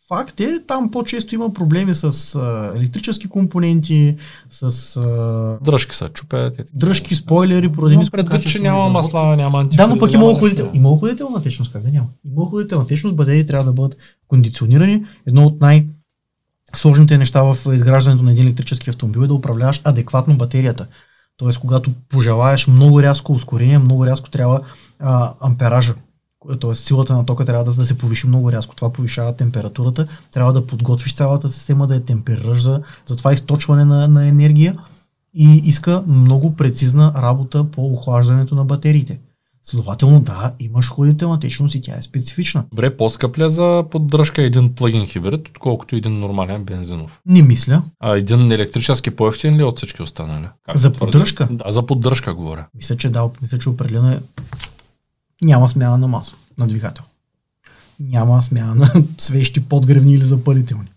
Факт 0.08 0.40
е, 0.40 0.48
там 0.66 0.90
по-често 0.90 1.34
има 1.34 1.52
проблеми 1.52 1.94
с 1.94 2.34
а, 2.34 2.72
електрически 2.76 3.28
компоненти, 3.28 4.16
с 4.50 4.62
а, 4.96 5.58
Дръжки 5.64 5.96
са, 5.96 6.08
чупят. 6.08 6.58
е. 6.58 6.64
дръжки, 6.74 7.14
спойлери, 7.14 7.72
поради 7.72 7.96
ниско 7.96 8.12
предвид, 8.12 8.42
че 8.42 8.58
няма 8.58 8.88
масла, 8.88 9.36
няма 9.36 9.58
Да, 9.58 9.62
антифриз. 9.62 9.88
но 9.88 9.98
пък 9.98 10.12
има 10.12 10.24
охладител. 10.26 10.70
Има 10.74 10.90
охладителна 10.90 11.42
течност, 11.42 11.72
как 11.72 11.82
да 11.82 11.90
няма? 11.90 12.06
Има 12.24 12.42
охладителна 12.42 12.86
течност, 12.86 13.16
батерии 13.16 13.46
трябва 13.46 13.64
да 13.64 13.72
бъдат 13.72 13.96
кондиционирани. 14.28 15.04
Едно 15.26 15.44
от 15.44 15.60
най- 15.60 15.86
сложните 16.76 17.18
неща 17.18 17.42
в 17.42 17.74
изграждането 17.74 18.24
на 18.24 18.32
един 18.32 18.44
електрически 18.44 18.90
автомобил 18.90 19.20
е 19.20 19.26
да 19.26 19.34
управляваш 19.34 19.80
адекватно 19.84 20.36
батерията. 20.36 20.86
Тоест, 21.36 21.58
когато 21.58 21.90
пожелаеш 22.08 22.66
много 22.66 23.02
рязко 23.02 23.32
ускорение, 23.32 23.78
много 23.78 24.06
рязко 24.06 24.30
трябва 24.30 24.60
а, 25.00 25.32
ампеража. 25.40 25.94
Тоест, 26.60 26.86
силата 26.86 27.16
на 27.16 27.26
тока 27.26 27.44
трябва 27.44 27.64
да, 27.64 27.72
да 27.72 27.86
се 27.86 27.98
повиши 27.98 28.26
много 28.26 28.52
рязко. 28.52 28.74
Това 28.74 28.92
повишава 28.92 29.36
температурата. 29.36 30.06
Трябва 30.32 30.52
да 30.52 30.66
подготвиш 30.66 31.14
цялата 31.14 31.52
система, 31.52 31.86
да 31.86 31.94
я 31.94 32.04
темперираш 32.04 32.62
за, 32.62 32.82
за 33.06 33.16
това 33.16 33.32
източване 33.32 33.84
на, 33.84 34.08
на 34.08 34.26
енергия 34.26 34.78
и 35.34 35.62
иска 35.64 36.02
много 36.06 36.56
прецизна 36.56 37.12
работа 37.16 37.64
по 37.64 37.92
охлаждането 37.92 38.54
на 38.54 38.64
батериите. 38.64 39.18
Следователно, 39.62 40.20
да, 40.20 40.52
имаш 40.60 40.88
ходителна 40.88 41.40
течност 41.40 41.74
и 41.74 41.80
тя 41.80 41.96
е 41.98 42.02
специфична. 42.02 42.64
Добре, 42.70 42.96
по-скъп 42.96 43.38
ли 43.38 43.44
е 43.44 43.50
за 43.50 43.84
поддръжка 43.90 44.42
един 44.42 44.74
плагин 44.74 45.06
хибрид, 45.06 45.48
отколкото 45.48 45.96
един 45.96 46.18
нормален 46.18 46.64
бензинов? 46.64 47.20
Не 47.26 47.42
мисля. 47.42 47.82
А 48.00 48.16
един 48.16 48.52
електрически 48.52 49.10
по-ефтин 49.10 49.56
ли 49.56 49.60
е 49.60 49.64
от 49.64 49.76
всички 49.76 50.02
останали? 50.02 50.46
Как 50.66 50.76
За 50.76 50.92
поддръжка? 50.92 51.48
Да, 51.50 51.72
за 51.72 51.86
поддръжка 51.86 52.34
говоря. 52.34 52.66
Мисля, 52.74 52.96
че 52.96 53.08
да, 53.08 53.28
мисля, 53.42 53.58
че 53.58 53.68
определено 53.68 54.08
е... 54.08 54.20
Няма 55.42 55.68
смяна 55.68 55.98
на 55.98 56.08
маса, 56.08 56.34
на 56.58 56.66
двигател. 56.66 57.04
Няма 58.00 58.42
смяна 58.42 58.74
на 58.74 59.04
свещи 59.18 59.64
подгревни 59.64 60.14
или 60.14 60.24
запалителни. 60.24 60.88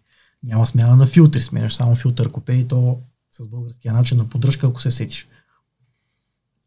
Няма 0.43 0.67
смяна 0.67 0.95
на 0.95 1.05
филтри, 1.05 1.41
сменяш 1.41 1.73
само 1.73 1.95
филтър 1.95 2.31
купе 2.31 2.53
и 2.53 2.67
то 2.67 2.99
с 3.31 3.47
българския 3.47 3.93
начин 3.93 4.17
на 4.17 4.29
поддръжка, 4.29 4.67
ако 4.67 4.81
се 4.81 4.91
сетиш. 4.91 5.27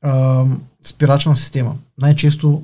А, 0.03 0.45
спирачна 0.87 1.37
система. 1.37 1.77
Най-често 1.99 2.63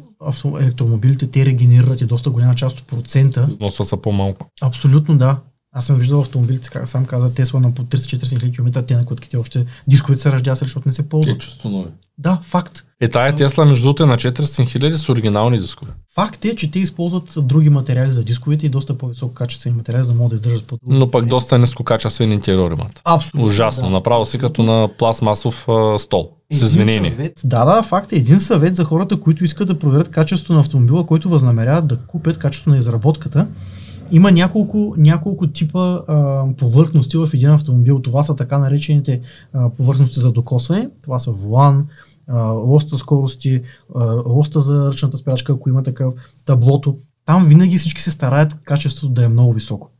електромобилите 0.60 1.30
те 1.30 1.46
регенерират 1.46 2.00
и 2.00 2.06
доста 2.06 2.30
голяма 2.30 2.54
част 2.54 2.80
от 2.80 2.86
процента. 2.86 3.46
Износва 3.50 3.84
са 3.84 3.96
по-малко. 3.96 4.46
Абсолютно 4.60 5.18
да. 5.18 5.40
Аз 5.72 5.86
съм 5.86 5.96
виждал 5.96 6.20
автомобилите, 6.20 6.68
как 6.70 6.88
сам 6.88 7.06
каза, 7.06 7.34
Тесла 7.34 7.60
на 7.60 7.74
по 7.74 7.82
340 7.82 8.54
км, 8.54 8.82
те 8.86 8.96
на 8.96 9.06
котките 9.06 9.36
още 9.36 9.66
дисковете 9.86 10.22
се 10.22 10.32
ръждя, 10.32 10.54
защото 10.54 10.88
не 10.88 10.92
се 10.92 11.08
ползват. 11.08 11.40
Чисто 11.40 11.68
нови. 11.68 11.88
Да, 12.18 12.38
факт. 12.42 12.84
Е, 13.00 13.08
тая 13.08 13.34
Тесла 13.34 13.64
между 13.64 13.84
другото 13.84 14.02
е 14.02 14.06
на 14.06 14.16
400 14.16 14.68
хиляди 14.68 14.94
с 14.94 15.08
оригинални 15.08 15.58
дискове. 15.58 15.92
Факт 16.14 16.44
е, 16.44 16.56
че 16.56 16.70
те 16.70 16.78
използват 16.78 17.34
други 17.36 17.70
материали 17.70 18.12
за 18.12 18.24
дисковете 18.24 18.66
и 18.66 18.68
доста 18.68 18.98
по-високо 18.98 19.34
качествени 19.34 19.76
материали, 19.76 20.04
за 20.04 20.12
да 20.12 20.18
могат 20.18 20.30
да 20.30 20.34
издържат 20.34 20.66
по 20.66 20.78
Но 20.86 21.10
пък 21.10 21.26
доста 21.26 21.58
нискокачествен 21.58 22.32
интериор 22.32 22.70
имат. 22.70 23.00
Абсолютно. 23.04 23.46
Ужасно. 23.46 23.84
да. 23.84 23.90
Направо 23.90 24.24
си 24.24 24.38
като 24.38 24.62
на 24.62 24.88
пластмасов 24.98 25.68
а, 25.68 25.98
стол. 25.98 26.30
С 26.52 26.62
извинение. 26.62 27.10
Съвет, 27.10 27.40
да, 27.44 27.64
да, 27.64 27.82
факт 27.82 28.12
е. 28.12 28.16
Един 28.16 28.40
съвет 28.40 28.76
за 28.76 28.84
хората, 28.84 29.20
които 29.20 29.44
искат 29.44 29.68
да 29.68 29.78
проверят 29.78 30.10
качеството 30.10 30.52
на 30.52 30.60
автомобила, 30.60 31.06
който 31.06 31.28
възнамеряват 31.28 31.86
да 31.86 31.96
купят 31.96 32.38
качеството 32.38 32.70
на 32.70 32.78
изработката. 32.78 33.46
Има 34.12 34.32
няколко, 34.32 34.94
няколко 34.98 35.46
типа 35.46 36.00
а, 36.08 36.44
повърхности 36.58 37.16
в 37.16 37.28
един 37.34 37.50
автомобил. 37.50 38.02
Това 38.02 38.22
са 38.22 38.36
така 38.36 38.58
наречените 38.58 39.20
а, 39.52 39.68
повърхности 39.68 40.20
за 40.20 40.32
докосване. 40.32 40.88
Това 41.02 41.18
са 41.18 41.32
волан, 41.32 41.86
а, 42.26 42.42
лоста 42.42 42.98
скорости, 42.98 43.62
а, 43.94 44.04
лоста 44.26 44.60
за 44.60 44.86
ръчната 44.86 45.16
спрячка, 45.16 45.52
ако 45.52 45.68
има 45.68 45.82
такъв, 45.82 46.14
таблото. 46.44 46.96
Там 47.26 47.46
винаги 47.46 47.78
всички 47.78 48.02
се 48.02 48.10
стараят 48.10 48.54
качеството 48.64 49.12
да 49.12 49.24
е 49.24 49.28
много 49.28 49.52
високо. 49.52 49.90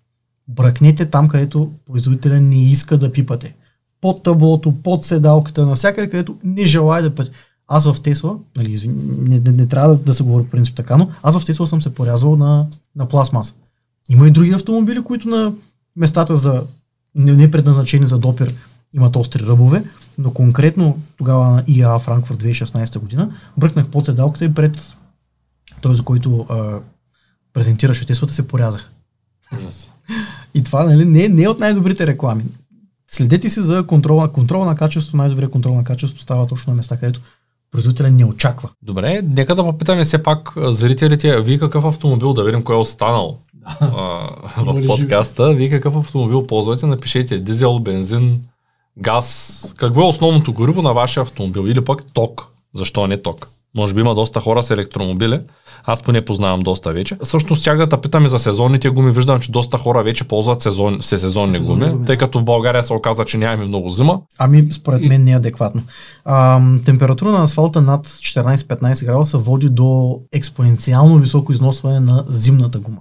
Бръкнете 0.49 1.07
там, 1.07 1.29
където 1.29 1.71
производителя 1.87 2.41
не 2.41 2.63
иска 2.63 2.99
да 2.99 3.13
пипате. 3.13 3.55
Под 4.01 4.23
таблото, 4.23 4.75
под 4.83 5.05
седалката, 5.05 5.67
навсякъде, 5.67 6.11
където 6.11 6.37
не 6.45 6.67
желая 6.67 7.03
да 7.03 7.15
пъти. 7.15 7.31
Аз 7.69 7.93
в 7.93 8.03
Тесла, 8.03 8.39
нали, 8.57 8.71
извин, 8.71 9.17
не, 9.21 9.41
не, 9.41 9.51
не, 9.51 9.67
трябва 9.67 9.97
да, 9.97 10.03
да 10.03 10.15
се 10.15 10.23
говори 10.23 10.45
по 10.45 10.51
принцип 10.51 10.77
така, 10.77 10.97
но 10.97 11.11
аз 11.23 11.39
в 11.39 11.45
Тесла 11.45 11.67
съм 11.67 11.83
се 11.83 11.95
порязвал 11.95 12.37
на, 12.37 12.67
на 12.97 13.09
пластмаса. 13.09 13.55
Има 14.11 14.29
и 14.29 14.31
други 14.31 14.51
автомобили, 14.51 15.03
които 15.03 15.29
на 15.29 15.53
местата 15.97 16.37
за 16.37 16.65
не, 17.15 17.33
не 17.33 17.51
предназначени 17.51 18.07
за 18.07 18.19
допир 18.19 18.55
имат 18.95 19.17
остри 19.17 19.47
ръбове, 19.47 19.85
но 20.19 20.33
конкретно 20.33 20.99
тогава 21.17 21.51
на 21.51 21.65
ИА 21.67 21.99
Франкфурт 21.99 22.43
2016 22.43 22.99
година 22.99 23.35
бръкнах 23.57 23.87
под 23.87 24.05
седалката 24.05 24.45
и 24.45 24.55
пред 24.55 24.93
той, 25.81 25.97
за 25.97 26.03
който 26.03 26.47
а, 26.51 26.81
презентираше 27.53 28.07
Теслата, 28.07 28.35
се 28.35 28.49
порязах. 28.49 28.91
И 30.55 30.65
това 30.65 30.85
нали, 30.85 31.05
не, 31.05 31.29
не 31.29 31.43
е 31.43 31.49
от 31.49 31.59
най-добрите 31.59 32.07
реклами. 32.07 32.45
Следете 33.11 33.51
си 33.51 33.63
за 33.63 33.87
контрола, 33.87 34.33
контрола 34.33 34.67
на 34.67 34.77
качество. 34.77 35.17
Най-добрият 35.17 35.53
контрол 35.53 35.75
на 35.75 35.85
качество 35.85 36.23
става 36.23 36.47
точно 36.47 36.71
на 36.71 36.77
места, 36.77 36.97
където 36.97 37.21
производителя 37.71 38.11
не 38.11 38.25
очаква. 38.25 38.71
Добре, 38.83 39.23
нека 39.23 39.55
да 39.55 39.63
попитаме 39.63 40.05
все 40.05 40.23
пак 40.23 40.53
зрителите, 40.57 41.41
вие 41.41 41.59
какъв 41.59 41.85
автомобил, 41.85 42.35
да 42.35 42.45
видим 42.45 42.63
кой 42.63 42.77
е 42.77 42.79
останал 42.79 43.39
а, 43.65 43.83
в 44.63 44.87
подкаста. 44.87 45.53
Вие 45.53 45.71
какъв 45.71 45.97
автомобил 45.97 46.47
ползвате? 46.47 46.87
Напишете 46.87 47.39
дизел, 47.39 47.79
бензин, 47.79 48.41
газ. 48.99 49.75
Какво 49.77 50.03
е 50.03 50.09
основното 50.09 50.53
гориво 50.53 50.83
на 50.83 50.93
вашия 50.93 51.23
автомобил? 51.23 51.69
Или 51.69 51.85
пък 51.85 52.13
ток. 52.13 52.47
Защо 52.75 53.07
не 53.07 53.19
ток? 53.19 53.49
Може 53.75 53.95
би 53.95 54.01
има 54.01 54.15
доста 54.15 54.41
хора 54.41 54.63
с 54.63 54.71
електромобили. 54.71 55.41
Аз 55.85 56.03
поне 56.03 56.25
познавам 56.25 56.61
доста 56.61 56.93
вече. 56.93 57.17
Също 57.23 57.55
щях 57.55 57.79
да 57.79 57.89
те 57.89 57.97
питаме 57.97 58.29
за 58.29 58.39
сезонните 58.39 58.91
гуми. 58.91 59.13
Виждам, 59.13 59.41
че 59.41 59.53
доста 59.53 59.79
хора 59.79 60.03
вече 60.03 60.25
ползват 60.25 60.61
сезон, 60.61 60.99
всесезонни 61.01 61.53
Всесезонни 61.53 61.81
гуми, 61.81 61.93
гуми, 61.93 62.07
тъй 62.07 62.17
като 62.17 62.41
в 62.41 62.45
България 62.45 62.85
се 62.85 62.93
оказа, 62.93 63.25
че 63.25 63.39
нямаме 63.39 63.65
много 63.65 63.91
зима. 63.91 64.21
Ами, 64.39 64.73
според 64.73 65.05
мен 65.05 65.25
не 65.25 65.31
е 65.31 65.37
адекватно. 65.37 65.83
А, 66.25 66.61
температура 66.85 67.33
на 67.33 67.43
асфалта 67.43 67.81
над 67.81 68.09
14-15 68.09 69.05
градуса 69.07 69.39
води 69.39 69.69
до 69.69 70.21
експоненциално 70.33 71.19
високо 71.19 71.53
износване 71.53 72.01
на 72.01 72.25
зимната 72.29 72.79
гума. 72.79 72.99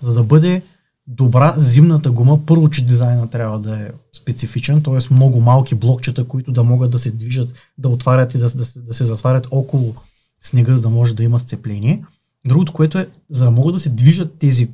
За 0.00 0.14
да 0.14 0.22
бъде 0.22 0.62
добра 1.06 1.54
зимната 1.56 2.10
гума, 2.10 2.46
първо, 2.46 2.70
че 2.70 2.86
дизайна 2.86 3.30
трябва 3.30 3.58
да 3.58 3.80
е 3.80 3.90
специфичен, 4.20 4.82
т.е. 4.82 5.14
много 5.14 5.40
малки 5.40 5.74
блокчета, 5.74 6.24
които 6.24 6.52
да 6.52 6.64
могат 6.64 6.90
да 6.90 6.98
се 6.98 7.10
движат, 7.10 7.52
да 7.78 7.88
отварят 7.88 8.34
и 8.34 8.38
да, 8.38 8.50
да, 8.50 8.64
да 8.76 8.94
се 8.94 9.04
затварят 9.04 9.46
около 9.50 9.94
снега, 10.42 10.76
за 10.76 10.82
да 10.82 10.90
може 10.90 11.14
да 11.14 11.24
има 11.24 11.40
сцепление. 11.40 12.02
Другото, 12.46 12.72
което 12.72 12.98
е, 12.98 13.08
за 13.30 13.44
да 13.44 13.50
могат 13.50 13.74
да 13.74 13.80
се 13.80 13.90
движат 13.90 14.34
тези 14.38 14.70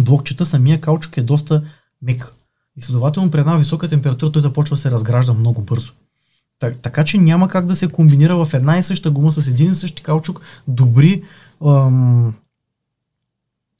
блокчета, 0.00 0.46
самия 0.46 0.80
каучук 0.80 1.16
е 1.16 1.22
доста 1.22 1.62
мек. 2.02 2.34
И 2.76 2.82
следователно 2.82 3.30
при 3.30 3.40
една 3.40 3.56
висока 3.56 3.88
температура 3.88 4.32
той 4.32 4.42
започва 4.42 4.76
да 4.76 4.82
се 4.82 4.90
разгражда 4.90 5.32
много 5.32 5.62
бързо. 5.62 5.92
Так, 6.58 6.78
така 6.78 7.04
че 7.04 7.18
няма 7.18 7.48
как 7.48 7.66
да 7.66 7.76
се 7.76 7.88
комбинира 7.88 8.44
в 8.44 8.54
една 8.54 8.78
и 8.78 8.82
съща 8.82 9.10
гума 9.10 9.32
с 9.32 9.46
един 9.46 9.72
и 9.72 9.74
същи 9.74 10.02
каучук 10.02 10.40
добри, 10.68 11.22
ам, 11.66 12.34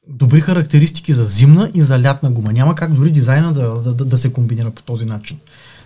добри 0.08 0.40
характеристики 0.40 1.12
за 1.12 1.24
зимна 1.24 1.70
и 1.74 1.82
за 1.82 2.02
лятна 2.02 2.30
гума. 2.30 2.52
Няма 2.52 2.74
как 2.74 2.92
дори 2.92 3.10
дизайна 3.10 3.52
да, 3.52 3.68
да, 3.68 4.04
да, 4.04 4.16
се 4.16 4.32
комбинира 4.32 4.70
по 4.70 4.82
този 4.82 5.04
начин. 5.04 5.38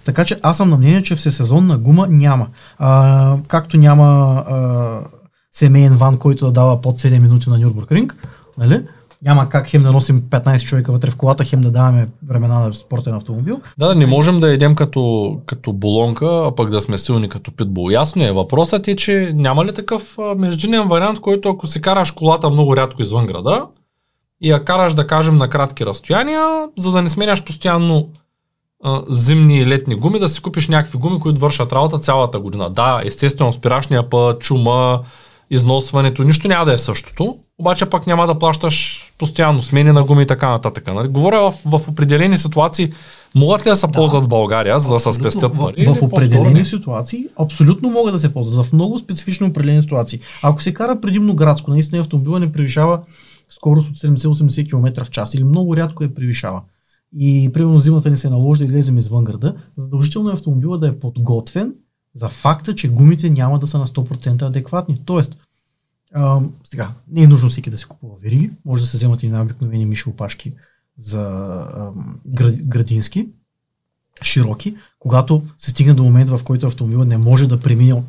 Така 0.05 0.25
че 0.25 0.39
аз 0.43 0.57
съм 0.57 0.71
на 0.71 0.77
мнение, 0.77 1.03
че 1.03 1.15
всесезонна 1.15 1.79
гума 1.79 2.07
няма. 2.11 2.47
А, 2.79 3.37
както 3.49 3.77
няма 3.77 4.05
а, 4.49 5.01
семейен 5.53 5.97
ван, 5.97 6.17
който 6.17 6.47
да 6.47 6.53
дава 6.53 6.81
под 6.81 6.99
7 6.99 7.19
минути 7.19 7.51
на 7.51 7.59
Нюрбургринг, 7.59 8.17
нали? 8.59 8.83
Няма 9.25 9.49
как 9.49 9.69
хем 9.69 9.83
да 9.83 9.93
носим 9.93 10.23
15 10.23 10.65
човека 10.65 10.93
вътре 10.93 11.11
в 11.11 11.17
колата, 11.17 11.45
хем 11.45 11.61
да 11.61 11.71
даваме 11.71 12.09
времена 12.29 12.61
на 12.61 12.75
спортен 12.75 13.15
автомобил. 13.15 13.61
Да, 13.79 13.89
да, 13.89 13.95
не 13.95 14.07
можем 14.07 14.41
да 14.41 14.53
едем 14.53 14.75
като, 14.75 15.37
като 15.47 15.73
болонка, 15.73 16.27
а 16.27 16.55
пък 16.55 16.71
да 16.71 16.83
сме 16.83 16.99
силни 16.99 17.29
като 17.29 17.57
питбул. 17.57 17.91
Ясно 17.91 18.25
е. 18.25 18.33
Въпросът 18.33 18.89
е, 18.89 18.97
че 18.97 19.33
няма 19.35 19.65
ли 19.65 19.75
такъв 19.75 20.19
междинен 20.37 20.89
вариант, 20.89 21.21
който 21.21 21.49
ако 21.49 21.67
си 21.67 21.81
караш 21.83 22.11
колата 22.11 22.51
много 22.51 22.77
рядко 22.77 23.03
извън 23.03 23.27
града 23.27 23.67
и 24.43 24.51
я 24.51 24.65
караш, 24.65 24.95
да 24.95 25.07
кажем, 25.07 25.37
на 25.37 25.49
кратки 25.49 25.87
разстояния, 25.87 26.69
за 26.79 26.93
да 26.93 27.03
не 27.03 27.09
сменяш 27.09 27.45
постоянно 27.45 28.09
а, 28.85 29.03
зимни 29.09 29.59
и 29.59 29.67
летни 29.67 29.95
гуми, 29.95 30.19
да 30.19 30.29
си 30.29 30.43
купиш 30.43 30.69
някакви 30.69 30.99
гуми, 30.99 31.21
които 31.21 31.41
вършат 31.41 31.73
работа 31.73 31.99
цялата 31.99 32.39
година. 32.41 32.71
Да, 32.71 33.03
естествено, 33.05 33.53
спирашния 33.53 34.11
път, 34.11 34.41
чума, 34.41 35.01
износването, 35.51 36.23
нищо 36.23 36.49
няма 36.49 36.65
да 36.65 36.73
е 36.73 36.79
същото, 36.79 37.37
обаче 37.59 37.87
пък 37.87 38.07
няма 38.07 38.27
да 38.27 38.39
плащаш 38.39 39.07
постоянно 39.19 39.63
смени 39.63 39.93
на 39.93 40.05
гуми 40.05 40.23
и 40.23 40.27
така 40.27 40.49
нататък. 40.51 40.87
Нали? 40.95 41.09
Говоря 41.09 41.41
в, 41.41 41.55
в 41.79 41.89
определени 41.89 42.39
ситуации, 42.39 42.93
могат 43.35 43.67
ли 43.67 43.71
да 43.71 43.77
се 43.77 43.87
Да. 43.87 43.93
ползват 43.93 44.25
в 44.25 44.29
България, 44.29 44.81
за 44.81 44.95
да 44.95 45.01
се 45.01 45.13
спестят 45.13 45.55
в, 45.55 45.59
пари? 45.59 45.85
в 45.85 45.87
по-скоро 45.87 46.07
определени 46.07 46.55
не? 46.55 46.65
ситуации 46.65 47.27
абсолютно 47.39 47.91
могат 47.91 48.15
да 48.15 48.19
се 48.19 48.33
ползват. 48.33 48.67
В 48.67 48.73
много 48.73 48.99
специфично 48.99 49.47
определени 49.47 49.83
ситуации. 49.83 50.21
Ако 50.43 50.63
се 50.63 50.75
кара 50.75 51.01
предимно 51.01 51.35
градско, 51.35 51.71
наистина 51.71 52.01
автомобила 52.01 52.41
не 52.41 52.53
превишава 52.53 52.99
скорост 53.55 53.89
от 53.91 53.97
70-80 53.97 54.69
км 54.69 55.05
в 55.05 55.11
час 55.11 55.35
или 55.35 55.45
много 55.45 55.77
рядко 55.77 56.05
я 56.05 56.15
превишава. 56.15 56.63
И 57.17 57.51
примерно 57.55 57.81
зимата 57.81 58.11
ни 58.11 58.19
се 58.19 58.31
наложи 58.31 58.59
да 58.59 58.65
излезем 58.65 58.99
извън 58.99 59.25
града, 59.25 59.57
задължително 59.77 60.31
е 60.31 60.33
автомобила 60.33 60.79
да 60.79 60.89
е 60.89 60.99
подготвен 60.99 61.75
за 62.15 62.29
факта, 62.29 62.75
че 62.75 62.89
гумите 62.89 63.31
няма 63.31 63.59
да 63.59 63.67
са 63.67 63.79
на 63.79 63.87
100% 63.87 64.43
адекватни. 64.43 65.03
Тоест, 65.05 65.37
а, 66.15 66.41
сега, 66.65 66.91
не 67.09 67.23
е 67.23 67.27
нужно 67.27 67.51
всеки 67.51 67.71
да 67.71 67.79
си 67.79 67.85
купува 67.85 68.17
вериги, 68.23 68.51
може 68.65 68.83
да 68.83 68.89
се 68.89 68.97
вземат 68.97 69.23
и 69.23 69.29
на 69.29 69.43
обикновени 69.43 69.87
миши 69.87 70.13
за 70.99 71.21
а, 71.21 71.93
град, 72.27 72.55
градински, 72.63 73.29
широки, 74.23 74.77
когато 74.99 75.43
се 75.59 75.71
стигне 75.71 75.95
до 75.95 76.05
момент, 76.05 76.31
в 76.31 76.41
който 76.45 76.67
автомобилът 76.67 77.09
не 77.09 77.19
може 77.19 77.47
да 77.47 77.61
премине 77.61 78.03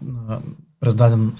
през 0.79 0.95
даден, 0.95 1.31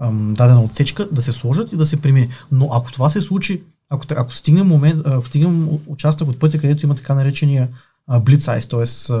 ам, 0.00 0.34
дадена 0.34 0.62
отсечка, 0.62 1.08
да 1.12 1.22
се 1.22 1.32
сложат 1.32 1.72
и 1.72 1.76
да 1.76 1.86
се 1.86 2.00
премине. 2.00 2.28
Но 2.52 2.68
ако 2.72 2.92
това 2.92 3.10
се 3.10 3.20
случи, 3.20 3.62
ако, 3.90 4.04
ако 4.16 4.34
стигне 4.34 4.62
момент, 4.62 5.02
ако 5.04 5.26
стигнем 5.26 5.68
участък 5.86 6.28
от 6.28 6.38
пътя, 6.38 6.58
където 6.58 6.86
има 6.86 6.94
така 6.94 7.14
наречения 7.14 7.68
блиц 8.20 8.48
айс, 8.48 8.66
т.е. 8.66 9.12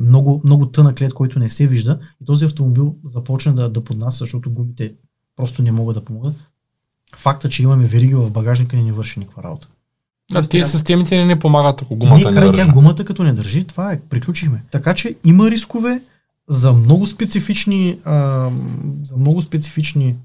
много, 0.00 0.40
много 0.44 0.66
тънък 0.66 1.00
лед, 1.00 1.14
който 1.14 1.38
не 1.38 1.50
се 1.50 1.66
вижда 1.66 1.98
и 2.22 2.24
този 2.24 2.44
автомобил 2.44 2.94
започне 3.08 3.52
да, 3.52 3.68
да 3.68 3.84
поднася, 3.84 4.18
защото 4.18 4.50
гумите 4.50 4.92
просто 5.36 5.62
не 5.62 5.72
могат 5.72 5.94
да 5.94 6.04
помогнат. 6.04 6.34
Факта, 7.16 7.48
че 7.48 7.62
имаме 7.62 7.84
вериги 7.84 8.14
в 8.14 8.30
багажника 8.30 8.76
ни 8.76 8.82
не 8.82 8.92
върши 8.92 9.20
никаква 9.20 9.42
работа. 9.42 9.68
А 10.34 10.42
тези 10.42 10.70
системите 10.70 11.16
не 11.16 11.24
ни 11.24 11.38
помагат, 11.38 11.82
ако 11.82 11.96
гумата 11.96 12.30
не, 12.30 12.40
не, 12.40 12.50
държи. 12.50 12.70
гумата 12.70 13.04
като 13.04 13.22
не 13.22 13.32
държи, 13.32 13.64
това 13.64 13.92
е, 13.92 14.00
приключихме. 14.00 14.62
Така 14.70 14.94
че 14.94 15.16
има 15.24 15.50
рискове 15.50 16.00
за 16.48 16.72
много 16.72 17.06
специфични, 17.06 17.98
а, 18.04 18.50
за 19.04 19.16
много 19.16 19.42
специфични 19.42 20.16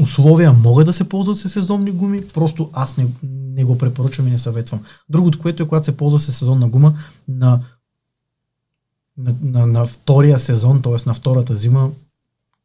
условия 0.00 0.52
могат 0.52 0.86
да 0.86 0.92
се 0.92 1.08
ползват 1.08 1.38
с 1.38 1.48
сезонни 1.48 1.90
гуми, 1.90 2.26
просто 2.26 2.70
аз 2.72 2.96
не, 2.96 3.06
не 3.22 3.64
го 3.64 3.78
препоръчвам 3.78 4.28
и 4.28 4.30
не 4.30 4.38
съветвам. 4.38 4.80
Другото, 5.08 5.38
което 5.38 5.62
е 5.62 5.68
когато 5.68 5.84
се 5.84 5.96
ползва 5.96 6.18
с 6.18 6.32
сезонна 6.32 6.68
гума 6.68 6.98
на, 7.28 7.60
на, 9.18 9.34
на, 9.42 9.66
на 9.66 9.84
втория 9.84 10.38
сезон, 10.38 10.82
т.е. 10.82 10.96
на 11.06 11.14
втората 11.14 11.56
зима, 11.56 11.90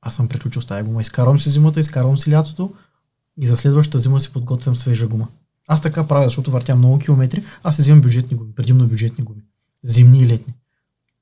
аз 0.02 0.16
съм 0.16 0.28
приключил 0.28 0.62
с 0.62 0.66
тази 0.66 0.84
гума. 0.84 1.02
Изкарвам 1.02 1.40
си 1.40 1.50
зимата, 1.50 1.80
изкарвам 1.80 2.18
си 2.18 2.32
лятото 2.32 2.74
и 3.38 3.48
за 3.48 3.58
следващата 3.58 4.00
зима 4.00 4.20
си 4.20 4.34
подготвям 4.34 4.76
свежа 4.76 5.08
гума. 5.08 5.28
Аз 5.68 5.82
така 5.82 6.08
правя, 6.08 6.24
защото 6.24 6.52
въртя 6.52 6.76
много 6.76 7.00
километри, 7.00 7.44
аз 7.64 7.76
си 7.76 7.82
взимам 7.82 8.02
бюджетни 8.02 8.38
гуми, 8.38 8.52
предимно 8.56 8.88
бюджетни 8.88 9.24
гуми. 9.24 9.42
Зимни 9.84 10.20
и 10.20 10.28
летни. 10.28 10.54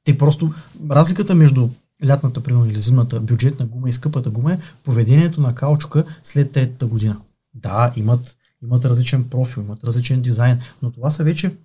Те 0.07 0.17
просто, 0.17 0.53
разликата 0.91 1.35
между 1.35 1.69
лятната, 2.05 2.43
примерно, 2.43 2.65
или 2.65 2.81
зимната 2.81 3.19
бюджетна 3.19 3.65
гума 3.65 3.89
и 3.89 3.93
скъпата 3.93 4.29
гума 4.29 4.53
е 4.53 4.59
поведението 4.83 5.41
на 5.41 5.55
каучука 5.55 6.05
след 6.23 6.51
третата 6.51 6.85
година. 6.85 7.17
Да, 7.53 7.93
имат, 7.95 8.35
имат 8.63 8.85
различен 8.85 9.23
профил, 9.23 9.61
имат 9.61 9.83
различен 9.83 10.21
дизайн, 10.21 10.59
но 10.81 10.91
това 10.91 11.11
са 11.11 11.23
вече 11.23 11.55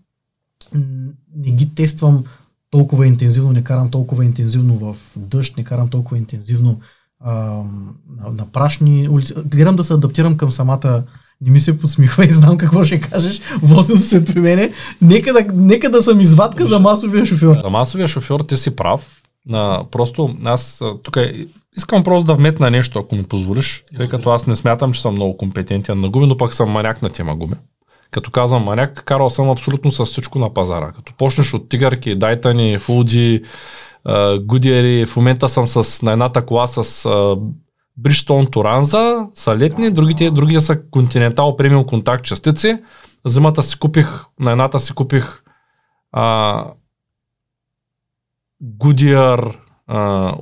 не 1.37 1.51
ги 1.51 1.75
тествам 1.75 2.25
толкова 2.71 3.07
интензивно, 3.07 3.53
не 3.53 3.65
карам 3.65 3.91
толкова 3.91 4.25
интензивно 4.25 4.77
в 4.77 4.97
дъжд, 5.17 5.57
не 5.57 5.65
карам 5.65 5.89
толкова 5.89 6.19
интензивно 6.19 6.81
а, 7.21 7.33
на, 8.09 8.31
на 8.33 8.47
прашни 8.53 9.09
улици. 9.09 9.35
Гледам 9.47 9.77
да 9.77 9.85
се 9.85 9.95
адаптирам 9.95 10.37
към 10.37 10.51
самата 10.51 11.05
не 11.45 11.51
ми 11.51 11.61
се 11.61 11.79
подсмихва 11.79 12.25
и 12.25 12.29
знам 12.33 12.57
какво 12.57 12.85
ще 12.85 13.01
кажеш. 13.01 13.41
Возил 13.63 13.97
се 13.97 14.25
при 14.25 14.41
мене. 14.41 14.73
Нека 15.03 15.33
да, 15.33 15.47
нека 15.55 15.91
да 15.91 16.03
съм 16.03 16.21
извадка 16.21 16.67
за 16.67 16.81
масовия 16.81 17.27
шофьор. 17.27 17.57
За 17.63 17.71
масовия 17.71 18.09
шофьор 18.09 18.41
ти 18.41 18.57
си 18.57 18.77
прав. 18.77 19.07
На, 19.47 19.85
просто 19.91 20.37
аз 20.45 20.83
тук 21.03 21.17
искам 21.77 22.05
просто 22.05 22.27
да 22.27 22.35
вметна 22.35 22.71
нещо, 22.71 22.99
ако 22.99 23.17
ми 23.17 23.23
позволиш, 23.23 23.85
тъй 23.97 24.09
като 24.09 24.31
аз 24.31 24.47
не 24.47 24.57
смятам, 24.57 24.93
че 24.93 25.01
съм 25.01 25.15
много 25.15 25.37
компетентен 25.37 26.01
на 26.01 26.09
гуми, 26.09 26.27
но 26.27 26.37
пък 26.37 26.55
съм 26.55 26.71
маняк 26.71 27.03
на 27.03 27.11
тема 27.11 27.37
гуми. 27.37 27.55
Като 28.11 28.31
казвам 28.31 28.65
маняк, 28.65 29.03
карал 29.05 29.31
съм 29.31 29.51
абсолютно 29.51 29.93
с 29.93 30.05
всичко 30.05 30.39
на 30.39 30.55
пазара. 30.55 30.93
Като 30.93 31.13
почнеш 31.19 31.55
от 31.55 31.69
тигарки, 31.69 32.15
дайтани, 32.15 32.79
фулди, 32.79 33.43
гудиери, 34.41 35.07
в 35.07 35.17
момента 35.17 35.49
съм 35.49 35.67
с, 35.67 36.03
на 36.03 36.13
едната 36.13 36.47
кола 36.47 36.67
с 36.67 37.07
Бриштон 37.97 38.47
Туранза 38.47 39.27
са 39.35 39.57
летни, 39.57 39.91
другите, 39.91 40.31
другите 40.31 40.61
са 40.61 40.77
Continental 40.77 41.57
премиум 41.57 41.87
контакт 41.87 42.25
частици. 42.25 42.83
Зимата 43.27 43.63
си 43.63 43.79
купих, 43.79 44.25
на 44.41 44.51
едната 44.51 44.81
си 44.81 44.95
купих 44.95 45.43
а, 46.13 46.65
Goodyear 48.63 49.62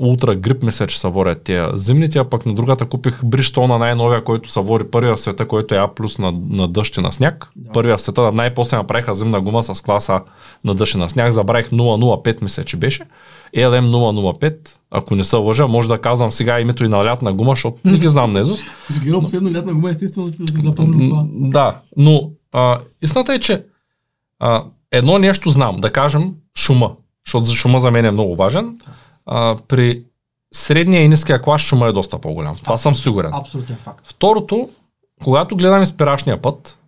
Ултра 0.01 0.34
Грип, 0.34 0.62
мисля, 0.62 0.86
че 0.86 1.01
са 1.01 1.09
ворят 1.09 1.43
тия 1.43 1.70
зимните, 1.74 2.18
а 2.18 2.24
пък 2.24 2.47
на 2.47 2.55
другата 2.55 2.86
купих 2.86 3.24
Бриштона 3.24 3.78
най-новия, 3.78 4.24
който 4.24 4.51
са 4.51 4.61
вори 4.61 4.84
първия 4.84 5.16
в 5.16 5.20
света, 5.20 5.49
който 5.49 5.74
е 5.74 5.78
А 5.78 5.88
плюс 5.88 6.18
на, 6.18 6.32
на 6.51 6.68
дъжд 6.68 6.97
и 6.97 7.01
на 7.01 7.12
сняг. 7.12 7.51
Да. 7.57 7.72
Първия 7.72 7.97
в 7.97 8.03
света, 8.03 8.32
най-после 8.32 8.76
направиха 8.76 9.14
зимна 9.14 9.41
гума 9.41 9.62
с 9.62 9.82
класа 9.82 10.20
на 10.64 10.74
дъжд 10.74 10.95
и 10.95 10.99
на 10.99 11.11
сняг, 11.11 11.32
забравих 11.32 11.70
005, 11.70 12.43
мисля, 12.43 12.64
че 12.64 12.76
беше. 12.76 13.05
LM005, 13.57 14.57
ако 14.91 15.14
не 15.14 15.24
се 15.24 15.36
лъжа, 15.36 15.66
може 15.66 15.88
да 15.88 15.99
казвам 15.99 16.32
сега 16.32 16.61
името 16.61 16.84
и 16.84 16.88
на 16.88 17.05
лятна 17.05 17.32
гума, 17.32 17.53
защото 17.53 17.76
не 17.84 17.99
ги 17.99 18.09
знам 18.09 18.32
наизуст. 18.32 18.64
Сигурно 18.91 19.22
последно 19.22 19.53
лятна 19.53 19.74
гума, 19.74 19.91
естествено, 19.91 20.30
да 20.30 20.53
се 20.53 20.61
запомня 20.61 21.09
това. 21.09 21.26
Да, 21.30 21.80
но 21.97 22.30
а, 22.53 22.78
истината 23.03 23.34
е, 23.34 23.38
че 23.38 23.64
а, 24.38 24.64
едно 24.93 25.18
нещо 25.18 25.51
знам, 25.51 25.76
да 25.80 25.93
кажем 25.93 26.34
шума, 26.59 26.93
защото 27.26 27.45
за 27.45 27.55
шума 27.55 27.80
за 27.80 27.91
мен 27.91 28.05
е 28.05 28.11
много 28.11 28.36
важен 28.36 28.78
а, 29.31 29.57
при 29.68 30.03
средния 30.55 31.03
и 31.03 31.09
ниския 31.09 31.43
клас 31.43 31.61
шума 31.61 31.87
е 31.87 31.93
доста 31.93 32.18
по-голям. 32.18 32.57
Това 32.57 32.76
съм 32.76 32.95
сигурен. 32.95 33.31
Абсолютен 33.35 33.76
факт. 33.76 34.11
Второто, 34.11 34.68
когато 35.22 35.57
гледаме 35.57 35.87
спирашния 35.87 36.43
път, 36.43 36.78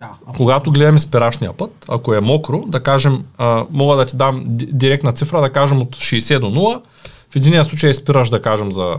да, 0.00 0.10
когато 0.36 0.70
гледаме 0.70 0.98
спирашния 0.98 1.52
път, 1.52 1.84
ако 1.88 2.14
е 2.14 2.20
мокро, 2.20 2.64
да 2.66 2.82
кажем, 2.82 3.24
а, 3.38 3.64
мога 3.70 3.96
да 3.96 4.06
ти 4.06 4.16
дам 4.16 4.44
директна 4.48 5.12
цифра, 5.12 5.40
да 5.40 5.52
кажем 5.52 5.82
от 5.82 5.96
60 5.96 6.38
до 6.38 6.46
0, 6.46 6.82
в 7.30 7.36
единия 7.36 7.64
случай 7.64 7.94
спираш, 7.94 8.30
да 8.30 8.42
кажем, 8.42 8.72
за 8.72 8.96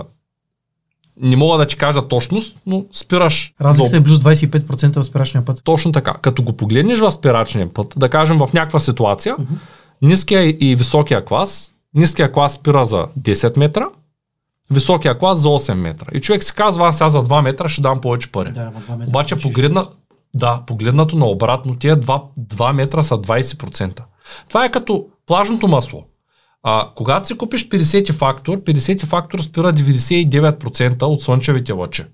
не 1.21 1.35
мога 1.35 1.57
да 1.57 1.65
ти 1.65 1.75
кажа 1.77 2.07
точност, 2.07 2.57
но 2.65 2.85
спираш. 2.93 3.53
Разликата 3.61 3.97
е 3.97 4.03
плюс 4.03 4.19
25% 4.19 4.99
в 4.99 5.03
спирачния 5.03 5.45
път. 5.45 5.61
Точно 5.63 5.91
така. 5.91 6.13
Като 6.13 6.43
го 6.43 6.53
погледнеш 6.53 6.99
в 6.99 7.11
спирачния 7.11 7.73
път, 7.73 7.93
да 7.97 8.09
кажем 8.09 8.37
в 8.37 8.49
някаква 8.53 8.79
ситуация, 8.79 9.35
uh-huh. 9.35 9.45
ниския 10.01 10.49
и 10.49 10.75
високия 10.75 11.25
клас 11.25 11.73
Ниския 11.95 12.31
клас 12.31 12.53
спира 12.53 12.85
за 12.85 13.07
10 13.19 13.57
метра, 13.57 13.87
високия 14.71 15.17
клас 15.17 15.39
за 15.39 15.47
8 15.47 15.73
метра. 15.73 16.05
И 16.13 16.21
човек 16.21 16.43
си 16.43 16.53
казва, 16.55 16.87
аз 16.87 16.97
сега 16.97 17.09
за 17.09 17.23
2 17.23 17.41
метра 17.41 17.69
ще 17.69 17.81
дам 17.81 18.01
повече 18.01 18.31
пари. 18.31 18.51
Да, 18.51 18.71
Обаче 19.07 19.39
погледна, 19.39 19.87
да, 20.33 20.63
погледнато 20.67 21.17
на 21.17 21.25
обратно, 21.25 21.75
тия 21.75 21.97
2, 21.97 22.23
2 22.39 22.71
метра 22.71 23.03
са 23.03 23.15
20%. 23.17 24.01
Това 24.47 24.65
е 24.65 24.71
като 24.71 25.07
плажното 25.27 25.67
масло. 25.67 26.03
А, 26.63 26.89
когато 26.95 27.27
си 27.27 27.37
купиш 27.37 27.69
50 27.69 28.11
фактор, 28.11 28.57
50 28.57 29.05
фактор 29.05 29.39
спира 29.39 29.73
99% 29.73 31.03
от 31.03 31.21
слънчевите 31.21 31.71
лъчи. 31.71 32.05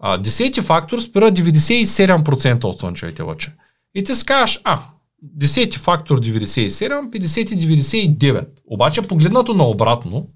А, 0.00 0.18
10 0.18 0.62
фактор 0.62 0.98
спира 0.98 1.32
97% 1.32 2.64
от 2.64 2.80
слънчевите 2.80 3.22
лъчи. 3.22 3.52
И 3.94 4.04
ти 4.04 4.14
си 4.14 4.26
кажеш, 4.26 4.60
а, 4.64 4.80
10 5.38 5.76
фактор 5.76 6.20
97, 6.20 7.10
50 7.10 8.18
99. 8.18 8.46
Обаче 8.66 9.02
погледнато 9.02 9.54
наобратно, 9.54 10.26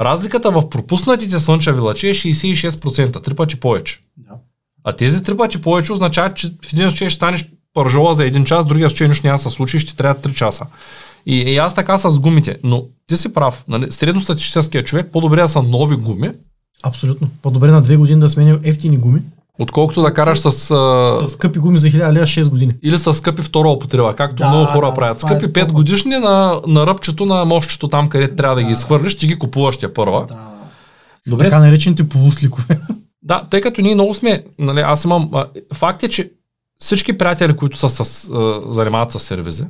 разликата 0.00 0.50
в 0.50 0.68
пропуснатите 0.68 1.38
слънчеви 1.38 1.80
лъчи 1.80 2.08
е 2.08 2.14
66%, 2.14 3.24
три 3.24 3.34
пъти 3.34 3.60
повече. 3.60 4.00
Да. 4.16 4.34
А 4.84 4.92
тези 4.92 5.22
три 5.22 5.36
пъти 5.36 5.62
повече 5.62 5.92
означават, 5.92 6.36
че 6.36 6.48
в 6.48 6.72
един 6.72 6.90
случай 6.90 7.08
ще 7.08 7.16
станеш 7.16 7.48
пържола 7.74 8.14
за 8.14 8.24
един 8.24 8.44
час, 8.44 8.66
другия 8.66 8.90
случай 8.90 9.08
нищо 9.08 9.26
няма 9.26 9.36
да 9.36 9.42
се 9.42 9.50
случи, 9.50 9.78
ще 9.78 9.96
трябва 9.96 10.22
3 10.22 10.34
часа. 10.34 10.66
И, 11.26 11.36
и 11.36 11.56
аз 11.56 11.74
така 11.74 11.98
с 11.98 12.18
гумите, 12.18 12.58
но 12.62 12.84
ти 13.06 13.16
си 13.16 13.32
прав, 13.32 13.64
нали, 13.68 13.92
средностатистическия 13.92 14.84
човек 14.84 15.08
по-добре 15.12 15.40
да 15.40 15.48
са 15.48 15.62
нови 15.62 15.96
гуми. 15.96 16.30
Абсолютно. 16.82 17.28
По-добре 17.42 17.70
на 17.70 17.82
две 17.82 17.96
години 17.96 18.20
да 18.20 18.28
сменя 18.28 18.60
ефтини 18.64 18.96
гуми, 18.96 19.22
Отколкото 19.58 20.02
да 20.02 20.14
караш 20.14 20.38
с... 20.38 20.50
С 20.50 21.28
скъпи 21.28 21.58
гуми 21.58 21.78
за 21.78 21.88
1000 21.88 22.12
лева 22.12 22.26
6 22.26 22.48
години. 22.48 22.74
Или 22.82 22.98
с 22.98 23.14
скъпи 23.14 23.42
втора 23.42 23.68
употреба, 23.68 24.16
както 24.16 24.36
да, 24.36 24.48
много 24.48 24.66
хора 24.66 24.86
да, 24.86 24.94
правят. 24.94 25.20
Скъпи 25.20 25.44
е 25.44 25.48
5 25.48 25.72
годишни 25.72 26.18
на, 26.18 26.60
на 26.66 26.86
ръбчето 26.86 27.26
на 27.26 27.44
мощчето 27.44 27.88
там, 27.88 28.08
където 28.08 28.36
трябва 28.36 28.56
да, 28.56 28.60
да 28.60 28.66
ги 28.66 28.72
изхвърлиш, 28.72 29.16
ти 29.16 29.26
ги 29.26 29.38
купуваш 29.38 29.76
тя 29.76 29.94
първа. 29.94 30.26
Да. 30.28 30.36
Добре. 31.26 31.44
Така 31.44 31.58
наречените 31.58 32.08
повусликове. 32.08 32.80
Да, 33.22 33.44
тъй 33.50 33.60
като 33.60 33.80
ние 33.80 33.94
много 33.94 34.14
сме, 34.14 34.44
нали, 34.58 34.80
аз 34.80 35.04
имам, 35.04 35.30
а, 35.32 35.46
факт 35.74 36.02
е, 36.02 36.08
че 36.08 36.32
всички 36.78 37.18
приятели, 37.18 37.56
които 37.56 37.78
са 37.78 37.88
с, 37.88 38.28
а, 38.34 38.60
занимават 38.72 39.12
с 39.12 39.20
сервизи, 39.20 39.64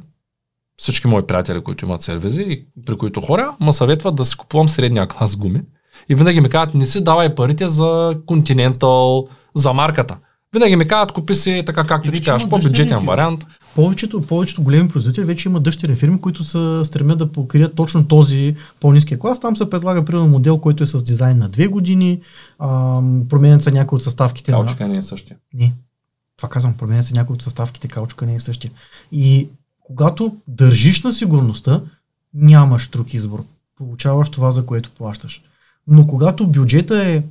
всички 0.77 1.09
мои 1.09 1.23
приятели, 1.23 1.61
които 1.61 1.85
имат 1.85 2.03
сервизи 2.03 2.43
и 2.43 2.67
при 2.87 2.99
които 2.99 3.21
хора, 3.21 3.57
ме 3.61 3.73
съветват 3.73 4.15
да 4.15 4.25
си 4.25 4.37
купувам 4.37 4.69
средния 4.69 5.09
клас 5.09 5.37
гуми. 5.37 5.63
И 6.09 6.15
винаги 6.15 6.41
ми 6.41 6.49
казват, 6.49 6.75
не 6.75 6.87
си 6.87 7.05
давай 7.05 7.35
парите 7.35 7.69
за 7.69 8.15
Continental, 8.27 9.29
за 9.57 9.73
марката. 9.73 10.17
Винаги 10.53 10.77
ми 10.77 10.89
казват, 10.89 11.13
купи 11.13 11.35
си 11.35 11.63
така 11.67 11.85
както 11.85 12.13
ти 12.13 12.23
кажеш, 12.23 12.49
по-бюджетен 12.49 12.99
вариант. 12.99 13.47
Повечето, 13.75 14.23
повечето 14.23 14.63
големи 14.63 14.89
производители 14.89 15.25
вече 15.25 15.49
имат 15.49 15.63
дъщерни 15.63 15.97
фирми, 15.97 16.21
които 16.21 16.45
се 16.45 16.81
стремят 16.85 17.19
да 17.19 17.33
покрият 17.33 17.75
точно 17.75 18.09
този 18.09 18.57
по-низкия 18.81 19.19
клас. 19.19 19.41
Там 19.41 19.57
се 19.57 19.71
предлага 19.71 20.05
примерно 20.05 20.29
модел, 20.29 20.59
който 20.59 20.83
е 20.83 20.87
с 20.87 21.05
дизайн 21.05 21.39
на 21.39 21.49
две 21.49 21.67
години, 21.67 22.21
променят 23.29 23.63
се 23.63 23.71
някои 23.71 23.97
от 23.97 24.03
съставките. 24.03 24.53
Каучка 24.53 24.87
на... 24.87 24.93
не 24.93 24.99
е 24.99 25.03
същия. 25.03 25.37
Не. 25.55 25.75
Това 26.37 26.49
казвам, 26.49 26.75
променят 26.75 27.05
се 27.05 27.15
някои 27.15 27.35
от 27.35 27.43
съставките, 27.43 27.89
каучка 27.89 28.27
не 28.27 28.35
е 28.35 28.41
същия. 28.41 28.71
И 29.13 29.49
когато 29.81 30.37
държиш 30.49 31.03
на 31.03 31.13
сигурността, 31.13 31.81
нямаш 32.35 32.89
друг 32.89 33.15
избор. 33.15 33.45
Получаваш 33.77 34.31
това, 34.31 34.51
за 34.51 34.67
което 34.67 34.91
плащаш. 34.91 35.43
Но 35.87 36.07
когато 36.07 36.47
бюджета 36.47 37.07
е 37.07 37.23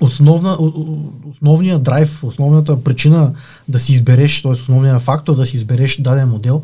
основна, 0.00 0.58
основният 1.34 1.82
драйв, 1.82 2.24
основната 2.24 2.84
причина 2.84 3.32
да 3.68 3.78
си 3.78 3.92
избереш, 3.92 4.42
т.е. 4.42 4.52
основният 4.52 5.02
фактор 5.02 5.36
да 5.36 5.46
си 5.46 5.56
избереш 5.56 5.96
даден 5.96 6.28
модел, 6.28 6.62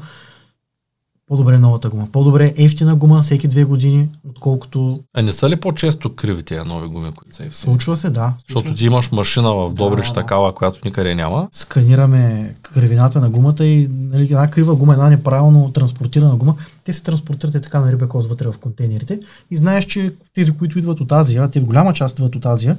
по-добре 1.28 1.58
новата 1.58 1.88
гума. 1.88 2.08
По-добре 2.12 2.54
ефтина 2.56 2.96
гума 2.96 3.22
всеки 3.22 3.48
две 3.48 3.64
години, 3.64 4.08
отколкото... 4.28 5.00
А 5.16 5.22
не 5.22 5.32
са 5.32 5.50
ли 5.50 5.56
по-често 5.56 6.14
криви 6.14 6.42
тези 6.42 6.60
нови 6.60 6.88
гуми, 6.88 7.12
които 7.12 7.36
са 7.36 7.44
ефтини? 7.44 7.54
Случва 7.54 7.96
се, 7.96 8.10
да. 8.10 8.34
Защото 8.48 8.74
ти 8.74 8.86
имаш 8.86 9.12
машина 9.12 9.54
в 9.54 9.74
Добрич 9.74 10.06
да, 10.06 10.14
такава, 10.14 10.54
която 10.54 10.80
никъде 10.84 11.14
няма. 11.14 11.48
Сканираме 11.52 12.54
кривината 12.62 13.20
на 13.20 13.30
гумата 13.30 13.64
и 13.64 13.88
нали, 13.90 14.22
една 14.22 14.50
крива 14.50 14.76
гума, 14.76 14.92
една 14.92 15.10
неправилно 15.10 15.72
транспортирана 15.72 16.36
гума, 16.36 16.54
те 16.84 16.92
се 16.92 17.02
транспортират 17.02 17.54
и 17.54 17.60
така 17.60 17.80
на 17.80 17.92
рибекоз 17.92 18.26
вътре 18.26 18.48
в 18.48 18.58
контейнерите. 18.58 19.20
И 19.50 19.56
знаеш, 19.56 19.84
че 19.84 20.14
тези, 20.34 20.50
които 20.52 20.78
идват 20.78 21.00
от 21.00 21.12
Азия, 21.12 21.50
те 21.50 21.60
голяма 21.60 21.92
част 21.92 22.18
идват 22.18 22.36
от 22.36 22.46
Азия, 22.46 22.76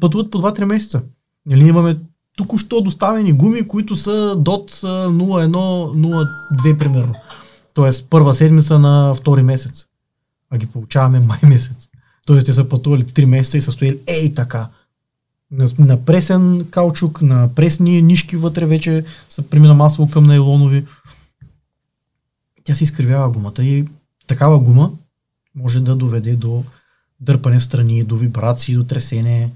пътуват 0.00 0.30
по 0.30 0.38
2-3 0.38 0.64
месеца. 0.64 1.02
Нали, 1.46 1.68
имаме 1.68 1.96
току-що 2.40 2.80
доставени 2.80 3.32
гуми, 3.32 3.68
които 3.68 3.96
са 3.96 4.10
DOT 4.36 4.84
0102 5.08 6.78
примерно. 6.78 7.14
Тоест 7.74 8.10
първа 8.10 8.34
седмица 8.34 8.78
на 8.78 9.14
втори 9.14 9.42
месец. 9.42 9.86
А 10.50 10.58
ги 10.58 10.66
получаваме 10.66 11.20
май 11.20 11.38
месец. 11.42 11.88
Тоест 12.26 12.46
те 12.46 12.52
са 12.52 12.68
пътували 12.68 13.04
3 13.04 13.24
месеца 13.24 13.58
и 13.58 13.62
са 13.62 13.72
стояли 13.72 13.98
ей 14.06 14.34
така. 14.34 14.68
На, 15.50 15.70
на 15.78 16.04
пресен 16.04 16.66
каучук, 16.70 17.22
на 17.22 17.54
пресни 17.54 18.02
нишки 18.02 18.36
вътре 18.36 18.66
вече 18.66 19.04
са 19.28 19.42
премина 19.42 19.74
масово 19.74 20.10
към 20.10 20.24
нейлонови. 20.24 20.86
Тя 22.64 22.74
се 22.74 22.84
изкривява 22.84 23.30
гумата 23.30 23.62
и 23.62 23.84
такава 24.26 24.58
гума 24.58 24.90
може 25.54 25.80
да 25.80 25.96
доведе 25.96 26.36
до 26.36 26.64
дърпане 27.20 27.58
в 27.58 27.64
страни, 27.64 28.04
до 28.04 28.16
вибрации, 28.16 28.74
до 28.74 28.84
тресене. 28.84 29.50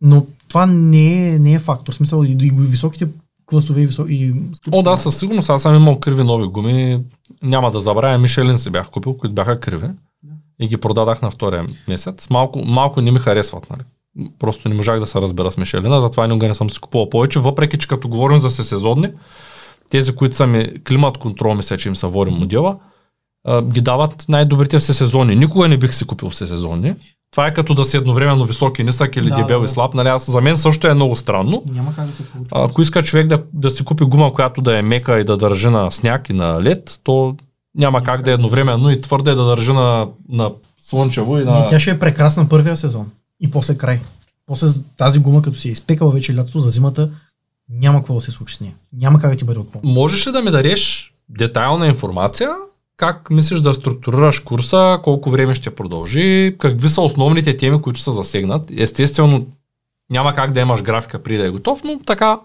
Но 0.00 0.26
това 0.48 0.66
не 0.66 1.28
е, 1.28 1.38
не 1.38 1.52
е 1.52 1.58
фактор. 1.58 1.92
В 1.92 1.96
смисъл 1.96 2.24
и, 2.24 2.36
и 2.40 2.52
високите 2.54 3.08
класове 3.46 3.82
и 3.82 3.86
високи. 3.86 4.34
О, 4.72 4.82
да, 4.82 4.96
със 4.96 5.18
сигурност. 5.18 5.50
Аз 5.50 5.62
съм 5.62 5.74
имал 5.74 6.00
криви 6.00 6.24
нови 6.24 6.46
гуми. 6.46 7.00
Няма 7.42 7.70
да 7.70 7.80
забравя, 7.80 8.18
Мишелин 8.18 8.58
си 8.58 8.70
бях 8.70 8.90
купил, 8.90 9.14
които 9.14 9.34
бяха 9.34 9.60
криви. 9.60 9.88
И 10.60 10.68
ги 10.68 10.76
продадах 10.76 11.22
на 11.22 11.30
втория 11.30 11.66
месец. 11.88 12.30
Малко, 12.30 12.58
малко 12.58 13.00
не 13.00 13.10
ми 13.10 13.18
харесват. 13.18 13.70
Нали? 13.70 13.82
Просто 14.38 14.68
не 14.68 14.74
можах 14.74 15.00
да 15.00 15.06
се 15.06 15.20
разбера 15.20 15.52
с 15.52 15.56
Мишелина, 15.56 16.00
затова 16.00 16.26
никога 16.26 16.48
не 16.48 16.54
съм 16.54 16.70
си 16.70 16.80
купувал 16.80 17.10
повече, 17.10 17.40
въпреки 17.40 17.78
че 17.78 17.88
като 17.88 18.08
говорим 18.08 18.38
за 18.38 18.50
сезонни, 18.50 19.08
тези, 19.90 20.12
които 20.12 20.36
са 20.36 20.46
ми 20.46 20.84
климат 20.88 21.18
контрол, 21.18 21.54
мисля, 21.54 21.76
че 21.76 21.88
им 21.88 21.96
са 21.96 22.08
води 22.08 22.30
модела, 22.30 22.76
ги 23.62 23.80
дават 23.80 24.24
най-добрите 24.28 24.78
все 24.78 24.94
сезони. 24.94 25.36
Никога 25.36 25.68
не 25.68 25.76
бих 25.76 25.94
си 25.94 26.06
купил 26.06 26.30
все 26.30 26.46
сезонни. 26.46 26.94
Това 27.30 27.46
е 27.46 27.54
като 27.54 27.74
да 27.74 27.84
си 27.84 27.96
едновременно 27.96 28.44
висок 28.44 28.78
и 28.78 28.84
нисък 28.84 29.16
или 29.16 29.28
Да, 29.28 29.36
дебел 29.36 29.58
да, 29.58 29.64
и 29.64 29.68
слаб. 29.68 29.94
Нали? 29.94 30.08
Аз, 30.08 30.30
за 30.30 30.40
мен 30.40 30.56
също 30.56 30.86
е 30.86 30.94
много 30.94 31.16
странно. 31.16 31.62
Няма 31.72 31.94
как 31.94 32.06
да 32.06 32.12
се 32.12 32.28
получи. 32.28 32.48
Ако 32.52 32.82
иска 32.82 33.02
човек 33.02 33.26
да, 33.26 33.42
да 33.52 33.70
си 33.70 33.84
купи 33.84 34.04
гума, 34.04 34.34
която 34.34 34.60
да 34.60 34.78
е 34.78 34.82
мека 34.82 35.20
и 35.20 35.24
да 35.24 35.36
държи 35.36 35.68
на 35.68 35.90
сняг 35.90 36.28
и 36.28 36.32
на 36.32 36.62
лед, 36.62 37.00
то 37.04 37.36
няма 37.74 38.02
как 38.02 38.22
да 38.22 38.30
е 38.30 38.34
едновременно 38.34 38.90
и 38.90 39.00
твърде 39.00 39.34
да 39.34 39.44
държи 39.44 39.72
на, 39.72 40.08
на 40.28 40.50
слънчево 40.80 41.38
и 41.38 41.44
Не, 41.44 41.50
на... 41.50 41.68
тя 41.68 41.80
ще 41.80 41.90
е 41.90 41.98
прекрасна 41.98 42.48
първия 42.48 42.76
сезон. 42.76 43.10
И 43.40 43.50
после 43.50 43.76
край. 43.76 44.00
После 44.46 44.66
тази 44.96 45.18
гума, 45.18 45.42
като 45.42 45.58
си 45.58 45.68
е 45.68 45.72
изпекала 45.72 46.12
вече 46.12 46.36
лятото 46.36 46.60
за 46.60 46.70
зимата, 46.70 47.10
няма 47.70 47.98
какво 47.98 48.14
да 48.14 48.20
се 48.20 48.30
случи 48.30 48.56
с 48.56 48.60
нея. 48.60 48.74
Няма 48.92 49.20
как 49.20 49.30
да 49.30 49.36
ти 49.36 49.44
бъде 49.44 49.58
отпълно. 49.58 49.90
Можеш 49.92 50.26
ли 50.26 50.32
да 50.32 50.42
ми 50.42 50.50
дадеш 50.50 51.14
детайлна 51.28 51.86
информация? 51.86 52.50
Как 53.00 53.30
мислиш 53.30 53.60
да 53.60 53.74
структурираш 53.74 54.40
курса, 54.40 54.98
колко 55.02 55.30
време 55.30 55.54
ще 55.54 55.74
продължи, 55.74 56.56
какви 56.58 56.88
са 56.88 57.00
основните 57.00 57.56
теми, 57.56 57.82
които 57.82 58.00
са 58.00 58.12
засегнат? 58.12 58.70
Естествено, 58.76 59.46
няма 60.10 60.34
как 60.34 60.52
да 60.52 60.60
имаш 60.60 60.82
графика 60.82 61.22
преди 61.22 61.38
да 61.38 61.46
е 61.46 61.50
готов, 61.50 61.84
но 61.84 61.98
така 61.98 62.40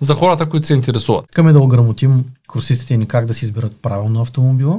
за 0.00 0.14
хората, 0.14 0.48
които 0.48 0.66
се 0.66 0.74
интересуват. 0.74 1.24
Искаме 1.30 1.52
да 1.52 1.60
ограмотим 1.60 2.24
курсистите 2.48 2.96
ни 2.96 3.08
как 3.08 3.26
да 3.26 3.34
си 3.34 3.44
изберат 3.44 3.82
правилно 3.82 4.20
автомобила, 4.20 4.78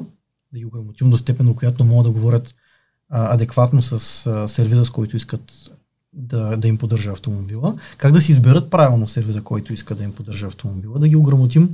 да 0.53 0.59
ги 0.59 0.65
ограмотим 0.65 1.09
до 1.09 1.17
степен, 1.17 1.45
до 1.45 1.53
която 1.55 1.83
могат 1.83 2.05
да 2.05 2.19
говорят 2.19 2.55
а, 3.09 3.33
адекватно 3.33 3.81
с 3.81 4.25
а, 4.27 4.47
сервиза, 4.47 4.85
с 4.85 4.89
който 4.89 5.15
искат 5.15 5.51
да, 6.13 6.57
да 6.57 6.67
им 6.67 6.77
поддържа 6.77 7.11
автомобила, 7.11 7.75
как 7.97 8.11
да 8.11 8.21
си 8.21 8.31
изберат 8.31 8.69
правилно 8.69 9.07
сервиза, 9.07 9.41
който 9.41 9.73
иска 9.73 9.95
да 9.95 10.03
им 10.03 10.13
поддържа 10.13 10.47
автомобила, 10.47 10.99
да 10.99 11.07
ги 11.07 11.15
ограмотим 11.15 11.69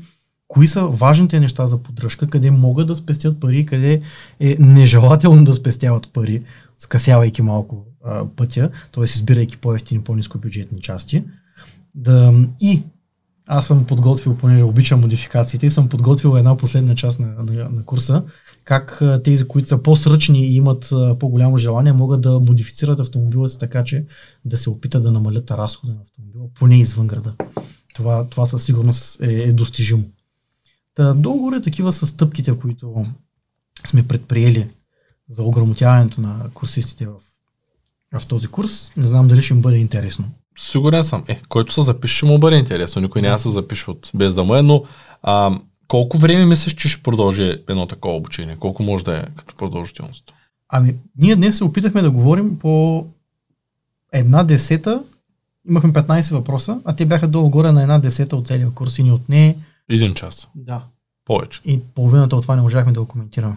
кои 0.52 0.68
са 0.68 0.88
важните 0.88 1.40
неща 1.40 1.68
за 1.68 1.78
поддръжка, 1.78 2.28
къде 2.28 2.52
могат 2.52 2.88
да 2.88 2.96
спестят 2.96 3.40
пари, 3.40 3.66
къде 3.66 4.02
е 4.40 4.56
нежелателно 4.60 5.44
да 5.44 5.54
спестяват 5.54 6.14
пари, 6.14 6.44
скъсявайки 6.80 7.42
малко 7.42 7.86
а, 8.06 8.26
пътя, 8.36 8.70
т.е. 8.94 9.04
избирайки 9.04 9.58
по-ефтини, 9.58 10.02
по-низко 10.02 10.38
бюджетни 10.38 10.82
части. 10.82 11.24
Да, 11.96 12.34
и 12.62 12.84
аз 13.48 13.68
съм 13.68 13.86
подготвил, 13.86 14.38
понеже 14.38 14.64
обичам 14.64 15.02
модификациите, 15.02 15.70
съм 15.70 15.90
подготвил 15.90 16.38
една 16.38 16.58
последна 16.58 16.96
част 16.96 17.20
на, 17.20 17.28
на, 17.28 17.70
на 17.70 17.86
курса, 17.86 18.24
как 18.64 19.02
тези, 19.24 19.48
които 19.48 19.70
са 19.70 19.78
по-сръчни 19.78 20.46
и 20.48 20.56
имат 20.56 20.94
по-голямо 21.20 21.58
желание, 21.58 21.94
могат 21.94 22.22
да 22.22 22.40
модифицират 22.40 23.00
автомобила 23.00 23.50
си 23.50 23.60
така, 23.60 23.84
че 23.84 24.06
да 24.46 24.58
се 24.58 24.70
опитат 24.70 25.04
да 25.04 25.12
намалят 25.12 25.52
разхода 25.52 25.94
на 25.94 26.00
автомобила, 26.02 26.46
поне 26.60 26.80
извън 26.80 27.08
града. 27.08 27.34
Това, 27.96 28.28
това 28.30 28.46
със 28.46 28.64
сигурност 28.64 29.22
е, 29.22 29.34
е 29.34 29.54
достижимо. 29.54 30.04
Та, 30.96 31.14
долу-горе 31.14 31.62
такива 31.62 31.94
са 31.94 32.08
стъпките, 32.08 32.60
които 32.60 33.06
сме 33.86 34.08
предприели 34.08 34.70
за 35.30 35.44
ограмотяването 35.44 36.22
на 36.22 36.50
курсистите 36.54 37.08
в, 37.08 37.14
в 38.20 38.28
този 38.28 38.48
курс. 38.48 38.92
Не 38.98 39.04
знам 39.04 39.28
дали 39.28 39.42
ще 39.42 39.54
им 39.54 39.62
бъде 39.62 39.78
интересно. 39.78 40.26
Сигурен 40.60 41.04
съм. 41.04 41.24
Е, 41.28 41.42
който 41.50 41.74
се 41.74 41.82
запише, 41.82 42.16
ще 42.16 42.26
му 42.26 42.40
бъде 42.40 42.56
интересно. 42.56 43.02
Никой 43.02 43.22
няма 43.22 43.36
да 43.36 43.42
се 43.42 43.50
запише 43.50 43.92
от 43.92 44.12
без 44.16 44.36
да 44.36 44.44
му 44.44 44.56
е, 44.56 44.62
но 44.62 44.84
а, 45.24 45.60
колко 45.88 46.18
време 46.18 46.46
мислиш, 46.46 46.74
че 46.74 46.90
ще 46.90 47.04
продължи 47.04 47.64
едно 47.70 47.88
такова 47.88 48.16
обучение? 48.16 48.58
Колко 48.60 48.84
може 48.84 49.06
да 49.06 49.18
е 49.18 49.26
като 49.36 49.56
продължителност? 49.56 50.24
Ами, 50.70 50.96
ние 51.18 51.36
днес 51.36 51.58
се 51.58 51.64
опитахме 51.64 52.02
да 52.02 52.12
говорим 52.12 52.60
по 52.60 53.06
една 54.14 54.44
десета. 54.44 55.04
Имахме 55.70 55.94
15 55.94 56.34
въпроса, 56.34 56.82
а 56.86 56.94
те 56.94 57.06
бяха 57.06 57.28
долу-горе 57.28 57.72
на 57.72 57.82
една 57.82 58.00
десета 58.00 58.36
от 58.36 58.48
целия 58.48 58.72
курс 58.72 58.98
и 58.98 59.04
ни 59.04 59.12
отне 59.12 59.58
Един 59.90 60.14
час. 60.14 60.48
да. 60.56 60.84
Повече. 61.26 61.62
и 61.66 61.80
половината 61.96 62.36
от 62.36 62.42
това 62.42 62.56
не 62.56 62.62
можахме 62.62 62.92
да 62.92 63.00
го 63.00 63.08
коментираме. 63.08 63.56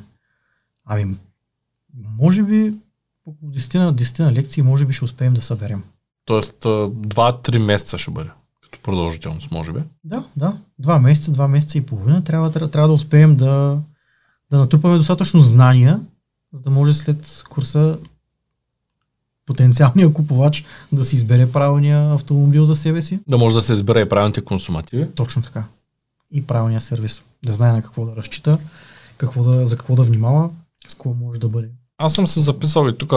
Ами, 0.87 1.17
може 2.19 2.43
би 2.43 2.75
около 3.27 3.53
10 3.53 3.79
на, 3.79 3.95
10 3.95 4.19
на 4.21 4.33
лекции 4.33 4.63
може 4.63 4.85
би 4.85 4.93
ще 4.93 5.05
успеем 5.05 5.35
да 5.35 5.43
съберем. 5.43 5.83
Тоест, 6.25 6.65
а, 6.65 6.69
2-3 6.69 7.59
месеца 7.59 7.99
ще 7.99 8.11
бъде. 8.11 8.31
Като 8.63 8.79
продължителност, 8.83 9.51
може 9.51 9.73
би. 9.73 9.81
Да, 10.05 10.25
да. 10.37 10.57
Два 10.79 10.99
месеца, 10.99 11.31
два 11.31 11.49
месеца 11.49 11.79
и 11.79 11.87
половина 11.87 12.25
трябва, 12.25 12.53
трябва, 12.53 12.71
трябва 12.71 12.89
да 12.89 12.95
успеем 12.95 13.37
да, 13.37 13.79
да 14.51 14.59
натрупаме 14.59 14.97
достатъчно 14.97 15.41
знания, 15.41 16.01
за 16.53 16.63
да 16.63 16.71
може 16.71 16.95
след 16.95 17.45
курса 17.51 17.99
потенциалният 19.47 20.13
купувач 20.13 20.65
да 20.93 21.05
си 21.05 21.17
избере 21.17 21.53
правилния 21.53 22.13
автомобил 22.13 22.65
за 22.65 22.77
себе 22.77 23.03
си. 23.03 23.21
Да 23.29 23.39
може 23.39 23.55
да 23.55 23.63
се 23.63 23.73
избере 23.73 24.01
и 24.01 24.09
правилните 24.09 24.45
консумативи. 24.45 25.11
Точно 25.15 25.43
така. 25.43 25.65
И 26.35 26.47
правилния 26.47 26.81
сервис. 26.81 27.23
Да 27.45 27.53
знае 27.53 27.73
на 27.73 27.83
какво 27.83 28.07
да 28.07 28.17
разчита, 28.17 28.59
какво 29.17 29.43
да, 29.43 29.67
за 29.67 29.77
какво 29.77 29.95
да 29.95 30.03
внимава, 30.03 30.51
с 30.89 30.95
какво 30.95 31.15
може 31.15 31.41
да 31.41 31.49
бъде. 31.49 31.71
Аз 31.99 32.15
съм 32.15 32.27
се 32.27 32.41
записал 32.41 32.89
и 32.89 32.99
тук 32.99 33.13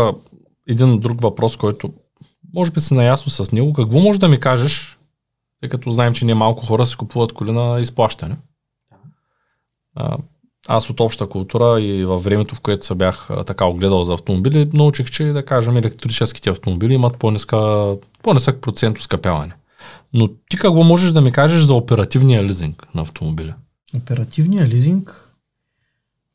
един 0.68 1.00
друг 1.00 1.22
въпрос, 1.22 1.58
който 1.58 1.94
може 2.54 2.72
би 2.72 2.80
си 2.80 2.94
наясно 2.94 3.32
с 3.32 3.52
него. 3.52 3.74
Какво 3.74 4.00
може 4.00 4.20
да 4.20 4.30
ми 4.30 4.40
кажеш, 4.40 4.98
тъй 5.62 5.70
като 5.70 5.92
знаем, 5.92 6.14
че 6.14 6.26
не 6.26 6.34
малко 6.34 6.66
хора 6.66 6.86
си 6.86 6.98
купуват 6.98 7.34
коли 7.34 7.52
на 7.52 7.80
изплащане? 7.80 8.38
Аз 10.68 10.90
от 10.90 11.00
обща 11.00 11.30
култура 11.30 11.82
и 11.82 12.06
във 12.06 12.24
времето, 12.24 12.56
в 12.56 12.62
което 12.62 12.86
се 12.86 12.96
бях 12.96 13.30
така 13.46 13.66
огледал 13.66 14.04
за 14.04 14.14
автомобили, 14.14 14.70
научих, 14.74 15.10
че 15.10 15.24
да 15.24 15.46
кажем 15.46 15.78
електрическите 15.78 16.50
автомобили 16.50 16.94
имат 16.94 17.18
по-ниска, 17.18 17.58
по-нисък 18.24 18.62
процент 18.62 19.00
оскъпяване. 19.00 19.54
Но 20.14 20.28
ти 20.50 20.58
какво 20.58 20.84
можеш 20.84 21.12
да 21.12 21.22
ми 21.22 21.32
кажеш 21.32 21.64
за 21.64 21.74
оперативния 21.74 22.44
лизинг 22.44 22.88
на 22.96 23.02
автомобиля? 23.02 23.56
Оперативния 23.96 24.68
лизинг, 24.68 25.34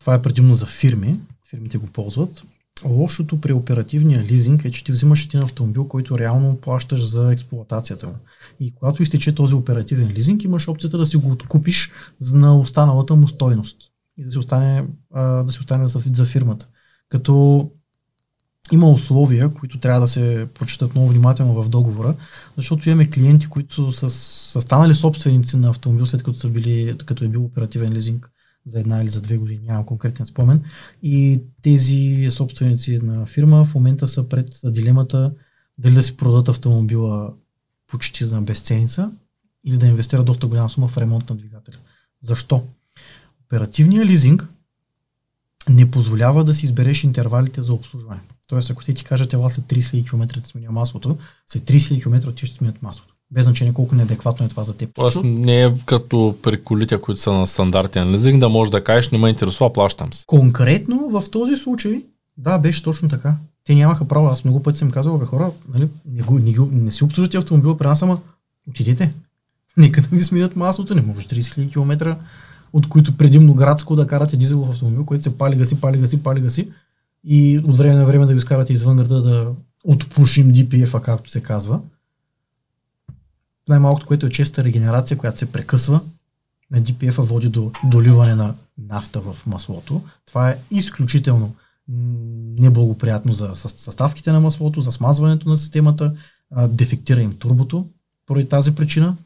това 0.00 0.14
е 0.14 0.22
предимно 0.22 0.54
за 0.54 0.66
фирми, 0.66 1.16
фирмите 1.50 1.78
го 1.78 1.86
ползват. 1.86 2.42
Лошото 2.84 3.40
при 3.40 3.52
оперативния 3.52 4.22
лизинг 4.22 4.64
е, 4.64 4.70
че 4.70 4.84
ти 4.84 4.92
взимаш 4.92 5.24
един 5.24 5.42
автомобил, 5.42 5.88
който 5.88 6.18
реално 6.18 6.56
плащаш 6.56 7.04
за 7.06 7.32
експлуатацията 7.32 8.06
му. 8.06 8.14
И 8.60 8.74
когато 8.74 9.02
изтече 9.02 9.34
този 9.34 9.54
оперативен 9.54 10.08
лизинг, 10.08 10.44
имаш 10.44 10.68
опцията 10.68 10.98
да 10.98 11.06
си 11.06 11.16
го 11.16 11.30
откупиш 11.30 11.92
на 12.32 12.58
останалата 12.58 13.14
му 13.14 13.28
стойност. 13.28 13.76
И 14.18 14.24
да 14.24 14.32
си 14.32 14.38
остане, 14.38 14.84
а, 15.14 15.22
да 15.22 15.52
си 15.52 15.60
остане 15.60 15.88
за, 15.88 16.02
за 16.14 16.24
фирмата. 16.24 16.66
Като 17.08 17.70
има 18.72 18.90
условия, 18.90 19.54
които 19.54 19.80
трябва 19.80 20.00
да 20.00 20.08
се 20.08 20.48
прочитат 20.54 20.94
много 20.94 21.08
внимателно 21.08 21.62
в 21.62 21.68
договора, 21.68 22.14
защото 22.56 22.88
имаме 22.88 23.10
клиенти, 23.10 23.46
които 23.46 23.92
са, 23.92 24.10
са 24.10 24.60
станали 24.60 24.94
собственици 24.94 25.56
на 25.56 25.70
автомобил, 25.70 26.06
след 26.06 26.22
като, 26.22 26.38
са 26.38 26.48
били, 26.48 26.96
като 27.06 27.24
е 27.24 27.28
бил 27.28 27.44
оперативен 27.44 27.92
лизинг 27.92 28.30
за 28.66 28.80
една 28.80 29.02
или 29.02 29.08
за 29.08 29.20
две 29.20 29.36
години, 29.36 29.60
нямам 29.66 29.86
конкретен 29.86 30.26
спомен. 30.26 30.62
И 31.02 31.42
тези 31.62 32.28
собственици 32.30 32.98
на 32.98 33.26
фирма 33.26 33.64
в 33.64 33.74
момента 33.74 34.08
са 34.08 34.28
пред 34.28 34.60
дилемата 34.64 35.32
дали 35.78 35.94
да 35.94 36.02
си 36.02 36.16
продадат 36.16 36.48
автомобила 36.48 37.32
почти 37.86 38.24
на 38.24 38.42
безценица 38.42 39.10
или 39.64 39.76
да 39.76 39.86
инвестират 39.86 40.26
доста 40.26 40.46
голяма 40.46 40.70
сума 40.70 40.88
в 40.88 40.98
ремонт 40.98 41.30
на 41.30 41.36
двигателя. 41.36 41.76
Защо? 42.22 42.62
Оперативният 43.46 44.06
лизинг 44.06 44.48
не 45.68 45.90
позволява 45.90 46.44
да 46.44 46.54
си 46.54 46.64
избереш 46.64 47.04
интервалите 47.04 47.62
за 47.62 47.72
обслужване. 47.72 48.20
Тоест, 48.48 48.70
ако 48.70 48.84
те 48.84 48.94
ти 48.94 49.04
кажат, 49.04 49.32
ела 49.32 49.50
след 49.50 49.64
30 49.64 49.78
000 49.78 50.10
км 50.10 50.40
да 50.40 50.46
сменя 50.46 50.70
маслото, 50.70 51.16
след 51.48 51.62
30 51.62 51.76
000 51.76 52.02
км 52.02 52.32
ти 52.32 52.46
ще 52.46 52.56
сменят 52.56 52.82
маслото. 52.82 53.14
Без 53.30 53.44
значение 53.44 53.72
колко 53.72 53.94
неадекватно 53.94 54.46
е 54.46 54.48
това 54.48 54.64
за 54.64 54.76
теб. 54.76 54.90
Тоест 54.94 55.18
не 55.24 55.62
е 55.62 55.74
като 55.86 56.36
при 56.42 56.64
колите, 56.64 57.00
които 57.00 57.20
са 57.20 57.32
на 57.32 57.46
стандартен 57.46 58.12
лизинг, 58.12 58.40
да 58.40 58.48
можеш 58.48 58.70
да 58.70 58.84
кажеш, 58.84 59.10
не 59.10 59.18
ме 59.18 59.28
интересува, 59.28 59.72
плащам 59.72 60.12
си. 60.12 60.24
Конкретно 60.26 61.08
в 61.10 61.30
този 61.30 61.56
случай, 61.56 62.02
да, 62.36 62.58
беше 62.58 62.82
точно 62.82 63.08
така. 63.08 63.36
Те 63.64 63.74
нямаха 63.74 64.08
право. 64.08 64.26
Аз 64.26 64.44
много 64.44 64.62
пъти 64.62 64.78
съм 64.78 64.90
казал, 64.90 65.18
бе 65.18 65.24
хора, 65.24 65.50
нали, 65.74 65.88
не, 66.06 66.22
го, 66.22 66.38
не, 66.38 66.52
го, 66.52 66.68
не 66.72 66.92
си 66.92 67.04
обслужвате 67.04 67.36
автомобила 67.36 67.78
при 67.78 67.86
нас, 67.86 68.02
ама 68.02 68.20
отидете. 68.70 69.12
Нека 69.76 70.02
да 70.02 70.16
ви 70.16 70.22
сменят 70.22 70.56
маслото, 70.56 70.94
не 70.94 71.02
може 71.02 71.26
30 71.26 71.40
000 71.40 71.72
км, 71.72 72.16
от 72.72 72.88
които 72.88 73.16
предимно 73.16 73.54
градско 73.54 73.96
да 73.96 74.06
карате 74.06 74.36
дизелов 74.36 74.70
автомобил, 74.70 75.04
който 75.04 75.24
се 75.24 75.38
пали, 75.38 75.56
гаси, 75.56 75.80
пали, 75.80 75.98
гаси, 75.98 76.22
пали, 76.22 76.40
гаси. 76.40 76.72
И 77.24 77.58
от 77.58 77.76
време 77.76 77.94
на 77.94 78.04
време 78.04 78.26
да 78.26 78.34
ви 78.34 78.40
скарате 78.40 78.72
извън 78.72 78.96
града 78.96 79.22
да 79.22 79.50
отпушим 79.84 80.52
DPF-а, 80.52 81.02
както 81.02 81.30
се 81.30 81.42
казва. 81.42 81.80
Най-малкото, 83.68 84.06
което 84.06 84.26
е 84.26 84.30
честа 84.30 84.64
регенерация, 84.64 85.18
която 85.18 85.38
се 85.38 85.52
прекъсва, 85.52 86.00
на 86.70 86.82
DPF-а 86.82 87.22
води 87.22 87.48
до 87.48 87.70
доливане 87.84 88.34
на 88.34 88.54
нафта 88.78 89.20
в 89.20 89.36
маслото. 89.46 90.02
Това 90.26 90.50
е 90.50 90.58
изключително 90.70 91.54
неблагоприятно 92.58 93.32
за 93.32 93.56
със- 93.56 93.76
съставките 93.76 94.32
на 94.32 94.40
маслото, 94.40 94.80
за 94.80 94.92
смазването 94.92 95.48
на 95.48 95.56
системата, 95.56 96.14
дефектира 96.68 97.20
им 97.20 97.36
турбото 97.38 97.86
поради 98.26 98.48
тази 98.48 98.74
причина, 98.74 99.16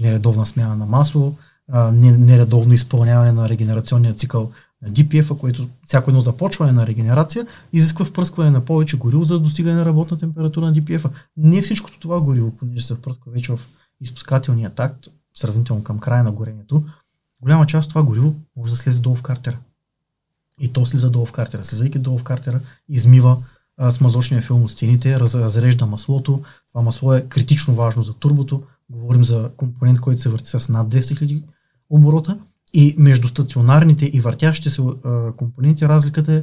нередовна 0.00 0.46
смяна 0.46 0.76
на 0.76 0.86
масло, 0.86 1.36
а, 1.72 1.92
не- 1.92 2.18
нередовно 2.18 2.74
изпълняване 2.74 3.32
на 3.32 3.48
регенерационния 3.48 4.14
цикъл 4.14 4.50
на 4.82 4.90
DPF-а, 4.90 5.38
което 5.38 5.68
всяко 5.86 6.10
едно 6.10 6.20
започване 6.20 6.72
на 6.72 6.86
регенерация 6.86 7.46
изисква 7.72 8.04
впръскване 8.04 8.50
на 8.50 8.64
повече 8.64 8.98
гориво 8.98 9.24
за 9.24 9.40
достигане 9.40 9.76
на 9.76 9.84
работна 9.84 10.18
температура 10.18 10.66
на 10.66 10.74
DPF-а. 10.74 11.10
Не 11.36 11.62
всичкото 11.62 12.00
това 12.00 12.20
гориво, 12.20 12.50
понеже 12.50 12.86
се 12.86 12.94
впръсква 12.94 13.32
вече 13.32 13.52
в 13.52 13.60
изпускателния 14.00 14.70
такт, 14.70 15.06
сравнително 15.34 15.84
към 15.84 15.98
края 15.98 16.24
на 16.24 16.32
горението, 16.32 16.84
голяма 17.42 17.66
част 17.66 17.86
от 17.86 17.88
това 17.88 18.02
гориво 18.02 18.34
може 18.56 18.72
да 18.72 18.78
слезе 18.78 19.00
долу 19.00 19.16
в 19.16 19.22
картера. 19.22 19.58
И 20.60 20.72
то 20.72 20.86
слиза 20.86 21.10
долу 21.10 21.26
в 21.26 21.32
картера. 21.32 21.64
Слизайки 21.64 21.98
долу 21.98 22.18
в 22.18 22.24
картера, 22.24 22.60
измива 22.88 23.36
а, 23.76 23.90
смазочния 23.90 24.42
филм 24.42 24.62
от 24.62 24.70
стените, 24.70 25.20
раз, 25.20 25.34
разрежда 25.34 25.86
маслото. 25.86 26.42
Това 26.68 26.82
масло 26.82 27.14
е 27.14 27.26
критично 27.28 27.74
важно 27.74 28.02
за 28.02 28.14
турбото. 28.14 28.62
Говорим 28.90 29.24
за 29.24 29.50
компонент, 29.56 30.00
който 30.00 30.22
се 30.22 30.28
върти 30.28 30.50
с 30.50 30.68
над 30.68 30.88
200 30.88 31.00
000 31.00 31.42
оборота. 31.90 32.38
И 32.74 32.94
между 32.98 33.28
стационарните 33.28 34.06
и 34.06 34.20
въртящите 34.20 34.70
се 34.70 34.82
компоненти 35.36 35.88
разликата 35.88 36.32
е 36.32 36.42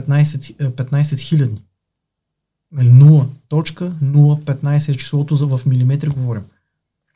15, 0.00 0.70
15 0.70 1.18
хилядни. 1.18 1.62
0.015 2.74 4.88
е 4.88 4.94
числото 4.94 5.36
за 5.36 5.46
в 5.46 5.60
милиметри 5.66 6.08
говорим. 6.08 6.42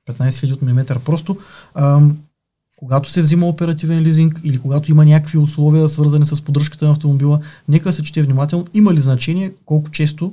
15 0.09 0.41
хиляди 0.41 0.53
от 0.53 0.63
милиметър. 0.63 0.99
Просто 0.99 1.39
ам, 1.75 2.19
когато 2.77 3.11
се 3.11 3.23
взима 3.23 3.47
оперативен 3.47 4.03
лизинг 4.03 4.41
или 4.45 4.59
когато 4.59 4.91
има 4.91 5.05
някакви 5.05 5.39
условия 5.39 5.89
свързани 5.89 6.27
с 6.27 6.45
поддръжката 6.45 6.85
на 6.85 6.93
автомобила, 6.93 7.41
нека 7.69 7.93
се 7.93 8.03
чете 8.03 8.23
внимателно 8.23 8.67
има 8.75 8.95
ли 8.95 9.01
значение 9.01 9.53
колко 9.65 9.91
често 9.91 10.33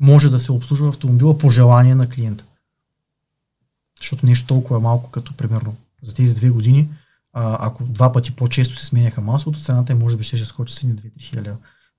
може 0.00 0.30
да 0.30 0.38
се 0.38 0.52
обслужва 0.52 0.88
автомобила 0.88 1.38
по 1.38 1.50
желание 1.50 1.94
на 1.94 2.08
клиента. 2.08 2.44
Защото 4.00 4.26
нещо 4.26 4.46
толкова 4.46 4.80
малко, 4.80 5.10
като 5.10 5.34
примерно 5.34 5.74
за 6.04 6.14
тези 6.14 6.34
две 6.34 6.50
години, 6.50 6.90
а, 7.32 7.66
ако 7.66 7.84
два 7.84 8.12
пъти 8.12 8.36
по-често 8.36 8.76
се 8.76 8.86
сменяха 8.86 9.20
маслото, 9.20 9.60
цената 9.60 9.92
е 9.92 9.96
може 9.96 10.16
би 10.16 10.24
ще 10.24 10.36
скочи 10.36 10.74
с 10.74 10.80
2-3 10.80 11.20
хиляди. 11.20 11.50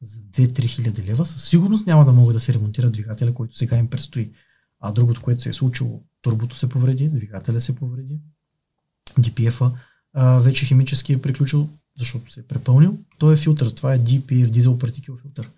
За 0.01 0.19
2-3 0.19 0.65
хиляди 0.65 1.03
лева 1.03 1.25
със 1.25 1.43
сигурност 1.43 1.87
няма 1.87 2.05
да 2.05 2.11
могат 2.11 2.35
да 2.35 2.39
се 2.39 2.53
ремонтира 2.53 2.89
двигателя, 2.89 3.33
който 3.33 3.57
сега 3.57 3.77
им 3.77 3.87
предстои. 3.87 4.31
А 4.79 4.91
другото, 4.91 5.21
което 5.21 5.41
се 5.41 5.49
е 5.49 5.53
случило, 5.53 6.03
турбото 6.21 6.55
се 6.55 6.69
повреди, 6.69 7.09
двигателя 7.09 7.61
се 7.61 7.75
повреди, 7.75 8.19
DPF-а 9.19 9.71
а, 10.13 10.39
вече 10.39 10.65
химически 10.65 11.13
е 11.13 11.21
приключил, 11.21 11.69
защото 11.99 12.31
се 12.31 12.39
е 12.39 12.43
препълнил. 12.43 12.97
Той 13.17 13.33
е 13.33 13.37
филтър, 13.37 13.69
това 13.69 13.93
е 13.93 13.99
DPF, 13.99 14.49
дизел 14.49 14.77
партикел 14.77 15.17
филтър. 15.21 15.49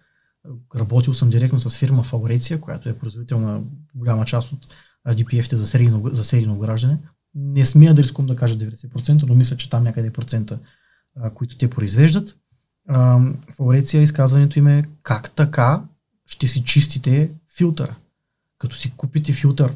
Работил 0.75 1.13
съм 1.13 1.29
директно 1.29 1.59
с 1.59 1.77
фирма 1.77 2.03
Фауреция, 2.03 2.61
която 2.61 2.89
е 2.89 2.97
производител 2.97 3.39
на 3.39 3.61
голяма 3.95 4.25
част 4.25 4.51
от 4.51 4.67
DPF-те 5.07 5.57
за 5.57 5.67
серийно, 5.67 6.09
за 6.13 6.23
серийно 6.23 6.57
граждане. 6.57 6.97
Не 7.39 7.65
смея 7.65 7.93
да 7.93 8.03
рискувам 8.03 8.27
да 8.27 8.35
кажа 8.35 8.57
90%, 8.57 9.23
но 9.27 9.35
мисля, 9.35 9.57
че 9.57 9.69
там 9.69 9.83
някъде 9.83 10.07
е 10.07 10.13
процента, 10.13 10.59
а, 11.15 11.29
които 11.29 11.57
те 11.57 11.69
произвеждат. 11.69 12.35
Фауреция 13.49 14.03
изказването 14.03 14.59
им 14.59 14.67
е 14.67 14.83
как 15.03 15.31
така 15.31 15.81
ще 16.25 16.47
си 16.47 16.63
чистите 16.63 17.31
филтъра. 17.57 17.95
Като 18.57 18.75
си 18.75 18.93
купите 18.97 19.33
филтър 19.33 19.73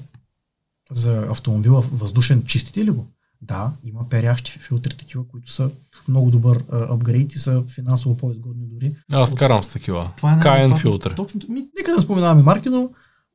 за 0.92 1.28
автомобила 1.30 1.82
въздушен, 1.82 2.44
чистите 2.46 2.86
ли 2.86 2.90
го? 2.90 3.08
Да, 3.42 3.72
има 3.84 4.10
перящи 4.10 4.52
филтри 4.52 4.98
такива, 4.98 5.28
които 5.28 5.52
са 5.52 5.72
много 6.08 6.32
добър 6.32 6.64
апгрейд 6.72 7.34
и 7.36 7.40
са 7.40 7.64
финансово 7.68 8.18
по-изгодни 8.18 8.66
дори. 8.66 8.96
Аз 9.12 9.36
карам 9.36 9.64
с 9.64 9.68
такива. 9.68 10.12
Това 10.18 10.34
е 10.34 10.40
Каен 10.40 10.78
филтър. 10.78 11.14
Точно, 11.16 11.42
ми, 11.50 11.68
нека 11.80 11.96
да 11.96 12.02
споменаваме 12.02 12.44
марки, 12.44 12.70
но 12.70 12.90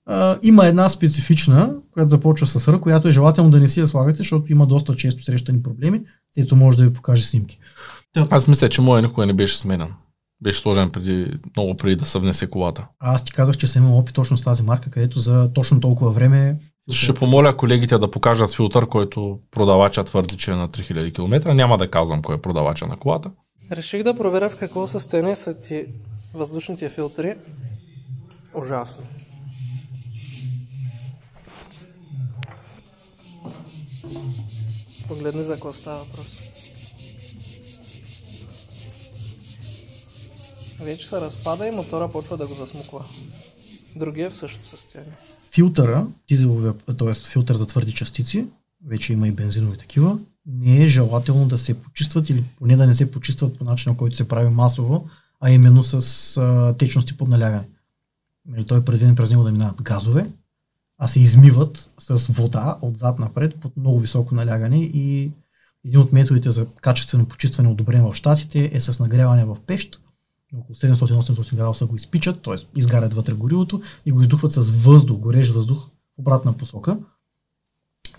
а, 0.07 0.39
има 0.43 0.67
една 0.67 0.89
специфична, 0.89 1.75
която 1.93 2.09
започва 2.09 2.47
с 2.47 2.69
Р, 2.69 2.81
която 2.81 3.09
е 3.09 3.13
желателно 3.13 3.51
да 3.51 3.61
не 3.61 3.69
си 3.69 3.81
я 3.81 3.87
слагате, 3.87 4.17
защото 4.17 4.53
има 4.53 4.67
доста 4.67 4.97
често 4.97 5.25
срещани 5.25 5.63
проблеми. 5.63 6.03
Ето 6.37 6.57
може 6.57 6.79
да 6.79 6.85
ви 6.85 6.93
покаже 6.93 7.25
снимки. 7.25 7.59
Аз 8.31 8.49
мисля, 8.49 8.69
че 8.69 8.81
моя 8.81 9.03
никога 9.03 9.27
не 9.27 9.33
беше 9.33 9.59
сменен. 9.59 9.95
Беше 10.43 10.61
сложен 10.61 10.91
преди, 10.91 11.33
много 11.57 11.77
преди 11.77 11.97
да 11.97 12.07
се 12.07 12.19
внесе 12.19 12.51
колата. 12.51 12.87
Аз 12.99 13.25
ти 13.25 13.33
казах, 13.33 13.57
че 13.57 13.67
съм 13.67 13.85
имал 13.85 13.99
опит 13.99 14.15
точно 14.15 14.37
с 14.37 14.43
тази 14.43 14.63
марка, 14.63 14.91
където 14.91 15.19
за 15.19 15.51
точно 15.55 15.81
толкова 15.81 16.11
време 16.11 16.57
ще 16.91 17.15
помоля 17.15 17.57
колегите 17.57 17.99
да 17.99 18.11
покажат 18.11 18.55
филтър, 18.55 18.87
който 18.87 19.39
продавача 19.51 20.05
твърди, 20.05 20.37
че 20.37 20.51
е 20.51 20.55
на 20.55 20.69
3000 20.69 21.15
км. 21.15 21.55
Няма 21.55 21.79
да 21.79 21.91
казвам 21.91 22.23
кой 22.23 22.37
е 22.37 22.41
продавача 22.41 22.87
на 22.87 22.97
колата. 22.97 23.31
Реших 23.73 24.03
да 24.03 24.15
проверя 24.15 24.49
в 24.49 24.59
какво 24.59 24.87
състояние 24.87 25.37
са 25.37 25.59
ти 25.59 25.87
въздушните 26.35 26.89
филтри. 26.89 27.35
Ужасно. 28.55 29.05
Погледни 35.09 35.43
за 35.43 35.53
какво 35.53 35.73
става 35.73 35.99
въпрос. 35.99 36.27
Вече 40.81 41.09
се 41.09 41.21
разпада 41.21 41.67
и 41.67 41.71
мотора 41.71 42.09
почва 42.09 42.37
да 42.37 42.47
го 42.47 42.55
засмуква. 42.55 43.05
Другия 43.97 44.27
е 44.27 44.31
в 44.31 44.35
същото 44.35 44.69
състояние 44.69 45.17
филтъра, 45.57 46.07
дизеловия, 46.29 46.75
т.е. 46.99 47.15
филтър 47.15 47.57
за 47.57 47.67
твърди 47.67 47.93
частици, 47.93 48.47
вече 48.87 49.13
има 49.13 49.29
и 49.29 49.33
бензинови 49.33 49.79
такива, 49.79 50.19
не 50.47 50.85
е 50.85 50.89
желателно 50.89 51.49
да 51.49 51.59
се 51.59 51.75
почистват 51.75 52.31
или 52.31 52.45
поне 52.59 52.77
да 52.77 52.87
не 52.87 52.95
се 52.95 53.11
почистват 53.11 53.59
по 53.59 53.65
начина, 53.65 53.97
който 53.97 54.17
се 54.17 54.29
прави 54.29 54.49
масово, 54.49 55.09
а 55.41 55.51
именно 55.51 55.85
с 55.85 56.37
а, 56.37 56.75
течности 56.79 57.17
под 57.17 57.29
налягане. 57.29 57.69
Нали, 58.49 58.65
той 58.65 58.79
е 58.79 58.85
предвиден 58.85 59.17
през 59.17 59.31
него 59.31 59.45
да 59.45 59.53
минават 59.53 59.83
газове, 59.83 60.27
а 60.99 61.09
се 61.09 61.21
измиват 61.21 61.91
с 61.99 62.27
вода 62.27 62.79
отзад 62.83 63.19
напред 63.19 63.55
под 63.61 63.77
много 63.77 63.99
високо 63.99 64.35
налягане 64.35 64.79
и 64.79 65.31
един 65.85 66.01
от 66.01 66.13
методите 66.13 66.51
за 66.51 66.67
качествено 66.67 67.27
почистване, 67.27 67.69
одобрен 67.69 68.03
в 68.03 68.15
Штатите, 68.15 68.71
е 68.73 68.81
с 68.81 69.01
нагряване 69.01 69.45
в 69.45 69.57
пещ, 69.67 70.01
около 70.57 70.77
700-800 70.77 71.57
градуса 71.57 71.87
го 71.87 71.97
изпичат, 71.97 72.43
т.е. 72.43 72.55
изгарят 72.77 73.15
вътре 73.15 73.35
горивото 73.35 73.83
и 74.07 74.13
го 74.13 74.23
издухват 74.23 74.53
с 74.53 74.71
въздух, 74.71 75.19
горещ 75.19 75.55
въздух 75.55 75.87
в 75.87 76.19
обратна 76.19 76.53
посока. 76.53 76.99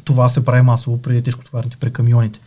Това 0.03 0.29
се 0.29 0.45
прави 0.45 0.61
масово 0.61 1.01
при 1.01 1.23
тежкотоварните, 1.23 1.77
при 1.77 1.93
камионите. 1.93 2.39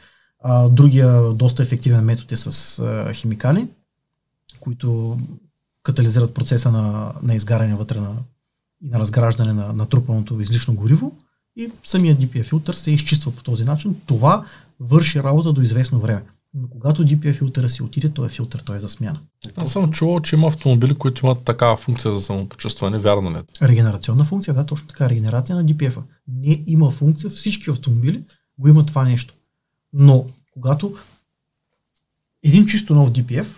А, 0.42 0.68
другия 0.68 1.32
доста 1.32 1.62
ефективен 1.62 2.04
метод 2.04 2.34
е 2.34 2.36
с 2.36 2.78
а, 2.78 3.12
химикали, 3.12 3.68
които 4.60 5.18
катализират 5.82 6.34
процеса 6.34 6.70
на, 6.70 7.12
на 7.22 7.34
изгаряне 7.34 7.74
вътре 7.74 8.00
на, 8.00 8.16
и 8.82 8.88
на 8.88 8.98
разграждане 8.98 9.52
на 9.52 9.72
натрупаното 9.72 10.40
излишно 10.40 10.74
гориво 10.74 11.16
и 11.56 11.70
самия 11.84 12.16
DPF 12.16 12.44
филтър 12.44 12.74
се 12.74 12.90
изчиства 12.90 13.32
по 13.32 13.42
този 13.42 13.64
начин. 13.64 13.96
Това 14.06 14.46
върши 14.80 15.22
работа 15.22 15.52
до 15.52 15.62
известно 15.62 16.00
време. 16.00 16.22
Но 16.54 16.68
когато 16.68 17.04
DPF 17.04 17.34
филтъра 17.34 17.68
си 17.68 17.82
отиде, 17.82 18.08
той 18.08 18.26
е 18.26 18.30
филтър, 18.30 18.60
той 18.60 18.76
е 18.76 18.80
за 18.80 18.88
смяна. 18.88 19.20
Аз 19.56 19.72
съм 19.72 19.90
чувал, 19.90 20.20
че 20.20 20.36
има 20.36 20.46
автомобили, 20.46 20.94
които 20.94 21.26
имат 21.26 21.44
такава 21.44 21.76
функция 21.76 22.12
за 22.12 22.20
самопочувстване. 22.20 22.98
Вярно 22.98 23.30
ли? 23.30 23.36
Е 23.36 23.68
Регенерационна 23.68 24.24
функция, 24.24 24.54
да, 24.54 24.66
точно 24.66 24.88
така. 24.88 25.10
Регенерация 25.10 25.56
на 25.56 25.64
DPF-а. 25.64 26.02
Не 26.28 26.64
има 26.66 26.90
функция, 26.90 27.30
всички 27.30 27.70
автомобили 27.70 28.24
го 28.58 28.68
имат 28.68 28.86
това 28.86 29.04
нещо. 29.04 29.34
Но 29.92 30.26
когато 30.52 30.96
един 32.42 32.66
чисто 32.66 32.94
нов 32.94 33.12
DPF, 33.12 33.56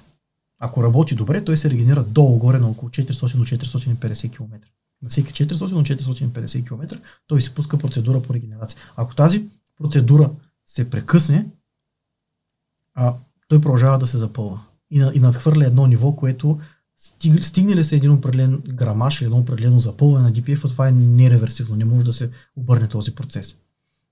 ако 0.58 0.82
работи 0.82 1.14
добре, 1.14 1.44
той 1.44 1.56
се 1.56 1.70
регенера 1.70 2.04
долу-горе 2.04 2.58
на 2.58 2.68
около 2.68 2.90
400 2.90 3.58
450 3.58 4.36
км. 4.36 4.58
На 5.02 5.08
всеки 5.08 5.32
400 5.32 5.96
450 5.96 6.66
км 6.66 7.00
той 7.26 7.42
си 7.42 7.54
пуска 7.54 7.78
процедура 7.78 8.22
по 8.22 8.34
регенерация. 8.34 8.80
Ако 8.96 9.14
тази 9.14 9.48
процедура 9.78 10.30
се 10.66 10.90
прекъсне, 10.90 11.46
а, 12.94 13.14
той 13.48 13.60
продължава 13.60 13.98
да 13.98 14.06
се 14.06 14.18
запълва 14.18 14.60
и, 14.90 15.10
и 15.14 15.20
надхвърля 15.20 15.66
едно 15.66 15.86
ниво, 15.86 16.16
което 16.16 16.60
стиг, 16.98 17.44
стигне 17.44 17.76
ли 17.76 17.84
се 17.84 17.96
един 17.96 18.12
определен 18.12 18.62
грамаж 18.68 19.20
или 19.20 19.24
едно 19.24 19.38
определено 19.38 19.80
запълване 19.80 20.24
на 20.24 20.32
DPF, 20.32 20.68
това 20.68 20.88
е 20.88 20.92
нереверсивно, 20.92 21.76
не 21.76 21.84
може 21.84 22.04
да 22.04 22.12
се 22.12 22.30
обърне 22.56 22.88
този 22.88 23.14
процес. 23.14 23.56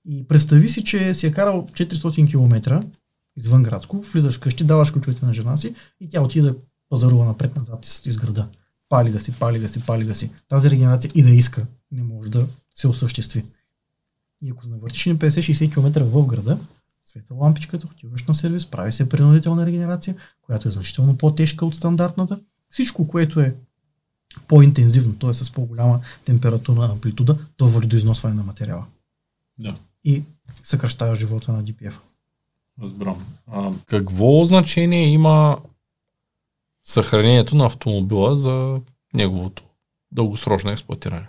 И 0.05 0.27
представи 0.27 0.69
си, 0.69 0.83
че 0.83 1.13
си 1.13 1.27
е 1.27 1.31
карал 1.31 1.67
400 1.71 2.29
км 2.29 2.79
извън 3.37 3.63
градско, 3.63 4.01
влизаш 4.01 4.37
вкъщи, 4.37 4.63
даваш 4.63 4.91
ключовете 4.91 5.25
на 5.25 5.33
жена 5.33 5.57
си 5.57 5.75
и 5.99 6.09
тя 6.09 6.21
отиде 6.21 6.47
да 6.47 6.55
пазарува 6.89 7.25
напред-назад 7.25 7.85
из 8.05 8.17
града. 8.17 8.47
Пали 8.91 9.11
да 9.11 9.19
си, 9.19 9.31
пали 9.31 9.59
да 9.59 9.69
си, 9.69 9.85
пали 9.85 10.03
да 10.03 10.15
си. 10.15 10.31
Тази 10.49 10.69
регенерация 10.69 11.11
и 11.15 11.23
да 11.23 11.29
иска 11.29 11.65
не 11.91 12.03
може 12.03 12.29
да 12.29 12.47
се 12.75 12.87
осъществи. 12.87 13.45
И 14.41 14.49
ако 14.49 14.67
навъртиш 14.67 15.05
на 15.05 15.15
50-60 15.15 15.73
км 15.73 16.03
в 16.03 16.25
града, 16.27 16.57
света 17.05 17.33
лампичката, 17.33 17.87
отиваш 17.87 18.23
на 18.23 18.35
сервис, 18.35 18.65
прави 18.65 18.91
се 18.91 19.09
принудителна 19.09 19.65
регенерация, 19.65 20.15
която 20.41 20.67
е 20.67 20.71
значително 20.71 21.17
по-тежка 21.17 21.65
от 21.65 21.75
стандартната. 21.75 22.39
Всичко, 22.69 23.07
което 23.07 23.39
е 23.39 23.55
по-интензивно, 24.47 25.15
т.е. 25.15 25.33
с 25.33 25.51
по-голяма 25.51 25.99
температурна 26.25 26.85
амплитуда, 26.85 27.37
то 27.57 27.69
води 27.69 27.87
до 27.87 27.95
износване 27.95 28.35
на 28.35 28.43
материала. 28.43 28.85
Да. 29.59 29.75
И 30.03 30.23
съкръщава 30.63 31.15
живота 31.15 31.51
на 31.51 31.63
DPF. 31.63 31.93
Разбрам. 32.81 33.25
А, 33.51 33.71
какво 33.85 34.45
значение 34.45 35.07
има 35.07 35.57
съхранението 36.83 37.55
на 37.55 37.65
автомобила 37.65 38.35
за 38.35 38.79
неговото 39.13 39.63
дългосрочно 40.11 40.71
експлуатиране? 40.71 41.27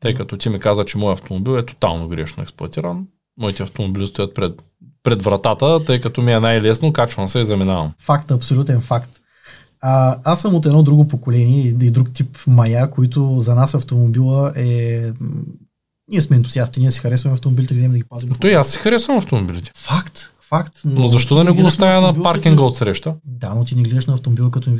Тъй 0.00 0.14
като 0.14 0.36
ти 0.36 0.48
ми 0.48 0.58
каза, 0.58 0.84
че 0.84 0.98
моят 0.98 1.18
автомобил 1.18 1.52
е 1.52 1.66
тотално 1.66 2.08
грешно 2.08 2.42
експлуатиран, 2.42 3.06
моите 3.38 3.62
автомобили 3.62 4.06
стоят 4.06 4.34
пред 4.34 4.62
пред 5.02 5.22
вратата, 5.22 5.84
тъй 5.84 6.00
като 6.00 6.22
ми 6.22 6.32
е 6.32 6.40
най-лесно, 6.40 6.92
качвам 6.92 7.28
се 7.28 7.38
и 7.38 7.44
заминавам. 7.44 7.92
Факт, 7.98 8.30
абсолютен 8.30 8.80
факт. 8.80 9.10
А, 9.80 10.18
аз 10.24 10.40
съм 10.40 10.54
от 10.54 10.66
едно 10.66 10.82
друго 10.82 11.08
поколение 11.08 11.66
и 11.66 11.90
друг 11.90 12.08
тип 12.14 12.38
мая, 12.46 12.90
които 12.90 13.36
за 13.40 13.54
нас 13.54 13.74
автомобила 13.74 14.52
е... 14.56 15.12
Ние 16.10 16.20
сме 16.20 16.36
ентусиасти, 16.36 16.80
ние 16.80 16.90
си 16.90 17.00
харесваме 17.00 17.34
автомобилите, 17.34 17.74
да 17.74 17.98
ги 17.98 18.04
пазим. 18.04 18.30
То 18.40 18.46
и 18.46 18.52
аз 18.52 18.68
си 18.68 18.78
харесвам 18.78 19.18
автомобилите. 19.18 19.70
Факт, 19.74 20.34
Факт. 20.48 20.80
Но 20.84 21.08
защо 21.08 21.34
да 21.34 21.44
не 21.44 21.50
го 21.50 21.66
оставя 21.66 22.00
на 22.00 22.08
автомобила 22.08 22.32
паркинга 22.32 22.62
от 22.62 22.76
среща? 22.76 23.14
Да, 23.24 23.54
но 23.54 23.64
ти 23.64 23.74
не 23.74 23.82
гледаш 23.82 24.06
на 24.06 24.14
автомобила 24.14 24.50
като, 24.50 24.76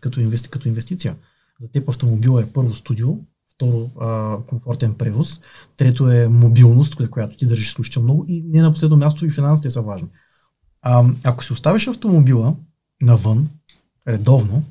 като, 0.00 0.20
инвести, 0.20 0.48
като 0.48 0.68
инвестиция. 0.68 1.16
За 1.60 1.68
теб 1.68 1.88
автомобила 1.88 2.42
е 2.42 2.46
първо 2.46 2.74
студио, 2.74 3.08
второ 3.54 3.90
а, 4.00 4.36
комфортен 4.46 4.94
превоз, 4.94 5.40
трето 5.76 6.10
е 6.10 6.28
мобилност, 6.28 6.96
коя- 6.96 7.10
която 7.10 7.36
ти 7.36 7.46
държиш 7.46 7.68
изключително 7.68 8.04
много 8.04 8.24
и 8.28 8.44
не 8.46 8.62
на 8.62 8.72
последно 8.72 8.96
място 8.96 9.26
и 9.26 9.30
финансите 9.30 9.70
са 9.70 9.82
важни. 9.82 10.08
А, 10.82 11.04
ако 11.24 11.44
си 11.44 11.52
оставиш 11.52 11.88
автомобила 11.88 12.54
навън, 13.02 13.48
редовно, 14.08 14.62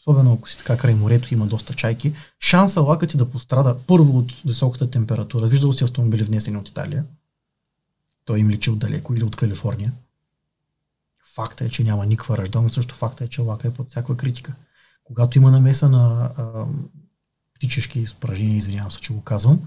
особено 0.00 0.32
ако 0.32 0.48
си 0.48 0.58
така 0.58 0.76
край 0.76 0.94
морето 0.94 1.34
има 1.34 1.46
доста 1.46 1.74
чайки, 1.74 2.12
шанса 2.40 2.80
лака 2.80 3.06
ти 3.06 3.16
да 3.16 3.30
пострада 3.30 3.76
първо 3.86 4.18
от 4.18 4.32
високата 4.46 4.90
температура. 4.90 5.46
Виждал 5.46 5.72
си 5.72 5.84
автомобили 5.84 6.22
внесени 6.24 6.56
от 6.56 6.68
Италия. 6.68 7.04
Той 8.30 8.38
им 8.38 8.50
личи 8.50 8.70
отдалеко 8.70 9.14
или 9.14 9.24
от 9.24 9.36
Калифорния. 9.36 9.92
Факта 11.34 11.64
е, 11.64 11.68
че 11.68 11.84
няма 11.84 12.06
никаква 12.06 12.38
ръжда, 12.38 12.60
но 12.60 12.70
също 12.70 12.94
факта 12.94 13.24
е, 13.24 13.28
че 13.28 13.40
лака 13.42 13.68
е 13.68 13.70
под 13.70 13.90
всякаква 13.90 14.16
критика. 14.16 14.52
Когато 15.04 15.38
има 15.38 15.50
намеса 15.50 15.88
на 15.88 16.30
а, 16.36 16.44
птичешки 17.54 18.00
изпражнения, 18.00 18.56
извинявам 18.58 18.92
се, 18.92 19.00
че 19.00 19.12
го 19.12 19.20
казвам, 19.20 19.58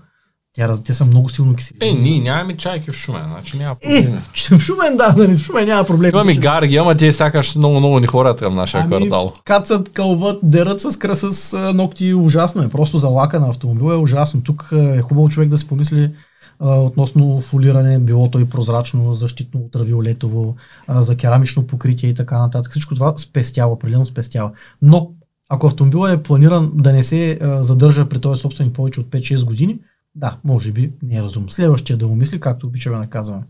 тя, 0.53 0.77
те 0.77 0.93
са 0.93 1.05
много 1.05 1.29
силно 1.29 1.55
кисели. 1.55 1.77
Е, 1.81 1.93
ние 1.93 2.21
нямаме 2.21 2.57
чайки 2.57 2.91
в 2.91 2.95
Шумен, 2.95 3.29
значи 3.29 3.57
няма 3.57 3.75
Е, 3.81 4.03
проблем. 4.03 4.21
в 4.33 4.59
Шумен, 4.59 4.97
да, 4.97 5.15
нали, 5.17 5.35
в 5.35 5.39
Шумен 5.39 5.67
няма 5.67 5.87
проблем. 5.87 6.09
Имаме 6.09 6.35
гарги, 6.35 6.77
ама 6.77 6.97
те 6.97 7.13
сякаш 7.13 7.55
много, 7.55 7.79
много 7.79 7.99
ни 7.99 8.07
хорят 8.07 8.39
към 8.39 8.55
нашия 8.55 8.81
Ами, 8.81 8.89
квартал. 8.97 9.33
Кацат, 9.45 9.93
кълват, 9.93 10.39
дерат 10.43 10.81
с, 10.81 10.91
кра- 10.91 11.13
с 11.31 11.73
ногти, 11.73 12.13
ужасно 12.13 12.63
е. 12.63 12.69
Просто 12.69 12.97
за 12.97 13.07
лака 13.07 13.39
на 13.39 13.49
автомобила 13.49 13.93
е 13.93 13.97
ужасно. 13.97 14.43
Тук 14.43 14.69
а, 14.73 14.95
е 14.97 15.01
хубаво 15.01 15.29
човек 15.29 15.49
да 15.49 15.57
си 15.57 15.67
помисли 15.67 16.11
а, 16.59 16.79
относно 16.79 17.41
фолиране, 17.41 17.99
било 17.99 18.31
то 18.31 18.39
и 18.39 18.49
прозрачно, 18.49 19.13
защитно 19.13 19.59
ултравиолетово, 19.59 20.55
а, 20.87 21.01
за 21.01 21.17
керамично 21.17 21.67
покритие 21.67 22.09
и 22.09 22.15
така 22.15 22.39
нататък. 22.39 22.71
Всичко 22.71 22.95
това 22.95 23.13
спестява, 23.17 23.73
определено 23.73 24.05
спестява. 24.05 24.51
Но 24.81 25.11
ако 25.49 25.67
автомобилът 25.67 26.19
е 26.19 26.23
планиран 26.23 26.71
да 26.75 26.93
не 26.93 27.03
се 27.03 27.39
а, 27.41 27.63
задържа 27.63 28.09
при 28.09 28.21
този 28.21 28.41
собственик 28.41 28.73
повече 28.73 28.99
от 28.99 29.07
5-6 29.07 29.45
години, 29.45 29.79
да, 30.15 30.37
може 30.43 30.71
би 30.71 30.91
не 31.03 31.15
е 31.15 31.23
разумно. 31.23 31.49
Следващия 31.49 31.97
да 31.97 32.07
му 32.07 32.15
мисли, 32.15 32.39
както 32.39 32.67
обичаме 32.67 32.97
да 32.97 33.07
казваме. 33.07 33.43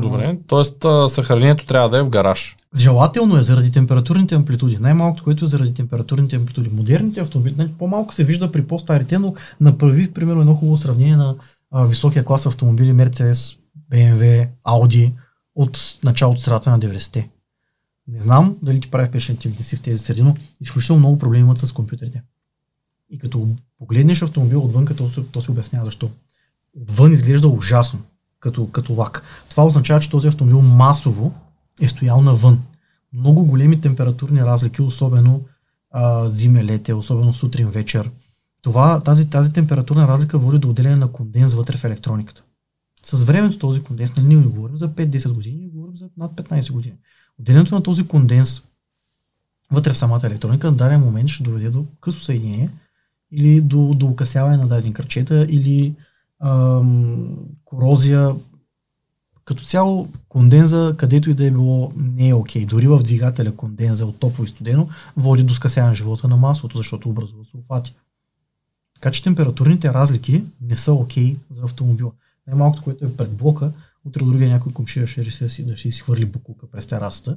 Добре, 0.00 0.38
т.е. 0.48 1.08
съхранението 1.08 1.66
трябва 1.66 1.88
да 1.88 1.98
е 1.98 2.02
в 2.02 2.08
гараж. 2.08 2.56
Желателно 2.76 3.36
е 3.36 3.42
заради 3.42 3.72
температурните 3.72 4.34
амплитуди. 4.34 4.78
Най-малкото, 4.80 5.24
което 5.24 5.44
е 5.44 5.48
заради 5.48 5.74
температурните 5.74 6.36
амплитуди. 6.36 6.70
Модерните 6.72 7.20
автомобили, 7.20 7.54
нали, 7.58 7.72
по-малко 7.78 8.14
се 8.14 8.24
вижда 8.24 8.52
при 8.52 8.64
по-старите, 8.66 9.18
но 9.18 9.34
направи, 9.60 10.12
примерно, 10.12 10.40
едно 10.40 10.54
хубаво 10.54 10.76
сравнение 10.76 11.16
на 11.16 11.34
високия 11.74 12.24
клас 12.24 12.46
автомобили 12.46 12.92
Mercedes, 12.92 13.58
BMW, 13.92 14.48
Audi 14.66 15.12
от 15.54 15.98
началото 16.04 16.40
средата 16.40 16.70
на 16.70 16.78
90-те. 16.80 17.28
Не 18.08 18.20
знам 18.20 18.56
дали 18.62 18.80
ти 18.80 18.90
прави 18.90 19.08
впечатление, 19.08 19.56
не 19.58 19.64
си 19.64 19.76
в 19.76 19.82
тези 19.82 19.98
среди, 19.98 20.22
но 20.22 20.36
изключително 20.60 20.98
много 20.98 21.18
проблеми 21.18 21.44
имат 21.44 21.58
с 21.58 21.72
компютрите. 21.72 22.22
И 23.10 23.18
като 23.18 23.48
погледнеш 23.78 24.22
автомобил 24.22 24.64
отвън, 24.64 24.86
то, 24.86 25.10
се- 25.10 25.22
то 25.22 25.42
се 25.42 25.50
обяснява 25.50 25.84
защо. 25.84 26.10
Отвън 26.82 27.12
изглежда 27.12 27.48
ужасно, 27.48 28.00
като, 28.40 28.70
като 28.70 28.92
лак. 28.94 29.22
Това 29.48 29.64
означава, 29.66 30.00
че 30.00 30.10
този 30.10 30.28
автомобил 30.28 30.62
масово 30.62 31.32
е 31.80 31.88
стоял 31.88 32.22
навън. 32.22 32.62
Много 33.12 33.44
големи 33.44 33.80
температурни 33.80 34.40
разлики, 34.44 34.82
особено 34.82 35.40
а, 35.90 36.30
зиме, 36.30 36.64
лете, 36.64 36.94
особено 36.94 37.34
сутрин, 37.34 37.70
вечер. 37.70 38.10
Това, 38.62 39.00
тази, 39.00 39.30
тази 39.30 39.52
температурна 39.52 40.08
разлика 40.08 40.38
води 40.38 40.58
до 40.58 40.70
отделяне 40.70 40.96
на 40.96 41.12
конденс 41.12 41.54
вътре 41.54 41.76
в 41.76 41.84
електрониката. 41.84 42.42
С 43.04 43.24
времето 43.24 43.58
този 43.58 43.82
конденс, 43.82 44.16
нали, 44.16 44.26
ние 44.26 44.46
говорим 44.46 44.78
за 44.78 44.88
5-10 44.88 45.32
години, 45.32 45.56
ние 45.56 45.68
говорим 45.68 45.96
за 45.96 46.08
над 46.16 46.32
15 46.32 46.72
години. 46.72 46.96
Отделянето 47.38 47.74
на 47.74 47.82
този 47.82 48.08
конденс 48.08 48.62
вътре 49.70 49.92
в 49.92 49.98
самата 49.98 50.20
електроника 50.24 50.70
на 50.70 50.76
даден 50.76 51.00
момент 51.00 51.28
ще 51.28 51.42
доведе 51.42 51.70
до 51.70 51.84
късо 52.00 52.20
съединение 52.20 52.70
или 53.32 53.60
до, 53.60 53.94
до 53.94 54.06
укъсяване 54.06 54.56
на 54.56 54.66
дадени 54.66 54.94
кръчета 54.94 55.46
или 55.48 55.94
ам, 56.40 57.36
корозия. 57.64 58.34
Като 59.44 59.64
цяло 59.64 60.08
конденза, 60.28 60.94
където 60.98 61.30
и 61.30 61.34
да 61.34 61.46
е 61.46 61.50
било, 61.50 61.92
не 61.96 62.28
е 62.28 62.34
окей. 62.34 62.66
Дори 62.66 62.86
в 62.86 62.98
двигателя 62.98 63.56
конденза 63.56 64.06
от 64.06 64.18
топло 64.18 64.44
и 64.44 64.48
студено 64.48 64.88
води 65.16 65.42
до 65.42 65.54
скъсяване 65.54 65.94
живота 65.94 66.28
на 66.28 66.36
маслото, 66.36 66.76
защото 66.76 67.08
образува 67.08 67.44
сулфати. 67.44 67.94
Така 69.00 69.12
че 69.12 69.22
температурните 69.22 69.92
разлики 69.92 70.42
не 70.60 70.76
са 70.76 70.92
окей 70.92 71.36
за 71.50 71.62
автомобила. 71.64 72.10
Най-малкото, 72.46 72.82
което 72.82 73.04
е 73.04 73.16
пред 73.16 73.32
блока, 73.32 73.72
утре 74.04 74.24
другия 74.24 74.50
някой 74.50 74.72
комшия 74.72 75.06
ще 75.06 75.24
реши 75.24 75.44
да 75.44 75.48
си, 75.48 75.66
да 75.66 75.76
си 75.76 75.90
хвърли 75.90 76.24
буклука 76.24 76.66
през 76.70 76.86
терасата 76.86 77.36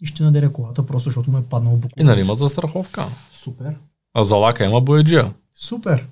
и 0.00 0.06
ще 0.06 0.22
надере 0.22 0.52
колата, 0.52 0.86
просто 0.86 1.08
защото 1.08 1.30
му 1.30 1.38
е 1.38 1.42
паднал 1.42 1.76
буклук. 1.76 2.00
И 2.00 2.04
нали 2.04 2.20
има 2.20 2.34
застраховка. 2.34 3.06
Супер. 3.32 3.76
А 4.14 4.24
за 4.24 4.36
лака 4.36 4.64
има 4.64 4.80
бояджия. 4.80 5.34
Супер. 5.54 6.06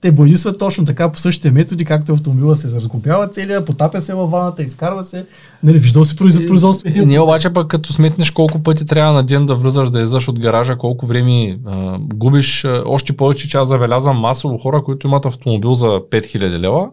Те 0.00 0.12
боядисват 0.12 0.58
точно 0.58 0.84
така 0.84 1.12
по 1.12 1.18
същите 1.18 1.50
методи, 1.50 1.84
както 1.84 2.12
автомобила 2.12 2.56
се 2.56 2.74
разглобява 2.74 3.28
целия, 3.28 3.64
потапя 3.64 4.00
се 4.00 4.14
във 4.14 4.30
ваната, 4.30 4.62
изкарва 4.62 5.04
се. 5.04 5.26
Нали, 5.62 5.78
виждал 5.78 6.04
си 6.04 6.16
произ- 6.16 6.48
производство. 6.48 6.88
И 6.88 7.06
ние 7.06 7.20
обаче 7.20 7.50
пък 7.50 7.68
като 7.68 7.92
сметнеш 7.92 8.30
колко 8.30 8.62
пъти 8.62 8.86
трябва 8.86 9.12
на 9.12 9.24
ден 9.24 9.46
да 9.46 9.54
влизаш 9.54 9.90
да 9.90 9.98
излизаш 9.98 10.28
от 10.28 10.38
гаража, 10.38 10.76
колко 10.76 11.06
време 11.06 11.58
а, 11.66 11.98
губиш, 11.98 12.64
а, 12.64 12.82
още 12.86 13.16
повече 13.16 13.48
че 13.48 13.56
аз 13.56 13.68
забелязвам 13.68 14.18
масово 14.18 14.58
хора, 14.58 14.82
които 14.84 15.06
имат 15.06 15.26
автомобил 15.26 15.74
за 15.74 15.86
5000 15.86 16.58
лева 16.58 16.88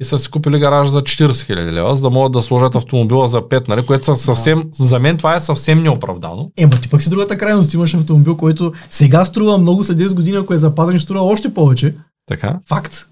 и 0.00 0.04
са 0.04 0.18
си 0.18 0.30
купили 0.30 0.58
гараж 0.58 0.88
за 0.88 1.02
40 1.02 1.26
000 1.26 1.72
лева, 1.72 1.96
за 1.96 2.02
да 2.02 2.10
могат 2.10 2.32
да 2.32 2.42
сложат 2.42 2.74
автомобила 2.74 3.28
за 3.28 3.40
5, 3.40 3.68
нали, 3.68 3.86
което 3.86 4.04
са 4.04 4.16
съвсем, 4.16 4.68
за 4.72 4.98
мен 4.98 5.16
това 5.16 5.34
е 5.36 5.40
съвсем 5.40 5.82
неоправдано. 5.82 6.50
Е, 6.56 6.66
ма 6.66 6.72
ти 6.72 6.88
пък 6.90 7.02
си 7.02 7.10
другата 7.10 7.38
крайност. 7.38 7.74
Имаш 7.74 7.94
автомобил, 7.94 8.36
който 8.36 8.72
сега 8.90 9.24
струва 9.24 9.58
много 9.58 9.84
след 9.84 9.98
10 9.98 10.14
години, 10.14 10.36
ако 10.36 10.54
е 10.54 10.58
запазен, 10.58 10.98
ще 10.98 11.04
струва 11.04 11.20
още 11.20 11.54
повече. 11.54 11.94
Така, 12.26 12.60
Факт. 12.68 13.08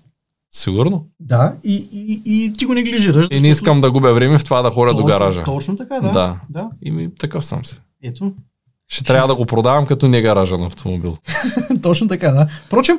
сигурно. 0.54 1.06
Да, 1.20 1.54
и, 1.64 1.88
и, 1.92 2.22
и 2.24 2.52
ти 2.52 2.64
го 2.64 2.74
неглижираш. 2.74 3.28
И 3.30 3.40
не 3.40 3.48
искам 3.48 3.80
да 3.80 3.90
губя 3.90 4.14
време 4.14 4.38
в 4.38 4.44
това 4.44 4.62
да 4.62 4.70
ходя 4.70 4.94
до 4.94 5.04
гаража. 5.04 5.44
Точно 5.44 5.76
така, 5.76 6.00
да. 6.00 6.10
Да. 6.12 6.40
да. 6.50 6.68
И 6.82 6.90
ми, 6.90 7.08
такъв 7.18 7.44
съм 7.44 7.64
се. 7.64 7.80
Ето, 8.02 8.32
Ще 8.88 9.04
трябва 9.04 9.28
да 9.28 9.34
го 9.34 9.46
продавам 9.46 9.86
като 9.86 10.08
не 10.08 10.22
гаража 10.22 10.58
на 10.58 10.66
автомобил. 10.66 11.16
Точно 11.82 12.08
така, 12.08 12.30
да. 12.30 12.46
Впрочем, 12.66 12.98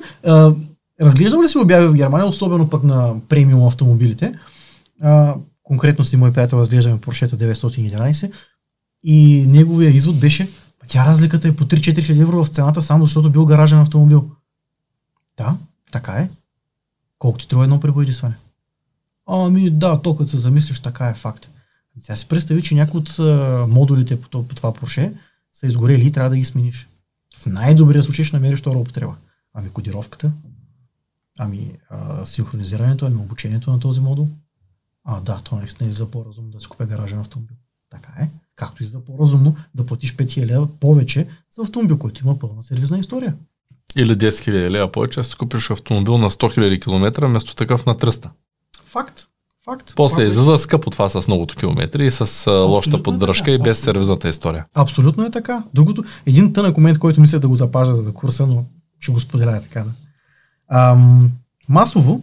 а, 1.02 1.06
разглеждам 1.06 1.44
ли 1.44 1.50
си 1.50 1.58
обяви 1.58 1.88
в 1.88 1.94
Германия, 1.94 2.28
особено 2.28 2.70
пък 2.70 2.84
на 2.84 3.16
премиум 3.30 3.68
автомобилите? 3.68 4.40
А, 5.02 5.36
конкретно 5.64 6.06
с 6.06 6.18
мой 6.18 6.34
приятел 6.34 6.58
разглеждаме 6.58 6.98
Porsche 6.98 7.28
911 7.28 8.32
и 9.04 9.46
неговия 9.48 9.92
извод 9.92 10.20
беше, 10.20 10.44
«Ма 10.44 10.88
тя 10.88 11.06
разликата 11.06 11.48
е 11.48 11.56
по 11.56 11.66
3-4 11.66 12.02
хиляди 12.02 12.22
евро 12.22 12.44
в 12.44 12.48
цената, 12.48 12.82
само 12.82 13.06
защото 13.06 13.32
бил 13.32 13.46
гаражен 13.46 13.80
автомобил. 13.80 14.30
Да, 15.38 15.58
така 15.92 16.12
е. 16.12 16.30
Колко 17.20 17.38
ти 17.38 17.46
струва 17.46 17.64
едно 17.64 17.80
пребоядисване? 17.80 18.36
Ами 19.28 19.70
да, 19.70 20.02
то 20.02 20.16
като 20.16 20.30
се 20.30 20.38
замислиш, 20.38 20.80
така 20.80 21.08
е 21.08 21.14
факт. 21.14 21.50
Сега 22.02 22.16
си 22.16 22.28
представи, 22.28 22.62
че 22.62 22.76
някои 22.76 23.00
от 23.00 23.20
модулите 23.70 24.22
по, 24.22 24.48
по 24.48 24.56
това 24.56 24.74
Porsche 24.74 25.14
са 25.54 25.68
изгорели 25.68 26.08
и 26.08 26.12
трябва 26.12 26.30
да 26.30 26.38
ги 26.38 26.44
смениш. 26.44 26.88
В 27.38 27.46
най-добрия 27.46 28.04
случай 28.04 28.26
ще 28.26 28.36
намериш 28.36 28.60
втора 28.60 28.78
употреба. 28.78 29.16
Ами 29.54 29.70
кодировката, 29.70 30.32
ами 31.38 31.74
а, 31.90 32.26
синхронизирането, 32.26 33.06
ами 33.06 33.16
обучението 33.16 33.72
на 33.72 33.80
този 33.80 34.00
модул. 34.00 34.28
А, 35.04 35.22
да, 35.22 35.42
то 35.44 35.56
наистина 35.56 35.90
е 35.90 35.94
за 35.94 36.12
по-разумно 36.12 36.52
да 36.52 36.62
си 36.62 36.68
купя 36.68 36.86
гаражен 36.86 37.20
автомобил. 37.20 37.56
Така 37.90 38.14
е. 38.20 38.30
Както 38.56 38.84
и 38.84 38.86
за 38.86 39.00
по-разумно 39.00 39.56
да 39.76 39.86
платиш 39.86 40.16
5000 40.16 40.46
лева 40.46 40.68
повече 40.80 41.28
за 41.52 41.62
автомобил, 41.62 41.98
който 41.98 42.24
има 42.24 42.40
пълна 42.40 42.64
сервизна 42.64 43.00
история. 43.00 43.36
Или 43.96 44.18
10 44.18 44.30
000 44.30 44.70
лева 44.70 44.92
повече, 44.92 45.24
си 45.24 45.36
купиш 45.36 45.70
автомобил 45.70 46.18
на 46.18 46.30
100 46.30 46.58
000 46.58 46.82
км, 46.82 47.26
вместо 47.28 47.56
такъв 47.56 47.86
на 47.86 47.96
300. 47.96 48.30
Факт. 48.86 49.28
Факт. 49.66 49.94
После 49.96 50.16
Това, 50.16 50.24
излиза 50.24 50.58
скъпо 50.58 50.90
това 50.90 51.10
с 51.10 51.28
многото 51.28 51.56
километри 51.56 52.06
и 52.06 52.12
с 52.12 52.22
лошата 52.22 52.98
Абсолютно 52.98 53.04
поддръжка 53.04 53.46
така, 53.46 53.52
и 53.52 53.58
без 53.58 53.80
сервизната 53.80 54.30
история. 54.30 54.66
Абсолютно 54.74 55.26
е 55.26 55.32
така. 55.32 55.64
Другото, 55.74 56.04
един 56.26 56.54
тънък 56.54 56.78
момент, 56.78 57.00
който 57.00 57.22
мисля 57.22 57.40
да 57.40 57.48
го 57.48 57.56
запазя 57.56 58.04
за 58.04 58.14
курса, 58.14 58.48
но 58.48 58.66
ще 59.00 59.12
го 59.12 59.20
споделя 59.20 59.62
така. 59.62 59.84
Да. 59.84 59.92
Ам, 60.70 61.32
масово, 61.70 62.22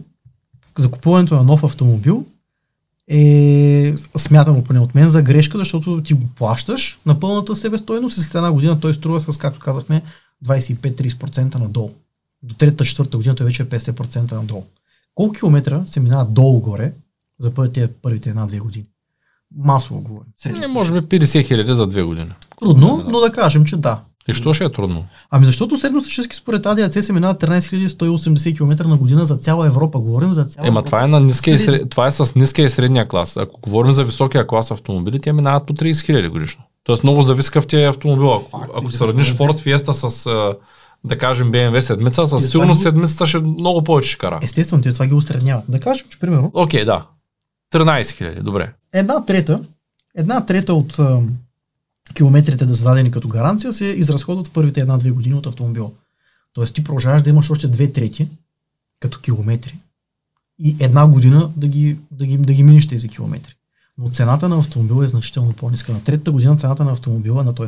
закупуването 0.77 1.35
на 1.35 1.43
нов 1.43 1.63
автомобил 1.63 2.25
е 3.07 3.95
смятано 4.17 4.63
поне 4.63 4.79
от 4.79 4.95
мен 4.95 5.09
за 5.09 5.21
грешка, 5.21 5.57
защото 5.57 6.01
ти 6.05 6.13
го 6.13 6.27
плащаш 6.35 6.99
на 7.05 7.19
пълната 7.19 7.55
себестойност 7.55 8.17
и 8.17 8.21
след 8.21 8.35
една 8.35 8.51
година 8.51 8.79
той 8.79 8.93
струва 8.93 9.21
с, 9.21 9.37
както 9.37 9.59
казахме, 9.59 10.01
25-30% 10.45 11.59
надолу. 11.59 11.91
До 12.43 12.55
третата, 12.55 12.85
четвърта 12.85 13.17
година 13.17 13.35
той 13.35 13.45
вече 13.45 13.63
е 13.63 13.65
50% 13.65 14.31
надолу. 14.31 14.63
Колко 15.15 15.33
километра 15.33 15.83
се 15.85 15.99
минава 15.99 16.25
долу-горе 16.25 16.93
за 17.39 17.53
първите, 17.53 17.87
първите 17.87 18.29
една-две 18.29 18.59
години? 18.59 18.85
Масово 19.57 20.01
говорим. 20.01 20.31
Средно. 20.37 20.59
Не, 20.59 20.67
може 20.67 21.01
би 21.01 21.19
50 21.19 21.23
000 21.23 21.71
за 21.71 21.87
две 21.87 22.03
години. 22.03 22.31
Трудно, 22.59 23.03
но 23.07 23.19
да 23.19 23.31
кажем, 23.31 23.65
че 23.65 23.77
да. 23.77 24.01
И 24.27 24.33
що 24.33 24.53
ще 24.53 24.63
е 24.63 24.71
трудно? 24.71 25.05
Ами 25.31 25.45
защото 25.45 25.77
средностатически 25.77 26.35
според 26.35 26.65
АДАЦ 26.65 27.01
се 27.01 27.13
минават 27.13 27.41
13 27.41 27.87
180 27.87 28.57
км 28.57 28.85
на 28.85 28.97
година 28.97 29.25
за 29.25 29.37
цяла 29.37 29.67
Европа. 29.67 29.99
Говорим 29.99 30.33
за 30.33 30.45
цяла 30.45 30.67
Ема 30.67 30.73
Европа. 30.73 30.85
това 30.85 31.03
е, 31.03 31.07
на 31.07 31.19
ниския 31.19 31.55
и 31.55 31.59
Сред- 31.59 31.89
това 31.89 32.07
е 32.07 32.11
с 32.11 32.35
ниския 32.35 32.65
и 32.65 32.69
средния 32.69 33.07
клас. 33.07 33.37
Ако 33.37 33.59
говорим 33.61 33.91
за 33.91 34.03
високия 34.03 34.47
клас 34.47 34.71
автомобили, 34.71 35.19
те 35.19 35.33
минават 35.33 35.65
по 35.65 35.73
30 35.73 36.01
хиляди 36.01 36.27
годишно. 36.27 36.63
Тоест 36.83 37.03
много 37.03 37.21
зависи 37.21 37.47
какъв 37.47 37.67
ти 37.67 37.77
е 37.77 37.85
автомобил. 37.85 38.33
Ако, 38.33 38.49
Факт, 38.51 38.71
ако 38.75 38.89
сравниш 38.89 39.27
за- 39.27 39.35
Ford 39.35 39.77
Fiesta 39.77 39.91
с, 39.91 40.29
да 41.03 41.17
кажем, 41.17 41.47
BMW 41.47 41.79
седмица, 41.79 42.27
със 42.27 42.51
сигурност 42.51 42.79
го- 42.79 42.83
седмицата 42.83 43.25
ще 43.25 43.39
много 43.39 43.83
повече 43.83 44.09
ще 44.09 44.17
кара. 44.17 44.39
Естествено, 44.43 44.83
те 44.83 44.89
това 44.89 45.07
ги 45.07 45.13
устраняват. 45.13 45.63
Да 45.67 45.79
кажем, 45.79 46.05
че 46.09 46.19
примерно 46.19 46.51
Окей, 46.53 46.85
да. 46.85 47.05
13 47.73 48.11
хиляди, 48.11 48.41
добре. 48.41 48.73
една 48.93 49.25
трета, 49.25 49.59
една 50.15 50.45
трета 50.45 50.73
от 50.73 50.97
километрите 52.13 52.65
да 52.65 52.73
зададени 52.73 53.11
като 53.11 53.27
гаранция 53.27 53.73
се 53.73 53.85
изразходват 53.85 54.47
в 54.47 54.51
първите 54.51 54.81
една-две 54.81 55.11
години 55.11 55.35
от 55.35 55.47
автомобила. 55.47 55.91
Тоест 56.53 56.75
ти 56.75 56.83
продължаваш 56.83 57.21
да 57.21 57.29
имаш 57.29 57.49
още 57.49 57.67
две 57.67 57.91
трети 57.91 58.29
като 58.99 59.19
километри 59.19 59.75
и 60.59 60.75
една 60.79 61.07
година 61.07 61.51
да 61.57 61.67
ги, 61.67 61.97
да 62.11 62.25
ги, 62.25 62.37
да 62.37 62.53
ги 62.53 62.63
минеш 62.63 62.87
тези 62.87 63.09
километри. 63.09 63.55
Но 63.97 64.09
цената 64.09 64.49
на 64.49 64.59
автомобила 64.59 65.05
е 65.05 65.07
значително 65.07 65.53
по-ниска. 65.53 65.93
На 65.93 66.03
третата 66.03 66.31
година 66.31 66.57
цената 66.57 66.85
на 66.85 66.91
автомобила, 66.91 67.43
на, 67.43 67.55
т.е. 67.55 67.65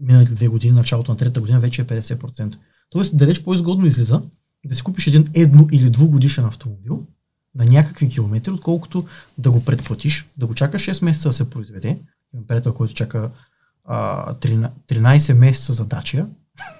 миналите 0.00 0.34
две 0.34 0.48
години, 0.48 0.74
началото 0.74 1.10
на 1.10 1.16
третата 1.16 1.40
година 1.40 1.60
вече 1.60 1.82
е 1.82 1.84
50%. 1.84 2.56
Тоест 2.90 3.16
далеч 3.16 3.42
по-изгодно 3.42 3.86
излиза 3.86 4.22
да 4.64 4.74
си 4.74 4.82
купиш 4.82 5.06
един 5.06 5.26
едно 5.34 5.68
или 5.72 5.90
двугодишен 5.90 6.44
автомобил 6.44 7.06
на 7.54 7.64
някакви 7.64 8.08
километри, 8.08 8.50
отколкото 8.50 9.06
да 9.38 9.50
го 9.50 9.64
предплатиш, 9.64 10.30
да 10.36 10.46
го 10.46 10.54
чакаш 10.54 10.86
6 10.86 11.04
месеца 11.04 11.28
да 11.28 11.32
се 11.32 11.50
произведе. 11.50 11.98
Имам 12.34 12.46
приятел, 12.46 12.74
който 12.74 12.94
чака 12.94 13.30
а, 13.84 14.34
13, 14.34 14.70
13 14.88 15.32
месеца 15.32 15.72
за 15.72 15.84
дачия. 15.84 16.26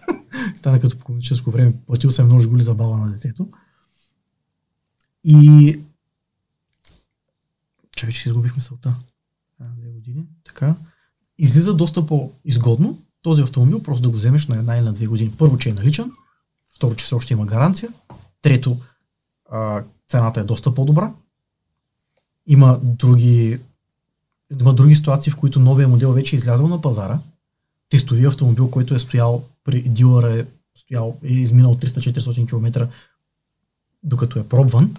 Стана 0.56 0.80
като 0.80 0.98
по 0.98 1.04
комунистическо 1.04 1.50
време. 1.50 1.74
Платил 1.86 2.10
съм 2.10 2.26
много 2.26 2.40
жгули 2.40 2.62
за 2.62 2.74
бала 2.74 2.96
на 2.96 3.12
детето. 3.12 3.48
И... 5.24 5.80
Чакай, 7.96 8.12
че 8.12 8.20
си 8.20 8.28
изгубих 8.28 8.56
мисълта. 8.56 8.94
Две 9.60 9.90
години. 9.90 10.26
Така. 10.44 10.74
Излиза 11.38 11.74
доста 11.74 12.06
по-изгодно 12.06 12.98
този 13.22 13.42
автомобил, 13.42 13.82
просто 13.82 14.02
да 14.02 14.08
го 14.08 14.16
вземеш 14.16 14.46
на 14.46 14.56
една 14.56 14.76
или 14.76 14.84
на 14.84 14.92
две 14.92 15.06
години. 15.06 15.34
Първо, 15.38 15.58
че 15.58 15.70
е 15.70 15.74
наличен. 15.74 16.12
Второ, 16.76 16.94
че 16.94 17.04
все 17.04 17.14
още 17.14 17.32
има 17.32 17.46
гаранция. 17.46 17.88
Трето, 18.42 18.80
а, 19.50 19.84
цената 20.08 20.40
е 20.40 20.44
доста 20.44 20.74
по-добра. 20.74 21.12
Има 22.46 22.80
други, 22.82 23.58
има 24.60 24.74
други 24.74 24.96
ситуации, 24.96 25.32
в 25.32 25.36
които 25.36 25.60
новия 25.60 25.88
модел 25.88 26.12
вече 26.12 26.36
е 26.36 26.38
излязъл 26.38 26.68
на 26.68 26.80
пазара. 26.80 27.18
Тестови 27.90 28.26
автомобил, 28.26 28.70
който 28.70 28.94
е 28.94 28.98
стоял 28.98 29.44
при 29.64 29.82
дилъра, 29.82 30.38
е, 30.38 30.46
стоял, 30.76 31.16
е 31.24 31.32
изминал 31.32 31.76
300-400 31.76 32.48
км, 32.48 32.88
докато 34.02 34.38
е 34.38 34.48
пробван. 34.48 34.96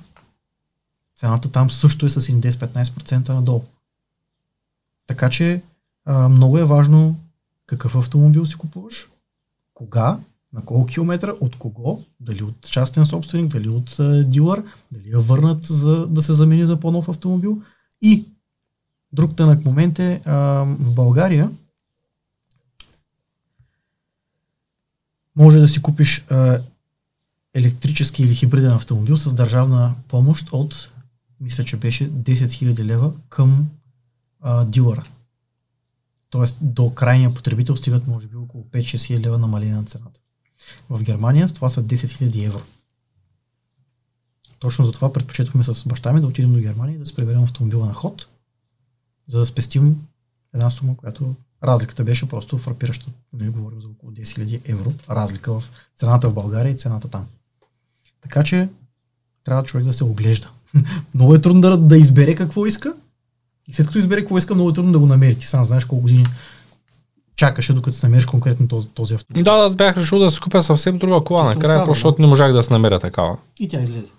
Цената 1.18 1.52
там 1.52 1.72
също 1.72 2.06
е 2.06 2.10
с 2.10 2.22
10-15% 2.22 3.30
надолу. 3.30 3.64
Така 5.08 5.30
че 5.30 5.62
а, 6.06 6.30
много 6.30 6.58
е 6.58 6.66
важно 6.66 7.16
какъв 7.66 7.96
автомобил 7.96 8.46
си 8.46 8.56
купуваш, 8.56 9.08
кога, 9.74 10.20
на 10.54 10.66
колко 10.66 10.86
километра, 10.86 11.32
от 11.40 11.56
кого, 11.56 12.04
дали 12.20 12.44
от 12.44 12.62
частен 12.62 13.06
собственик, 13.06 13.52
дали 13.52 13.70
от 13.70 14.00
а, 14.00 14.24
дилър, 14.24 14.64
дали 14.92 15.12
е 15.12 15.18
върнат 15.18 15.66
за 15.66 16.08
да 16.08 16.22
се 16.22 16.34
замени 16.34 16.66
за 16.66 16.80
по-нов 16.80 17.10
автомобил. 17.10 17.62
И 18.02 18.26
друг 19.14 19.36
тънък 19.36 19.66
момент 19.66 20.00
е 20.00 20.22
а, 20.26 20.36
в 20.80 20.94
България 20.94 21.50
може 25.36 25.60
да 25.60 25.68
си 25.68 25.82
купиш 25.82 26.26
а, 26.30 26.60
електрически 27.54 28.24
или 28.24 28.36
хибриден 28.36 28.72
автомобил 28.72 29.18
с 29.18 29.34
държавна 29.34 29.96
помощ 30.08 30.50
от, 30.52 30.90
мисля, 31.40 31.64
че 31.64 31.78
беше 31.78 32.12
10 32.12 32.34
000 32.34 32.84
лева 32.84 33.12
към 33.30 33.68
а, 34.42 34.66
дилъра. 34.66 35.04
Тоест 36.30 36.58
до 36.62 36.94
крайния 36.94 37.34
потребител 37.34 37.76
стигат 37.76 38.08
може 38.08 38.28
би 38.28 38.36
около 38.36 38.64
5-6 38.64 39.06
хиляди 39.06 39.26
лева 39.26 39.38
намаление 39.38 39.76
на 39.76 39.84
цената. 39.84 40.20
В 40.90 41.04
Германия 41.04 41.48
това 41.48 41.70
са 41.70 41.84
10 41.84 41.96
000 41.96 42.46
евро. 42.46 42.62
Точно 44.60 44.86
затова 44.86 45.14
предпочетохме 45.14 45.64
с 45.64 45.84
баща 45.88 46.14
ми 46.14 46.22
да 46.22 46.28
отидем 46.28 46.54
до 46.54 46.60
Германия 46.60 46.96
и 46.96 47.00
да 47.00 47.06
се 47.06 47.16
приберем 47.16 47.44
автомобила 47.44 47.86
на 47.86 47.94
ход, 47.94 48.28
за 49.28 49.40
да 49.40 49.46
спестим 49.46 50.08
една 50.54 50.72
сума, 50.72 50.98
която 50.98 51.36
разликата 51.64 52.04
беше 52.04 52.30
просто 52.30 52.58
фрапираща. 52.58 53.12
Нали, 53.34 53.50
говорим 53.50 53.82
за 53.82 53.88
около 53.88 54.12
10 54.12 54.22
000 54.22 54.70
евро 54.70 54.94
разлика 55.10 55.54
в 55.54 55.64
цената 55.98 56.30
в 56.30 56.34
България 56.34 56.72
и 56.72 56.78
цената 56.78 57.08
там. 57.08 57.26
Така 58.22 58.44
че 58.44 58.70
трябва 59.44 59.64
човек 59.64 59.86
да 59.86 59.94
се 59.94 60.04
оглежда. 60.04 60.50
много 61.14 61.36
е 61.36 61.42
трудно 61.42 61.62
да, 61.62 61.78
да 61.78 61.98
избере 61.98 62.36
какво 62.36 62.66
иска 62.66 62.94
и 63.68 63.74
след 63.74 63.88
като 63.88 63.98
избере 63.98 64.22
какво 64.22 64.38
иска, 64.38 64.56
много 64.56 64.70
е 64.70 64.74
трудно 64.74 64.92
да 64.92 65.00
го 65.00 65.06
намери. 65.06 65.40
Ти 65.40 65.48
сам 65.48 65.66
знаеш 65.66 65.86
колко 65.86 66.02
години 66.02 66.26
чакаше, 67.36 67.74
докато 67.74 67.98
се 67.98 68.06
намериш 68.06 68.26
конкретно 68.26 68.68
този, 68.68 68.88
този 68.88 69.14
автомобил. 69.14 69.44
Да, 69.44 69.52
аз 69.52 69.76
бях 69.76 69.98
решил 69.98 70.20
да 70.20 70.32
си 70.32 70.40
купя 70.40 70.64
съвсем 70.64 70.98
друга 70.98 71.24
кола 71.24 71.44
накрая, 71.44 71.86
защото 71.86 72.22
не 72.22 72.28
можах 72.28 72.54
да 72.54 72.64
се 72.64 72.74
намеря 72.74 73.00
такава. 73.00 73.38
И 73.60 73.68
тя 73.68 73.82
излезе. 73.82 74.12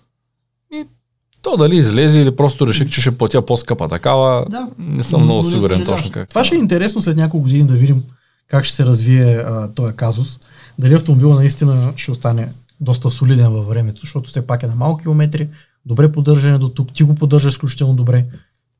То 1.45 1.57
дали 1.57 1.77
излезе 1.77 2.21
или 2.21 2.37
просто 2.37 2.67
реших, 2.67 2.91
че 2.91 3.01
ще 3.01 3.19
платя 3.19 3.47
по-скъпа 3.47 3.89
такава, 3.89 4.47
Да. 4.51 4.69
не 4.79 5.05
съм 5.05 5.23
много 5.23 5.43
не 5.43 5.51
сигурен 5.51 5.79
съжаляваш. 5.79 6.01
точно 6.03 6.13
как. 6.13 6.29
Това 6.29 6.45
ще 6.45 6.55
е 6.57 6.59
интересно 6.59 7.01
след 7.01 7.17
няколко 7.17 7.43
години 7.43 7.67
да 7.67 7.75
видим 7.75 8.03
как 8.49 8.65
ще 8.65 8.77
се 8.77 8.87
развие 8.87 9.37
а, 9.37 9.69
този 9.75 9.95
казус. 9.95 10.39
Дали 10.79 10.95
автомобила 10.95 11.35
наистина 11.35 11.93
ще 11.97 12.11
остане 12.11 12.53
доста 12.81 13.11
солиден 13.11 13.53
във 13.53 13.67
времето, 13.67 14.01
защото 14.01 14.31
все 14.31 14.47
пак 14.47 14.63
е 14.63 14.67
на 14.67 14.75
малки 14.75 15.03
километри, 15.03 15.49
добре 15.87 16.13
поддържане 16.13 16.59
до 16.59 16.69
тук, 16.69 16.95
ти 16.95 17.03
го 17.03 17.15
поддържаш 17.15 17.53
изключително 17.55 17.95
добре. 17.95 18.25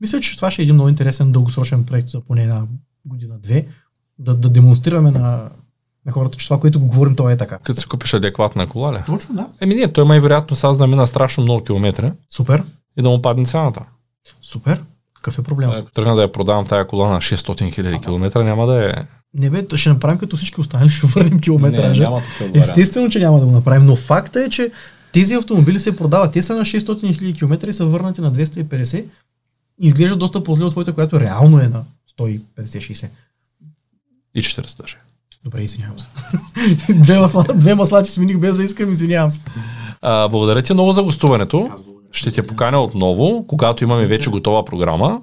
Мисля, 0.01 0.21
че 0.21 0.37
това 0.37 0.51
ще 0.51 0.63
е 0.63 0.65
един 0.65 0.75
много 0.75 0.89
интересен 0.89 1.33
дългосрочен 1.33 1.85
проект 1.85 2.09
за 2.11 2.21
поне 2.21 2.43
една 2.43 2.63
година-две, 3.07 3.67
да, 4.19 4.35
да 4.35 4.49
демонстрираме 4.49 5.11
на, 5.11 5.49
на 6.07 6.13
хората, 6.13 6.39
че 6.39 6.47
това, 6.47 6.61
което 6.61 6.81
го 6.81 6.87
говорим, 6.87 7.17
то 7.17 7.31
е 7.31 7.37
така. 7.37 7.59
Като 7.59 7.81
си 7.81 7.87
купиш 7.87 8.15
адекватна 8.15 8.69
кола, 8.69 8.93
ли? 8.93 8.99
Точно, 9.07 9.35
да. 9.35 9.47
Еми 9.61 9.75
не, 9.75 9.93
той 9.93 10.05
има 10.05 10.17
и 10.17 10.21
вероятност 10.21 10.65
аз 10.65 10.79
да 10.79 10.87
мина 10.87 11.07
страшно 11.07 11.43
много 11.43 11.65
километри 11.65 12.13
Супер, 12.31 12.63
и 12.99 13.03
да 13.03 13.09
му 13.09 13.23
падне 13.23 13.45
цената. 13.47 13.81
супер. 14.43 14.83
Какъв 15.15 15.39
е 15.39 15.43
проблема? 15.43 15.75
Ако 15.77 15.91
тръгна 15.93 16.17
да 16.17 16.23
я 16.23 16.33
продавам 16.33 16.67
тая 16.67 16.87
кола 16.87 17.11
на 17.11 17.19
600 17.19 17.75
хиляди 17.75 17.99
километра, 18.01 18.45
няма 18.45 18.67
да 18.67 18.91
е... 18.91 18.93
Не 19.35 19.51
бе, 19.51 19.77
ще 19.77 19.89
направим 19.89 20.19
като 20.19 20.37
всички 20.37 20.61
останали, 20.61 20.89
ще 20.91 21.07
върнем 21.07 21.41
километража. 21.41 22.03
няма 22.03 22.23
вариант. 22.41 22.57
Естествено, 22.57 23.11
че 23.11 23.19
няма 23.19 23.41
да 23.41 23.47
го 23.47 23.53
направим, 23.53 23.87
но 23.87 23.97
факта 23.97 24.45
е, 24.45 24.51
че 24.51 24.73
тези 25.13 25.35
автомобили 25.35 25.81
се 25.81 25.97
продават. 25.97 26.33
Те 26.33 26.43
са 26.43 26.57
на 26.57 26.65
600 26.65 26.81
000 26.81 27.39
км 27.39 27.69
и 27.69 27.73
са 27.73 27.87
върнати 27.87 28.21
на 28.21 28.33
250 28.33 29.05
и 29.81 29.87
изглежда 29.87 30.17
доста 30.17 30.45
по-зле 30.45 30.65
от 30.65 30.71
твоята, 30.71 30.93
която 30.93 31.21
реално 31.21 31.61
е 31.61 31.69
на 31.69 31.85
150-60. 32.19 33.09
И 34.35 34.43
40 34.43 34.81
даже. 34.81 34.97
Добре, 35.45 35.63
извинявам 35.63 35.99
се. 35.99 36.09
две, 36.95 37.19
масла, 37.19 37.45
две 37.55 37.75
маслати 37.75 38.11
смених 38.11 38.39
без 38.39 38.57
да 38.57 38.65
искам, 38.65 38.93
извинявам 38.93 39.31
се. 39.31 39.41
А, 40.03 40.29
благодаря 40.29 40.63
ти 40.63 40.75
много 40.75 40.93
за 40.93 41.03
гостуването. 41.03 41.71
Ще 42.13 42.31
те 42.31 42.47
поканя 42.47 42.81
отново, 42.81 43.45
когато 43.47 43.85
имаме 43.85 44.07
вече 44.07 44.31
готова 44.31 44.65
програма. 44.65 45.21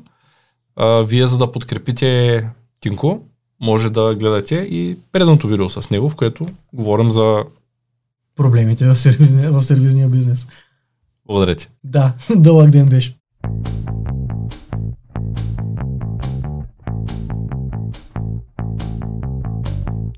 А, 0.75 0.85
вие, 0.87 1.27
за 1.27 1.37
да 1.37 1.51
подкрепите 1.51 2.49
Тинко, 2.79 3.19
може 3.61 3.89
да 3.89 4.15
гледате 4.15 4.55
и 4.55 4.97
предното 5.11 5.47
видео 5.47 5.69
с 5.69 5.89
него, 5.89 6.09
в 6.09 6.15
което 6.15 6.45
говорим 6.73 7.11
за... 7.11 7.43
Проблемите 8.35 8.87
в 8.87 8.95
сервизния, 8.95 9.51
в 9.51 9.63
сервизния 9.63 10.07
бизнес. 10.07 10.47
Благодаря 11.25 11.55
ти. 11.55 11.69
Да, 11.83 12.13
дълъг 12.35 12.69
ден 12.69 12.85
беше. 12.85 13.15